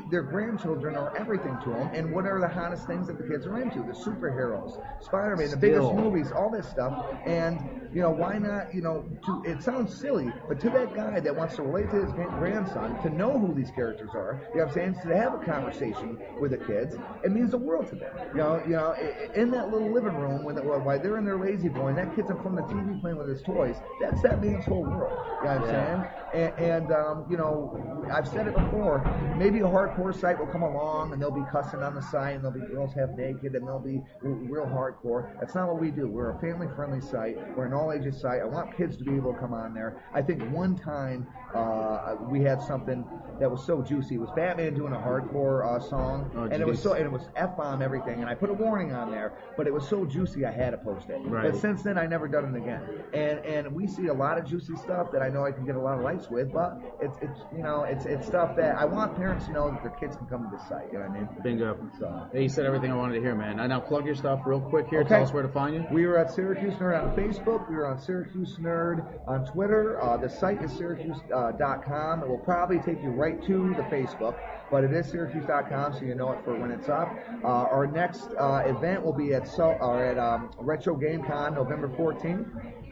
their 0.10 0.24
grandchildren 0.24 0.96
are 0.96 1.16
everything 1.18 1.58
to 1.64 1.70
them. 1.70 1.90
And 1.94 2.14
what 2.14 2.26
are 2.26 2.40
the 2.40 2.48
hottest 2.48 2.88
things 2.88 3.08
that 3.08 3.18
the 3.18 3.24
kids 3.24 3.46
are 3.46 3.60
into? 3.62 3.80
The 3.80 3.94
superheroes, 3.94 4.80
Spider-Man, 5.04 5.50
the 5.50 5.58
biggest 5.58 5.94
movies, 5.94 6.32
all 6.32 6.50
this 6.50 6.68
stuff. 6.68 7.06
And 7.26 7.60
you 7.94 8.02
know, 8.02 8.12
why 8.12 8.38
not? 8.38 8.74
You 8.74 8.82
know, 8.82 9.06
to 9.26 9.44
it 9.46 9.62
sounds 9.62 9.94
silly, 9.96 10.32
but 10.48 10.60
to 10.62 10.70
that 10.70 10.94
guy 10.96 11.20
that 11.20 11.36
wants 11.36 11.56
to 11.58 11.64
relate 11.64 11.90
to 11.92 12.06
his 12.06 12.12
grandson, 12.12 13.02
to 13.04 13.10
know 13.10 13.38
who 13.38 13.54
these 13.54 13.72
characters 13.72 14.12
are, 14.14 14.42
you 14.54 14.60
know 14.60 14.66
what 14.66 14.78
I'm 14.78 14.94
saying? 14.94 15.10
To 15.10 15.18
have 15.18 15.34
a 15.34 15.44
conversation 15.44 16.18
with 16.40 16.52
the 16.52 16.58
kids, 16.58 16.96
it 17.24 17.32
means 17.32 17.52
the 17.52 17.58
world 17.58 17.88
to 17.90 17.96
them. 17.96 18.14
You 18.32 18.38
know, 18.38 18.64
you 18.66 18.72
know, 18.74 18.96
in 19.36 19.52
that 19.52 19.72
little 19.72 19.92
living 19.92 20.16
room 20.16 20.44
when 20.44 20.56
while 20.56 21.00
they're 21.00 21.18
in 21.18 21.26
their 21.26 21.38
lazy 21.38 21.70
boy, 21.70 21.88
and 21.88 21.98
that 21.98 22.16
kid's 22.16 22.30
in 22.30 22.38
front 22.42 22.60
of 22.60 22.68
the 22.68 22.74
TV 22.74 23.00
playing 23.02 23.18
with 23.18 23.28
his 23.28 23.41
toys. 23.42 23.78
That's 24.00 24.22
that 24.22 24.44
man's 24.44 24.66
whole 24.66 24.84
world. 24.84 25.14
You 25.42 25.48
know 25.48 25.56
what 25.56 25.58
I'm 25.58 25.64
Yeah. 25.64 25.72
saying? 25.72 26.08
And, 26.34 26.60
and 26.60 26.92
um, 26.94 27.26
you 27.30 27.36
know, 27.38 28.06
I've 28.12 28.28
said 28.28 28.48
it 28.48 28.54
before. 28.54 29.04
Maybe 29.38 29.60
a 29.60 29.64
hardcore 29.64 30.18
site 30.18 30.40
will 30.40 30.48
come 30.48 30.62
along, 30.64 31.12
and 31.14 31.22
they'll 31.22 31.30
be 31.32 31.44
cussing 31.52 31.82
on 31.84 31.94
the 31.96 32.02
site, 32.02 32.36
and 32.36 32.44
they'll 32.44 32.52
be 32.52 32.62
girls 32.62 32.94
half 32.94 33.10
naked, 33.18 33.56
and 33.56 33.68
they'll 33.68 33.80
be 33.80 34.02
real 34.22 34.66
hardcore. 34.66 35.38
That's 35.40 35.56
not 35.56 35.68
what 35.68 35.80
we 35.82 35.92
do. 35.92 36.08
We're 36.08 36.32
a 36.32 36.40
family-friendly 36.40 37.02
site. 37.02 37.38
We're 37.58 37.66
an 37.66 37.74
all-ages 37.74 38.20
site. 38.22 38.42
I 38.42 38.46
want 38.46 38.76
kids 38.78 38.96
to 38.98 39.04
be 39.04 39.16
able 39.16 39.34
to 39.34 39.40
come 39.40 39.54
on 39.54 39.74
there. 39.74 40.02
I 40.14 40.22
think 40.22 40.42
one 40.52 40.76
time 40.76 41.28
uh, 41.54 42.16
we 42.30 42.42
had 42.42 42.62
something 42.62 43.06
that 43.40 43.50
was 43.50 43.66
so 43.66 43.82
juicy. 43.82 44.16
It 44.16 44.22
was 44.22 44.30
Batman 44.36 44.74
doing 44.74 44.94
a 44.94 44.98
hardcore 44.98 45.66
uh, 45.66 45.80
song, 45.80 46.32
Oh, 46.36 46.44
and 46.44 46.54
it 46.62 46.68
was 46.68 46.82
so, 46.82 46.94
and 46.94 47.06
it 47.06 47.12
was 47.12 47.28
f-bomb 47.36 47.82
everything. 47.82 48.22
And 48.22 48.30
I 48.30 48.36
put 48.36 48.50
a 48.50 48.54
warning 48.54 48.94
on 48.94 49.12
there, 49.12 49.34
but 49.58 49.68
it 49.68 49.74
was 49.74 49.88
so 49.88 50.06
juicy 50.06 50.46
I 50.46 50.52
had 50.52 50.70
to 50.72 50.78
post 50.78 51.10
it. 51.10 51.20
Right. 51.26 51.52
But 51.52 51.60
since 51.60 51.82
then, 51.84 51.98
I 51.98 52.06
never 52.08 52.28
done 52.28 52.54
it 52.56 52.58
again. 52.58 52.82
And 53.14 53.31
and 53.40 53.74
we 53.74 53.88
see 53.88 54.08
a 54.08 54.14
lot 54.14 54.38
of 54.38 54.46
juicy 54.46 54.76
stuff 54.76 55.12
that 55.12 55.22
I 55.22 55.30
know 55.30 55.46
I 55.46 55.52
can 55.52 55.66
get 55.66 55.76
a 55.76 55.82
lot 55.82 55.98
of 55.98 56.04
likes 56.04 56.30
with, 56.30 56.52
but 56.52 56.78
it's 57.02 57.18
it's 57.22 57.40
you 57.56 57.64
know 57.64 57.84
it's 57.84 58.06
it's 58.06 58.26
stuff 58.28 58.56
that 58.58 58.76
I 58.76 58.86
want 58.86 59.16
parents 59.16 59.46
to 59.48 59.52
know 59.52 59.70
that 59.72 59.82
their 59.82 59.92
kids 59.92 60.16
can 60.16 60.28
come 60.28 60.50
to 60.50 60.56
this 60.56 60.68
site. 60.68 60.88
You 60.92 61.00
know 61.00 61.08
what 61.08 61.18
I 61.18 61.20
mean? 61.20 61.30
Bingo. 61.44 61.78
So. 62.00 62.28
Hey, 62.32 62.44
you 62.44 62.50
said 62.50 62.66
everything 62.66 62.92
I 62.92 62.96
wanted 62.96 63.16
to 63.16 63.22
hear, 63.22 63.36
man. 63.36 63.60
I 63.60 63.68
now 63.68 63.80
plug 63.80 64.06
your 64.06 64.16
stuff 64.16 64.42
real 64.46 64.62
quick 64.62 64.88
here. 64.90 65.02
Okay. 65.02 65.10
Tell 65.10 65.24
us 65.24 65.34
where 65.34 65.44
to 65.44 65.50
find 65.50 65.76
you. 65.76 65.86
We 65.92 66.06
are 66.06 66.18
at 66.18 66.32
Syracuse 66.32 66.74
Nerd 66.76 67.02
on 67.02 67.16
Facebook. 67.16 67.70
We 67.70 67.76
are 67.76 67.88
on 67.88 68.00
Syracuse 68.00 68.58
Nerd 68.60 69.06
on 69.28 69.46
Twitter. 69.46 70.02
Uh, 70.02 70.18
the 70.18 70.30
site 70.30 70.64
is 70.64 70.72
syracuse.com. 70.72 72.24
it 72.24 72.28
will 72.28 72.38
probably 72.40 72.80
take 72.80 73.02
you 73.04 73.10
right 73.10 73.42
to 73.46 73.74
the 73.76 73.84
Facebook, 73.84 74.38
but 74.70 74.84
it 74.84 74.94
is 74.94 75.08
syracuse.com, 75.08 75.94
so 75.94 76.02
you 76.02 76.16
know 76.16 76.32
it 76.32 76.44
for 76.44 76.58
when 76.60 76.72
it's 76.72 76.90
up. 76.90 77.10
Uh, 77.44 77.48
our 77.48 77.88
next 77.88 78.30
uh, 78.40 78.64
event 78.66 79.04
will 79.04 79.14
be 79.14 79.34
at 79.34 79.48
so, 79.48 79.78
or 79.82 80.04
at 80.04 80.18
um, 80.18 80.52
Retro 80.60 80.96
Game 80.96 81.24
Con 81.24 81.56
November 81.56 81.90
14th, 81.90 82.48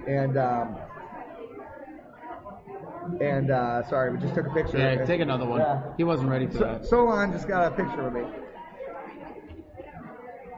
and. 0.07 0.37
Um, 0.37 0.75
and 3.21 3.49
uh, 3.49 3.87
sorry, 3.89 4.13
we 4.13 4.19
just 4.19 4.35
took 4.35 4.45
a 4.45 4.51
picture. 4.51 4.77
Yeah, 4.77 5.03
take 5.03 5.19
another 5.19 5.45
one. 5.45 5.61
Yeah. 5.61 5.81
He 5.97 6.03
wasn't 6.03 6.29
ready 6.29 6.45
for 6.45 6.53
So, 6.53 6.59
that. 6.59 6.85
Solon 6.85 7.31
just 7.31 7.47
got 7.47 7.73
a 7.73 7.75
picture 7.75 8.07
of 8.07 8.13
me. 8.13 8.21
All 8.21 8.31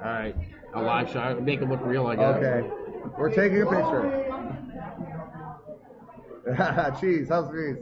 right, 0.03 0.35
a 0.73 0.81
live 0.81 1.09
shot. 1.09 1.41
Make 1.41 1.61
it 1.61 1.69
look 1.69 1.79
real, 1.83 2.07
I 2.07 2.15
guess. 2.15 2.35
Okay. 2.35 2.69
We're 3.17 3.33
taking 3.33 3.61
a 3.61 3.65
picture. 3.65 4.27
cheese, 6.99 7.29
how's 7.29 7.49
cheese? 7.51 7.77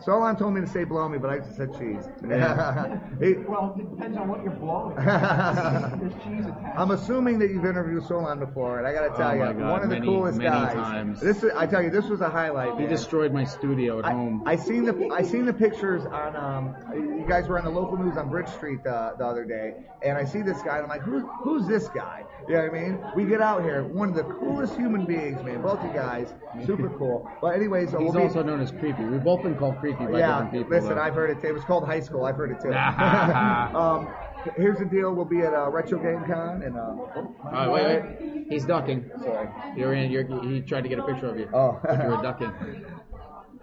Solon 0.00 0.36
told 0.36 0.54
me 0.54 0.60
to 0.60 0.66
say 0.66 0.84
blow 0.84 1.08
me, 1.08 1.18
but 1.18 1.30
I 1.30 1.38
just 1.38 1.56
said 1.56 1.72
cheese. 1.78 2.04
Yeah. 2.28 2.98
He- 3.20 3.34
Well, 3.34 3.74
it 3.78 3.90
depends 3.90 4.16
on 4.16 4.28
what 4.28 4.42
you're 4.42 4.52
blowing. 4.52 4.94
There's 4.96 6.12
cheese 6.24 6.46
attached. 6.46 6.78
I'm 6.78 6.90
assuming 6.92 7.38
that 7.40 7.50
you've 7.50 7.64
interviewed 7.64 8.04
Solon 8.06 8.38
before, 8.38 8.78
and 8.78 8.86
I 8.86 8.92
got 8.92 9.08
to 9.10 9.16
tell 9.16 9.30
Oh 9.30 9.34
you, 9.34 9.40
God, 9.58 9.70
one 9.70 9.82
of 9.82 9.90
the 9.90 10.00
coolest 10.00 10.38
many 10.38 10.50
guys. 10.50 10.72
times. 10.74 11.20
This, 11.20 11.42
is, 11.42 11.50
I 11.56 11.66
tell 11.66 11.82
you, 11.82 11.90
this 11.90 12.06
was 12.06 12.20
a 12.20 12.28
highlight. 12.30 12.74
He 12.74 12.80
man. 12.82 12.88
destroyed 12.88 13.32
my 13.32 13.44
studio 13.44 13.98
at 13.98 14.04
home. 14.04 14.42
I 14.46 14.56
seen 14.56 14.84
the 14.84 15.10
I 15.12 15.22
seen 15.22 15.44
the 15.46 15.52
pictures 15.52 16.04
on 16.06 16.36
um 16.36 16.74
you 16.94 17.24
guys 17.28 17.48
were 17.48 17.58
on 17.58 17.64
the 17.64 17.70
local 17.70 17.96
news 17.96 18.16
on 18.16 18.28
Bridge 18.28 18.48
Street 18.48 18.82
the, 18.84 19.14
the 19.18 19.24
other 19.24 19.44
day 19.44 19.74
and 20.02 20.16
I 20.16 20.24
see 20.24 20.42
this 20.42 20.60
guy 20.62 20.76
and 20.76 20.84
I'm 20.84 20.88
like 20.88 21.02
who 21.02 21.26
who's 21.26 21.66
this 21.66 21.88
guy 21.88 22.24
you 22.46 22.54
know 22.54 22.62
what 22.62 22.74
I 22.74 22.80
mean 22.80 22.98
we 23.16 23.24
get 23.24 23.40
out 23.40 23.62
here 23.62 23.84
one 23.84 24.08
of 24.10 24.14
the 24.14 24.22
coolest 24.24 24.76
human 24.76 25.04
beings 25.06 25.42
man 25.42 25.60
both 25.62 25.78
of 25.80 25.86
you 25.86 25.92
guys 25.92 26.32
super 26.66 26.88
cool 26.90 27.28
but 27.40 27.48
anyways 27.54 27.90
He's 27.90 27.98
we'll 27.98 28.12
be- 28.12 28.20
also 28.20 28.42
known 28.42 28.60
as 28.60 28.70
creepy. 28.72 29.04
We've 29.04 29.22
both 29.24 29.42
been 29.42 29.56
called 29.56 29.78
creepy 29.78 29.87
by 29.92 30.18
yeah 30.18 30.28
different 30.44 30.52
people. 30.52 30.70
listen 30.70 30.94
though. 30.96 31.02
I've 31.02 31.14
heard 31.14 31.30
it 31.30 31.40
too. 31.40 31.48
it 31.48 31.54
was 31.54 31.64
called 31.64 31.84
high 31.86 32.00
school 32.00 32.24
I've 32.24 32.36
heard 32.36 32.50
it 32.50 32.60
too 32.60 32.72
um 32.72 34.08
here's 34.56 34.78
the 34.78 34.84
deal 34.84 35.14
we'll 35.14 35.24
be 35.24 35.40
at 35.40 35.52
uh, 35.54 35.68
Retro 35.70 35.98
Game 35.98 36.24
Con 36.26 36.62
and 36.62 36.76
uh 36.76 36.80
oh, 36.80 37.34
Uh, 37.44 37.70
wait, 37.70 37.86
wait. 37.86 38.46
He's 38.48 38.64
ducking. 38.64 39.10
Sorry. 39.22 39.48
You're 39.76 39.94
in. 39.94 40.10
You're, 40.10 40.24
he 40.42 40.60
tried 40.62 40.82
to 40.82 40.88
get 40.88 40.98
a 40.98 41.02
picture 41.02 41.26
of 41.26 41.38
you. 41.38 41.48
Oh. 41.52 41.78
But 41.82 41.98
you 42.02 42.08
were 42.08 42.22
ducking. 42.22 42.52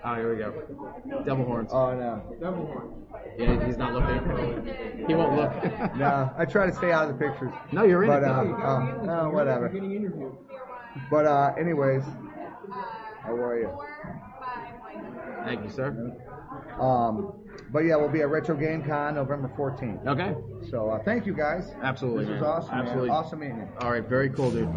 Oh, 0.04 0.16
here 0.16 0.32
we 0.36 0.38
go. 0.38 1.24
Devil 1.24 1.46
horns. 1.46 1.70
oh 1.74 1.96
no 1.96 2.22
Double 2.40 2.66
horns. 2.68 2.94
Yeah, 3.40 3.66
he's 3.66 3.78
not 3.78 3.94
looking. 3.94 5.08
He 5.08 5.16
won't 5.16 5.36
look. 5.36 5.96
no 5.96 6.32
I 6.38 6.46
try 6.46 6.68
to 6.68 6.76
stay 6.76 6.92
out 6.92 7.10
of 7.10 7.18
the 7.18 7.26
pictures 7.26 7.52
No, 7.72 7.84
you're 7.84 8.04
in 8.04 8.10
but 8.10 8.22
it. 8.24 8.30
uh, 8.30 8.44
oh, 8.44 9.02
no 9.04 9.30
whatever 9.32 9.70
Getting 9.70 9.92
interviewed. 9.96 10.34
But 11.10 11.26
uh, 11.26 11.54
anyways, 11.60 12.04
how 13.24 13.34
are 13.34 13.58
you? 13.60 13.70
Thank 15.46 15.64
you, 15.64 15.70
sir. 15.70 16.18
Um, 16.80 17.34
but 17.72 17.80
yeah, 17.80 17.96
we'll 17.96 18.10
be 18.10 18.22
at 18.22 18.30
Retro 18.30 18.56
Game 18.56 18.84
Con 18.84 19.16
November 19.16 19.52
14th. 19.58 20.06
Okay. 20.08 20.36
So 20.70 20.90
uh, 20.90 21.04
thank 21.04 21.26
you 21.26 21.34
guys. 21.34 21.74
Absolutely. 21.82 22.26
This 22.26 22.34
was 22.34 22.42
man. 22.42 22.50
awesome. 22.50 22.72
man. 22.72 22.86
Absolutely. 22.86 23.10
Awesome 23.10 23.40
meeting 23.40 23.58
you. 23.58 23.68
All 23.80 23.92
right. 23.92 24.08
Very 24.08 24.30
cool, 24.30 24.52
dude. 24.52 24.70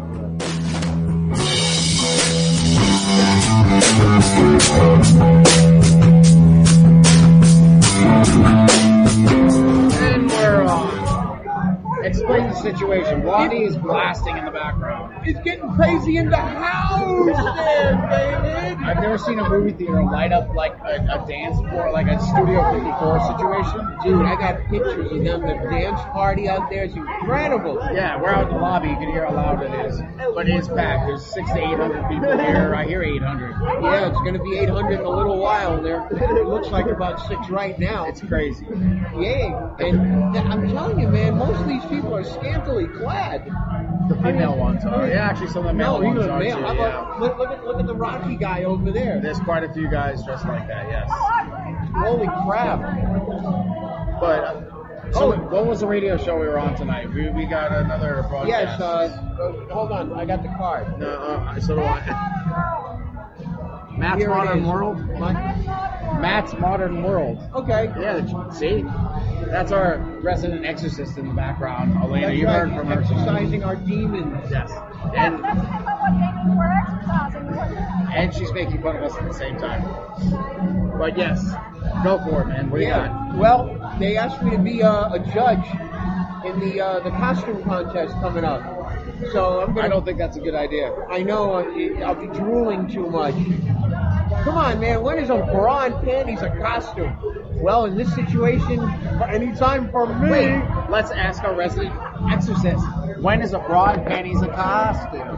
Explain 12.03 12.47
the 12.49 12.55
situation. 12.55 13.23
Waddy 13.23 13.63
is 13.63 13.77
blasting 13.77 14.37
in 14.37 14.45
the 14.45 14.51
background. 14.51 15.27
It's 15.27 15.39
getting 15.41 15.69
crazy 15.75 16.17
in 16.17 16.29
the 16.29 16.37
house 16.37 17.25
there, 17.57 17.93
David. 18.09 18.77
I've 18.85 19.01
never 19.01 19.17
seen 19.17 19.37
a 19.39 19.47
movie 19.47 19.73
theater 19.73 20.03
light 20.03 20.31
up 20.31 20.53
like 20.55 20.77
a, 20.79 20.95
a 20.95 21.25
dance 21.27 21.57
floor, 21.69 21.91
like 21.91 22.07
a 22.07 22.19
Studio 22.19 22.71
54 22.71 23.19
situation. 23.27 23.97
Dude, 24.03 24.25
I 24.25 24.35
got 24.35 24.65
pictures 24.67 25.11
of 25.11 25.23
them. 25.23 25.41
The 25.41 25.69
dance 25.69 25.99
party 26.13 26.47
out 26.47 26.69
there 26.69 26.85
is 26.85 26.95
incredible. 26.95 27.75
Yeah, 27.93 28.19
we're 28.21 28.29
out 28.29 28.47
in 28.47 28.55
the 28.55 28.61
lobby. 28.61 28.89
You 28.89 28.95
can 28.95 29.11
hear 29.11 29.25
how 29.25 29.35
loud 29.35 29.61
it 29.63 29.85
is. 29.85 29.99
But 30.33 30.49
it 30.49 30.55
is 30.55 30.67
packed. 30.69 31.07
There's 31.07 31.25
six 31.25 31.49
to 31.51 31.57
eight 31.59 31.77
hundred 31.77 32.07
people 32.07 32.37
here. 32.37 32.73
I 32.75 32.85
hear 32.85 33.03
800. 33.03 33.55
Yeah, 33.83 34.07
it's 34.07 34.17
going 34.19 34.33
to 34.33 34.43
be 34.43 34.57
800 34.57 34.99
in 34.99 35.05
a 35.05 35.09
little 35.09 35.37
while. 35.37 35.81
There, 35.81 36.07
it 36.11 36.47
looks 36.47 36.69
like 36.69 36.85
about 36.87 37.27
six 37.27 37.49
right 37.49 37.77
now. 37.77 38.05
It's 38.07 38.21
crazy. 38.21 38.65
Yeah, 39.17 39.75
and 39.79 40.37
I'm 40.37 40.67
telling 40.69 40.99
you, 40.99 41.07
man, 41.09 41.37
most 41.37 41.59
of 41.59 41.67
these 41.67 41.83
people 41.89 42.15
are 42.15 42.23
scantily 42.23 42.87
clad. 42.87 43.45
The 44.09 44.15
female 44.15 44.55
ones 44.57 44.85
are. 44.85 45.07
Yeah, 45.07 45.27
actually, 45.29 45.47
some 45.49 45.65
of 45.65 45.71
the 45.71 45.73
male 45.73 45.99
no, 45.99 46.05
ones 46.05 46.17
even 46.19 46.29
are 46.29 46.39
male. 46.39 46.57
too. 46.57 46.63
How 46.63 46.73
Yeah. 46.73 46.87
about, 46.87 47.19
look, 47.19 47.37
look 47.37 47.49
at 47.51 47.63
look 47.65 47.79
at 47.79 47.87
the 47.87 47.95
Rocky 47.95 48.35
guy 48.35 48.63
over 48.63 48.91
there. 48.91 49.19
There's 49.21 49.39
quite 49.39 49.63
a 49.63 49.73
few 49.73 49.89
guys 49.89 50.23
dressed 50.23 50.45
like 50.45 50.67
that. 50.67 50.87
Yes. 50.89 51.09
Holy 51.95 52.27
crap! 52.45 52.79
But 54.19 54.43
uh, 54.43 55.11
so 55.11 55.31
what 55.37 55.65
was 55.65 55.79
the 55.81 55.87
radio 55.87 56.17
show 56.17 56.39
we 56.39 56.47
were 56.47 56.59
on 56.59 56.75
tonight? 56.75 57.11
We, 57.13 57.29
we 57.29 57.45
got 57.45 57.71
another 57.71 58.25
broadcast. 58.29 58.49
Yes. 58.49 58.79
Uh, 58.81 58.85
uh, 59.69 59.73
hold 59.73 59.91
on, 59.91 60.13
I 60.13 60.25
got 60.25 60.43
the 60.43 60.49
card. 60.49 60.99
No, 60.99 61.07
uh, 61.07 61.59
so 61.59 61.75
do 61.75 61.81
I. 61.81 62.35
Matt's 63.97 64.19
Here 64.21 64.29
Modern. 64.29 64.65
World. 64.65 65.07
What? 65.19 65.33
Matt's 66.21 66.53
Modern 66.53 67.03
World. 67.03 67.37
Okay. 67.53 67.91
Yeah, 67.99 68.49
see, 68.51 68.83
that's 69.49 69.71
our 69.71 69.97
resident 70.21 70.65
exorcist 70.65 71.17
in 71.17 71.27
the 71.27 71.33
background. 71.33 71.93
Alaina, 72.01 72.27
That's 72.27 72.39
you 72.39 72.45
right, 72.45 72.59
heard 72.59 72.75
from 72.75 72.87
her. 72.87 73.01
exercising 73.01 73.63
our 73.63 73.75
demons. 73.75 74.49
Yes, 74.51 74.71
and 75.15 75.43
and 78.15 78.33
she's 78.33 78.51
making 78.53 78.81
fun 78.81 78.97
of 78.97 79.03
us 79.03 79.15
at 79.15 79.27
the 79.27 79.33
same 79.33 79.57
time. 79.57 79.83
But 80.97 81.17
yes, 81.17 81.53
go 82.03 82.19
for 82.19 82.43
it, 82.43 82.47
man. 82.47 82.69
What 82.69 82.77
do 82.77 82.83
you 82.83 82.89
yeah. 82.89 83.07
got? 83.07 83.37
Well, 83.37 83.95
they 83.99 84.17
asked 84.17 84.41
me 84.41 84.51
to 84.51 84.57
be 84.57 84.83
uh, 84.83 85.13
a 85.13 85.19
judge 85.19 85.65
in 86.45 86.59
the 86.59 86.81
uh, 86.81 86.99
the 86.99 87.11
costume 87.11 87.63
contest 87.63 88.13
coming 88.15 88.43
up. 88.43 88.61
So 89.31 89.61
I'm 89.61 89.73
gonna. 89.73 89.87
I 89.87 89.89
don't 89.89 90.05
think 90.05 90.17
that's 90.17 90.37
a 90.37 90.41
good 90.41 90.55
idea. 90.55 90.93
I 91.09 91.23
know 91.23 91.53
uh, 91.55 92.05
I'll 92.05 92.15
be 92.15 92.27
drooling 92.27 92.87
too 92.87 93.07
much. 93.09 93.35
Come 94.43 94.57
on, 94.57 94.79
man. 94.79 95.01
When 95.01 95.19
is 95.19 95.29
a 95.29 95.37
bra 95.37 95.85
and 95.85 95.95
panties 96.05 96.41
a 96.41 96.49
costume? 96.49 97.15
Well, 97.61 97.85
in 97.85 97.97
this 97.97 98.13
situation, 98.15 98.79
anytime 99.27 99.91
for 99.91 100.07
me. 100.07 100.29
Wait, 100.29 100.63
let's 100.89 101.11
ask 101.11 101.43
our 101.43 101.53
resident 101.53 101.93
exorcist. 102.31 102.85
When 103.19 103.41
is 103.41 103.53
a 103.53 103.59
bra 103.59 103.91
and 103.91 104.05
panties 104.05 104.41
a 104.41 104.47
costume? 104.47 105.35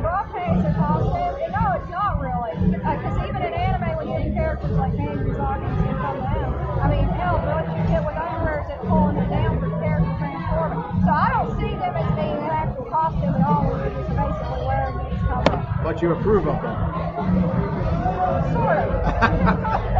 Bra 0.00 0.30
panties 0.32 0.64
are 0.64 0.74
costume? 0.74 1.50
No, 1.50 1.72
it's 1.74 1.90
not 1.90 2.20
really. 2.20 2.52
Uh, 2.54 2.96
because 2.96 3.28
even 3.28 3.42
in 3.42 3.52
anime, 3.52 3.96
when 3.96 4.08
you 4.08 4.30
see 4.30 4.34
characters 4.34 4.70
like 4.72 4.96
panties 4.96 5.26
and 5.26 5.34
stockings 5.34 5.80
and 5.82 5.96
come 5.98 6.18
down, 6.22 6.80
I 6.80 6.88
mean, 6.88 7.08
hell, 7.18 7.38
what 7.42 7.66
you 7.66 7.82
get 7.90 8.06
with 8.06 8.14
underwear 8.14 8.62
is 8.62 8.70
it 8.70 8.78
pulling 8.86 9.16
it 9.16 9.28
down 9.28 9.58
for 9.58 9.68
the 9.70 9.78
character 9.82 10.14
transforming. 10.22 11.02
So 11.02 11.10
I 11.10 11.28
don't 11.34 11.50
see 11.58 11.74
them 11.74 11.96
as 11.98 12.14
being 12.14 12.38
an 12.38 12.54
actual 12.54 12.84
costume 12.86 13.34
at 13.34 13.42
all. 13.42 13.66
We're 13.66 13.90
just 13.90 14.14
basically 14.14 14.62
wearing 14.70 14.96
these 15.02 15.18
cover. 15.26 15.82
But 15.82 16.00
you 16.00 16.12
approve 16.12 16.46
of 16.46 16.62
them. 16.62 17.65
Sort 18.52 18.78
of. 18.78 18.88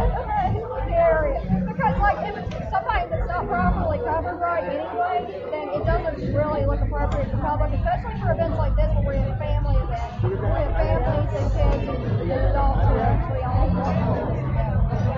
Scary. 0.87 1.35
Because, 1.67 1.95
like, 1.99 2.17
if 2.27 2.35
it's 2.37 2.49
something 2.71 3.09
not 3.27 3.47
properly 3.47 3.99
covered 3.99 4.39
right 4.39 4.63
anyway, 4.63 5.27
then 5.51 5.69
it 5.69 5.85
doesn't 5.85 6.33
really 6.33 6.65
look 6.65 6.81
appropriate 6.81 7.29
for 7.29 7.37
public, 7.37 7.71
especially 7.73 8.19
for 8.19 8.31
events 8.31 8.57
like 8.57 8.75
this 8.75 8.89
where 8.95 9.05
we're 9.05 9.13
a 9.21 9.35
family 9.37 9.75
event. 9.77 10.23
We 10.23 10.29
have 10.33 10.73
families 10.73 11.29
and 11.37 11.51
kids 11.53 11.85
and, 11.85 12.31
and 12.31 12.41
adults 12.49 12.81
who 12.81 12.93
are 12.97 13.05
actually 13.05 13.43
all 13.45 13.69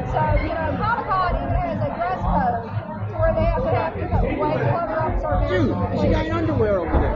So, 0.10 0.20
you 0.44 0.52
know, 0.52 0.76
Comic 0.84 1.08
Con 1.08 1.32
is 1.40 1.80
a 1.80 1.92
dress 1.96 2.20
code 2.28 2.68
where 3.16 3.32
they 3.34 3.46
have 3.46 3.64
to 3.64 3.72
have 3.72 3.94
to 3.96 4.04
way 4.36 4.52
cover 4.68 5.00
up 5.00 5.16
certain 5.22 5.48
Dude, 5.48 5.72
she 6.02 6.08
got 6.12 6.26
in 6.26 6.32
underwear 6.32 6.80
over 6.80 6.92
there. 7.00 7.16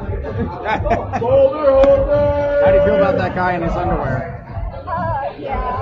How 2.64 2.72
do 2.72 2.77
you 2.77 2.84
feel 2.85 2.95
about 2.95 3.18
that 3.18 3.35
guy 3.35 3.56
in 3.56 3.61
his 3.64 3.73
underwear? 3.73 4.33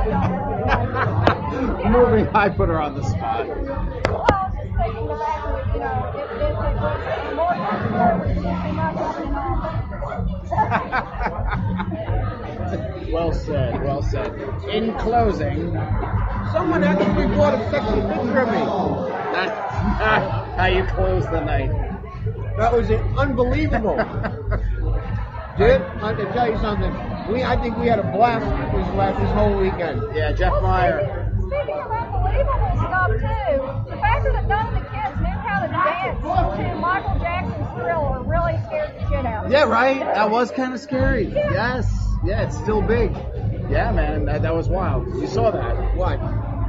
Moving, 1.92 2.28
I 2.34 2.50
put 2.50 2.70
her 2.70 2.82
on 2.82 2.96
the 2.96 3.04
spot. 3.04 3.48
Well, 3.48 4.26
I 4.26 4.50
was 4.50 4.56
just 4.58 4.74
thinking 4.78 5.06
the 5.08 5.16
fact 5.16 5.46
you 5.74 5.80
know, 5.80 6.10
if, 6.16 6.26
if 6.32 6.42
it 6.42 6.54
was 6.58 6.74
more 7.36 7.54
comfortable, 7.54 8.02
it 8.02 8.18
would 8.18 8.34
just 8.42 8.62
be 8.66 8.72
much 8.74 8.98
Well 13.12 13.32
said, 13.32 13.84
well 13.84 14.02
said. 14.02 14.34
In 14.70 14.98
closing, 14.98 15.72
Someone 16.52 16.84
actually 16.84 17.28
bought 17.36 17.54
a 17.54 17.70
sexy 17.70 18.02
picture 18.02 18.42
of 18.42 18.50
me. 18.50 18.58
that's 19.32 19.58
how 20.58 20.66
you 20.66 20.84
close 20.86 21.26
the 21.26 21.42
night. 21.42 21.70
That 22.58 22.74
was 22.74 22.90
unbelievable. 22.90 23.98
Dude, 25.58 25.82
I 26.02 26.08
have 26.08 26.18
to 26.18 26.26
tell 26.34 26.50
you 26.50 26.58
something. 26.58 27.11
We, 27.30 27.44
I 27.44 27.56
think 27.62 27.78
we 27.78 27.88
had 27.88 28.00
a 28.00 28.04
blast 28.12 28.44
this 28.76 28.96
last 28.96 29.20
this 29.20 29.32
whole 29.32 29.58
weekend. 29.60 30.02
Yeah, 30.16 30.32
Jeff 30.34 30.54
Meyer. 30.62 31.32
Speaking 31.48 31.76
of 31.76 31.92
unbelievable 31.92 32.72
stuff, 32.78 33.08
too, 33.12 33.90
the 33.92 33.98
fact 33.98 34.24
that 34.26 34.48
none 34.48 34.68
of 34.68 34.74
the 34.74 34.90
kids 34.90 35.20
knew 35.20 35.38
how 35.46 35.60
to 35.62 35.68
dance 35.68 36.20
to 36.22 36.76
Michael 36.76 37.20
Jackson's 37.20 37.68
Thriller 37.80 38.24
really 38.24 38.60
scared 38.68 38.96
the 38.96 39.08
shit 39.10 39.26
out 39.26 39.46
of 39.46 39.52
me. 39.52 39.56
Yeah, 39.56 39.64
right. 39.64 40.00
That 40.00 40.30
was 40.30 40.52
kind 40.52 40.74
of 40.74 40.80
scary. 40.80 41.28
Yes. 41.34 41.90
Yeah, 42.26 42.44
it's 42.44 42.58
still 42.58 42.82
big. 42.82 43.12
Yeah, 43.70 43.92
man, 43.92 44.26
that, 44.26 44.42
that 44.42 44.54
was 44.56 44.68
wild. 44.68 45.08
You 45.16 45.28
saw 45.28 45.52
that. 45.52 45.96
What? 45.96 46.20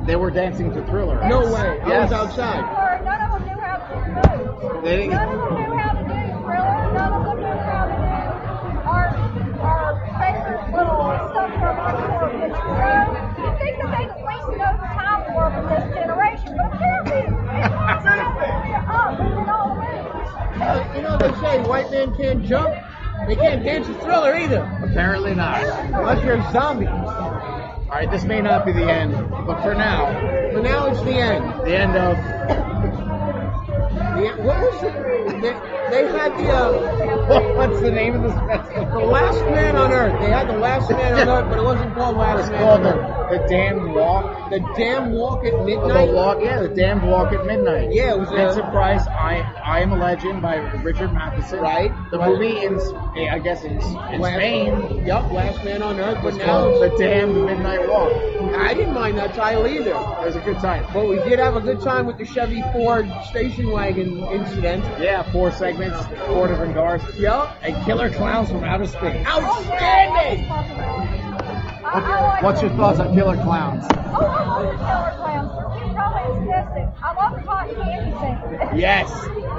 They 0.07 0.16
were 0.16 0.31
dancing 0.31 0.73
to 0.74 0.85
Thriller. 0.87 1.20
No 1.29 1.41
way. 1.53 1.81
I 1.81 2.01
was 2.05 2.12
outside. 2.12 2.62
None 3.05 3.20
of 3.23 3.33
them 3.41 3.49
knew 3.49 3.61
how 3.61 3.77
to 3.79 3.95
do 3.95 4.69
moves. 4.74 4.85
They 4.85 4.97
didn't- 4.97 5.11
None 5.12 5.29
of 5.29 5.41
them 5.51 5.70
knew 5.70 5.77
how 5.77 5.82
you 20.94 21.02
know 21.02 21.16
what 21.16 21.20
they 21.20 21.40
say 21.40 21.62
white 21.62 21.90
man 21.90 22.14
can't 22.16 22.44
jump. 22.44 22.74
They 23.27 23.36
can't 23.36 23.64
dance 23.64 23.89
a 23.89 23.94
thriller 24.01 24.35
either. 24.35 24.62
Apparently 24.82 25.35
not. 25.35 25.62
Unless 25.62 26.24
you're 26.24 26.36
a 26.36 26.52
zombie. 26.52 26.86
All 26.86 27.98
right, 27.98 28.10
this 28.10 28.24
may 28.24 28.40
not 28.40 28.66
be 28.66 28.73
the 28.73 28.90
end, 28.90 29.12
but 29.31 29.62
for 29.62 29.74
now, 29.74 30.06
for 30.52 30.60
now 30.60 30.86
it's 30.86 31.02
the 31.02 31.12
end. 31.12 31.44
The 31.66 31.77
end 31.77 31.97
of. 31.97 32.16
The, 34.16 34.43
what 34.43 34.59
was 34.60 34.82
it? 34.82 35.32
They, 35.43 35.52
they 35.90 36.06
had 36.06 36.32
the. 36.39 36.48
Uh, 36.51 37.52
What's 37.56 37.81
the 37.81 37.90
name 37.90 38.14
of 38.16 38.23
this 38.23 38.35
festival? 38.47 39.01
The 39.01 39.06
Last 39.06 39.40
Man 39.47 39.77
on 39.77 39.93
Earth. 39.93 40.20
They 40.20 40.31
had 40.31 40.48
the 40.48 40.56
Last 40.59 40.90
Man 40.90 41.14
on 41.14 41.28
Earth, 41.28 41.48
but 41.48 41.59
it 41.59 41.62
wasn't 41.64 41.94
called 41.94 42.16
Last 42.16 42.40
It's 42.40 42.51
Man 42.51 42.60
called 42.62 42.86
on 42.86 43.28
the, 43.31 43.39
the 43.39 43.47
Damned 43.48 43.94
Walk. 43.94 44.51
The 44.51 44.60
Damn 44.77 45.12
Walk 45.12 45.44
at 45.44 45.64
Midnight. 45.64 46.06
The 46.09 46.12
walk, 46.12 46.39
yeah, 46.43 46.60
the 46.60 46.69
Damned 46.69 47.02
Walk 47.02 47.32
at 47.32 47.44
Midnight. 47.47 47.89
Yeah, 47.93 48.12
it 48.14 48.19
was, 48.20 48.28
uh, 48.28 48.32
Vincent 48.36 48.70
Price. 48.70 49.06
I 49.09 49.40
I 49.64 49.81
am 49.81 49.93
a 49.93 49.97
Legend 49.97 50.43
by 50.43 50.56
Richard 50.56 51.12
Matheson. 51.12 51.60
Right. 51.60 51.93
The 52.10 52.19
Right. 52.19 52.28
movie 52.31 52.64
in 52.64 52.74
S- 52.77 52.93
I 53.32 53.39
guess 53.39 53.62
in, 53.64 53.81
in 53.81 54.20
Last- 54.20 54.35
Spain 54.36 55.06
Yup, 55.06 55.32
Last 55.32 55.64
Man 55.64 55.82
on 55.82 55.98
Earth, 56.01 56.16
but 56.23 56.24
was 56.35 56.39
called 56.39 56.82
it's 56.82 56.98
the 56.98 57.05
Damned 57.05 57.44
Midnight 57.47 57.89
Walk. 57.89 58.12
I 58.56 58.74
didn't 58.74 58.94
mind 58.94 59.16
that 59.19 59.35
title 59.35 59.66
either. 59.66 59.90
It 59.93 60.27
was 60.27 60.36
a 60.36 60.40
good 60.40 60.59
time. 60.60 60.85
But 60.93 61.09
we 61.09 61.16
did 61.20 61.39
have 61.39 61.56
a 61.56 61.60
good 61.60 61.81
time 61.81 62.06
with 62.06 62.19
the 62.19 62.24
Chevy 62.27 62.62
Ford 62.73 63.09
station 63.31 63.70
wagon 63.70 64.23
incident. 64.32 64.85
Yeah, 65.01 65.23
four 65.33 65.51
segments, 65.51 65.99
four 66.27 66.47
different 66.49 66.75
cars. 66.75 67.03
Yup. 67.17 67.57
And 67.63 67.75
killer 67.85 68.11
clowns 68.11 68.51
from 68.51 68.63
outer 68.65 68.87
space. 68.87 69.27
Outstanding! 69.27 70.49
What's 72.43 72.63
your 72.63 72.71
thoughts 72.73 73.01
on 73.01 73.15
Killer 73.15 73.37
Clowns? 73.37 73.85
Oh, 73.91 74.25
I 74.25 74.45
love 74.45 74.63
the 74.63 74.79
killer 74.79 75.13
clowns. 75.17 75.51
They're 75.75 75.95
probably 75.95 76.47
fantastic. 76.47 76.89
I 77.03 77.15
love 77.15 77.35
the 77.35 77.43
cotton 77.47 77.75
candy 77.75 78.13
thing. 78.13 78.79
Yes, 78.79 79.11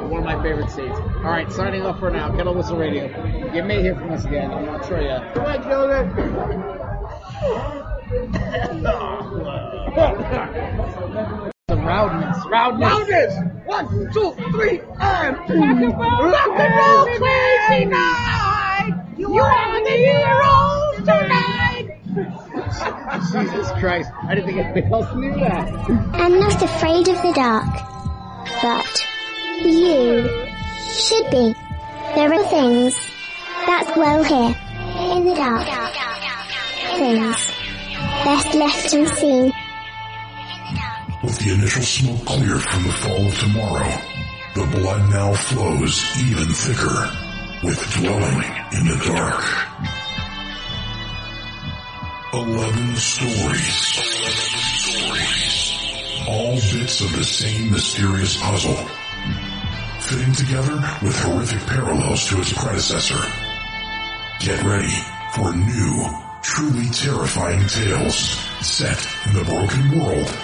one 0.10 0.20
of 0.20 0.26
my 0.26 0.42
favorite 0.42 0.70
seats. 0.70 0.98
All 0.98 1.24
right, 1.24 1.52
signing 1.52 1.84
off 1.84 2.00
for 2.00 2.10
now. 2.10 2.36
Kettle 2.36 2.54
Whistle 2.54 2.78
Radio. 2.78 3.06
You 3.54 3.64
may 3.64 3.82
hear 3.82 3.96
from 3.96 4.12
us 4.12 4.26
again. 4.26 4.52
I'm 4.52 4.66
not 4.66 4.86
sure 4.88 5.02
yet. 5.02 5.34
Come 5.34 5.46
on, 5.46 5.64
Some 10.94 11.50
roundness, 11.84 12.38
roundness. 12.50 12.90
Roundness! 12.90 13.34
One, 13.66 14.14
two, 14.14 14.32
three, 14.52 14.80
and 15.00 15.38
rock 15.38 15.50
and 15.50 15.82
roll, 15.82 16.32
rock 16.32 16.60
and 16.60 16.74
roll 16.76 17.06
crazy 17.18 17.86
night! 17.86 19.06
You 19.18 19.34
are 19.34 19.84
the 19.84 19.90
heroes 19.90 20.98
tonight! 21.06 22.00
Jesus 23.32 23.72
Christ, 23.80 24.12
I 24.24 24.36
didn't 24.36 24.48
think 24.48 24.60
anybody 24.60 24.94
else 24.94 25.16
knew 25.16 25.34
that. 25.40 25.68
I'm 26.14 26.40
not 26.40 26.62
afraid 26.62 27.08
of 27.08 27.22
the 27.22 27.34
dark, 27.34 27.74
but 28.62 29.08
you 29.64 30.30
should 30.90 31.30
be. 31.32 31.56
There 32.16 32.34
are 32.34 32.44
things 32.46 32.96
that 33.66 33.92
glow 33.94 34.24
here 34.24 34.56
in 35.18 35.26
the 35.26 35.36
dark. 35.36 35.68
Things 36.98 37.52
best 38.24 38.54
left 38.56 38.94
unseen. 38.94 39.54
With 41.24 41.40
the 41.40 41.54
initial 41.54 41.84
smoke 41.84 42.26
cleared 42.26 42.62
from 42.62 42.84
the 42.84 42.92
fall 42.92 43.26
of 43.26 43.40
tomorrow, 43.40 43.98
the 44.56 44.78
blood 44.78 45.10
now 45.10 45.34
flows 45.34 46.04
even 46.20 46.52
thicker 46.52 47.10
with 47.64 47.80
dwelling 47.94 48.44
in 48.76 48.88
the 48.92 49.00
dark. 49.08 49.42
Eleven 52.34 52.96
stories. 52.98 54.00
All 56.28 56.56
bits 56.56 57.00
of 57.00 57.16
the 57.16 57.24
same 57.24 57.72
mysterious 57.72 58.36
puzzle. 58.42 58.76
Fitting 60.02 60.34
together 60.34 60.76
with 61.02 61.18
horrific 61.22 61.66
parallels 61.68 62.28
to 62.28 62.42
its 62.42 62.52
predecessor. 62.52 63.24
Get 64.40 64.62
ready 64.66 64.98
for 65.36 65.56
new, 65.56 66.06
truly 66.42 66.90
terrifying 66.90 67.66
tales 67.68 68.38
set 68.60 69.08
in 69.28 69.36
the 69.36 69.46
broken 69.46 70.00
world 70.00 70.43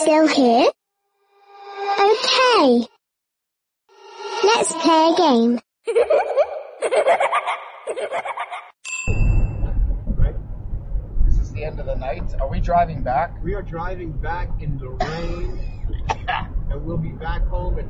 Still 0.00 0.28
here? 0.28 0.66
Okay. 2.00 2.86
Let's 4.42 4.72
play 4.72 5.12
a 5.12 5.14
game. 5.14 5.60
Right. 10.16 10.34
This 11.26 11.38
is 11.38 11.52
the 11.52 11.64
end 11.64 11.80
of 11.80 11.84
the 11.84 11.96
night. 11.96 12.32
Are 12.40 12.48
we 12.48 12.60
driving 12.60 13.02
back? 13.02 13.44
We 13.44 13.52
are 13.52 13.60
driving 13.60 14.12
back 14.12 14.48
in 14.62 14.78
the 14.78 14.88
rain, 14.88 15.82
and 16.70 16.82
we'll 16.86 16.96
be 16.96 17.10
back 17.10 17.46
home 17.48 17.78
at 17.78 17.84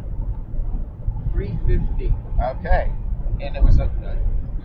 3.50. 1.33 2.59
Okay. 2.59 2.91
And 3.41 3.57
it 3.57 3.63
was 3.63 3.79
a, 3.79 3.85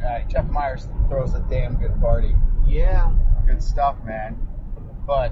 uh, 0.04 0.28
Jeff 0.28 0.50
Meyers 0.50 0.88
throws 1.10 1.36
a 1.36 1.46
damn 1.48 1.76
good 1.76 2.02
party. 2.02 2.36
Yeah. 2.66 3.12
Good 3.46 3.62
stuff, 3.62 3.98
man. 4.04 4.36
But 5.06 5.32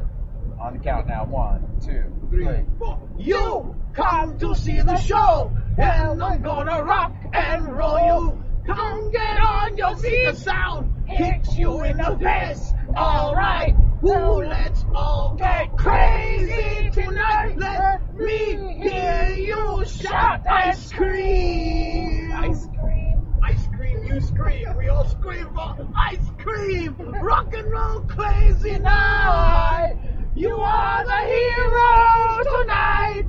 on 0.60 0.74
the 0.74 0.80
count 0.80 1.08
now, 1.08 1.26
one, 1.26 1.80
two, 1.84 2.04
three. 2.30 2.66
You 3.18 3.76
come 3.94 4.38
to 4.40 4.56
see 4.56 4.82
the 4.82 4.98
show, 4.98 5.52
and 5.78 6.22
I'm 6.24 6.42
gonna 6.42 6.84
rock 6.84 7.14
and 7.34 7.68
roll 7.76 8.00
you. 8.00 8.44
Come 8.66 9.12
get 9.12 9.40
on 9.44 9.78
your 9.78 9.96
feet, 9.98 10.26
the 10.26 10.36
sound 10.36 11.08
kicks 11.08 11.58
you 11.58 11.84
in 11.84 11.98
the 11.98 12.18
face. 12.18 12.74
Alright, 12.96 13.76
ooh, 14.06 14.44
let's 14.46 14.86
all 14.96 15.36
get 15.38 15.76
crazy 15.76 16.90
tonight. 16.92 17.58
Let 17.58 18.16
me 18.16 18.80
hear 18.82 19.36
you 19.38 19.84
shout 19.86 20.48
ice 20.48 20.92
cream. 20.94 22.32
Ice 22.32 22.68
cream. 22.80 23.40
Ice 23.44 23.68
cream, 23.76 24.04
you 24.06 24.22
scream. 24.22 24.78
We 24.78 24.88
all 24.88 25.06
scream 25.10 25.50
for 25.54 25.88
ice 25.98 26.32
cream. 26.38 26.96
Rock 27.22 27.54
and 27.54 27.70
roll 27.70 28.02
crazy 28.02 28.80
night. 28.80 29.96
You 30.36 30.50
are 30.50 31.06
the 31.06 31.28
hero 31.28 32.44
tonight. 32.44 33.26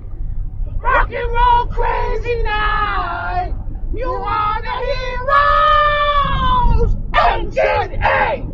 Rock 0.80 1.12
and 1.12 1.32
roll 1.32 1.66
crazy 1.66 2.42
night. 2.42 3.52
You 3.92 4.08
are 4.08 4.62
the 4.62 4.76
heroes. 4.88 6.96
NGA. 7.12 8.48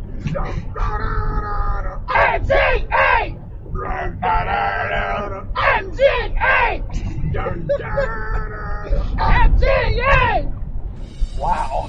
NGA. 2.10 3.36
NGA. 5.54 6.82
NGA. 9.46 10.50
Wow. 11.38 11.88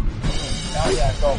Oh 0.76 0.90
yeah, 0.90 1.14
go. 1.20 1.38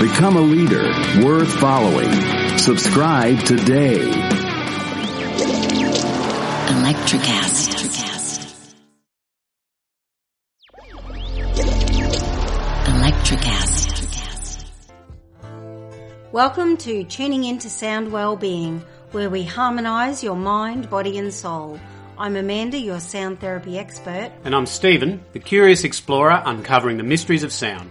Become 0.00 0.36
a 0.36 0.40
leader 0.40 0.84
worth 1.24 1.52
following. 1.58 2.08
Subscribe 2.56 3.40
today. 3.40 3.98
Electricast. 6.68 7.74
Electricast. 12.84 14.64
Welcome 16.30 16.76
to 16.76 17.02
Tuning 17.02 17.42
Into 17.42 17.68
Sound 17.68 18.12
Wellbeing, 18.12 18.84
where 19.10 19.28
we 19.28 19.42
harmonise 19.42 20.22
your 20.22 20.36
mind, 20.36 20.88
body, 20.88 21.18
and 21.18 21.34
soul. 21.34 21.80
I'm 22.16 22.36
Amanda, 22.36 22.78
your 22.78 23.00
sound 23.00 23.40
therapy 23.40 23.76
expert. 23.76 24.30
And 24.44 24.54
I'm 24.54 24.66
Stephen, 24.66 25.24
the 25.32 25.40
curious 25.40 25.82
explorer 25.82 26.40
uncovering 26.44 26.98
the 26.98 27.02
mysteries 27.02 27.42
of 27.42 27.52
sound. 27.52 27.90